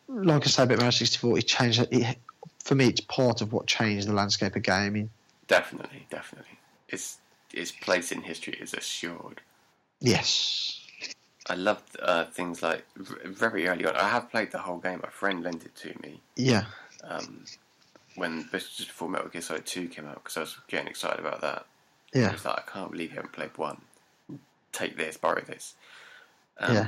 like 0.07 0.43
I 0.43 0.49
said 0.49 0.64
about 0.64 0.77
Mario 0.77 0.91
64, 0.91 1.39
it 1.39 1.47
changed 1.47 1.88
it 1.91 2.18
for 2.65 2.73
me, 2.73 2.88
it's 2.88 2.99
part 2.99 3.41
of 3.41 3.53
what 3.53 3.68
changed 3.68 4.07
the 4.07 4.14
landscape 4.14 4.56
of 4.56 4.64
gaming. 4.64 5.11
Definitely, 5.47 6.07
definitely. 6.10 6.57
Its 6.90 7.18
its 7.53 7.72
place 7.72 8.12
in 8.12 8.22
history 8.22 8.53
is 8.60 8.74
assured. 8.74 9.41
Yes. 10.02 10.82
I 11.48 11.56
loved 11.56 11.95
uh, 12.02 12.26
things 12.26 12.64
like 12.64 12.86
very 12.95 13.68
early 13.68 13.86
on. 13.86 13.95
I 13.95 14.10
have 14.10 14.32
played 14.32 14.52
the 14.52 14.57
whole 14.60 14.78
game. 14.80 15.02
A 15.03 15.12
friend 15.12 15.44
lent 15.44 15.64
it 15.66 15.76
to 15.78 15.94
me 16.02 16.22
Yeah. 16.36 16.66
um, 17.03 17.45
when 18.16 18.49
just 18.52 18.78
before 18.88 19.10
Metal 19.10 19.30
Gear 19.30 19.41
Solid 19.41 19.66
Two 19.66 19.88
came 19.88 20.07
out 20.07 20.16
because 20.24 20.38
I 20.38 20.40
was 20.41 20.57
getting 20.68 20.88
excited 20.88 21.20
about 21.20 21.41
that. 21.41 21.66
I 22.16 22.20
Yeah. 22.20 22.32
was 22.32 22.45
like, 22.45 22.57
I 22.57 22.72
can't 22.72 22.91
believe 22.91 23.12
you 23.12 23.18
haven't 23.18 23.34
played 23.34 23.56
one. 23.57 23.82
Take 24.72 24.98
this, 24.98 25.18
borrow 25.18 25.41
this. 25.41 25.76
Um, 26.57 26.74
Yeah. 26.74 26.88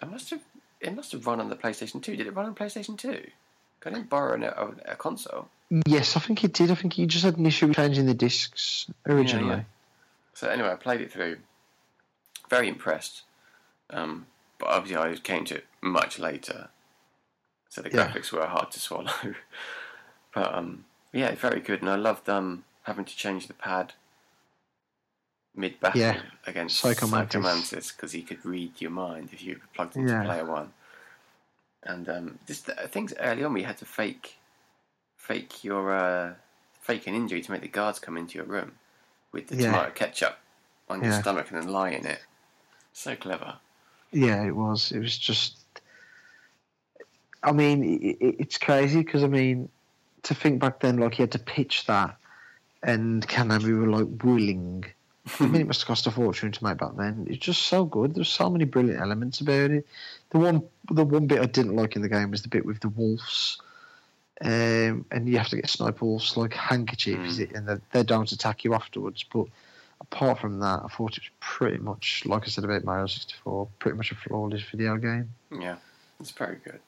I 0.00 0.06
must 0.06 0.30
have. 0.30 0.42
It 0.80 0.94
must 0.94 1.12
have 1.12 1.26
run 1.26 1.40
on 1.40 1.48
the 1.48 1.56
PlayStation 1.56 2.02
Two. 2.02 2.16
Did 2.16 2.26
it 2.26 2.34
run 2.34 2.46
on 2.46 2.54
PlayStation 2.54 2.98
Two? 2.98 3.26
I 3.84 3.90
didn't 3.90 4.10
borrow 4.10 4.34
a, 4.42 4.92
a 4.92 4.96
console. 4.96 5.48
Yes, 5.86 6.16
I 6.16 6.20
think 6.20 6.44
it 6.44 6.52
did. 6.52 6.70
I 6.70 6.74
think 6.74 6.96
you 6.96 7.06
just 7.06 7.24
had 7.24 7.38
an 7.38 7.46
issue 7.46 7.66
with 7.66 7.76
changing 7.76 8.06
the 8.06 8.14
discs 8.14 8.86
originally. 9.06 9.46
Yeah, 9.48 9.56
yeah. 9.56 9.62
So 10.34 10.48
anyway, 10.48 10.70
I 10.70 10.76
played 10.76 11.00
it 11.00 11.12
through. 11.12 11.38
Very 12.48 12.68
impressed. 12.68 13.22
Um, 13.90 14.26
but 14.58 14.68
obviously, 14.68 14.96
I 14.96 15.16
came 15.16 15.44
to 15.46 15.56
it 15.56 15.66
much 15.82 16.18
later, 16.18 16.68
so 17.68 17.82
the 17.82 17.90
Yeah. 17.90 18.08
graphics 18.08 18.32
were 18.32 18.46
hard 18.46 18.70
to 18.72 18.80
swallow. 18.80 19.12
but 20.34 20.54
um, 20.54 20.84
yeah, 21.12 21.34
very 21.34 21.60
good, 21.60 21.80
and 21.80 21.90
I 21.90 21.96
loved 21.96 22.28
um, 22.28 22.64
having 22.82 23.04
to 23.04 23.16
change 23.16 23.48
the 23.48 23.54
pad 23.54 23.94
mid 25.56 25.80
battle 25.80 26.00
Yeah. 26.00 26.20
against 26.46 26.78
Psycho 26.78 27.06
Mantis. 27.08 27.92
Because 27.92 28.12
he 28.12 28.22
could 28.22 28.44
read 28.44 28.80
your 28.80 28.90
mind 28.90 29.30
if 29.32 29.42
you 29.42 29.60
plugged 29.74 29.96
into 29.96 30.20
player 30.24 30.44
one. 30.44 30.72
And 31.82 32.08
um, 32.08 32.38
just 32.46 32.66
the, 32.66 32.74
things 32.88 33.14
early 33.18 33.44
on, 33.44 33.52
we 33.52 33.62
had 33.62 33.78
to 33.78 33.84
fake, 33.84 34.36
fake 35.26 35.64
your 35.64 35.92
uh, 35.92 36.34
fake 36.80 37.06
an 37.08 37.14
injury 37.14 37.40
to 37.40 37.50
make 37.50 37.60
the 37.62 37.68
guards 37.68 37.98
come 37.98 38.16
into 38.16 38.38
your 38.38 38.46
room 38.46 38.72
with 39.32 39.48
the 39.48 39.56
Yeah. 39.56 39.72
tomato 39.72 39.90
ketchup 39.90 40.38
on 40.88 41.02
your 41.02 41.10
Yeah. 41.10 41.20
stomach 41.20 41.50
and 41.50 41.60
then 41.60 41.68
lie 41.68 41.90
in 41.90 42.06
it. 42.06 42.20
So 42.92 43.16
clever. 43.16 43.56
Yeah, 44.12 44.44
it 44.44 44.54
was. 44.54 44.92
It 44.92 45.00
was 45.00 45.18
just. 45.18 45.56
I 47.42 47.52
mean, 47.52 48.16
it's 48.20 48.58
crazy 48.58 49.02
because 49.02 49.22
I 49.22 49.28
mean, 49.28 49.68
to 50.22 50.34
think 50.34 50.60
back 50.60 50.80
then, 50.80 50.96
like 50.98 51.14
he 51.14 51.22
had 51.22 51.32
to 51.32 51.38
pitch 51.38 51.86
that, 51.86 52.16
and 52.82 53.26
Konami 53.26 53.78
were 53.78 53.88
like 53.88 54.08
willing. 54.24 54.84
I 55.40 55.46
mean, 55.46 55.62
it 55.62 55.66
must 55.66 55.80
have 55.80 55.88
cost 55.88 56.06
a 56.06 56.12
fortune 56.12 56.52
to 56.52 56.64
make 56.64 56.78
back 56.78 56.96
then. 56.96 57.26
It's 57.28 57.44
just 57.44 57.62
so 57.62 57.84
good. 57.84 58.14
There's 58.14 58.28
so 58.28 58.48
many 58.48 58.64
brilliant 58.64 59.00
elements 59.00 59.40
about 59.40 59.72
it. 59.72 59.84
The 60.30 60.38
one, 60.38 60.62
the 60.90 61.04
one 61.04 61.26
bit 61.26 61.40
I 61.42 61.46
didn't 61.46 61.74
like 61.74 61.96
in 61.96 62.02
the 62.02 62.08
game 62.08 62.30
was 62.30 62.42
the 62.42 62.48
bit 62.48 62.64
with 62.64 62.78
the 62.80 62.88
wolves, 62.90 63.60
um, 64.42 65.06
and 65.10 65.28
you 65.28 65.38
have 65.38 65.48
to 65.48 65.56
get 65.56 65.68
Sniper 65.68 66.04
Wolf's 66.04 66.36
like 66.36 66.52
handkerchiefs, 66.52 67.38
and 67.38 67.80
they're 67.92 68.04
down 68.04 68.26
to 68.26 68.34
attack 68.34 68.64
you 68.64 68.74
afterwards. 68.74 69.24
But 69.32 69.46
apart 70.00 70.40
from 70.40 70.60
that, 70.60 70.82
I 70.84 70.88
thought 70.88 71.16
it 71.16 71.22
was 71.22 71.30
pretty 71.40 71.78
much, 71.78 72.22
like 72.26 72.44
I 72.44 72.46
said 72.46 72.64
about 72.64 72.84
Mario 72.84 73.06
64, 73.06 73.68
pretty 73.78 73.96
much 73.96 74.12
a 74.12 74.14
flawless 74.14 74.62
video 74.62 74.96
game. 74.96 75.30
Yeah, 75.58 75.76
it's 76.20 76.32
very 76.32 76.56
good. 76.56 76.80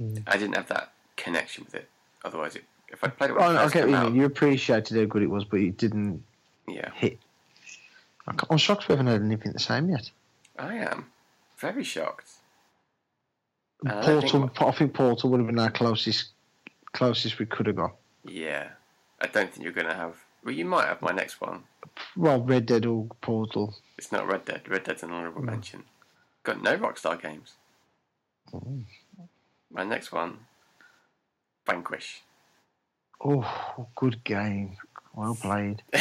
Mm. 0.00 0.22
I 0.26 0.36
didn't 0.36 0.56
have 0.56 0.68
that 0.68 0.92
connection 1.16 1.64
with 1.64 1.74
it. 1.74 1.88
Otherwise, 2.24 2.56
it, 2.56 2.64
if 2.88 3.02
I 3.02 3.08
played 3.08 3.30
it 3.30 3.36
Oh, 3.38 3.50
it 3.50 3.56
I 3.56 3.62
first 3.62 3.74
get 3.74 3.88
what 3.88 3.94
came 3.94 4.02
you 4.02 4.08
out. 4.08 4.14
You 4.14 4.24
appreciated 4.26 4.98
how 4.98 5.04
good 5.04 5.22
it 5.22 5.30
was, 5.30 5.44
but 5.44 5.60
it 5.60 5.76
didn't 5.76 6.22
yeah, 6.66 6.90
hit. 6.94 7.18
I'm 8.50 8.58
shocked 8.58 8.88
we 8.88 8.92
haven't 8.92 9.06
had 9.06 9.22
anything 9.22 9.52
the 9.52 9.58
same 9.58 9.88
yet. 9.88 10.10
I 10.58 10.74
am 10.74 11.06
very 11.56 11.82
shocked. 11.82 12.30
And 13.82 13.92
I 13.92 14.02
Portal, 14.04 14.48
think- 14.48 14.62
I 14.62 14.70
think 14.72 14.94
Portal 14.94 15.30
would 15.30 15.40
have 15.40 15.46
been 15.46 15.58
our 15.58 15.70
closest, 15.70 16.30
closest 16.92 17.38
we 17.38 17.46
could 17.46 17.66
have 17.66 17.76
got. 17.76 17.94
Yeah, 18.24 18.68
I 19.20 19.26
don't 19.28 19.50
think 19.52 19.62
you're 19.64 19.72
going 19.72 19.86
to 19.86 19.94
have. 19.94 20.16
Well, 20.44 20.54
you 20.54 20.64
might 20.64 20.86
have 20.86 21.00
my 21.02 21.12
next 21.12 21.40
one. 21.40 21.64
Well, 22.16 22.42
Red 22.42 22.66
Dead 22.66 22.86
or 22.86 23.06
Portal. 23.20 23.74
It's 23.96 24.12
not 24.12 24.26
Red 24.26 24.44
Dead. 24.44 24.68
Red 24.68 24.84
Dead's 24.84 25.02
an 25.02 25.10
honourable 25.12 25.42
Mm. 25.42 25.46
mention. 25.46 25.84
Got 26.44 26.62
no 26.62 26.76
Rockstar 26.76 27.20
games. 27.20 27.54
Mm. 28.52 28.84
My 29.70 29.84
next 29.84 30.12
one, 30.12 30.38
Vanquish. 31.66 32.22
Oh, 33.24 33.86
good 33.96 34.22
game. 34.24 34.76
Well 35.14 35.34
played. 35.34 35.82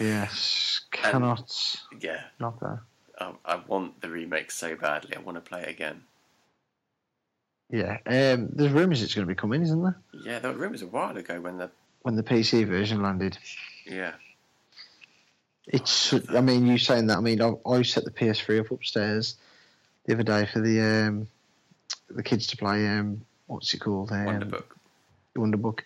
Yes, 0.00 0.82
cannot 0.92 1.52
yeah, 2.00 2.20
not 2.38 2.60
there. 2.60 2.82
I, 3.18 3.32
I 3.44 3.56
want 3.66 4.00
the 4.00 4.08
remake 4.08 4.50
so 4.50 4.76
badly. 4.76 5.16
I 5.16 5.20
want 5.20 5.36
to 5.36 5.40
play 5.40 5.62
it 5.62 5.68
again. 5.68 6.02
Yeah, 7.70 7.98
um, 8.06 8.48
there's 8.52 8.72
rumours 8.72 9.02
it's 9.02 9.14
going 9.14 9.26
to 9.26 9.34
be 9.34 9.38
coming, 9.38 9.62
isn't 9.62 9.82
there? 9.82 9.98
Yeah, 10.24 10.38
there 10.38 10.52
were 10.52 10.58
rumours 10.58 10.82
a 10.82 10.86
while 10.86 11.16
ago 11.16 11.40
when 11.40 11.58
the 11.58 11.70
When 12.02 12.16
the 12.16 12.22
PC 12.22 12.66
version 12.66 13.02
landed, 13.02 13.36
yeah 13.84 14.12
it's. 15.68 16.14
I 16.30 16.40
mean, 16.40 16.66
you 16.66 16.78
saying 16.78 17.06
that? 17.08 17.18
I 17.18 17.20
mean, 17.20 17.40
I, 17.42 17.52
I 17.66 17.82
set 17.82 18.04
the 18.04 18.10
PS3 18.10 18.60
up 18.60 18.70
upstairs 18.70 19.36
the 20.06 20.14
other 20.14 20.22
day 20.22 20.46
for 20.46 20.60
the 20.60 20.80
um, 20.80 21.28
the 22.10 22.22
kids 22.22 22.46
to 22.48 22.56
play. 22.56 22.86
Um, 22.88 23.22
what's 23.46 23.72
it 23.74 23.78
called? 23.78 24.10
Um, 24.10 24.26
Wonderbook. 24.26 24.64
Wonderbook. 25.36 25.80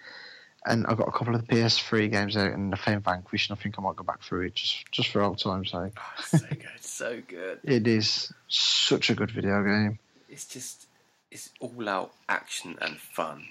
And 0.64 0.86
I've 0.86 0.96
got 0.96 1.08
a 1.08 1.12
couple 1.12 1.34
of 1.34 1.44
the 1.44 1.54
PS3 1.54 2.10
games 2.10 2.36
out, 2.36 2.52
and 2.52 2.72
I 2.72 2.76
found 2.76 3.02
Vanquish, 3.02 3.48
and 3.48 3.58
I 3.58 3.60
think 3.60 3.78
I 3.78 3.82
might 3.82 3.96
go 3.96 4.04
back 4.04 4.22
through 4.22 4.46
it 4.46 4.54
just 4.54 4.90
just 4.92 5.08
for 5.08 5.20
old 5.22 5.38
time's 5.38 5.72
sake. 5.72 5.92
Oh, 5.96 6.22
so 6.24 6.38
good, 6.38 6.68
so 6.80 7.22
good. 7.26 7.58
It 7.64 7.86
is 7.88 8.32
such 8.48 9.10
a 9.10 9.14
good 9.14 9.30
video 9.30 9.62
game. 9.64 9.98
It's 10.28 10.46
just 10.46 10.86
it's 11.32 11.50
all 11.60 11.88
out 11.88 12.12
action 12.28 12.78
and 12.80 12.96
fun. 12.96 13.44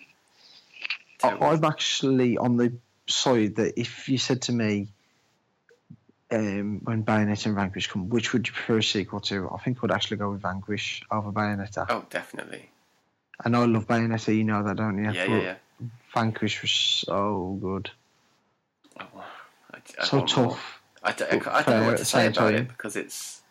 I. 1.23 1.31
I'm 1.31 1.65
actually 1.65 2.37
on 2.37 2.57
the 2.57 2.73
side 3.07 3.55
that 3.55 3.79
if 3.79 4.07
you 4.07 4.17
said 4.17 4.43
to 4.43 4.53
me, 4.53 4.87
um, 6.31 6.81
when 6.83 7.03
Bayonetta 7.03 7.47
and 7.47 7.55
Vanquish 7.55 7.87
come, 7.87 8.09
which 8.09 8.33
would 8.33 8.47
you 8.47 8.53
prefer 8.53 8.77
a 8.77 8.83
sequel 8.83 9.19
to? 9.21 9.49
I 9.49 9.57
think 9.57 9.77
I 9.77 9.81
would 9.81 9.91
actually 9.91 10.17
go 10.17 10.31
with 10.31 10.41
Vanquish 10.41 11.03
over 11.11 11.31
Bayonetta. 11.31 11.85
Oh, 11.89 12.05
definitely. 12.09 12.69
And 13.43 13.55
I 13.55 13.65
love 13.65 13.87
Bayonetta, 13.87 14.35
you 14.35 14.43
know 14.43 14.63
that, 14.63 14.77
don't 14.77 14.97
you? 14.97 15.11
Yeah, 15.11 15.27
But 15.27 15.33
yeah, 15.33 15.41
yeah. 15.41 15.55
Vanquish 16.13 16.61
was 16.61 16.71
so 16.71 17.57
good, 17.61 17.89
Oh, 18.99 19.25
I, 19.73 19.77
I 19.99 20.03
so 20.05 20.25
tough. 20.25 20.81
I 21.03 21.11
don't, 21.13 21.47
I 21.47 21.63
don't 21.63 21.81
know 21.81 21.87
what 21.87 21.97
to 21.97 22.05
say 22.05 22.27
about 22.27 22.35
time. 22.51 22.55
it 22.55 22.67
because 22.67 22.95
it's 22.95 23.41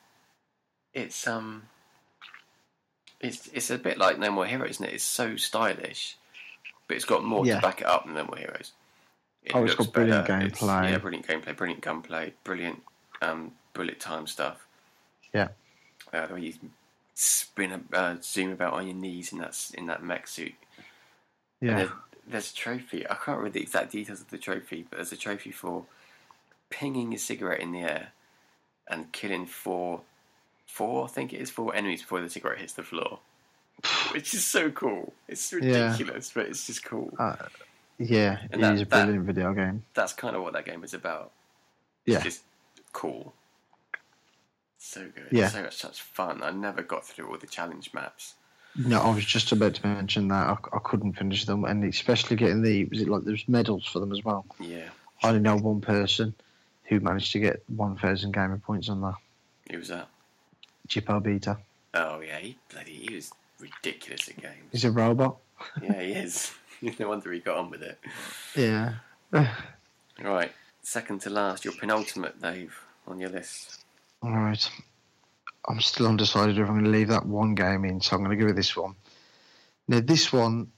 it's 0.94 1.26
um 1.26 1.62
it's 3.20 3.48
it's 3.52 3.70
a 3.70 3.78
bit 3.78 3.98
like 3.98 4.18
No 4.18 4.30
More 4.30 4.46
Heroes, 4.46 4.70
isn't 4.72 4.86
it? 4.86 4.94
It's 4.94 5.04
so 5.04 5.36
stylish, 5.36 6.16
but 6.86 6.96
it's 6.96 7.04
got 7.04 7.24
more 7.24 7.44
Yeah. 7.46 7.56
to 7.56 7.62
back 7.62 7.80
it 7.80 7.86
up 7.86 8.04
than 8.04 8.14
No 8.14 8.24
More 8.24 8.36
Heroes. 8.36 8.72
It 9.42 9.54
Oh, 9.54 9.64
it's 9.64 9.74
got 9.74 9.92
brilliant 9.92 10.26
better. 10.26 10.46
It's- 10.46 10.60
gameplay. 10.60 10.90
yeah, 10.90 10.98
brilliant 10.98 11.26
gameplay, 11.26 11.56
brilliant 11.56 11.82
gunplay, 11.82 12.34
brilliant 12.44 12.82
um, 13.22 13.52
bullet 13.74 13.98
time 14.00 14.26
stuff. 14.26 14.66
Yeah. 15.32 15.48
Uh, 16.12 16.26
the 16.26 16.34
way 16.34 16.40
you 16.40 16.54
spin, 17.14 17.72
a, 17.92 17.96
uh, 17.96 18.16
zoom 18.22 18.52
about 18.52 18.74
on 18.74 18.86
your 18.86 18.96
knees 18.96 19.32
in 19.32 19.38
that 19.38 19.70
in 19.74 19.86
that 19.86 20.02
mech 20.02 20.26
suit. 20.28 20.54
Yeah, 21.60 21.88
there's, 22.30 22.50
a 22.50 22.54
trophy. 22.54 23.04
I 23.06 23.14
can't 23.14 23.38
remember 23.38 23.50
the 23.50 23.62
exact 23.62 23.92
details 23.92 24.20
of 24.20 24.30
the 24.30 24.38
trophy, 24.38 24.86
but 24.88 24.96
there's 24.96 25.12
a 25.12 25.16
trophy 25.16 25.50
for 25.52 25.84
pinging 26.70 27.12
a 27.14 27.18
cigarette 27.18 27.60
in 27.60 27.72
the 27.72 27.80
air 27.80 28.08
and 28.88 29.10
killing 29.12 29.46
four, 29.46 30.00
four 30.66 31.04
I 31.04 31.08
think 31.08 31.32
it 31.32 31.40
is 31.40 31.50
four 31.50 31.74
enemies 31.74 32.02
before 32.02 32.20
the 32.20 32.30
cigarette 32.30 32.58
hits 32.60 32.72
the 32.74 32.82
floor, 32.82 33.18
which 34.12 34.34
is 34.34 34.44
so 34.44 34.70
cool. 34.70 35.12
It's 35.28 35.52
Yeah. 35.52 35.92
ridiculous, 35.92 36.30
but 36.34 36.46
it's 36.46 36.66
just 36.66 36.84
cool. 36.84 37.12
uh, 37.18 37.36
yeah, 37.98 38.42
it 38.44 38.50
And 38.52 38.62
that- 38.62 38.74
is 38.74 38.82
a 38.82 38.84
that- 38.86 39.04
brilliant 39.04 39.26
video 39.26 39.52
game. 39.54 39.84
That's 39.94 40.12
kind 40.12 40.34
of 40.36 40.42
what 40.42 40.52
that 40.54 40.64
game 40.64 40.82
is 40.84 40.94
about. 40.94 41.32
Yeah. 42.06 42.16
It's 42.16 42.24
just 42.24 42.42
cool. 42.92 43.34
So 44.78 45.02
good. 45.14 45.28
Yeah. 45.30 45.48
So 45.48 45.62
much 45.62 45.76
such 45.76 46.00
fun. 46.00 46.42
I 46.42 46.50
never 46.50 46.82
got 46.82 47.04
through 47.06 47.28
all 47.30 47.36
the 47.38 47.46
challenge 47.46 47.92
maps. 47.92 48.34
No, 48.76 49.00
I 49.00 49.14
was 49.14 49.24
just 49.24 49.52
about 49.52 49.74
to 49.74 49.86
mention 49.86 50.28
that 50.28 50.46
I, 50.46 50.56
I 50.72 50.78
couldn't 50.82 51.14
finish 51.14 51.44
them, 51.44 51.64
and 51.64 51.84
especially 51.84 52.36
getting 52.36 52.62
the 52.62 52.84
was 52.84 53.00
it 53.00 53.08
like 53.08 53.24
there's 53.24 53.48
medals 53.48 53.86
for 53.86 53.98
them 53.98 54.12
as 54.12 54.24
well. 54.24 54.46
Yeah. 54.58 54.88
I 55.22 55.28
only 55.28 55.40
know 55.40 55.56
one 55.56 55.80
person 55.80 56.34
who 56.84 57.00
managed 57.00 57.32
to 57.32 57.38
get 57.38 57.62
1,000 57.68 58.32
gamer 58.32 58.58
points 58.58 58.88
on 58.88 59.00
that. 59.02 59.14
Who 59.70 59.78
was 59.78 59.88
that. 59.88 60.08
Chippo 60.88 61.22
Beta. 61.22 61.58
Oh 61.94 62.20
yeah, 62.20 62.38
he 62.38 62.56
bloody 62.70 62.92
he 62.92 63.14
was 63.14 63.32
ridiculous 63.58 64.28
at 64.28 64.36
games. 64.36 64.68
He's 64.72 64.84
a 64.84 64.90
robot. 64.90 65.36
yeah, 65.82 66.00
he 66.00 66.12
is. 66.12 66.52
no 66.98 67.08
wonder 67.08 67.32
he 67.32 67.40
got 67.40 67.58
on 67.58 67.70
with 67.70 67.82
it. 67.82 67.98
Yeah. 68.56 68.94
Right, 70.22 70.52
second 70.82 71.20
to 71.22 71.30
last, 71.30 71.64
your 71.64 71.74
penultimate, 71.74 72.40
Dave, 72.40 72.78
on 73.06 73.20
your 73.20 73.30
list. 73.30 73.84
All 74.22 74.32
right. 74.32 74.70
I'm 75.68 75.80
still 75.80 76.06
undecided 76.06 76.58
if 76.58 76.66
I'm 76.66 76.74
going 76.74 76.84
to 76.84 76.90
leave 76.90 77.08
that 77.08 77.26
one 77.26 77.54
game 77.54 77.84
in, 77.84 78.00
so 78.00 78.16
I'm 78.16 78.24
going 78.24 78.36
to 78.36 78.42
give 78.42 78.48
it 78.48 78.56
this 78.56 78.76
one. 78.76 78.94
Now, 79.88 80.00
this 80.00 80.32
one, 80.32 80.70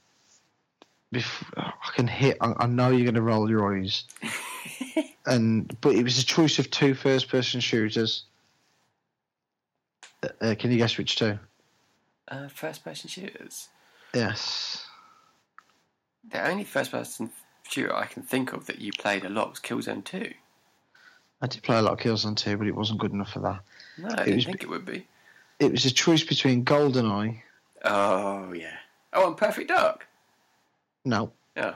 I 1.13 1.91
can 1.95 2.07
hit. 2.07 2.37
I, 2.41 2.53
I 2.57 2.65
know 2.67 2.89
you're 2.89 3.05
going 3.05 3.15
to 3.15 3.21
roll 3.21 3.49
your 3.49 3.77
eyes, 3.77 4.03
and 5.25 5.75
but 5.81 5.95
it 5.95 6.03
was 6.03 6.17
a 6.17 6.25
choice 6.25 6.59
of 6.59 6.69
two 6.69 6.93
first-person 6.93 7.61
shooters. 7.61 8.25
Uh, 10.21 10.29
uh, 10.41 10.55
can 10.57 10.71
you 10.71 10.77
guess 10.77 10.97
which 10.97 11.15
two? 11.15 11.37
Uh, 12.27 12.47
first-person 12.47 13.09
shooters. 13.09 13.69
Yes. 14.13 14.85
The 16.31 16.47
only 16.47 16.63
first-person 16.63 17.31
shooter 17.69 17.95
I 17.95 18.05
can 18.05 18.23
think 18.23 18.53
of 18.53 18.65
that 18.65 18.79
you 18.79 18.91
played 18.91 19.25
a 19.25 19.29
lot 19.29 19.49
was 19.49 19.59
Killzone 19.59 20.03
Two. 20.03 20.33
I 21.43 21.47
did 21.47 21.61
play 21.61 21.77
a 21.77 21.81
lot 21.81 21.91
of 21.91 21.99
Killzone 21.99 22.37
2, 22.37 22.55
but 22.55 22.67
it 22.67 22.75
wasn't 22.75 22.99
good 22.99 23.11
enough 23.11 23.33
for 23.33 23.39
that. 23.39 23.59
No, 23.97 24.09
I 24.09 24.23
didn't 24.25 24.35
was- 24.35 24.45
think 24.45 24.63
it 24.63 24.69
would 24.69 24.85
be. 24.85 25.07
It 25.59 25.71
was 25.71 25.85
a 25.85 25.91
choice 25.91 26.23
between 26.23 26.65
GoldenEye. 26.65 27.41
Oh 27.85 28.51
yeah. 28.53 28.75
Oh, 29.13 29.27
and 29.27 29.37
Perfect 29.37 29.69
Dark. 29.69 30.07
No, 31.05 31.31
Yeah. 31.55 31.75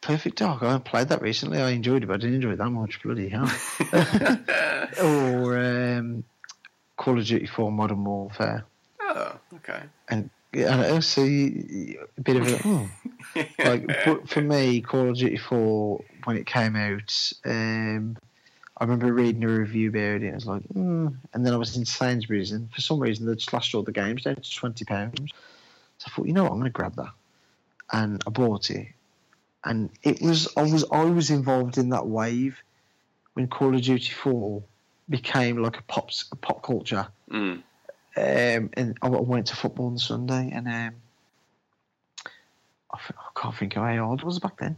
Perfect 0.00 0.38
Dark. 0.38 0.62
I 0.62 0.78
played 0.78 1.08
that 1.08 1.20
recently. 1.20 1.60
I 1.60 1.70
enjoyed 1.70 2.02
it, 2.04 2.06
but 2.06 2.14
I 2.14 2.16
didn't 2.18 2.36
enjoy 2.36 2.52
it 2.52 2.58
that 2.58 2.70
much. 2.70 3.02
Bloody 3.02 3.28
hell. 3.28 3.50
or 5.02 5.58
um, 5.58 6.24
Call 6.96 7.18
of 7.18 7.26
Duty 7.26 7.46
4 7.46 7.70
Modern 7.72 8.04
Warfare. 8.04 8.64
oh, 9.00 9.36
okay. 9.56 9.82
And 10.08 10.30
yeah, 10.52 10.74
I 10.74 10.76
know, 10.76 11.00
so 11.00 11.24
you, 11.24 12.06
a 12.16 12.20
bit 12.20 12.36
of 12.36 12.46
a 12.48 12.60
oh. 12.64 12.90
like 13.58 13.86
but 14.04 14.28
for 14.28 14.40
me, 14.40 14.80
Call 14.80 15.10
of 15.10 15.16
Duty 15.16 15.36
Four 15.36 16.02
when 16.24 16.36
it 16.36 16.46
came 16.46 16.74
out, 16.76 17.32
um, 17.44 18.16
I 18.78 18.84
remember 18.84 19.12
reading 19.12 19.42
a 19.42 19.48
review 19.48 19.88
about 19.88 20.22
it. 20.22 20.22
and 20.22 20.32
I 20.32 20.34
was 20.34 20.46
like, 20.46 20.62
mm. 20.68 21.14
and 21.34 21.46
then 21.46 21.52
I 21.52 21.56
was 21.56 21.76
in 21.76 21.84
Sainsbury's, 21.84 22.52
and 22.52 22.72
for 22.72 22.80
some 22.80 23.00
reason 23.00 23.26
they'd 23.26 23.40
slashed 23.40 23.74
all 23.74 23.82
the 23.82 23.92
games 23.92 24.22
down 24.22 24.36
to 24.36 24.54
twenty 24.54 24.84
pounds. 24.84 25.32
So 25.98 26.06
I 26.06 26.10
thought, 26.10 26.26
you 26.26 26.32
know 26.32 26.44
what, 26.44 26.52
I'm 26.52 26.60
going 26.60 26.70
to 26.70 26.76
grab 26.76 26.94
that, 26.96 27.10
and 27.92 28.22
I 28.24 28.30
bought 28.30 28.70
it, 28.70 28.86
and 29.64 29.90
it 30.04 30.22
was 30.22 30.48
I 30.56 30.62
was 30.62 30.84
I 30.92 31.04
was 31.04 31.30
involved 31.30 31.76
in 31.76 31.90
that 31.90 32.06
wave 32.06 32.62
when 33.34 33.48
Call 33.48 33.74
of 33.74 33.82
Duty 33.82 34.12
Four 34.12 34.62
became 35.10 35.60
like 35.60 35.78
a 35.78 35.82
pop 35.82 36.10
a 36.30 36.36
pop 36.36 36.62
culture. 36.62 37.08
Mm. 37.30 37.62
Um, 38.16 38.70
and 38.74 38.98
I 39.02 39.08
went 39.08 39.48
to 39.48 39.56
football 39.56 39.86
on 39.86 39.98
Sunday, 39.98 40.50
and 40.52 40.68
um, 40.68 40.94
I, 42.92 42.98
I 42.98 43.40
can't 43.40 43.56
think 43.56 43.76
of 43.76 43.82
how 43.82 44.10
old 44.10 44.22
I 44.22 44.24
was 44.24 44.38
back 44.38 44.58
then. 44.58 44.76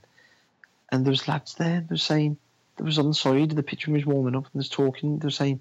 And 0.91 1.05
there 1.05 1.11
was 1.11 1.29
lads 1.29 1.55
there. 1.55 1.81
They 1.81 1.95
were 1.95 1.97
saying 1.97 2.39
there 2.81 2.87
was 2.87 2.99
on 2.99 3.09
the 3.09 3.15
side. 3.15 3.51
The 3.51 3.63
pitch 3.63 3.87
was 3.87 4.07
warming 4.07 4.35
up, 4.35 4.45
and 4.45 4.53
there's 4.55 4.71
talking. 4.71 5.19
They 5.19 5.27
were 5.27 5.31
saying, 5.31 5.61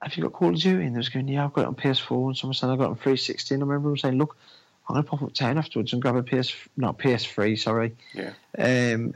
"Have 0.00 0.16
you 0.16 0.22
got 0.22 0.32
Call 0.32 0.48
of 0.48 0.58
Duty?" 0.58 0.86
And 0.86 0.94
they 0.94 0.98
was 0.98 1.10
going, 1.10 1.28
"Yeah, 1.28 1.44
I've 1.44 1.52
got 1.52 1.62
it 1.62 1.68
on 1.68 1.74
PS4." 1.74 2.28
And 2.28 2.36
someone 2.36 2.54
said, 2.54 2.70
"I've 2.70 2.78
got 2.78 2.84
it 2.84 2.90
on 2.90 2.96
360." 2.96 3.54
And 3.54 3.62
I 3.62 3.66
remember 3.66 3.90
them 3.90 3.98
saying, 3.98 4.16
"Look, 4.16 4.34
I'm 4.88 4.94
going 4.94 5.04
to 5.04 5.10
pop 5.10 5.22
up 5.22 5.34
town 5.34 5.58
afterwards 5.58 5.92
and 5.92 6.00
grab 6.00 6.16
a 6.16 6.22
PS, 6.22 6.54
not 6.78 6.98
PS3, 6.98 7.58
sorry." 7.58 7.94
Yeah. 8.14 8.32
Um, 8.56 9.14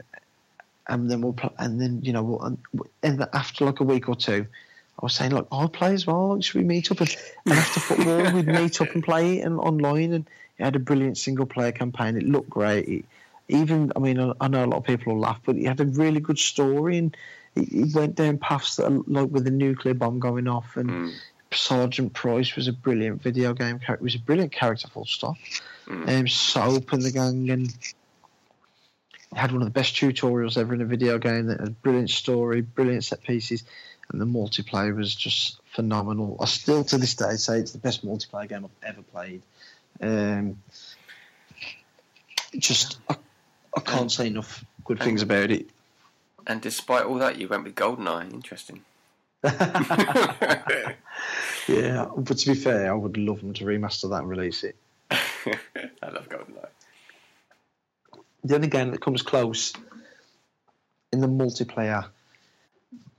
and 0.87 1.09
then 1.09 1.21
we'll 1.21 1.33
play, 1.33 1.49
and 1.57 1.81
then 1.81 2.01
you 2.03 2.13
know, 2.13 2.21
we'll, 2.21 2.57
and 3.01 3.27
after 3.33 3.65
like 3.65 3.79
a 3.79 3.83
week 3.83 4.07
or 4.07 4.15
two, 4.15 4.45
I 5.01 5.05
was 5.05 5.15
saying, 5.15 5.31
look, 5.31 5.47
I'll 5.51 5.69
play 5.69 5.93
as 5.93 6.05
well. 6.05 6.35
Like, 6.35 6.43
should 6.43 6.55
we 6.59 6.63
meet 6.63 6.91
up? 6.91 6.99
And, 6.99 7.15
and 7.45 7.57
after 7.57 7.79
football, 7.79 8.33
we'd 8.33 8.47
meet 8.47 8.81
up 8.81 8.93
and 8.93 9.03
play 9.03 9.39
and 9.39 9.59
online. 9.59 10.13
And 10.13 10.29
it 10.59 10.63
had 10.63 10.75
a 10.75 10.79
brilliant 10.79 11.17
single 11.17 11.45
player 11.45 11.71
campaign. 11.71 12.17
It 12.17 12.23
looked 12.23 12.49
great. 12.49 12.87
It, 12.87 13.05
even, 13.49 13.91
I 13.95 13.99
mean, 13.99 14.33
I, 14.39 14.47
know 14.47 14.63
a 14.63 14.67
lot 14.67 14.77
of 14.77 14.83
people 14.85 15.13
will 15.13 15.21
laugh, 15.21 15.41
but 15.45 15.55
he 15.55 15.65
had 15.65 15.81
a 15.81 15.85
really 15.85 16.19
good 16.19 16.39
story. 16.39 16.97
And 16.97 17.17
it 17.55 17.93
went 17.93 18.15
down 18.15 18.37
paths 18.37 18.77
that, 18.77 18.85
are, 18.85 19.01
like, 19.07 19.29
with 19.29 19.43
the 19.43 19.51
nuclear 19.51 19.93
bomb 19.93 20.19
going 20.19 20.47
off. 20.47 20.77
And 20.77 20.89
Mm. 20.89 21.13
Sergeant 21.51 22.13
Price 22.13 22.55
was 22.55 22.67
a 22.67 22.73
brilliant 22.73 23.21
video 23.21 23.53
game 23.53 23.79
character. 23.79 23.95
It 23.95 24.01
was 24.01 24.15
a 24.15 24.19
brilliant 24.19 24.51
character, 24.51 24.87
full 24.87 25.05
stop. 25.05 25.35
Mm. 25.87 26.19
Um, 26.19 26.27
Soap 26.27 26.93
and 26.93 27.01
the 27.01 27.11
gang 27.11 27.49
and 27.49 27.75
had 29.33 29.51
one 29.51 29.61
of 29.61 29.67
the 29.67 29.71
best 29.71 29.95
tutorials 29.95 30.57
ever 30.57 30.73
in 30.73 30.81
a 30.81 30.85
video 30.85 31.17
game. 31.17 31.47
That 31.47 31.59
had 31.59 31.69
a 31.69 31.71
brilliant 31.71 32.09
story, 32.09 32.61
brilliant 32.61 33.03
set 33.03 33.23
pieces, 33.23 33.63
and 34.11 34.21
the 34.21 34.25
multiplayer 34.25 34.95
was 34.95 35.13
just 35.13 35.59
phenomenal. 35.73 36.37
I 36.39 36.45
still 36.45 36.83
to 36.85 36.97
this 36.97 37.15
day 37.15 37.35
say 37.35 37.59
it's 37.59 37.71
the 37.71 37.79
best 37.79 38.05
multiplayer 38.05 38.49
game 38.49 38.65
I've 38.65 38.89
ever 38.89 39.01
played. 39.01 39.41
Um, 40.01 40.61
just 42.57 42.99
I, 43.09 43.15
I 43.75 43.81
can't 43.81 44.11
say 44.11 44.27
enough 44.27 44.63
good 44.83 44.99
things 44.99 45.21
about 45.21 45.51
it. 45.51 45.69
And 46.47 46.61
despite 46.61 47.05
all 47.05 47.19
that, 47.19 47.37
you 47.37 47.47
went 47.47 47.63
with 47.63 47.75
GoldenEye. 47.75 48.33
Interesting. 48.33 48.81
Yeah, 51.67 52.07
but 52.17 52.37
to 52.39 52.47
be 52.49 52.55
fair, 52.55 52.91
I 52.91 52.95
would 52.95 53.15
love 53.17 53.41
them 53.41 53.53
to 53.53 53.63
remaster 53.65 54.09
that 54.09 54.21
and 54.21 54.29
release 54.29 54.63
it. 54.63 54.75
I 55.11 56.09
love 56.09 56.27
GoldenEye. 56.27 56.67
The 58.43 58.55
only 58.55 58.67
game 58.69 58.89
that 58.91 59.01
comes 59.01 59.21
close 59.21 59.73
in 61.11 61.19
the 61.21 61.27
multiplayer 61.27 62.07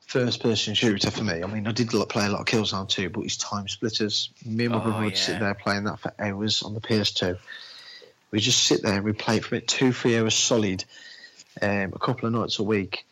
first 0.06 0.42
person 0.42 0.74
shooter 0.74 1.10
for 1.12 1.22
me, 1.22 1.42
I 1.44 1.46
mean, 1.46 1.68
I 1.68 1.72
did 1.72 1.90
play 1.90 2.26
a 2.26 2.30
lot 2.30 2.40
of 2.40 2.46
Killzone 2.46 2.88
2, 2.88 3.10
but 3.10 3.20
it's 3.24 3.36
Time 3.36 3.68
Splitters. 3.68 4.30
Me 4.44 4.64
and 4.64 4.74
my 4.74 4.80
Oh, 4.80 4.84
brother 4.84 5.04
would 5.04 5.12
yeah. 5.12 5.18
sit 5.18 5.38
there 5.38 5.54
playing 5.54 5.84
that 5.84 6.00
for 6.00 6.12
hours 6.18 6.64
on 6.64 6.74
the 6.74 6.80
PS2. 6.80 7.38
We 8.30 8.40
just 8.40 8.62
sit 8.62 8.82
there 8.82 8.94
and 8.94 9.04
we 9.04 9.12
play 9.12 9.36
it 9.36 9.44
for 9.44 9.56
about 9.56 9.66
two, 9.66 9.92
three 9.92 10.16
hours 10.16 10.34
solid, 10.34 10.84
um, 11.60 11.92
a 11.94 11.98
couple 11.98 12.26
of 12.26 12.32
nights 12.32 12.58
a 12.58 12.62
week, 12.62 13.04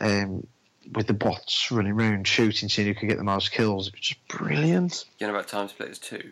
um, 0.00 0.46
with 0.92 1.06
the 1.06 1.14
bots 1.14 1.70
running 1.70 1.92
around 1.92 2.26
shooting, 2.26 2.68
seeing 2.68 2.88
who 2.88 2.94
could 2.94 3.08
get 3.08 3.18
the 3.18 3.24
most 3.24 3.50
kills. 3.50 3.88
It 3.88 3.94
was 3.94 4.00
just 4.00 4.28
brilliant. 4.28 5.04
You 5.18 5.26
know 5.26 5.34
about 5.34 5.48
Time 5.48 5.68
Splitters 5.68 5.98
2? 5.98 6.30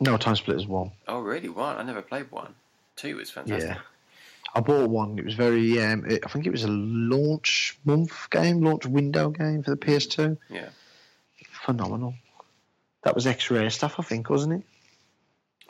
No, 0.00 0.16
Time 0.16 0.36
Splitters 0.36 0.66
1. 0.66 0.90
Oh, 1.08 1.20
really? 1.20 1.48
One? 1.48 1.76
I 1.76 1.82
never 1.82 2.02
played 2.02 2.30
one. 2.30 2.54
Two 2.96 3.16
was 3.16 3.30
fantastic. 3.30 3.70
Yeah. 3.70 3.78
I 4.54 4.60
bought 4.60 4.88
one. 4.88 5.18
It 5.18 5.24
was 5.24 5.34
very. 5.34 5.82
Um, 5.82 6.06
it, 6.06 6.22
I 6.24 6.30
think 6.30 6.46
it 6.46 6.50
was 6.50 6.64
a 6.64 6.70
launch 6.70 7.78
month 7.84 8.30
game, 8.30 8.62
launch 8.62 8.86
window 8.86 9.28
game 9.28 9.62
for 9.62 9.70
the 9.72 9.76
PS2. 9.76 10.38
Yeah. 10.48 10.68
Phenomenal. 11.66 12.14
That 13.02 13.14
was 13.14 13.26
X-ray 13.26 13.68
stuff, 13.68 13.96
I 13.98 14.02
think, 14.02 14.30
wasn't 14.30 14.54
it? 14.54 14.62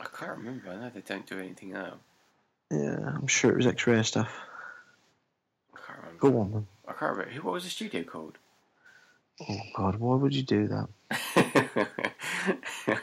I 0.00 0.04
can't 0.16 0.38
remember. 0.38 0.70
I 0.70 0.76
know 0.76 0.90
they 0.94 1.00
don't 1.00 1.26
do 1.26 1.38
anything 1.38 1.72
now. 1.72 1.94
Yeah, 2.70 3.12
I'm 3.14 3.26
sure 3.26 3.52
it 3.52 3.56
was 3.56 3.66
X-ray 3.66 4.02
stuff. 4.02 4.30
I 5.74 5.78
can't 5.86 5.98
remember. 5.98 6.18
Go 6.20 6.40
on, 6.40 6.52
then. 6.52 6.66
I 6.88 6.92
can't 6.92 7.16
remember. 7.16 7.40
What 7.42 7.54
was 7.54 7.64
the 7.64 7.70
studio 7.70 8.02
called? 8.02 8.38
Oh 9.48 9.58
God, 9.74 9.96
why 9.98 10.16
would 10.16 10.34
you 10.34 10.42
do 10.42 10.68
that? 10.68 10.88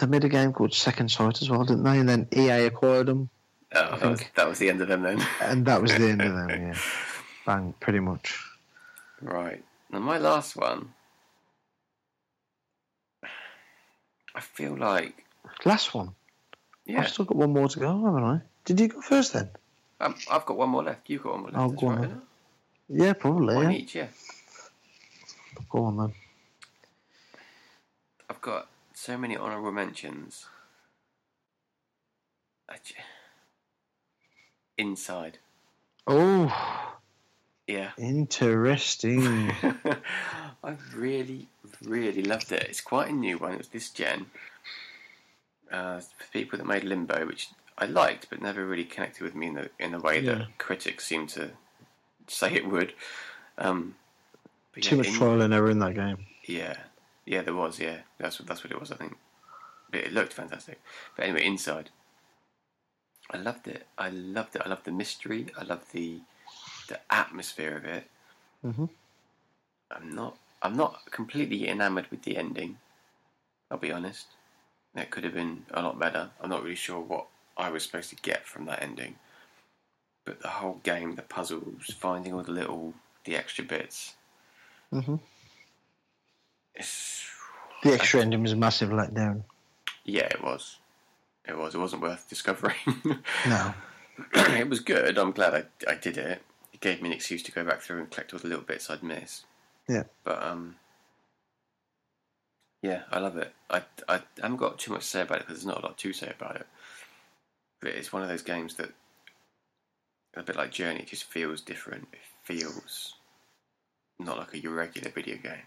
They 0.00 0.06
made 0.06 0.22
a 0.22 0.28
game 0.28 0.52
called 0.52 0.72
Second 0.74 1.10
Sight 1.10 1.42
as 1.42 1.50
well, 1.50 1.64
didn't 1.64 1.82
they? 1.82 1.98
And 1.98 2.08
then 2.08 2.28
EA 2.32 2.66
acquired 2.66 3.06
them, 3.06 3.30
Oh, 3.74 3.96
that 3.98 4.08
was, 4.10 4.20
think- 4.20 4.32
that 4.36 4.46
was 4.48 4.58
the 4.60 4.70
end 4.70 4.80
of 4.80 4.86
them 4.86 5.02
then. 5.02 5.20
and 5.42 5.66
that 5.66 5.82
was 5.82 5.90
the 5.92 6.08
end 6.08 6.22
of 6.22 6.32
them. 6.34 6.48
Yeah, 6.68 6.78
bang, 7.44 7.74
pretty 7.80 7.98
much. 7.98 8.38
Right. 9.20 9.64
Now, 9.90 9.98
my 9.98 10.18
last 10.18 10.54
one. 10.56 10.94
I 14.36 14.40
feel 14.40 14.76
like. 14.76 15.24
Last 15.64 15.94
one. 15.94 16.14
Yeah. 16.86 17.00
I've 17.00 17.08
still 17.08 17.24
got 17.24 17.36
one 17.36 17.52
more 17.52 17.68
to 17.68 17.78
go, 17.80 18.04
haven't 18.04 18.24
I? 18.24 18.40
Did 18.64 18.80
you 18.80 18.88
go 18.88 19.00
first 19.00 19.32
then? 19.32 19.50
Um, 20.00 20.14
I've 20.30 20.46
got 20.46 20.56
one 20.56 20.70
more 20.70 20.84
left. 20.84 21.08
You've 21.10 21.22
got 21.22 21.32
one 21.32 21.40
more 21.42 21.50
left. 21.50 21.70
That's 21.70 21.80
go 21.80 21.88
on 21.88 21.98
right, 22.00 22.08
then. 22.08 22.22
Yeah, 22.88 23.12
probably. 23.12 23.54
One 23.54 23.70
Yeah. 23.70 23.76
each, 23.78 23.94
yeah. 23.94 24.06
Go 25.70 25.84
on 25.84 25.96
then. 25.96 26.14
I've 28.30 28.40
got 28.40 28.68
so 28.94 29.18
many 29.18 29.36
honourable 29.36 29.72
mentions. 29.72 30.46
Inside. 34.76 35.38
Oh, 36.06 36.96
Yeah. 37.66 37.90
interesting. 37.98 39.50
I 40.64 40.76
really, 40.94 41.48
really 41.82 42.22
loved 42.22 42.52
it. 42.52 42.62
It's 42.68 42.80
quite 42.80 43.08
a 43.08 43.12
new 43.12 43.38
one. 43.38 43.52
It 43.52 43.58
was 43.58 43.68
this 43.68 43.90
gen. 43.90 44.26
Uh, 45.70 46.00
for 46.00 46.26
people 46.32 46.58
that 46.58 46.64
made 46.66 46.82
Limbo, 46.84 47.26
which 47.26 47.50
I 47.76 47.84
liked, 47.86 48.28
but 48.30 48.40
never 48.40 48.64
really 48.66 48.84
connected 48.84 49.22
with 49.22 49.34
me 49.34 49.48
in 49.48 49.54
the 49.54 49.70
in 49.78 49.92
the 49.92 49.98
way 50.00 50.20
Yeah. 50.20 50.34
that 50.36 50.58
critics 50.58 51.04
seem 51.06 51.26
to 51.28 51.50
say 52.26 52.52
it 52.54 52.66
would. 52.66 52.94
Um, 53.58 53.96
Too 54.80 54.90
yeah, 54.90 54.96
much 54.96 55.06
in- 55.08 55.14
trial 55.14 55.42
and 55.42 55.52
error 55.52 55.70
in 55.70 55.78
that 55.80 55.94
game. 55.94 56.26
Yeah, 56.44 56.76
yeah, 57.26 57.42
there 57.42 57.54
was. 57.54 57.78
Yeah, 57.78 57.98
that's 58.18 58.38
what 58.38 58.48
that's 58.48 58.62
what 58.64 58.72
it 58.72 58.80
was. 58.80 58.90
I 58.90 58.96
think, 58.96 59.16
but 59.90 60.00
it 60.00 60.12
looked 60.12 60.32
fantastic. 60.32 60.80
But 61.16 61.24
anyway, 61.24 61.44
inside, 61.44 61.90
I 63.30 63.36
loved 63.36 63.68
it. 63.68 63.86
I 63.98 64.08
loved 64.08 64.56
it. 64.56 64.62
I 64.64 64.68
loved 64.68 64.84
the 64.86 64.92
mystery. 64.92 65.46
I 65.58 65.64
loved 65.64 65.92
the 65.92 66.20
the 66.88 67.00
atmosphere 67.12 67.76
of 67.76 67.84
it. 67.84 68.08
Mhm. 68.64 68.88
I'm 69.90 70.14
not. 70.14 70.38
I'm 70.62 70.76
not 70.76 71.02
completely 71.10 71.68
enamored 71.68 72.10
with 72.10 72.22
the 72.22 72.36
ending. 72.38 72.78
I'll 73.70 73.76
be 73.78 73.92
honest. 73.92 74.28
That 74.98 75.10
could 75.10 75.22
have 75.22 75.34
been 75.34 75.64
a 75.70 75.80
lot 75.80 75.96
better. 75.96 76.30
I'm 76.40 76.50
not 76.50 76.64
really 76.64 76.74
sure 76.74 76.98
what 76.98 77.26
I 77.56 77.70
was 77.70 77.84
supposed 77.84 78.10
to 78.10 78.16
get 78.16 78.44
from 78.44 78.64
that 78.66 78.82
ending. 78.82 79.14
But 80.24 80.42
the 80.42 80.48
whole 80.48 80.80
game, 80.82 81.14
the 81.14 81.22
puzzles, 81.22 81.94
finding 81.96 82.34
all 82.34 82.42
the 82.42 82.50
little, 82.50 82.94
the 83.22 83.36
extra 83.36 83.64
bits. 83.64 84.14
hmm 84.92 85.14
It's 86.74 87.24
The 87.84 87.92
extra 87.92 88.22
ending 88.22 88.42
was 88.42 88.50
a 88.50 88.56
massive 88.56 88.90
letdown. 88.90 89.44
Yeah, 90.04 90.26
it 90.26 90.42
was. 90.42 90.78
It 91.46 91.56
was. 91.56 91.76
It 91.76 91.78
wasn't 91.78 92.02
worth 92.02 92.28
discovering. 92.28 92.74
No. 93.46 93.74
it 94.34 94.68
was 94.68 94.80
good. 94.80 95.16
I'm 95.16 95.30
glad 95.30 95.54
I, 95.54 95.62
I 95.88 95.94
did 95.94 96.18
it. 96.18 96.42
It 96.72 96.80
gave 96.80 97.00
me 97.00 97.10
an 97.10 97.14
excuse 97.14 97.44
to 97.44 97.52
go 97.52 97.64
back 97.64 97.82
through 97.82 98.00
and 98.00 98.10
collect 98.10 98.32
all 98.34 98.40
the 98.40 98.48
little 98.48 98.64
bits 98.64 98.90
I'd 98.90 99.04
missed. 99.04 99.44
Yeah. 99.88 100.02
But 100.24 100.42
um, 100.42 100.74
yeah, 102.82 103.02
I 103.10 103.18
love 103.18 103.36
it. 103.36 103.52
I 103.70 103.82
I 104.08 104.20
haven't 104.40 104.58
got 104.58 104.78
too 104.78 104.92
much 104.92 105.02
to 105.02 105.06
say 105.06 105.20
about 105.22 105.38
it 105.38 105.46
because 105.46 105.62
there's 105.62 105.74
not 105.74 105.82
a 105.82 105.86
lot 105.86 105.98
to 105.98 106.12
say 106.12 106.32
about 106.36 106.56
it. 106.56 106.66
But 107.80 107.92
it's 107.92 108.12
one 108.12 108.22
of 108.22 108.28
those 108.28 108.42
games 108.42 108.74
that 108.74 108.90
a 110.36 110.42
bit 110.42 110.56
like 110.56 110.70
Journey. 110.70 111.00
It 111.00 111.08
just 111.08 111.24
feels 111.24 111.60
different. 111.60 112.08
It 112.12 112.18
feels 112.44 113.14
not 114.18 114.38
like 114.38 114.64
a 114.64 114.68
regular 114.68 115.10
video 115.10 115.36
game. 115.36 115.66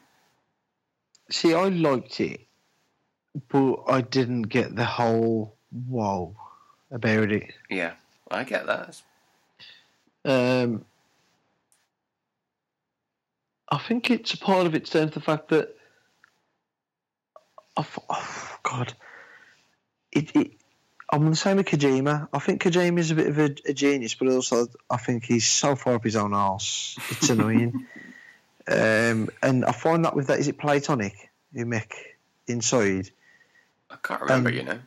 See, 1.29 1.53
I 1.53 1.69
liked 1.69 2.19
it, 2.19 2.41
but 3.49 3.83
I 3.87 4.01
didn't 4.01 4.43
get 4.43 4.75
the 4.75 4.85
whole 4.85 5.55
whoa 5.87 6.35
about 6.91 7.31
it. 7.31 7.53
Yeah, 7.69 7.93
I 8.29 8.43
get 8.43 8.65
that. 8.65 9.01
Um, 10.23 10.85
I 13.69 13.77
think 13.77 14.11
it's 14.11 14.33
a 14.33 14.37
part 14.37 14.67
of 14.67 14.75
it's 14.75 14.89
down 14.89 15.07
to 15.07 15.13
the 15.13 15.25
fact 15.25 15.49
that 15.49 15.75
oh 18.09 18.57
God, 18.63 18.93
it, 20.11 20.35
it 20.35 20.51
I'm 21.11 21.29
the 21.29 21.35
same 21.35 21.57
with 21.57 21.65
Kojima. 21.65 22.29
I 22.31 22.39
think 22.39 22.61
Kojima 22.61 22.97
is 22.99 23.11
a 23.11 23.15
bit 23.15 23.27
of 23.27 23.37
a, 23.37 23.55
a, 23.65 23.73
genius, 23.73 24.15
but 24.15 24.29
also 24.29 24.67
I 24.89 24.97
think 24.97 25.25
he's 25.25 25.45
so 25.45 25.75
far 25.75 25.95
up 25.95 26.03
his 26.03 26.15
own 26.15 26.33
arse. 26.33 26.97
It's 27.09 27.29
annoying. 27.29 27.85
um, 28.67 29.29
and 29.43 29.65
I 29.65 29.73
find 29.73 30.05
that 30.05 30.15
with 30.15 30.27
that, 30.27 30.39
is 30.39 30.47
it 30.47 30.57
Platonic 30.57 31.29
you 31.53 31.65
make 31.65 31.93
inside? 32.47 33.09
I 33.89 33.97
can't 34.01 34.21
remember, 34.21 34.49
um, 34.49 34.55
you 34.55 34.63
know. 34.63 34.79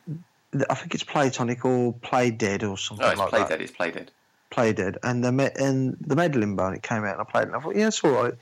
I 0.70 0.74
think 0.74 0.94
it's 0.94 1.04
Platonic 1.04 1.64
or 1.64 1.92
Play 1.92 2.30
Dead 2.30 2.62
or 2.62 2.78
something 2.78 3.04
oh, 3.04 3.10
it's 3.10 3.18
like 3.18 3.28
Play 3.30 3.40
that. 3.40 3.48
Dead. 3.50 3.60
It's 3.60 3.72
Play 3.72 3.90
Dead. 3.90 4.10
Play 4.50 4.72
Dead, 4.72 4.98
and 5.02 5.22
the 5.22 5.52
and 5.60 5.96
the 6.00 6.14
made 6.14 6.36
Limbo, 6.36 6.66
and 6.66 6.76
it 6.76 6.82
came 6.82 7.04
out, 7.04 7.18
and 7.18 7.20
I 7.20 7.24
played 7.24 7.42
it. 7.42 7.48
And 7.48 7.56
I 7.56 7.60
thought, 7.60 7.76
yeah, 7.76 7.88
it's 7.88 8.04
all 8.04 8.10
right. 8.12 8.34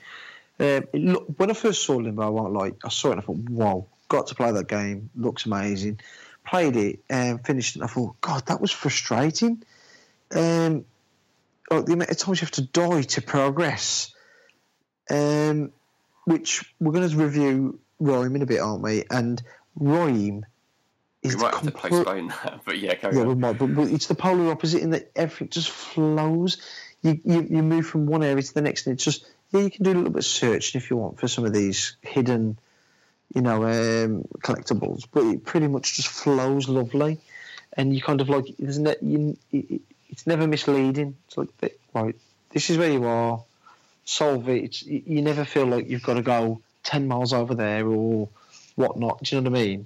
Um, 0.59 0.87
look, 0.93 1.25
when 1.37 1.49
I 1.49 1.53
first 1.53 1.83
saw 1.83 1.95
Limbo, 1.95 2.21
I 2.21 2.29
went 2.29 2.53
like, 2.53 2.75
I 2.85 2.89
saw 2.89 3.09
it, 3.09 3.11
and 3.13 3.21
I 3.21 3.25
thought, 3.25 3.37
wow, 3.49 3.85
got 4.07 4.27
to 4.27 4.35
play 4.35 4.51
that 4.51 4.67
game. 4.67 5.09
Looks 5.15 5.45
amazing. 5.45 5.99
Played 6.45 6.75
it 6.75 6.99
and 7.09 7.45
finished 7.45 7.75
it. 7.75 7.79
And 7.79 7.89
I 7.89 7.93
thought, 7.93 8.19
God, 8.21 8.45
that 8.47 8.61
was 8.61 8.71
frustrating. 8.71 9.63
Um, 10.33 10.85
like 11.69 11.85
the 11.85 11.93
amount 11.93 12.11
of 12.11 12.17
times 12.17 12.41
you 12.41 12.45
have 12.45 12.51
to 12.51 12.63
die 12.63 13.01
to 13.01 13.21
progress. 13.21 14.13
Um, 15.09 15.71
which 16.25 16.63
we're 16.79 16.93
going 16.93 17.09
to 17.09 17.17
review 17.17 17.79
RiME 18.01 18.35
in 18.35 18.41
a 18.41 18.45
bit, 18.45 18.59
aren't 18.59 18.81
we? 18.81 19.03
And 19.09 19.41
RiME 19.79 20.43
is 21.21 21.35
we 21.35 21.41
might 21.41 21.53
have 21.53 21.63
to 21.63 21.71
postpone 21.71 22.27
that, 22.43 22.61
but 22.65 22.77
yeah, 22.77 22.95
yeah, 23.01 23.09
on. 23.09 23.27
we 23.27 23.35
might. 23.35 23.57
But, 23.57 23.75
but, 23.75 23.87
it's 23.89 24.07
the 24.07 24.15
polar 24.15 24.51
opposite 24.51 24.81
in 24.81 24.91
that 24.91 25.11
everything 25.15 25.49
just 25.49 25.69
flows. 25.69 26.57
You, 27.01 27.19
you 27.23 27.47
you 27.49 27.63
move 27.63 27.85
from 27.85 28.05
one 28.05 28.23
area 28.23 28.41
to 28.41 28.53
the 28.53 28.61
next, 28.61 28.87
and 28.87 28.93
it's 28.93 29.03
just 29.03 29.25
yeah. 29.51 29.61
You 29.61 29.71
can 29.71 29.83
do 29.83 29.91
a 29.91 29.95
little 29.95 30.11
bit 30.11 30.19
of 30.19 30.25
searching 30.25 30.79
if 30.79 30.89
you 30.89 30.97
want 30.97 31.19
for 31.19 31.27
some 31.27 31.45
of 31.45 31.53
these 31.53 31.95
hidden, 32.01 32.57
you 33.33 33.41
know, 33.41 33.63
um, 33.63 34.25
collectibles, 34.39 35.05
but 35.11 35.23
it 35.23 35.43
pretty 35.43 35.67
much 35.67 35.95
just 35.95 36.07
flows 36.07 36.69
lovely, 36.69 37.19
and 37.75 37.93
you 37.93 38.01
kind 38.01 38.21
of 38.21 38.29
like 38.29 38.45
there's 38.59 38.79
ne- 38.79 38.95
you, 39.01 39.37
it, 39.51 39.81
it's 40.09 40.27
never 40.27 40.47
misleading. 40.47 41.17
It's 41.27 41.37
like 41.37 41.49
right, 41.93 42.15
this 42.51 42.69
is 42.69 42.77
where 42.77 42.91
you 42.91 43.05
are. 43.05 43.43
Solve 44.05 44.49
it. 44.49 44.63
It's, 44.65 44.83
you 44.83 45.21
never 45.21 45.45
feel 45.45 45.65
like 45.65 45.89
you've 45.89 46.03
got 46.03 46.15
to 46.15 46.21
go 46.21 46.61
ten 46.83 47.07
miles 47.07 47.33
over 47.33 47.55
there 47.55 47.87
or 47.87 48.29
whatnot. 48.75 49.23
Do 49.23 49.35
you 49.35 49.41
know 49.41 49.49
what 49.49 49.59
I 49.59 49.63
mean? 49.63 49.85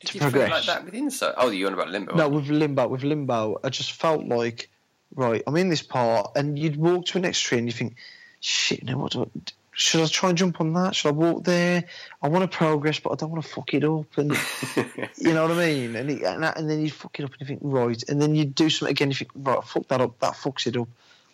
Did 0.00 0.10
to 0.10 0.18
progress. 0.18 0.50
like 0.50 0.64
that 0.66 0.84
with 0.84 0.94
Inside? 0.94 1.34
Oh, 1.38 1.50
you're 1.50 1.68
on 1.68 1.74
about 1.74 1.88
Limbo. 1.88 2.14
No, 2.14 2.28
with 2.28 2.48
Limbo, 2.48 2.88
with 2.88 3.02
Limbo, 3.02 3.60
I 3.64 3.70
just 3.70 3.92
felt 3.92 4.26
like, 4.26 4.68
right, 5.14 5.42
I'm 5.46 5.56
in 5.56 5.70
this 5.70 5.82
part, 5.82 6.32
and 6.36 6.58
you'd 6.58 6.76
walk 6.76 7.06
to 7.06 7.18
an 7.18 7.22
next 7.22 7.40
tree 7.40 7.58
and 7.58 7.66
you 7.66 7.72
think, 7.72 7.96
shit, 8.40 8.84
now 8.84 8.98
what 8.98 9.12
do 9.12 9.22
I, 9.22 9.26
should 9.78 10.00
I 10.00 10.06
try 10.06 10.30
and 10.30 10.38
jump 10.38 10.58
on 10.62 10.72
that? 10.72 10.96
Should 10.96 11.08
I 11.08 11.12
walk 11.12 11.44
there? 11.44 11.84
I 12.22 12.28
want 12.28 12.50
to 12.50 12.56
progress, 12.56 12.98
but 12.98 13.12
I 13.12 13.16
don't 13.16 13.30
want 13.30 13.44
to 13.44 13.48
fuck 13.48 13.74
it 13.74 13.84
up. 13.84 14.06
And 14.16 14.30
you 15.18 15.34
know 15.34 15.42
what 15.46 15.58
I 15.58 15.66
mean? 15.66 15.94
And, 15.94 16.10
it, 16.10 16.22
and, 16.22 16.42
that, 16.42 16.58
and, 16.58 16.68
then 16.68 16.80
you 16.80 16.90
fuck 16.90 17.20
it 17.20 17.24
up 17.24 17.32
and 17.32 17.40
you 17.40 17.46
think, 17.46 17.60
right. 17.62 18.02
And 18.08 18.20
then 18.20 18.34
you 18.34 18.46
do 18.46 18.70
something 18.70 18.90
again, 18.90 19.10
you 19.10 19.16
think, 19.16 19.32
right, 19.34 19.62
fuck 19.62 19.86
that 19.88 20.00
up. 20.00 20.18
That 20.20 20.32
fucks 20.32 20.66
it 20.66 20.78
up. 20.78 20.88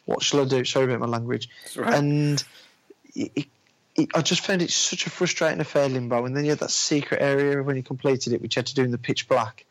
What 0.06 0.24
shall 0.24 0.40
I 0.40 0.44
do? 0.44 0.64
Sorry 0.64 0.86
about 0.86 0.98
my 0.98 1.06
language. 1.06 1.48
Right. 1.76 1.94
And 1.94 2.42
it, 3.14 3.46
it, 3.94 4.08
I 4.12 4.22
just 4.22 4.44
found 4.44 4.60
it 4.60 4.72
such 4.72 5.06
a 5.06 5.10
frustrating 5.10 5.60
affair, 5.60 5.88
Limbo. 5.88 6.24
And 6.24 6.36
then 6.36 6.42
you 6.42 6.50
had 6.50 6.58
that 6.58 6.72
secret 6.72 7.22
area 7.22 7.62
when 7.62 7.76
you 7.76 7.84
completed 7.84 8.32
it, 8.32 8.42
which 8.42 8.56
you 8.56 8.60
had 8.60 8.66
to 8.66 8.74
do 8.74 8.82
in 8.82 8.90
the 8.90 8.98
pitch 8.98 9.28
black. 9.28 9.66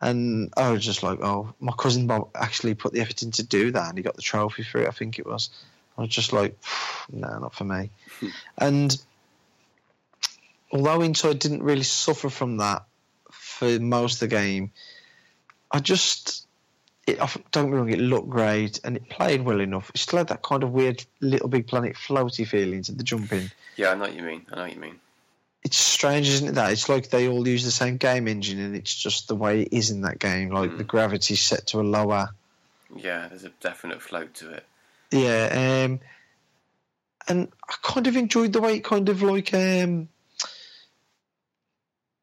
And 0.00 0.54
I 0.56 0.70
was 0.70 0.84
just 0.84 1.02
like, 1.02 1.18
oh, 1.22 1.54
my 1.58 1.72
cousin 1.76 2.06
Bob 2.06 2.30
actually 2.36 2.74
put 2.74 2.92
the 2.92 3.00
effort 3.00 3.22
in 3.22 3.32
to 3.32 3.42
do 3.42 3.72
that, 3.72 3.88
and 3.88 3.98
he 3.98 4.04
got 4.04 4.14
the 4.14 4.22
trophy 4.22 4.62
for 4.62 4.80
it. 4.80 4.88
I 4.88 4.92
think 4.92 5.18
it 5.18 5.26
was. 5.26 5.50
I 5.98 6.02
was 6.02 6.10
just 6.10 6.32
like, 6.32 6.56
no, 7.10 7.28
nah, 7.28 7.38
not 7.38 7.54
for 7.54 7.64
me. 7.64 7.90
and 8.58 8.96
although 10.72 11.02
Inside 11.02 11.38
didn't 11.38 11.62
really 11.62 11.82
suffer 11.82 12.30
from 12.30 12.58
that 12.58 12.84
for 13.30 13.78
most 13.78 14.14
of 14.14 14.20
the 14.20 14.36
game, 14.36 14.70
I 15.70 15.80
just 15.80 16.46
it, 17.06 17.18
don't 17.50 17.66
get 17.66 17.70
me 17.70 17.76
wrong, 17.76 17.90
it 17.90 17.98
looked 17.98 18.28
great 18.28 18.80
and 18.84 18.96
it 18.96 19.08
played 19.08 19.42
well 19.42 19.60
enough. 19.60 19.90
It 19.90 19.98
still 19.98 20.18
had 20.18 20.28
that 20.28 20.42
kind 20.42 20.62
of 20.62 20.72
weird 20.72 21.04
Little 21.20 21.48
Big 21.48 21.66
Planet 21.66 21.96
floaty 21.96 22.46
feeling 22.46 22.82
to 22.84 22.92
the 22.92 23.02
jumping. 23.02 23.50
Yeah, 23.76 23.90
I 23.90 23.94
know 23.94 24.02
what 24.02 24.14
you 24.14 24.22
mean. 24.22 24.46
I 24.50 24.56
know 24.56 24.62
what 24.62 24.74
you 24.74 24.80
mean. 24.80 25.00
It's 25.62 25.76
strange, 25.76 26.28
isn't 26.28 26.48
it? 26.48 26.54
That 26.54 26.72
it's 26.72 26.88
like 26.88 27.10
they 27.10 27.28
all 27.28 27.46
use 27.46 27.64
the 27.64 27.70
same 27.70 27.98
game 27.98 28.28
engine, 28.28 28.58
and 28.58 28.74
it's 28.74 28.94
just 28.94 29.28
the 29.28 29.34
way 29.34 29.62
it 29.62 29.68
is 29.72 29.90
in 29.90 30.02
that 30.02 30.18
game. 30.18 30.50
Like 30.50 30.70
mm. 30.70 30.78
the 30.78 30.84
gravity's 30.84 31.42
set 31.42 31.66
to 31.68 31.80
a 31.80 31.82
lower. 31.82 32.30
Yeah, 32.96 33.28
there's 33.28 33.44
a 33.44 33.50
definite 33.60 34.00
float 34.00 34.34
to 34.34 34.50
it. 34.52 34.64
Yeah, 35.10 35.86
um, 35.86 36.00
and 37.28 37.48
I 37.68 37.74
kind 37.82 38.06
of 38.06 38.16
enjoyed 38.16 38.52
the 38.52 38.60
way 38.60 38.76
it 38.76 38.84
kind 38.84 39.08
of 39.08 39.22
like 39.22 39.52
um, 39.54 40.08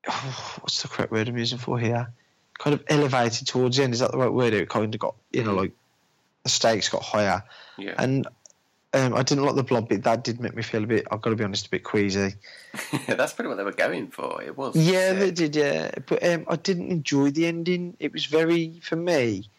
oh, 0.07 0.55
what's 0.61 0.81
the 0.81 0.87
correct 0.87 1.11
word 1.11 1.27
I'm 1.27 1.37
using 1.37 1.57
for 1.57 1.77
here? 1.77 2.13
kind 2.57 2.73
of 2.73 2.83
elevated 2.87 3.47
towards 3.47 3.77
the 3.77 3.83
end. 3.83 3.93
Is 3.93 3.99
that 3.99 4.11
the 4.11 4.17
right 4.17 4.31
word? 4.31 4.53
It 4.53 4.69
kind 4.69 4.93
of 4.93 4.99
got 4.99 5.15
you 5.31 5.43
know 5.43 5.53
mm. 5.53 5.57
like 5.57 5.71
the 6.43 6.49
stakes 6.49 6.89
got 6.89 7.03
higher. 7.03 7.43
Yeah. 7.77 7.95
And 7.97 8.27
um, 8.93 9.13
I 9.13 9.23
didn't 9.23 9.43
like 9.43 9.55
the 9.55 9.63
blob 9.63 9.89
bit. 9.89 10.03
That 10.03 10.23
did 10.23 10.39
make 10.39 10.55
me 10.55 10.63
feel 10.63 10.83
a 10.83 10.87
bit. 10.87 11.07
I've 11.11 11.21
got 11.21 11.31
to 11.31 11.35
be 11.35 11.43
honest, 11.43 11.67
a 11.67 11.69
bit 11.69 11.83
queasy. 11.83 12.35
That's 13.07 13.33
pretty 13.33 13.49
what 13.49 13.57
they 13.57 13.63
were 13.63 13.71
going 13.71 14.07
for. 14.07 14.41
It 14.41 14.57
was. 14.57 14.75
Yeah, 14.75 15.13
they 15.13 15.31
did. 15.31 15.55
Yeah, 15.55 15.91
but 16.05 16.25
um, 16.25 16.45
I 16.47 16.55
didn't 16.55 16.91
enjoy 16.91 17.31
the 17.31 17.45
ending. 17.47 17.95
It 17.99 18.13
was 18.13 18.25
very 18.25 18.79
for 18.81 18.95
me. 18.95 19.49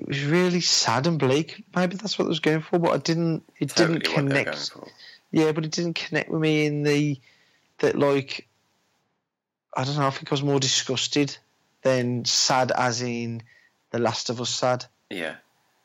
It, 0.00 0.02
it 0.02 0.08
was 0.08 0.24
really 0.24 0.60
sad 0.60 1.06
and 1.06 1.18
bleak. 1.18 1.64
Maybe 1.74 1.96
that's 1.96 2.18
what 2.18 2.26
I 2.26 2.28
was 2.28 2.40
going 2.40 2.62
for, 2.62 2.78
but 2.78 2.92
I 2.92 2.98
didn't. 2.98 3.44
It 3.58 3.70
totally 3.70 4.00
didn't 4.00 4.14
connect. 4.14 4.72
Yeah, 5.30 5.52
but 5.52 5.64
it 5.64 5.70
didn't 5.70 5.94
connect 5.94 6.30
with 6.30 6.40
me 6.40 6.66
in 6.66 6.82
the 6.82 7.20
that 7.78 7.98
like 7.98 8.48
I 9.74 9.84
don't 9.84 9.96
know. 9.96 10.06
I 10.06 10.10
think 10.10 10.30
I 10.30 10.34
was 10.34 10.42
more 10.42 10.60
disgusted 10.60 11.36
than 11.82 12.24
sad, 12.24 12.72
as 12.72 13.02
in 13.02 13.42
The 13.90 13.98
Last 13.98 14.30
of 14.30 14.40
Us 14.40 14.50
sad. 14.50 14.86
Yeah. 15.08 15.36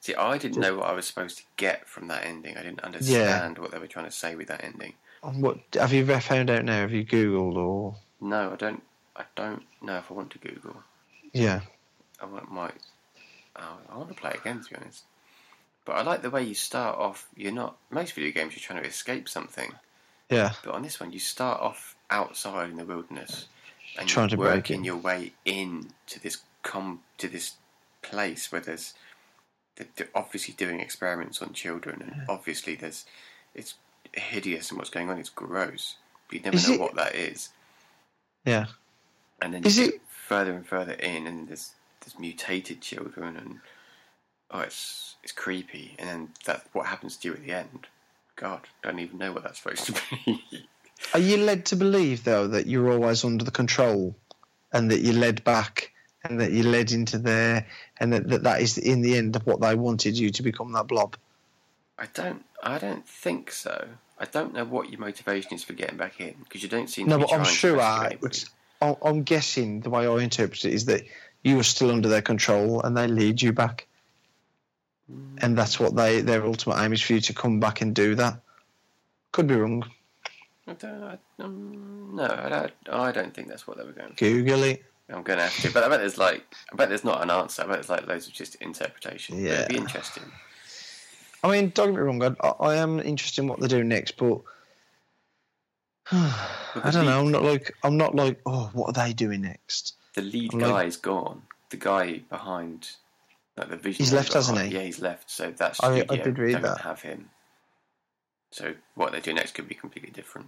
See, 0.02 0.16
I 0.16 0.38
didn't 0.38 0.62
know 0.62 0.76
what 0.76 0.88
I 0.88 0.94
was 0.94 1.08
supposed 1.08 1.38
to 1.38 1.44
get 1.58 1.88
from 1.88 2.08
that 2.10 2.26
ending. 2.26 2.58
I 2.58 2.64
didn't 2.64 2.84
understand 2.84 3.58
yeah. 3.58 3.62
what 3.62 3.72
they 3.72 3.80
were 3.80 3.88
trying 3.88 4.06
to 4.06 4.12
say 4.12 4.36
with 4.36 4.48
that 4.50 4.64
ending. 4.64 4.94
And 5.24 5.42
what 5.42 5.58
have 5.74 5.94
you 5.94 6.06
found 6.20 6.50
out 6.50 6.64
now? 6.64 6.82
Have 6.82 6.92
you 6.92 7.06
googled 7.06 7.56
or? 7.56 7.96
No, 8.22 8.52
I 8.52 8.56
don't. 8.56 8.84
I 9.16 9.24
don't 9.36 9.64
know 9.82 9.98
if 9.98 10.12
I 10.12 10.14
want 10.14 10.32
to 10.32 10.38
Google. 10.40 10.76
Yeah. 11.34 11.62
I 12.22 12.26
might. 12.50 12.76
Oh, 13.57 13.77
I 13.90 13.98
want 13.98 14.10
to 14.10 14.15
play 14.15 14.32
again, 14.32 14.61
to 14.61 14.69
be 14.69 14.76
honest. 14.76 15.03
But 15.86 15.94
I 15.94 16.02
like 16.02 16.22
the 16.22 16.30
way 16.30 16.44
you 16.44 16.56
start 16.56 16.98
off. 16.98 17.27
You're 17.36 17.52
not. 17.52 17.77
Most 17.90 18.14
video 18.14 18.32
games, 18.32 18.53
you're 18.53 18.61
trying 18.61 18.82
to 18.82 18.88
escape 18.90 19.30
something. 19.30 19.72
Yeah. 20.30 20.53
But 20.64 20.73
on 20.73 20.82
this 20.82 20.99
one, 20.99 21.11
you 21.11 21.19
start 21.19 21.61
off 21.61 21.95
outside 22.10 22.69
in 22.69 22.77
the 22.77 22.86
wilderness 22.86 23.48
and 23.98 24.07
trying 24.07 24.30
you're 24.30 24.38
to 24.38 24.44
working 24.44 24.84
your 24.84 24.98
way 24.98 25.34
in 25.45 25.90
to 26.07 26.22
this 26.22 26.40
com 26.64 27.02
to 27.18 27.27
this 27.27 27.53
place 28.02 28.52
where 28.52 28.61
there's 28.61 28.94
they're 29.76 30.07
obviously 30.15 30.53
doing 30.53 30.80
experiments 30.80 31.41
on 31.41 31.53
children, 31.53 32.02
and 32.02 32.14
yeah. 32.15 32.26
obviously 32.30 32.76
there's 32.76 33.06
it's 33.53 33.76
hideous 34.14 34.69
and 34.69 34.77
what's 34.77 34.90
going 34.90 35.10
on. 35.10 35.19
It's 35.19 35.30
gross, 35.30 35.95
but 36.27 36.38
you 36.38 36.44
never 36.44 36.56
is 36.56 36.68
know 36.68 36.76
it, 36.76 36.80
what 36.80 36.95
that 36.95 37.15
is. 37.15 37.49
Yeah, 38.45 38.68
and 39.41 39.53
then 39.53 39.65
is 39.65 39.77
you 39.77 39.88
it 39.88 40.02
further 40.07 40.53
and 40.53 40.65
further 40.65 40.94
in, 40.94 41.27
and 41.27 41.48
there's 41.48 41.72
there's 42.06 42.19
mutated 42.19 42.82
children, 42.82 43.36
and 43.36 43.60
oh, 44.52 44.60
it's 44.60 45.15
it's 45.23 45.32
creepy. 45.32 45.95
And 45.99 46.07
then 46.07 46.30
that 46.45 46.65
what 46.73 46.86
happens 46.86 47.18
to 47.18 47.27
you 47.27 47.34
at 47.34 47.44
the 47.44 47.52
end. 47.52 47.88
God, 48.36 48.61
don't 48.84 48.99
even 48.99 49.18
know 49.18 49.32
what 49.32 49.44
that's 49.44 49.61
supposed 49.61 49.86
to 49.88 49.94
be. 50.26 50.68
Are 51.14 51.19
you 51.19 51.38
led 51.38 51.65
to 51.68 51.76
believe 51.76 52.23
though 52.23 52.48
that 52.48 52.68
you're 52.68 52.91
always 52.91 53.23
under 53.23 53.44
the 53.44 53.52
control, 53.52 54.15
and 54.72 54.91
that 54.91 54.99
you're 54.99 55.14
led 55.14 55.44
back, 55.44 55.91
and 56.23 56.40
that 56.40 56.52
you're 56.52 56.65
led 56.65 56.91
into 56.91 57.18
there, 57.18 57.65
and 57.99 58.14
that 58.14 58.27
that, 58.30 58.44
that 58.44 58.61
is 58.61 58.77
in 58.77 59.02
the 59.02 59.18
end 59.18 59.36
what 59.45 59.61
they 59.61 59.76
wanted 59.76 60.18
you 60.18 60.30
to 60.32 60.44
become 60.44 60.72
that 60.73 60.88
blob? 60.88 61.15
I 61.98 62.07
don't. 62.14 62.45
I 62.61 62.77
don't 62.77 63.07
think 63.07 63.52
so. 63.52 63.88
I 64.18 64.26
don't 64.26 64.53
know 64.53 64.65
what 64.65 64.90
your 64.90 64.99
motivation 64.99 65.53
is 65.53 65.64
for 65.64 65.73
getting 65.73 65.98
back 65.98 66.19
in 66.22 66.36
because 66.44 66.64
you 66.64 66.69
don't 66.69 66.90
seem. 66.90 67.07
No, 67.07 67.19
but 67.19 67.34
I'm 67.34 67.45
sure. 67.45 67.82
I, 67.82 68.18
I'm 68.82 69.23
guessing 69.23 69.82
the 69.82 69.90
way 69.90 70.06
I 70.06 70.18
interpret 70.18 70.65
it 70.65 70.73
is 70.73 70.86
that 70.86 71.03
you 71.45 71.59
are 71.59 71.63
still 71.63 71.91
under 71.91 72.09
their 72.09 72.23
control 72.23 72.81
and 72.81 72.97
they 72.97 73.07
lead 73.07 73.41
you 73.41 73.53
back, 73.53 73.88
mm. 75.11 75.38
and 75.41 75.57
that's 75.57 75.80
what 75.80 75.95
they 75.95 76.22
their 76.22 76.43
ultimate 76.43 76.81
aim 76.81 76.91
is 76.91 77.01
for 77.01 77.13
you 77.13 77.22
to 77.22 77.34
come 77.34 77.59
back 77.59 77.81
and 77.81 77.93
do 77.93 78.15
that. 78.15 78.39
Could 79.31 79.47
be 79.47 79.55
wrong. 79.55 79.85
I 80.67 80.73
don't, 80.73 81.03
I, 81.03 81.17
um, 81.39 82.11
no, 82.15 82.23
I 82.23 82.49
don't, 82.49 82.73
I 82.89 83.11
don't 83.11 83.34
think 83.34 83.47
that's 83.47 83.67
what 83.67 83.77
they 83.77 83.84
were 83.84 83.91
going 83.91 84.09
for. 84.09 84.15
Google 84.15 84.63
it. 84.63 84.84
I'm 85.07 85.22
going 85.22 85.38
to 85.38 85.43
have 85.45 85.61
to, 85.61 85.72
but 85.72 85.84
I 85.84 85.89
bet 85.89 85.99
there's 85.99 86.17
like, 86.17 86.43
I 86.73 86.76
bet 86.76 86.89
there's 86.89 87.03
not 87.03 87.22
an 87.22 87.30
answer. 87.30 87.61
I 87.61 87.67
bet 87.67 87.76
there's 87.76 87.89
like 87.89 88.07
loads 88.07 88.26
of 88.26 88.34
just 88.34 88.55
interpretation. 88.55 89.38
Yeah, 89.38 89.51
it'd 89.51 89.67
be 89.67 89.77
interesting. 89.77 90.23
I 91.43 91.51
mean, 91.51 91.69
don't 91.76 91.91
get 91.91 91.97
me 91.97 92.01
wrong. 92.01 92.23
I, 92.41 92.47
I 92.47 92.76
am 92.77 92.99
interested 92.99 93.43
in 93.43 93.47
what 93.47 93.59
they 93.59 93.67
do 93.67 93.84
next, 93.84 94.17
but 94.17 94.41
I 96.11 96.89
don't 96.91 97.05
know. 97.05 97.19
I'm 97.19 97.31
not 97.31 97.43
like 97.43 97.76
I'm 97.84 97.97
not 97.97 98.15
like 98.15 98.41
oh, 98.47 98.72
what 98.73 98.89
are 98.97 99.05
they 99.05 99.13
doing 99.13 99.41
next? 99.41 99.95
The 100.16 100.22
lead 100.22 100.52
guy 100.52 100.86
is 100.86 100.98
gone. 100.98 101.44
The 101.70 101.78
guy 101.78 102.20
behind 102.30 102.90
like 103.58 103.70
the 103.70 103.78
vision. 103.78 104.04
He's 104.04 104.14
left, 104.14 104.34
hasn't 104.34 104.60
he? 104.60 104.76
Yeah, 104.76 104.82
he's 104.82 105.02
left. 105.02 105.30
So 105.30 105.52
that's 105.56 105.84
I, 105.84 106.06
I 106.10 106.18
did 106.18 106.38
read 106.38 106.62
that. 106.62 106.82
Have 106.82 107.02
him. 107.02 107.30
So 108.52 108.74
what 108.96 109.12
they 109.12 109.20
do 109.20 109.34
next 109.34 109.54
could 109.54 109.68
be 109.68 109.76
completely 109.76 110.12
different. 110.12 110.48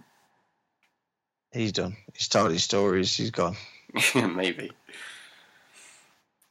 He's 1.52 1.72
done. 1.72 1.96
He's 2.14 2.28
told 2.28 2.50
his 2.50 2.64
stories. 2.64 3.14
He's 3.14 3.30
gone. 3.30 3.56
Maybe. 4.14 4.70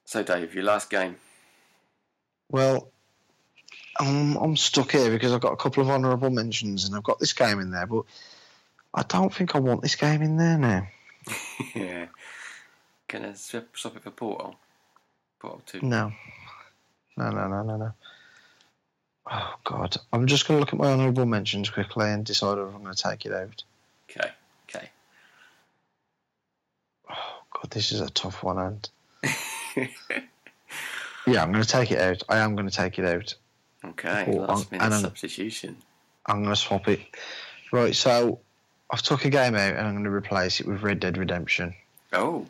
So, 0.06 0.24
Dave, 0.24 0.56
your 0.56 0.64
last 0.64 0.90
game. 0.90 1.18
Well, 2.50 2.90
I'm 4.00 4.38
I'm 4.38 4.56
stuck 4.56 4.92
here 4.92 5.12
because 5.12 5.34
I've 5.34 5.42
got 5.42 5.54
a 5.54 5.58
couple 5.58 5.84
of 5.84 5.90
honourable 5.90 6.30
mentions 6.30 6.86
and 6.86 6.96
I've 6.96 7.04
got 7.04 7.20
this 7.20 7.34
game 7.34 7.60
in 7.60 7.72
there, 7.72 7.86
but 7.86 8.04
I 8.94 9.04
don't 9.04 9.34
think 9.34 9.56
I 9.56 9.60
want 9.60 9.82
this 9.82 9.96
game 9.96 10.22
in 10.22 10.38
there 10.38 10.58
now. 10.58 10.88
yeah. 11.76 12.06
Gonna 13.08 13.36
swap, 13.36 13.66
swap 13.76 13.96
it 13.96 14.04
for 14.04 14.12
Portal. 14.12 14.56
Portal 15.40 15.62
2. 15.68 15.82
No. 15.82 16.12
No, 17.16 17.30
no, 17.30 17.48
no, 17.48 17.64
no, 17.64 17.78
no. 17.78 17.94
Oh, 19.30 19.56
God. 19.64 19.98
I'm 20.14 20.26
just 20.28 20.48
going 20.48 20.58
to 20.58 20.60
look 20.62 20.74
at 20.74 20.80
my 20.80 20.88
honourable 20.92 21.26
mentions 21.26 21.70
quickly 21.70 22.08
and 22.10 22.26
decide 22.26 22.58
if 22.58 22.74
I'm 22.74 22.82
going 22.84 22.94
to 22.96 23.04
take 23.04 23.26
it 23.26 23.34
out. 23.34 23.64
Okay. 24.10 24.30
Okay. 24.70 24.90
Oh, 27.10 27.42
God, 27.54 27.72
this 27.72 27.92
is 27.92 28.02
a 28.02 28.10
tough 28.10 28.42
one, 28.44 28.58
and 28.58 28.90
yeah, 31.28 31.44
I'm 31.44 31.52
going 31.52 31.64
to 31.64 31.70
take 31.70 31.92
it 31.92 32.00
out. 32.00 32.24
I 32.30 32.38
am 32.38 32.56
going 32.56 32.70
to 32.70 32.76
take 32.76 32.98
it 33.00 33.06
out. 33.06 33.36
Okay. 33.84 34.26
Oh, 34.30 34.38
Last 34.44 34.72
minute 34.72 34.84
I'm- 34.92 35.02
substitution. 35.02 35.78
I'm 36.26 36.44
going 36.44 36.56
to 36.56 36.62
swap 36.62 36.88
it. 36.88 37.00
Right, 37.72 37.96
so 37.96 38.40
I've 38.92 39.02
took 39.02 39.24
a 39.26 39.30
game 39.30 39.56
out 39.56 39.76
and 39.76 39.88
I'm 39.88 39.94
going 39.94 40.04
to 40.06 40.10
replace 40.12 40.60
it 40.60 40.68
with 40.68 40.82
Red 40.84 41.00
Dead 41.00 41.18
Redemption. 41.18 41.74
Oh. 42.14 42.46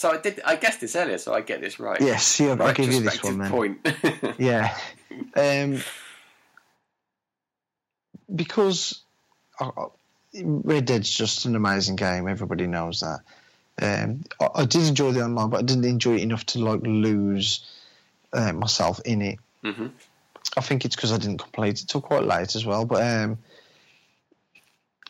So 0.00 0.10
I 0.10 0.16
did. 0.16 0.40
I 0.46 0.56
guessed 0.56 0.80
this 0.80 0.96
earlier, 0.96 1.18
so 1.18 1.34
I 1.34 1.42
get 1.42 1.60
this 1.60 1.78
right. 1.78 2.00
Yes, 2.00 2.40
yeah, 2.40 2.56
I'll 2.58 2.72
give 2.72 2.90
you 2.90 3.02
this 3.02 3.22
one 3.22 3.36
then. 3.36 3.50
point. 3.50 3.86
Yeah. 4.38 4.74
Um, 5.36 5.82
because 8.34 9.02
I, 9.60 9.66
I- 9.66 10.42
Red 10.42 10.86
Dead's 10.86 11.10
just 11.10 11.44
an 11.44 11.54
amazing 11.54 11.96
game. 11.96 12.28
Everybody 12.28 12.66
knows 12.66 13.00
that. 13.00 13.20
Um, 13.82 14.22
I, 14.40 14.62
I 14.62 14.64
did 14.64 14.88
enjoy 14.88 15.12
the 15.12 15.20
online, 15.22 15.50
but 15.50 15.58
I 15.58 15.64
didn't 15.64 15.84
enjoy 15.84 16.14
it 16.14 16.22
enough 16.22 16.46
to 16.46 16.60
like 16.60 16.80
lose 16.80 17.66
uh, 18.32 18.54
myself 18.54 19.00
in 19.04 19.20
it. 19.20 19.38
hmm 19.62 19.88
I 20.56 20.62
think 20.62 20.86
it's 20.86 20.96
because 20.96 21.12
I 21.12 21.18
didn't 21.18 21.42
complete 21.42 21.82
it 21.82 21.88
till 21.88 22.00
quite 22.00 22.24
late 22.24 22.56
as 22.56 22.64
well. 22.64 22.86
But 22.86 23.02
um, 23.06 23.36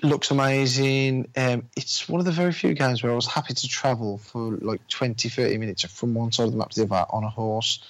looks 0.03 0.31
amazing. 0.31 1.29
Um, 1.37 1.69
it's 1.77 2.09
one 2.09 2.21
of 2.21 2.27
the 2.27 2.33
very 2.33 2.53
few 2.53 2.75
games 2.75 3.03
where 3.03 3.13
I 3.13 3.15
was 3.15 3.27
happy 3.27 3.55
to 3.55 3.69
travel 3.69 4.19
for 4.19 4.57
like 4.59 4.87
20, 4.89 5.29
30 5.29 5.59
minutes 5.59 5.85
from 5.85 6.15
one 6.15 6.33
side 6.33 6.47
of 6.47 6.53
the 6.53 6.59
map 6.59 6.71
to 6.71 6.85
the 6.85 6.95
other 6.95 7.07
on 7.11 7.25
a 7.25 7.29
horse 7.29 7.83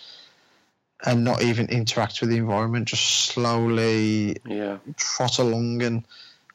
and 1.05 1.25
not 1.25 1.43
even 1.43 1.67
interact 1.69 2.21
with 2.21 2.31
the 2.31 2.37
environment, 2.37 2.89
just 2.89 3.27
slowly 3.27 4.37
Yeah. 4.45 4.79
trot 4.97 5.39
along. 5.39 5.83
And 5.83 6.05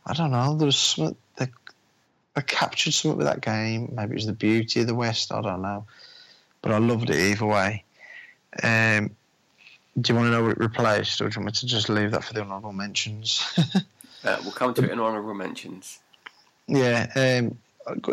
I 0.05 0.13
don't 0.13 0.31
know, 0.31 0.55
there 0.55 0.67
was 0.67 0.77
something 0.77 1.15
that 1.37 1.49
I 2.35 2.41
captured 2.41 2.93
something 2.93 3.17
with 3.17 3.27
that 3.27 3.41
game. 3.41 3.93
Maybe 3.95 4.11
it 4.11 4.15
was 4.15 4.25
the 4.25 4.33
beauty 4.33 4.81
of 4.81 4.87
the 4.87 4.95
West, 4.95 5.31
I 5.31 5.41
don't 5.41 5.61
know. 5.61 5.85
But 6.61 6.73
I 6.73 6.77
loved 6.77 7.09
it 7.09 7.17
either 7.17 7.45
way. 7.45 7.83
Um, 8.61 9.15
do 9.99 10.11
you 10.11 10.19
want 10.19 10.27
to 10.27 10.31
know 10.31 10.43
what 10.43 10.51
it 10.51 10.57
replaced, 10.57 11.21
or 11.21 11.29
do 11.29 11.35
you 11.35 11.39
want 11.39 11.55
me 11.55 11.59
to 11.59 11.65
just 11.65 11.89
leave 11.89 12.11
that 12.11 12.23
for 12.23 12.33
the 12.33 12.41
honourable 12.41 12.73
mentions? 12.73 13.41
Uh, 14.25 14.37
we'll 14.43 14.51
come 14.51 14.73
to 14.73 14.83
it 14.83 14.89
in 14.91 14.99
honourable 14.99 15.33
mentions. 15.35 15.99
yeah, 16.67 17.07
um, 17.15 17.57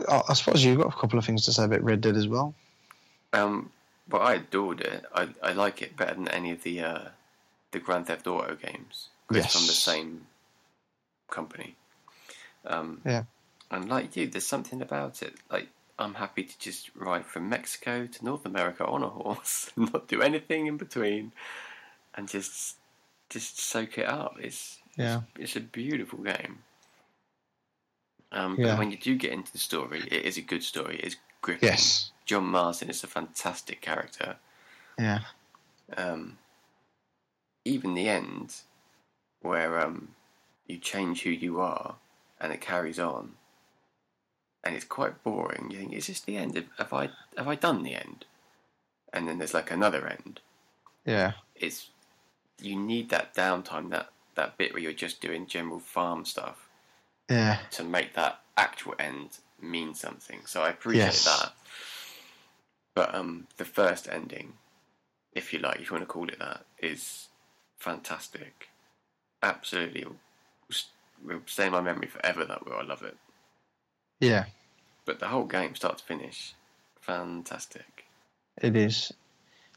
I, 0.09 0.21
I 0.29 0.35
suppose 0.35 0.63
you've 0.65 0.79
got 0.79 0.93
a 0.95 0.97
couple 1.01 1.19
of 1.19 1.25
things 1.25 1.45
to 1.47 1.53
say 1.53 1.65
about 1.65 1.83
Red 1.83 2.01
Dead 2.03 2.17
as 2.17 2.29
well. 2.29 2.55
Um, 3.33 3.71
but 4.09 4.19
I 4.21 4.35
adored 4.35 4.81
it. 4.83 5.05
I, 5.15 5.29
I 5.43 5.53
like 5.53 5.81
it 5.81 5.97
better 5.97 6.15
than 6.15 6.29
any 6.29 6.51
of 6.53 6.63
the 6.63 6.83
uh, 6.83 7.09
the 7.71 7.79
Grand 7.79 8.07
Theft 8.09 8.27
Auto 8.27 8.55
games. 8.57 9.09
'cause 9.27 9.39
It's 9.39 9.53
from 9.55 9.67
the 9.67 9.73
same 9.73 10.27
company. 11.31 11.77
Um, 12.67 13.01
Yeah. 13.05 13.25
And 13.71 13.89
like 13.89 14.15
you, 14.17 14.27
there's 14.27 14.47
something 14.47 14.83
about 14.83 15.23
it. 15.23 15.35
Like 15.51 15.69
I'm 15.99 16.15
happy 16.15 16.45
to 16.45 16.59
just 16.59 16.91
ride 16.95 17.25
from 17.25 17.49
Mexico 17.49 18.07
to 18.07 18.25
North 18.25 18.45
America 18.45 18.85
on 18.85 19.03
a 19.03 19.09
horse, 19.09 19.71
not 19.77 20.09
do 20.09 20.21
anything 20.21 20.67
in 20.67 20.77
between, 20.77 21.33
and 22.15 22.29
just 22.29 22.77
just 23.31 23.59
soak 23.59 23.97
it 23.97 24.07
up. 24.07 24.37
It's 24.39 24.79
Yeah, 24.97 25.23
it's 25.39 25.57
a 25.57 25.61
beautiful 25.61 26.19
game. 26.21 26.59
Um, 28.31 28.57
Yeah. 28.59 28.69
But 28.73 28.79
when 28.79 28.91
you 28.91 28.97
do 28.97 29.17
get 29.17 29.33
into 29.33 29.53
the 29.53 29.59
story, 29.59 30.01
it 30.11 30.25
is 30.25 30.39
a 30.39 30.43
good 30.43 30.63
story. 30.63 30.99
It's 31.03 31.17
gripping. 31.43 31.69
yes, 31.69 32.13
John 32.25 32.45
Marston 32.47 32.91
is 32.91 33.05
a 33.05 33.07
fantastic 33.07 33.81
character. 33.81 34.37
yeah, 34.99 35.21
Um, 35.97 36.39
even 37.65 37.95
the 37.95 38.09
end, 38.09 38.55
where 39.41 39.81
um, 39.81 40.15
you 40.67 40.79
change 40.79 41.23
who 41.23 41.31
you 41.31 41.61
are, 41.61 41.97
and 42.41 42.53
it 42.53 42.61
carries 42.61 42.99
on, 42.99 43.33
and 44.65 44.75
it's 44.75 44.85
quite 44.85 45.23
boring. 45.23 45.71
You 45.71 45.79
think, 45.79 45.93
is 45.93 46.07
this 46.07 46.21
the 46.21 46.37
end? 46.37 46.55
Have, 46.55 46.69
have 46.79 46.93
I 46.93 47.11
have 47.37 47.49
I 47.49 47.55
done 47.55 47.83
the 47.83 47.95
end? 47.95 48.25
And 49.13 49.29
then 49.29 49.39
there's 49.39 49.55
like 49.55 49.71
another 49.71 50.07
end. 50.07 50.41
yeah, 51.05 51.33
It's 51.55 51.91
you 52.61 52.77
need 52.77 53.11
that 53.11 53.35
downtime, 53.35 53.91
that 53.91 54.09
that 54.35 54.59
bit 54.59 54.73
where 54.73 54.83
you're 54.83 54.93
just 54.93 55.21
doing 55.21 55.47
general 55.47 55.79
farm 55.81 56.25
stuff 56.25 56.69
yeah, 57.31 57.59
to 57.73 57.85
make 57.85 58.15
that 58.15 58.41
actual 58.57 58.95
end 58.99 59.39
mean 59.61 59.95
something. 59.95 60.41
So 60.47 60.63
I 60.63 60.71
appreciate 60.71 61.07
Yes. 61.07 61.25
that. 61.25 61.53
But 62.95 63.15
um, 63.15 63.47
the 63.57 63.65
first 63.65 64.09
ending, 64.11 64.55
if 65.35 65.53
you 65.53 65.59
like, 65.61 65.81
if 65.81 65.91
you 65.91 65.95
want 65.97 66.03
to 66.03 66.13
call 66.13 66.29
it 66.29 66.39
that, 66.39 66.65
is 66.79 67.29
fantastic. 67.79 68.69
Absolutely, 69.43 70.05
will, 70.05 70.17
will 71.25 71.43
stay 71.47 71.67
in 71.67 71.73
my 71.73 71.81
memory 71.81 72.09
forever. 72.09 72.45
That 72.45 72.67
way, 72.67 72.77
I 72.79 72.83
love 72.85 73.03
it. 73.03 73.17
yeah. 74.21 74.45
But 75.05 75.19
the 75.21 75.29
whole 75.29 75.45
game, 75.47 75.75
start 75.75 75.99
to 75.99 76.05
finish, 76.05 76.55
fantastic. 77.01 78.05
It 78.61 78.77
is. 78.77 79.13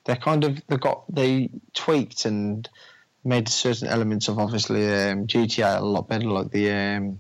They're 0.06 0.15
kind 0.18 0.44
of 0.44 0.61
they 0.68 0.77
got 0.77 1.03
they 1.14 1.49
tweaked 1.73 2.26
and 2.26 2.69
made 3.26 3.50
certain 3.50 3.88
elements 3.88 4.28
of 4.28 4.40
obviously 4.40 4.86
um, 4.86 5.28
GTA 5.28 5.80
a 5.80 5.86
lot 5.86 6.08
better, 6.08 6.28
like 6.28 6.52
the 6.52 6.72
um, 6.72 7.20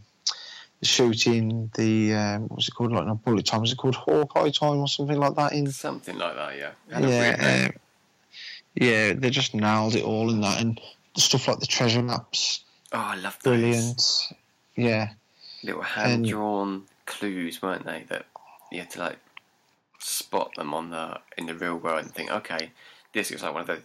the 0.79 0.85
shooting, 0.85 1.71
the 1.75 2.13
um, 2.13 2.43
what's 2.47 2.67
it 2.67 2.71
called, 2.71 2.91
like 2.91 3.07
not 3.07 3.23
bullet 3.23 3.45
time, 3.45 3.63
is 3.63 3.71
it 3.71 3.77
called 3.77 3.95
Hawkeye 3.95 4.51
time 4.51 4.77
or 4.77 4.87
something 4.87 5.17
like 5.17 5.35
that? 5.35 5.53
In 5.53 5.71
Something 5.71 6.17
like 6.17 6.35
that, 6.35 6.57
yeah. 6.57 6.71
Had 6.91 7.05
a 7.05 7.07
weird 7.07 7.39
name. 7.39 7.47
yeah, 7.47 7.65
um, 7.65 7.73
yeah, 8.75 9.13
they 9.13 9.29
just 9.29 9.55
nailed 9.55 9.95
it 9.95 10.03
all 10.03 10.29
in 10.29 10.41
that, 10.41 10.61
and 10.61 10.79
the 11.15 11.21
stuff 11.21 11.47
like 11.47 11.59
the 11.59 11.65
treasure 11.65 12.03
maps, 12.03 12.63
oh, 12.93 12.99
I 12.99 13.15
love 13.15 13.37
those 13.43 13.57
brilliant. 13.57 14.33
Yeah, 14.75 15.09
little 15.63 15.81
hand 15.81 16.25
drawn 16.27 16.83
clues, 17.05 17.61
weren't 17.61 17.85
they? 17.85 18.05
That 18.09 18.25
you 18.71 18.79
had 18.79 18.91
to 18.91 18.99
like 18.99 19.19
spot 19.99 20.53
them 20.55 20.73
on 20.73 20.91
the 20.91 21.19
in 21.37 21.47
the 21.47 21.55
real 21.55 21.77
world 21.77 22.03
and 22.03 22.13
think, 22.13 22.31
okay, 22.31 22.71
this 23.13 23.31
looks 23.31 23.43
like 23.43 23.53
one 23.53 23.61
of 23.61 23.67
the 23.67 23.79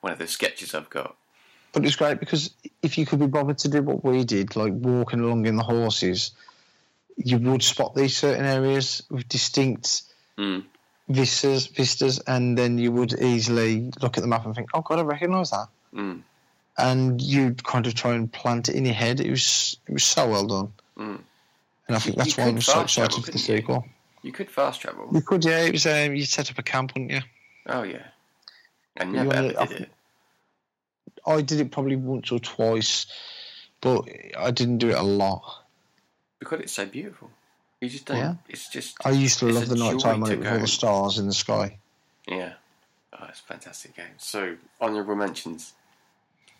one 0.00 0.12
of 0.12 0.18
the 0.18 0.26
sketches 0.26 0.74
I've 0.74 0.90
got. 0.90 1.16
But 1.72 1.84
it's 1.84 1.96
great 1.96 2.20
because 2.20 2.50
if 2.82 2.98
you 2.98 3.06
could 3.06 3.18
be 3.20 3.26
bothered 3.26 3.58
to 3.58 3.68
do 3.68 3.82
what 3.82 4.04
we 4.04 4.24
did, 4.24 4.56
like 4.56 4.72
walking 4.72 5.20
along 5.20 5.46
in 5.46 5.56
the 5.56 5.62
horses, 5.62 6.32
you 7.16 7.38
would 7.38 7.62
spot 7.62 7.94
these 7.94 8.16
certain 8.16 8.44
areas 8.44 9.02
with 9.10 9.28
distinct 9.28 10.02
Mm. 10.38 10.64
vistas, 11.08 11.66
vistas, 11.66 12.18
and 12.26 12.56
then 12.56 12.78
you 12.78 12.90
would 12.92 13.12
easily 13.20 13.90
look 14.00 14.16
at 14.16 14.22
the 14.22 14.28
map 14.28 14.46
and 14.46 14.54
think, 14.54 14.70
"Oh 14.72 14.80
God, 14.80 14.98
I 14.98 15.02
recognise 15.02 15.50
that," 15.50 15.68
Mm. 15.94 16.22
and 16.78 17.20
you'd 17.20 17.62
kind 17.64 17.86
of 17.86 17.94
try 17.94 18.14
and 18.14 18.32
plant 18.32 18.68
it 18.68 18.74
in 18.74 18.84
your 18.86 18.94
head. 18.94 19.20
It 19.20 19.30
was 19.30 19.76
it 19.86 19.92
was 19.92 20.04
so 20.04 20.28
well 20.28 20.46
done, 20.46 20.72
Mm. 20.96 21.20
and 21.88 21.96
I 21.96 21.98
think 21.98 22.16
You 22.16 22.22
that's 22.24 22.36
why 22.38 22.44
I'm 22.44 22.60
so 22.62 22.72
fast 22.72 22.94
travel, 22.94 23.06
excited 23.18 23.24
for 23.26 23.30
the 23.32 23.38
you? 23.38 23.44
sequel. 23.58 23.86
You 24.22 24.32
could 24.32 24.50
fast 24.50 24.80
travel. 24.80 25.08
You 25.12 25.20
could, 25.20 25.44
yeah. 25.44 25.60
It 25.64 25.72
was 25.72 25.86
um, 25.86 26.14
you 26.14 26.24
set 26.24 26.50
up 26.50 26.58
a 26.58 26.62
camp, 26.62 26.92
wouldn't 26.94 27.10
you? 27.10 27.20
Oh 27.66 27.82
yeah. 27.82 28.06
I 28.98 29.04
You 29.04 29.12
never 29.12 29.28
wanna- 29.28 29.54
I 29.60 29.66
did 29.66 29.80
it. 29.82 29.92
I 31.26 31.42
did 31.42 31.60
it 31.60 31.70
probably 31.70 31.96
once 31.96 32.32
or 32.32 32.38
twice, 32.38 33.06
but 33.80 34.08
I 34.38 34.50
didn't 34.50 34.78
do 34.78 34.90
it 34.90 34.96
a 34.96 35.02
lot. 35.02 35.42
Because 36.38 36.60
it's 36.60 36.72
so 36.72 36.86
beautiful. 36.86 37.30
You 37.80 37.88
just 37.88 38.06
don't 38.06 38.18
Yeah. 38.18 38.34
it's 38.48 38.68
just 38.68 38.96
I 39.04 39.10
used 39.10 39.38
to 39.40 39.46
love 39.46 39.68
the 39.68 39.76
night 39.76 40.00
time 40.00 40.20
when 40.20 40.32
it 40.32 40.38
was 40.38 40.46
all 40.48 40.58
the 40.58 40.66
stars 40.66 41.18
in 41.18 41.26
the 41.26 41.32
sky. 41.34 41.78
Yeah. 42.26 42.54
Oh, 43.12 43.26
it's 43.28 43.40
a 43.40 43.42
fantastic 43.42 43.96
game. 43.96 44.14
So, 44.18 44.56
honourable 44.80 45.16
mentions. 45.16 45.72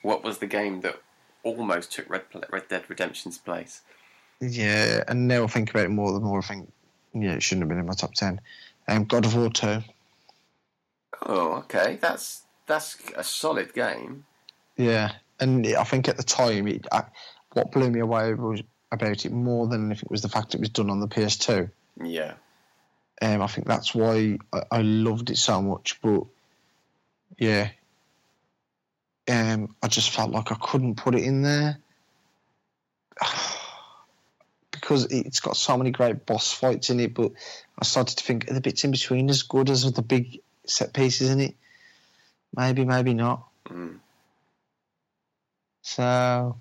What 0.02 0.24
was 0.24 0.38
the 0.38 0.46
game 0.46 0.80
that 0.80 1.00
almost 1.42 1.92
took 1.92 2.08
Red, 2.08 2.22
Red 2.50 2.68
Dead 2.68 2.84
Redemption's 2.88 3.38
place? 3.38 3.82
Yeah, 4.40 5.04
and 5.06 5.28
now 5.28 5.44
I 5.44 5.46
think 5.46 5.70
about 5.70 5.84
it 5.84 5.90
more, 5.90 6.12
the 6.12 6.20
more 6.20 6.38
I 6.38 6.42
think, 6.42 6.72
yeah, 7.12 7.34
it 7.34 7.42
shouldn't 7.42 7.62
have 7.62 7.68
been 7.68 7.78
in 7.78 7.86
my 7.86 7.94
top 7.94 8.14
ten. 8.14 8.40
Um, 8.88 9.04
God 9.04 9.26
of 9.26 9.36
War 9.36 9.50
two. 9.50 9.82
Oh, 11.24 11.52
okay. 11.58 11.98
That's 12.00 12.42
that's 12.66 12.96
a 13.16 13.24
solid 13.24 13.74
game. 13.74 14.24
Yeah, 14.80 15.12
and 15.38 15.66
I 15.66 15.84
think 15.84 16.08
at 16.08 16.16
the 16.16 16.22
time, 16.22 16.66
it, 16.66 16.86
I, 16.90 17.04
what 17.52 17.70
blew 17.70 17.90
me 17.90 18.00
away 18.00 18.32
was 18.32 18.62
about 18.90 19.26
it 19.26 19.32
more 19.32 19.66
than 19.66 19.86
anything 19.86 20.08
was 20.10 20.22
the 20.22 20.28
fact 20.28 20.54
it 20.54 20.60
was 20.60 20.70
done 20.70 20.88
on 20.88 21.00
the 21.00 21.06
PS2. 21.06 21.70
Yeah. 22.02 22.34
Um, 23.20 23.42
I 23.42 23.46
think 23.46 23.66
that's 23.66 23.94
why 23.94 24.38
I, 24.52 24.62
I 24.70 24.82
loved 24.82 25.28
it 25.28 25.36
so 25.36 25.60
much. 25.60 26.00
But 26.00 26.22
yeah, 27.38 27.68
um, 29.28 29.76
I 29.82 29.88
just 29.88 30.10
felt 30.10 30.30
like 30.30 30.50
I 30.50 30.56
couldn't 30.56 30.96
put 30.96 31.14
it 31.14 31.24
in 31.24 31.42
there 31.42 31.76
because 34.70 35.08
it's 35.10 35.40
got 35.40 35.58
so 35.58 35.76
many 35.76 35.90
great 35.90 36.24
boss 36.24 36.52
fights 36.52 36.88
in 36.88 37.00
it. 37.00 37.12
But 37.12 37.32
I 37.78 37.84
started 37.84 38.16
to 38.16 38.24
think 38.24 38.50
are 38.50 38.54
the 38.54 38.62
bits 38.62 38.84
in 38.84 38.92
between 38.92 39.28
as 39.28 39.42
good 39.42 39.68
as 39.68 39.90
the 39.92 40.02
big 40.02 40.40
set 40.64 40.94
pieces 40.94 41.28
in 41.28 41.40
it. 41.40 41.54
Maybe, 42.56 42.86
maybe 42.86 43.12
not. 43.12 43.46
Mm. 43.68 43.98
So 45.82 46.56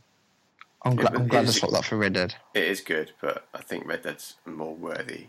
I'm, 0.84 0.96
but 0.96 1.14
I'm 1.16 1.28
glad 1.28 1.46
I 1.48 1.52
swapped 1.52 1.74
that 1.74 1.86
for 1.86 1.98
Red 1.98 2.14
Dead. 2.14 2.36
It 2.54 2.64
is 2.64 2.82
good, 2.82 3.12
but 3.22 3.48
I 3.54 3.62
think 3.62 3.86
Red 3.86 4.04
Dead's 4.04 4.36
more 4.46 4.74
worthy. 4.76 5.28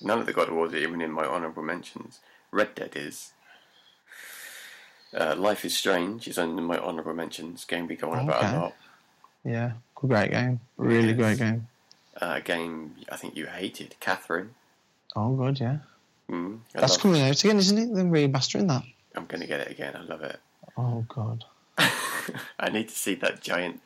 None 0.00 0.18
of 0.20 0.26
the 0.26 0.32
God 0.32 0.48
of 0.48 0.54
Wars 0.54 0.72
are 0.72 0.76
even 0.78 1.00
in 1.00 1.10
my 1.12 1.24
honourable 1.24 1.62
mentions. 1.62 2.20
Red 2.50 2.74
Dead 2.74 2.92
is. 2.94 3.32
Uh, 5.18 5.34
Life 5.36 5.64
is 5.64 5.76
Strange 5.76 6.28
is 6.28 6.36
in 6.38 6.62
my 6.64 6.78
honourable 6.78 7.14
mentions. 7.14 7.64
Game 7.64 7.86
we 7.86 7.96
go 7.96 8.10
on 8.12 8.28
about 8.28 8.54
a 8.54 8.58
lot. 8.58 8.74
Yeah, 9.44 9.72
great 9.94 10.30
game. 10.32 10.60
Really 10.76 11.08
Yes. 11.08 11.16
great 11.16 11.38
game. 11.38 11.68
Uh, 12.20 12.34
a 12.36 12.40
game 12.40 12.96
I 13.10 13.16
think 13.16 13.36
you 13.36 13.46
hated, 13.46 13.94
Catherine. 14.00 14.54
Oh, 15.16 15.34
good, 15.34 15.60
yeah. 15.60 15.78
Mm, 16.30 16.60
That's 16.74 16.98
coming 16.98 17.22
out 17.22 17.42
again, 17.42 17.56
isn't 17.56 17.78
it? 17.78 17.94
Then 17.94 18.10
remastering 18.10 18.68
that. 18.68 18.82
I'm 19.14 19.24
going 19.24 19.40
to 19.40 19.46
get 19.46 19.60
it 19.60 19.70
again. 19.70 19.96
I 19.96 20.02
love 20.02 20.22
it. 20.22 20.38
Oh, 20.76 21.06
God. 21.08 21.44
I 22.58 22.70
need 22.70 22.88
to 22.88 22.94
see 22.94 23.14
that 23.16 23.40
giant 23.40 23.80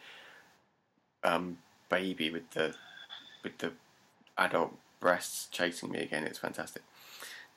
um, 1.25 1.59
baby 1.89 2.31
with 2.31 2.51
the 2.51 2.75
with 3.43 3.59
the 3.59 3.73
adult 4.39 4.75
breasts 5.01 5.49
chasing 5.51 5.91
me 5.91 6.01
again. 6.01 6.25
It's 6.25 6.39
fantastic. 6.39 6.83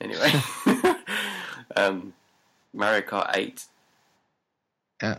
Anyway, 0.00 0.32
um, 1.76 2.12
Mario 2.72 3.00
Kart 3.02 3.36
Eight. 3.36 3.64
Yeah. 5.02 5.18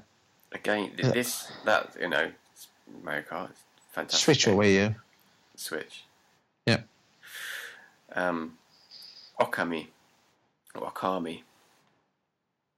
Again, 0.51 0.91
this 0.97 1.51
that 1.65 1.95
you 1.99 2.09
know, 2.09 2.31
Mario 3.03 3.23
Kart, 3.23 3.51
fantastic. 3.91 4.23
Switch 4.23 4.47
or. 4.47 4.55
Wii 4.55 4.89
U? 4.89 4.95
Switch. 5.55 6.03
Yeah. 6.65 6.81
Um, 8.13 8.57
Okami, 9.39 9.87
or 10.75 10.91
Okami. 10.91 11.41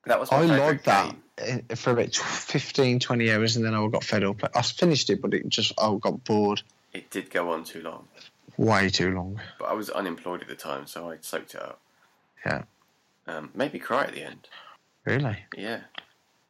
That 0.05 0.19
was 0.19 0.31
I 0.31 0.41
liked 0.45 0.85
that 0.85 1.11
game. 1.11 1.23
Eh, 1.39 1.75
for 1.75 1.91
about 1.91 2.13
15, 2.15 2.99
20 2.99 3.31
hours 3.31 3.55
and 3.55 3.65
then 3.65 3.73
I 3.73 3.87
got 3.87 4.03
fed 4.03 4.23
up. 4.23 4.41
I 4.55 4.61
finished 4.61 5.09
it, 5.09 5.21
but 5.21 5.33
it 5.33 5.47
just, 5.49 5.73
I 5.79 5.95
got 5.99 6.23
bored. 6.23 6.61
It 6.93 7.09
did 7.09 7.29
go 7.29 7.51
on 7.51 7.63
too 7.63 7.81
long, 7.81 8.07
Way 8.57 8.89
too 8.89 9.13
long. 9.13 9.39
but 9.59 9.65
I 9.65 9.73
was 9.73 9.89
unemployed 9.89 10.41
at 10.41 10.47
the 10.47 10.55
time, 10.55 10.87
so 10.87 11.09
I 11.11 11.17
soaked 11.21 11.53
it 11.55 11.61
up. 11.61 11.79
Yeah. 12.45 12.63
Um, 13.27 13.51
made 13.53 13.73
me 13.73 13.79
cry 13.79 14.03
at 14.05 14.13
the 14.13 14.23
end. 14.23 14.47
Really? 15.05 15.37
Yeah. 15.55 15.81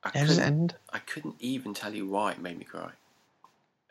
I 0.03 0.11
How 0.17 0.25
does 0.25 0.37
it 0.37 0.41
couldn't, 0.41 0.43
end? 0.61 0.75
I 0.93 0.99
couldn't 0.99 1.35
even 1.39 1.73
tell 1.73 1.93
you 1.93 2.07
why 2.07 2.31
it 2.31 2.39
made 2.41 2.57
me 2.57 2.63
cry. 2.65 2.91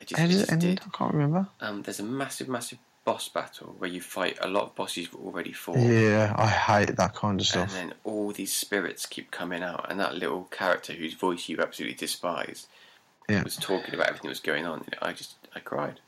I 0.00 0.04
just, 0.04 0.18
How 0.20 0.26
does 0.26 0.42
it 0.42 0.52
end? 0.52 0.60
did. 0.62 0.80
I 0.86 0.96
can't 0.96 1.12
remember. 1.12 1.48
Um, 1.60 1.82
there's 1.82 2.00
a 2.00 2.04
massive, 2.04 2.48
massive 2.48 2.78
boss 3.08 3.26
battle 3.30 3.74
where 3.78 3.88
you 3.88 4.02
fight 4.02 4.36
a 4.42 4.48
lot 4.48 4.64
of 4.64 4.74
bosses 4.74 4.98
you've 4.98 5.14
already 5.14 5.50
fought. 5.50 5.78
Yeah, 5.78 6.34
I 6.36 6.46
hate 6.46 6.94
that 6.94 7.14
kind 7.14 7.40
of 7.40 7.46
stuff. 7.46 7.74
And 7.74 7.90
then 7.92 7.96
all 8.04 8.32
these 8.32 8.52
spirits 8.52 9.06
keep 9.06 9.30
coming 9.30 9.62
out, 9.62 9.86
and 9.90 9.98
that 9.98 10.16
little 10.16 10.44
character 10.50 10.92
whose 10.92 11.14
voice 11.14 11.48
you 11.48 11.56
absolutely 11.58 11.96
despise 11.96 12.66
Yeah. 13.26 13.44
was 13.44 13.56
talking 13.56 13.94
about 13.94 14.08
everything 14.08 14.28
that 14.28 14.32
was 14.32 14.40
going 14.40 14.66
on. 14.66 14.84
I 15.00 15.14
just, 15.14 15.36
I 15.56 15.60
cried. 15.60 16.00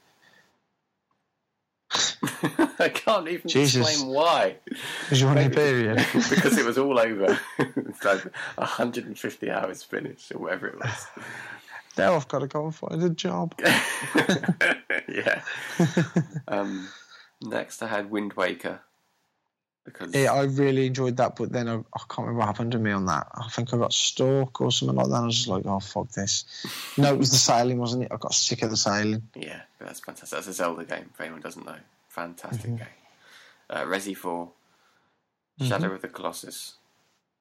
I 2.78 2.90
can't 2.90 3.28
even 3.28 3.48
Jesus. 3.48 3.88
explain 3.88 4.12
why. 4.14 4.56
Because 4.66 5.22
you're 5.22 5.30
on 5.30 5.50
period. 5.50 5.96
because 6.12 6.58
it 6.58 6.66
was 6.66 6.76
all 6.76 6.98
over. 6.98 7.40
it's 7.58 8.04
like 8.04 8.24
150 8.56 9.50
hours 9.50 9.82
finished, 9.82 10.32
or 10.32 10.38
whatever 10.38 10.66
it 10.66 10.78
was. 10.78 11.06
Now 11.98 12.14
I've 12.14 12.28
got 12.28 12.40
to 12.40 12.46
go 12.46 12.64
and 12.64 12.74
find 12.74 13.02
a 13.02 13.10
job. 13.10 13.54
yeah. 15.08 15.42
Um, 16.48 16.88
next, 17.42 17.82
I 17.82 17.86
had 17.88 18.10
Wind 18.10 18.32
Waker. 18.34 18.80
Because 19.84 20.14
Yeah, 20.14 20.32
I 20.32 20.42
really 20.44 20.86
enjoyed 20.86 21.16
that, 21.18 21.36
but 21.36 21.52
then 21.52 21.68
I, 21.68 21.74
I 21.76 21.98
can't 22.08 22.18
remember 22.18 22.38
what 22.40 22.46
happened 22.46 22.72
to 22.72 22.78
me 22.78 22.90
on 22.90 23.06
that. 23.06 23.28
I 23.34 23.48
think 23.48 23.72
I 23.72 23.78
got 23.78 23.92
stuck 23.92 24.60
or 24.60 24.70
something 24.70 24.96
like 24.96 25.08
that. 25.08 25.14
I 25.14 25.24
was 25.26 25.36
just 25.36 25.48
like, 25.48 25.64
oh, 25.66 25.80
fuck 25.80 26.10
this. 26.10 26.44
No, 26.98 27.12
it 27.14 27.18
was 27.18 27.30
the 27.30 27.36
sailing, 27.38 27.78
wasn't 27.78 28.04
it? 28.04 28.12
I 28.12 28.16
got 28.16 28.34
sick 28.34 28.62
of 28.62 28.70
the 28.70 28.76
sailing. 28.76 29.22
Yeah, 29.34 29.62
that's 29.78 30.00
fantastic. 30.00 30.36
That's 30.36 30.48
a 30.48 30.52
Zelda 30.52 30.84
game, 30.84 31.08
if 31.14 31.20
anyone 31.20 31.40
doesn't 31.40 31.64
know. 31.64 31.78
Fantastic 32.08 32.70
Mhm. 32.72 32.78
game. 32.78 32.86
Uh, 33.70 33.84
Resi 33.84 34.16
4, 34.16 34.50
Shadow 35.62 35.92
of 35.92 36.02
the 36.02 36.08
Colossus, 36.08 36.74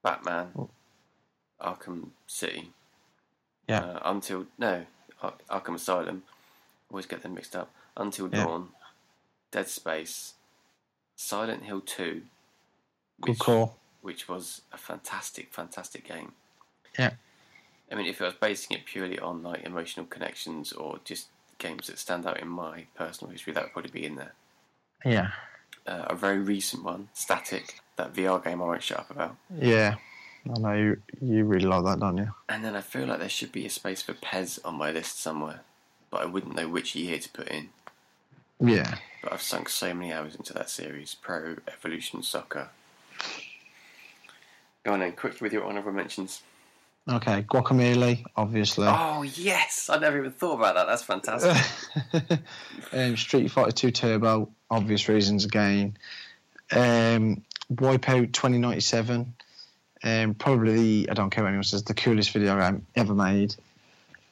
Batman, 0.03 0.51
Oh. 0.57 0.69
Arkham 1.61 2.09
City. 2.27 2.71
Yeah. 3.69 3.81
Uh, 3.81 3.99
until, 4.05 4.47
no, 4.57 4.85
Ar- 5.21 5.33
Arkham 5.49 5.75
Asylum. 5.75 6.23
Always 6.91 7.05
get 7.05 7.21
them 7.21 7.35
mixed 7.35 7.55
up. 7.55 7.71
Until 7.95 8.27
Yeah. 8.29 8.43
Dawn, 8.43 8.69
Dead 9.51 9.67
Space, 9.67 10.33
Silent 11.15 11.63
Hill 11.63 11.81
2, 11.81 12.23
Good 13.21 13.29
which, 13.31 13.39
call. 13.39 13.77
which 14.01 14.27
was 14.27 14.61
a 14.71 14.77
fantastic, 14.77 15.53
fantastic 15.53 16.07
game. 16.07 16.33
Yeah. 16.97 17.11
I 17.91 17.95
mean, 17.95 18.05
if 18.07 18.21
I 18.21 18.25
was 18.25 18.33
basing 18.35 18.77
it 18.77 18.85
purely 18.85 19.19
on 19.19 19.43
like 19.43 19.63
emotional 19.65 20.05
connections 20.05 20.71
or 20.73 20.99
just 21.03 21.27
games 21.57 21.87
that 21.87 21.97
stand 21.99 22.25
out 22.25 22.39
in 22.39 22.47
my 22.47 22.85
personal 22.95 23.31
history, 23.31 23.53
that 23.53 23.63
would 23.63 23.73
probably 23.73 23.91
be 23.91 24.05
in 24.05 24.15
there. 24.15 24.33
Yeah. 25.05 25.31
Uh, 25.85 26.05
a 26.07 26.15
very 26.15 26.39
recent 26.39 26.83
one, 26.83 27.09
Statik, 27.15 27.71
that 27.97 28.13
VR 28.13 28.43
game 28.43 28.61
I 28.61 28.65
won't 28.65 28.83
shut 28.83 28.99
up 28.99 29.09
about. 29.11 29.35
Yeah. 29.55 29.95
I 30.45 30.59
know 30.59 30.73
you, 30.73 31.01
you 31.21 31.45
really 31.45 31.65
like 31.65 31.83
that, 31.85 31.99
don't 31.99 32.17
you? 32.17 32.31
And 32.47 32.63
then 32.63 32.75
I 32.75 32.81
feel 32.81 33.05
like 33.05 33.19
there 33.19 33.29
should 33.29 33.51
be 33.51 33.65
a 33.65 33.69
space 33.69 34.01
for 34.01 34.13
PES 34.13 34.59
on 34.63 34.75
my 34.75 34.91
list 34.91 35.19
somewhere, 35.19 35.61
but 36.09 36.21
I 36.21 36.25
wouldn't 36.25 36.55
know 36.55 36.67
which 36.67 36.95
year 36.95 37.19
to 37.19 37.29
put 37.29 37.47
in. 37.49 37.69
Yeah. 38.59 38.95
But 39.21 39.33
I've 39.33 39.41
sunk 39.41 39.69
so 39.69 39.93
many 39.93 40.13
hours 40.13 40.35
into 40.35 40.53
that 40.53 40.69
series, 40.69 41.15
Pro 41.15 41.57
Evolution 41.67 42.23
Soccer. 42.23 42.69
Go 44.83 44.93
on 44.93 44.99
then, 44.99 45.11
quick 45.13 45.41
with 45.41 45.53
your 45.53 45.65
honourable 45.65 45.91
mentions. 45.91 46.41
Okay, 47.07 47.41
Guacamelee, 47.41 48.23
obviously. 48.35 48.87
Oh 48.87 49.23
yes, 49.23 49.89
I 49.89 49.97
never 49.97 50.19
even 50.19 50.31
thought 50.31 50.59
about 50.59 50.75
that. 50.75 50.85
That's 50.87 51.03
fantastic. 51.03 52.39
um, 52.93 53.17
Street 53.17 53.49
Fighter 53.49 53.71
2 53.71 53.91
Turbo, 53.91 54.49
obvious 54.69 55.09
reasons 55.09 55.45
again. 55.45 55.97
Um, 56.71 57.43
Wipeout 57.73 58.33
2097, 58.33 59.33
um, 60.03 60.33
probably, 60.35 61.09
I 61.09 61.13
don't 61.13 61.29
care 61.29 61.43
what 61.43 61.49
anyone 61.49 61.63
says, 61.63 61.83
the 61.83 61.93
coolest 61.93 62.31
video 62.31 62.59
game 62.59 62.85
ever 62.95 63.13
made. 63.13 63.55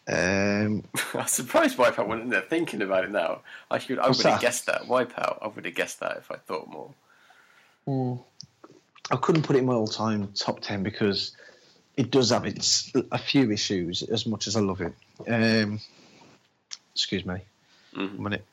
Um, 0.08 0.84
I'm 1.14 1.28
surprised 1.28 1.78
Wipeout 1.78 2.08
wasn't 2.08 2.30
there 2.30 2.42
thinking 2.42 2.82
about 2.82 3.04
it 3.04 3.12
now. 3.12 3.42
I 3.70 3.80
should. 3.80 4.00
I 4.00 4.08
would 4.08 4.22
have 4.22 4.42
guessed 4.42 4.66
that 4.68 4.84
Wipeout. 4.84 5.40
I 5.42 5.48
would 5.48 5.66
have 5.66 5.76
guessed 5.76 6.00
that 6.00 6.18
if 6.18 6.32
I 6.32 6.36
thought 6.36 6.68
more. 6.70 8.20
I 9.12 9.16
couldn't 9.18 9.44
put 9.44 9.56
it 9.56 9.60
in 9.60 9.66
my 9.66 9.74
all 9.74 9.88
time 9.88 10.32
top 10.34 10.60
10 10.62 10.84
because 10.84 11.36
it 11.96 12.12
does 12.12 12.30
have 12.30 12.46
its 12.46 12.92
a 13.12 13.18
few 13.18 13.52
issues 13.52 14.04
as 14.04 14.26
much 14.26 14.48
as 14.48 14.56
I 14.56 14.62
love 14.62 14.82
it. 14.82 14.94
Um, 15.28 15.80
excuse 16.94 17.26
me. 17.26 17.40
Mhm. 17.94 18.18
A 18.18 18.22
minute. 18.22 18.46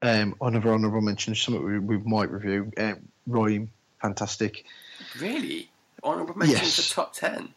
Um, 0.00 0.34
honorable, 0.40 0.72
honorable 0.72 1.00
mention, 1.00 1.34
something 1.34 1.64
we, 1.64 1.78
we 1.78 1.98
might 1.98 2.30
review. 2.30 2.72
Um, 2.76 3.08
RiME, 3.28 3.68
fantastic. 4.00 4.64
Really, 5.20 5.70
honourable 6.02 6.36
mentions 6.36 6.60
Yes. 6.60 6.88
for 6.88 6.94
top 6.94 7.12
ten. 7.14 7.54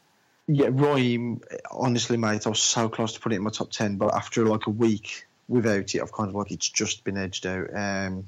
Yeah, 0.47 0.67
RiME, 0.67 1.41
honestly, 1.71 2.17
mate, 2.17 2.45
I 2.45 2.49
was 2.49 2.61
so 2.61 2.89
close 2.89 3.13
to 3.13 3.19
putting 3.19 3.35
it 3.35 3.39
in 3.39 3.43
my 3.43 3.51
top 3.51 3.71
10, 3.71 3.95
but 3.97 4.13
after 4.13 4.45
like 4.45 4.67
a 4.67 4.71
week 4.71 5.25
without 5.47 5.93
it, 5.95 6.01
I've 6.01 6.11
kind 6.11 6.27
of 6.29 6.35
like 6.35 6.51
it's 6.51 6.67
just 6.67 7.03
been 7.05 7.17
edged 7.17 7.45
out. 7.45 7.73
Um, 7.73 8.25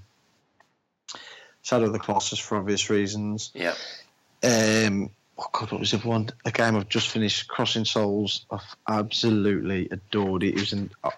Shadow 1.64 1.86
of 1.86 1.94
the 1.94 2.00
Colossus 2.00 2.40
for 2.40 2.58
obvious 2.58 2.90
reasons. 2.90 3.52
Yeah, 3.54 3.74
Um, 4.44 5.10
oh 5.38 5.48
God, 5.52 5.72
what 5.72 5.80
was 5.82 5.92
the 5.92 5.98
other 5.98 6.08
one? 6.08 6.30
A 6.46 6.52
game 6.52 6.76
I've 6.78 6.88
just 6.88 7.10
finished, 7.10 7.48
Crossing 7.48 7.84
Souls. 7.86 8.46
I've 8.52 8.76
absolutely 8.88 9.90
adored 9.90 10.44
it. 10.44 10.50
It 10.56 10.60
was 10.60 10.74
an 10.74 10.92
uh, 11.04 11.10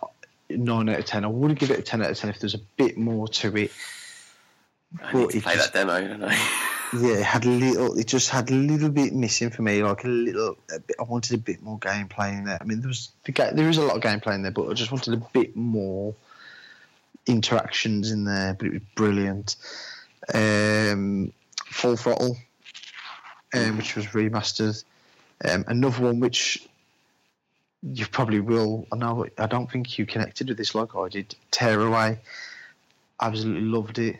nine 0.49 0.89
out 0.89 0.99
of 0.99 1.05
ten. 1.05 1.25
I 1.25 1.27
would 1.27 1.57
give 1.59 1.71
it 1.71 1.79
a 1.79 1.83
ten 1.83 2.01
out 2.01 2.11
of 2.11 2.17
ten 2.17 2.29
if 2.29 2.39
there's 2.39 2.55
a 2.55 2.61
bit 2.77 2.97
more 2.97 3.27
to 3.27 3.55
it. 3.57 3.71
I 5.03 5.13
need 5.13 5.29
to 5.31 5.41
play 5.41 5.55
just- 5.55 5.73
that 5.73 5.85
demo, 5.87 6.07
don't 6.07 6.23
I? 6.23 6.35
Yeah, 6.99 7.15
it 7.15 7.25
had 7.25 7.45
a 7.45 7.49
little. 7.49 7.97
It 7.97 8.07
just 8.07 8.29
had 8.29 8.49
a 8.49 8.53
little 8.53 8.89
bit 8.89 9.13
missing 9.13 9.49
for 9.49 9.61
me. 9.61 9.83
Like 9.83 10.03
a 10.03 10.07
little. 10.07 10.57
A 10.73 10.79
bit, 10.79 10.95
I 10.99 11.03
wanted 11.03 11.35
a 11.35 11.41
bit 11.41 11.61
more 11.61 11.79
gameplay 11.79 12.37
in 12.37 12.45
there. 12.45 12.57
I 12.61 12.63
mean, 12.63 12.81
there 12.81 12.87
was 12.87 13.09
the 13.23 13.31
ga- 13.31 13.53
there 13.53 13.69
is 13.69 13.77
a 13.77 13.81
lot 13.81 13.97
of 13.97 14.03
gameplay 14.03 14.35
in 14.35 14.43
there, 14.43 14.51
but 14.51 14.69
I 14.69 14.73
just 14.73 14.91
wanted 14.91 15.13
a 15.13 15.25
bit 15.33 15.55
more 15.55 16.15
interactions 17.25 18.11
in 18.11 18.23
there. 18.23 18.53
But 18.53 18.67
it 18.67 18.73
was 18.73 18.81
brilliant. 18.95 19.55
Um, 20.33 21.33
Full 21.65 21.97
Throttle, 21.97 22.37
um, 23.53 23.77
which 23.77 23.95
was 23.95 24.05
remastered. 24.07 24.83
Um, 25.43 25.65
another 25.67 26.03
one 26.03 26.19
which 26.19 26.65
you 27.83 28.05
probably 28.07 28.39
will. 28.39 28.87
I 28.91 28.97
know. 28.97 29.25
I 29.37 29.47
don't 29.47 29.69
think 29.69 29.97
you 29.97 30.05
connected 30.05 30.49
with 30.49 30.57
this 30.57 30.75
like 30.75 30.95
I 30.95 31.09
did. 31.09 31.35
Tearaway. 31.51 32.19
Absolutely 33.21 33.61
loved 33.61 33.99
it. 33.99 34.17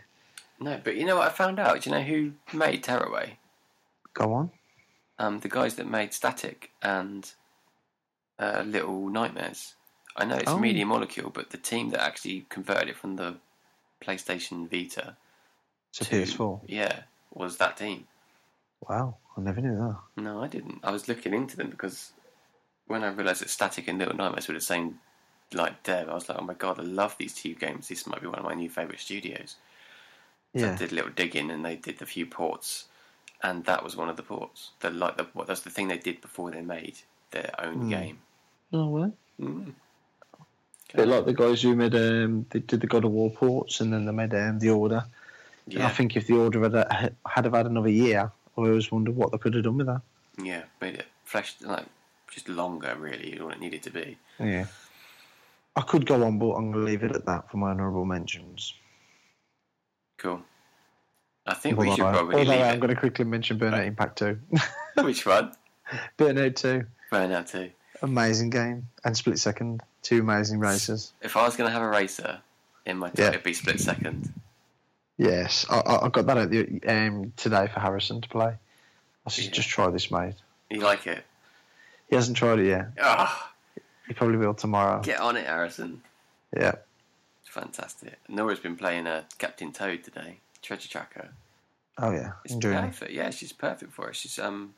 No, 0.59 0.79
but 0.83 0.95
you 0.95 1.05
know 1.05 1.17
what 1.17 1.27
I 1.27 1.31
found 1.31 1.59
out? 1.59 1.81
Do 1.81 1.89
you 1.89 1.95
know 1.95 2.01
who 2.03 2.31
made 2.57 2.83
Tearaway? 2.83 3.37
Go 4.13 4.33
on. 4.33 4.51
Um, 5.19 5.39
the 5.39 5.49
guys 5.49 5.75
that 5.75 5.87
made 5.87 6.11
Statik 6.11 6.69
and 6.81 7.29
uh, 8.39 8.63
Little 8.65 9.09
Nightmares. 9.09 9.75
I 10.15 10.25
know 10.25 10.37
it's 10.37 10.49
Oh. 10.51 10.57
Media 10.57 10.85
Molecule, 10.85 11.29
but 11.29 11.49
the 11.49 11.57
team 11.57 11.89
that 11.89 12.01
actually 12.01 12.45
converted 12.49 12.89
it 12.89 12.97
from 12.97 13.15
the 13.17 13.35
PlayStation 14.01 14.69
Vita 14.69 15.17
To 15.93 16.05
to 16.05 16.15
PS4. 16.15 16.61
yeah, 16.67 17.01
was 17.33 17.57
that 17.57 17.77
team. 17.77 18.07
Wow, 18.87 19.17
I 19.37 19.41
never 19.41 19.59
knew 19.61 19.75
that. 19.75 20.21
No, 20.21 20.41
I 20.41 20.47
didn't. 20.47 20.79
I 20.83 20.91
was 20.91 21.07
looking 21.07 21.33
into 21.33 21.57
them 21.57 21.69
because 21.69 22.11
when 22.87 23.03
I 23.03 23.07
realised 23.07 23.41
that 23.41 23.49
Statik 23.49 23.87
and 23.87 23.97
Little 23.99 24.15
Nightmares 24.15 24.47
were 24.47 24.53
the 24.53 24.61
same 24.61 24.99
like 25.53 25.83
dev, 25.83 26.09
I 26.09 26.13
was 26.13 26.27
like, 26.29 26.37
oh 26.39 26.45
my 26.45 26.53
god, 26.53 26.79
I 26.79 26.83
love 26.83 27.15
these 27.17 27.33
two 27.33 27.55
games. 27.55 27.87
This 27.87 28.07
might 28.07 28.21
be 28.21 28.27
one 28.27 28.39
of 28.39 28.45
my 28.45 28.53
new 28.53 28.69
favourite 28.69 28.99
studios. 28.99 29.55
So 30.57 30.71
I 30.71 30.75
did 30.75 30.91
a 30.91 30.95
little 30.95 31.11
digging 31.11 31.51
and 31.51 31.65
they 31.65 31.75
did 31.75 32.01
a 32.01 32.05
few 32.05 32.25
ports, 32.25 32.85
and 33.43 33.65
that 33.65 33.83
was 33.83 33.95
one 33.95 34.09
of 34.09 34.15
the 34.17 34.23
ports. 34.23 34.71
The 34.79 34.89
like 34.89 35.17
the 35.17 35.27
what 35.33 35.47
that's 35.47 35.61
the 35.61 35.69
thing 35.69 35.87
they 35.89 35.97
did 35.97 36.21
before 36.21 36.51
they 36.51 36.61
made 36.61 36.95
their 37.31 37.51
own 37.59 37.73
Hmm. 37.73 37.89
game. 37.89 38.17
Oh 38.73 38.87
well. 38.87 39.13
Mm. 39.39 39.73
bit 40.93 41.07
like 41.07 41.25
the 41.25 41.33
guys 41.33 41.61
who 41.61 41.75
made 41.75 41.93
um, 41.95 42.45
they 42.49 42.59
did 42.59 42.79
the 42.79 42.87
God 42.87 43.03
of 43.03 43.11
War 43.11 43.29
ports 43.29 43.81
and 43.81 43.91
then 43.91 44.05
they 44.05 44.11
made 44.13 44.33
um, 44.33 44.59
the 44.59 44.69
Order. 44.69 45.05
And 45.67 45.83
I 45.83 45.89
think 45.89 46.15
if 46.15 46.27
the 46.27 46.35
Order 46.37 46.61
had 46.61 46.91
had 46.91 47.15
have 47.25 47.53
had 47.53 47.65
another 47.65 47.89
year, 47.89 48.31
I 48.57 48.61
always 48.61 48.91
wonder 48.91 49.11
what 49.11 49.31
they 49.31 49.37
could 49.37 49.55
have 49.55 49.63
done 49.63 49.77
with 49.77 49.87
that. 49.87 50.01
yeah, 50.41 50.63
made 50.79 50.95
it 50.95 51.07
fleshed 51.25 51.61
like 51.63 51.85
just 52.31 52.47
longer. 52.47 52.95
Really, 52.97 53.39
all 53.39 53.49
it 53.49 53.59
needed 53.59 53.83
to 53.83 53.89
be. 53.89 54.17
Yeah. 54.39 54.67
I 55.75 55.81
could 55.81 56.05
go 56.05 56.23
on, 56.23 56.39
but 56.39 56.51
I'm 56.53 56.71
going 56.71 56.85
to 56.85 56.89
leave 56.91 57.03
it 57.03 57.13
at 57.13 57.25
that 57.25 57.51
for 57.51 57.57
my 57.57 57.71
honourable 57.71 58.05
mentions. 58.05 58.73
Cool. 60.17 60.41
I 61.47 61.53
think 61.53 61.77
we 61.77 61.89
should 61.91 61.99
Although 62.01 62.17
probably 62.17 62.35
although 62.39 62.63
I'm 62.63 62.79
going 62.79 62.93
to 62.93 62.99
quickly 62.99 63.25
mention 63.25 63.59
Burnout 63.59 63.85
Impact 63.85 64.17
2. 64.17 64.39
Which 65.03 65.25
one? 65.25 65.53
Burnout 66.17 66.55
2, 66.55 66.85
Burnout 67.11 67.47
Two. 67.51 67.69
amazing 68.01 68.49
game. 68.49 68.87
And 69.03 69.15
Split 69.15 69.37
Second, 69.37 69.83
two 70.01 70.21
amazing 70.21 70.59
races. 70.59 71.13
If 71.21 71.37
I 71.37 71.43
was 71.43 71.55
going 71.55 71.67
to 71.69 71.73
have 71.73 71.83
a 71.83 71.87
racer 71.89 72.39
in 72.85 72.97
my 72.97 73.11
Yeah. 73.15 73.29
it'd 73.29 73.43
be 73.43 73.53
split 73.53 73.79
second. 73.79 74.33
Yes, 75.17 75.65
I, 75.69 75.81
I 76.03 76.09
got 76.09 76.25
that 76.25 76.37
at 76.37 76.49
the, 76.49 76.81
um, 76.87 77.31
today 77.37 77.67
for 77.73 77.79
Harrison 77.79 78.21
to 78.21 78.27
play. 78.29 78.53
I 79.25 79.29
said, 79.29 79.45
Yeah. 79.45 79.51
just 79.51 79.69
try 79.69 79.89
this, 79.91 80.09
mate. 80.11 80.33
You 80.69 80.81
like 80.81 81.05
it? 81.07 81.23
He 82.09 82.15
hasn't 82.15 82.37
tried 82.37 82.59
it 82.59 82.67
yet. 82.67 82.87
Ah, 83.01 83.51
He 84.07 84.13
probably 84.13 84.37
will 84.37 84.53
tomorrow. 84.55 85.01
get 85.01 85.19
on 85.19 85.37
it, 85.37 85.45
Harrison. 85.45 86.01
Yeah. 86.55 86.75
It's 87.55 87.63
fantastic. 87.63 88.19
Nora's 88.27 88.59
been 88.59 88.75
playing 88.75 89.07
uh, 89.07 89.23
Captain 89.37 89.71
Toad 89.71 90.03
today, 90.03 90.39
Treasure 90.61 90.89
Tracker. 90.89 91.29
Oh, 91.97 92.11
yeah. 92.11 92.31
It's 92.43 92.53
Enjoying 92.53 92.83
it. 92.83 93.11
Yeah, 93.11 93.29
she's 93.29 93.53
perfect 93.53 93.93
for 93.93 94.09
it. 94.09 94.15
She's 94.17 94.37
um, 94.39 94.73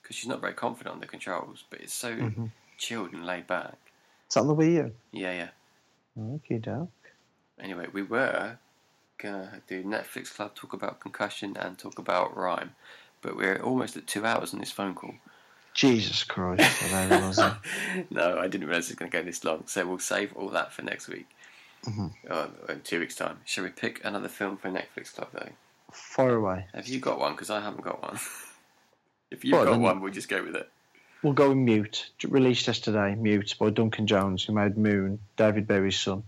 because 0.00 0.16
she's 0.16 0.28
not 0.28 0.40
very 0.40 0.54
confident 0.54 0.94
on 0.94 1.00
the 1.00 1.06
controls, 1.06 1.64
but 1.68 1.80
it's 1.82 1.92
so 1.92 2.14
Mhm. 2.16 2.50
chilled 2.78 3.12
and 3.12 3.26
laid 3.26 3.46
back. 3.46 3.76
That 4.32 4.40
on 4.40 4.46
the 4.48 4.54
Wii 4.54 4.72
U? 4.74 4.94
Yeah, 5.12 5.32
yeah. 5.32 5.50
Okay, 6.36 6.56
doke. 6.58 6.88
Anyway, 7.60 7.88
we 7.92 8.02
were 8.02 8.56
gonna 9.18 9.60
do 9.66 9.84
Netflix 9.84 10.34
Club, 10.34 10.54
talk 10.54 10.72
about 10.72 11.00
concussion, 11.00 11.56
and 11.58 11.78
talk 11.78 11.98
about 11.98 12.34
RiME, 12.34 12.70
but 13.20 13.36
we're 13.36 13.60
almost 13.60 13.98
at 13.98 14.06
two 14.06 14.24
hours 14.24 14.54
on 14.54 14.60
this 14.60 14.72
phone 14.72 14.94
call. 14.94 15.16
Jesus 15.74 16.24
Christ. 16.24 16.82
I 16.94 17.56
no, 18.10 18.38
I 18.38 18.48
didn't 18.48 18.68
realise 18.68 18.86
it 18.86 18.92
was 18.92 18.98
going 18.98 19.10
to 19.10 19.18
go 19.18 19.24
this 19.24 19.44
long, 19.44 19.66
so 19.66 19.86
we'll 19.86 19.98
save 19.98 20.32
all 20.34 20.48
that 20.50 20.72
for 20.72 20.82
next 20.82 21.08
week. 21.08 21.26
Mhm. 21.84 22.12
Or 22.30 22.72
in 22.72 22.80
two 22.82 23.00
weeks' 23.00 23.14
time. 23.14 23.40
Shall 23.44 23.64
we 23.64 23.70
pick 23.70 24.04
another 24.04 24.28
film 24.28 24.56
for 24.56 24.70
Netflix 24.70 25.14
Club, 25.14 25.28
though? 25.32 25.48
Far 25.92 26.30
away. 26.34 26.66
Have 26.74 26.88
you 26.88 26.98
got 26.98 27.18
one? 27.18 27.32
Because 27.32 27.50
I 27.50 27.60
haven't 27.60 27.82
got 27.84 28.02
one. 28.02 28.18
if 29.30 29.44
you've 29.44 29.52
Well, 29.52 29.64
got 29.66 29.80
one, 29.80 30.00
we'll 30.00 30.12
just 30.12 30.28
go 30.28 30.42
with 30.42 30.56
it. 30.56 30.68
We'll 31.22 31.32
go 31.34 31.48
with 31.50 31.58
Mute. 31.58 32.10
Released 32.28 32.66
yesterday, 32.66 33.14
Mute 33.14 33.54
by 33.58 33.70
Duncan 33.70 34.06
Jones, 34.06 34.44
who 34.44 34.52
made 34.52 34.76
Moon, 34.76 35.18
David 35.36 35.66
Bowie's 35.66 35.98
son. 35.98 36.22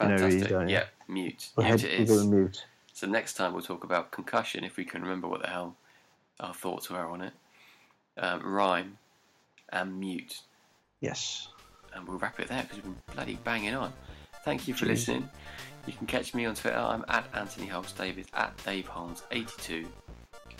You 0.00 0.08
know 0.08 0.16
Fantastic. 0.18 0.68
yeah, 0.68 0.84
mute. 1.06 1.48
We'll, 1.54 1.66
mute 1.66 1.80
head, 1.82 1.90
it 1.90 2.08
go 2.08 2.24
Mute. 2.26 2.64
So 2.92 3.06
next 3.06 3.34
time 3.34 3.52
we'll 3.52 3.62
talk 3.62 3.84
about 3.84 4.10
concussion, 4.10 4.64
if 4.64 4.76
we 4.76 4.84
can 4.84 5.02
remember 5.02 5.28
what 5.28 5.42
the 5.42 5.48
hell 5.48 5.76
our 6.40 6.54
thoughts 6.54 6.90
were 6.90 7.04
on 7.06 7.20
it. 7.22 7.32
Um, 8.18 8.40
RiME 8.42 8.92
and 9.68 10.00
mute. 10.00 10.40
Yes. 11.00 11.48
and 11.94 12.06
we'll 12.08 12.18
wrap 12.18 12.40
it 12.40 12.48
there 12.48 12.62
because 12.62 12.76
we've 12.76 12.84
been 12.84 12.96
bloody 13.14 13.34
banging 13.44 13.74
on. 13.74 13.92
Thank 14.44 14.66
you 14.68 14.74
for 14.74 14.86
Cheers. 14.86 15.08
listening. 15.08 15.28
You 15.86 15.92
can 15.92 16.06
catch 16.06 16.34
me 16.34 16.44
on 16.46 16.54
Twitter. 16.54 16.76
I'm 16.78 17.04
at 17.08 17.24
Anthony 17.34 17.66
Holmes. 17.66 17.92
David 17.92 18.26
at 18.34 18.56
Dave 18.64 18.86
Holmes 18.86 19.22
82. 19.30 19.86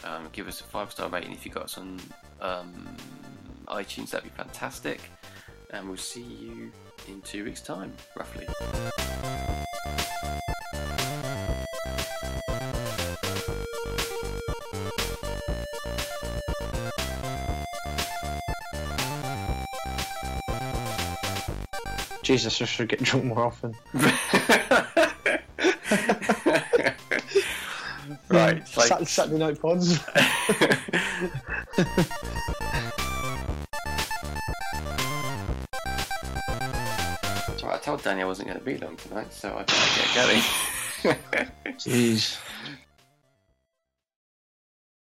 Um, 0.04 0.28
give 0.32 0.48
us 0.48 0.60
a 0.60 0.64
five 0.64 0.90
star 0.90 1.08
rating 1.08 1.32
if 1.32 1.44
you 1.46 1.52
got 1.52 1.64
us 1.64 1.78
on 1.78 2.00
um, 2.40 2.96
iTunes. 3.66 4.10
That'd 4.10 4.30
be 4.30 4.36
fantastic. 4.36 5.00
And 5.70 5.88
we'll 5.88 5.96
see 5.96 6.22
you 6.22 6.72
in 7.08 7.20
two 7.22 7.44
weeks' 7.44 7.62
time, 7.62 7.92
roughly. 8.16 8.46
Jesus, 22.22 22.60
I 22.62 22.64
should 22.66 22.88
get 22.88 23.02
drunk 23.02 23.24
more 23.26 23.44
often. 23.46 23.74
right. 28.28 28.58
it's 28.58 28.76
like- 28.76 28.88
Sat- 28.88 29.08
Saturday 29.08 29.38
night 29.38 29.60
pods. 29.60 29.98
It's 37.48 37.62
all 37.62 37.68
right, 37.70 37.74
I 37.74 37.78
told 37.78 38.02
Danny 38.02 38.22
I 38.22 38.24
wasn't 38.24 38.48
going 38.48 38.58
to 38.58 38.64
be 38.64 38.78
long 38.78 38.96
tonight, 38.96 39.32
so 39.32 39.50
I 39.54 39.62
better 39.64 40.00
get 40.00 40.14
going. 40.14 41.76
Jeez. 41.76 42.38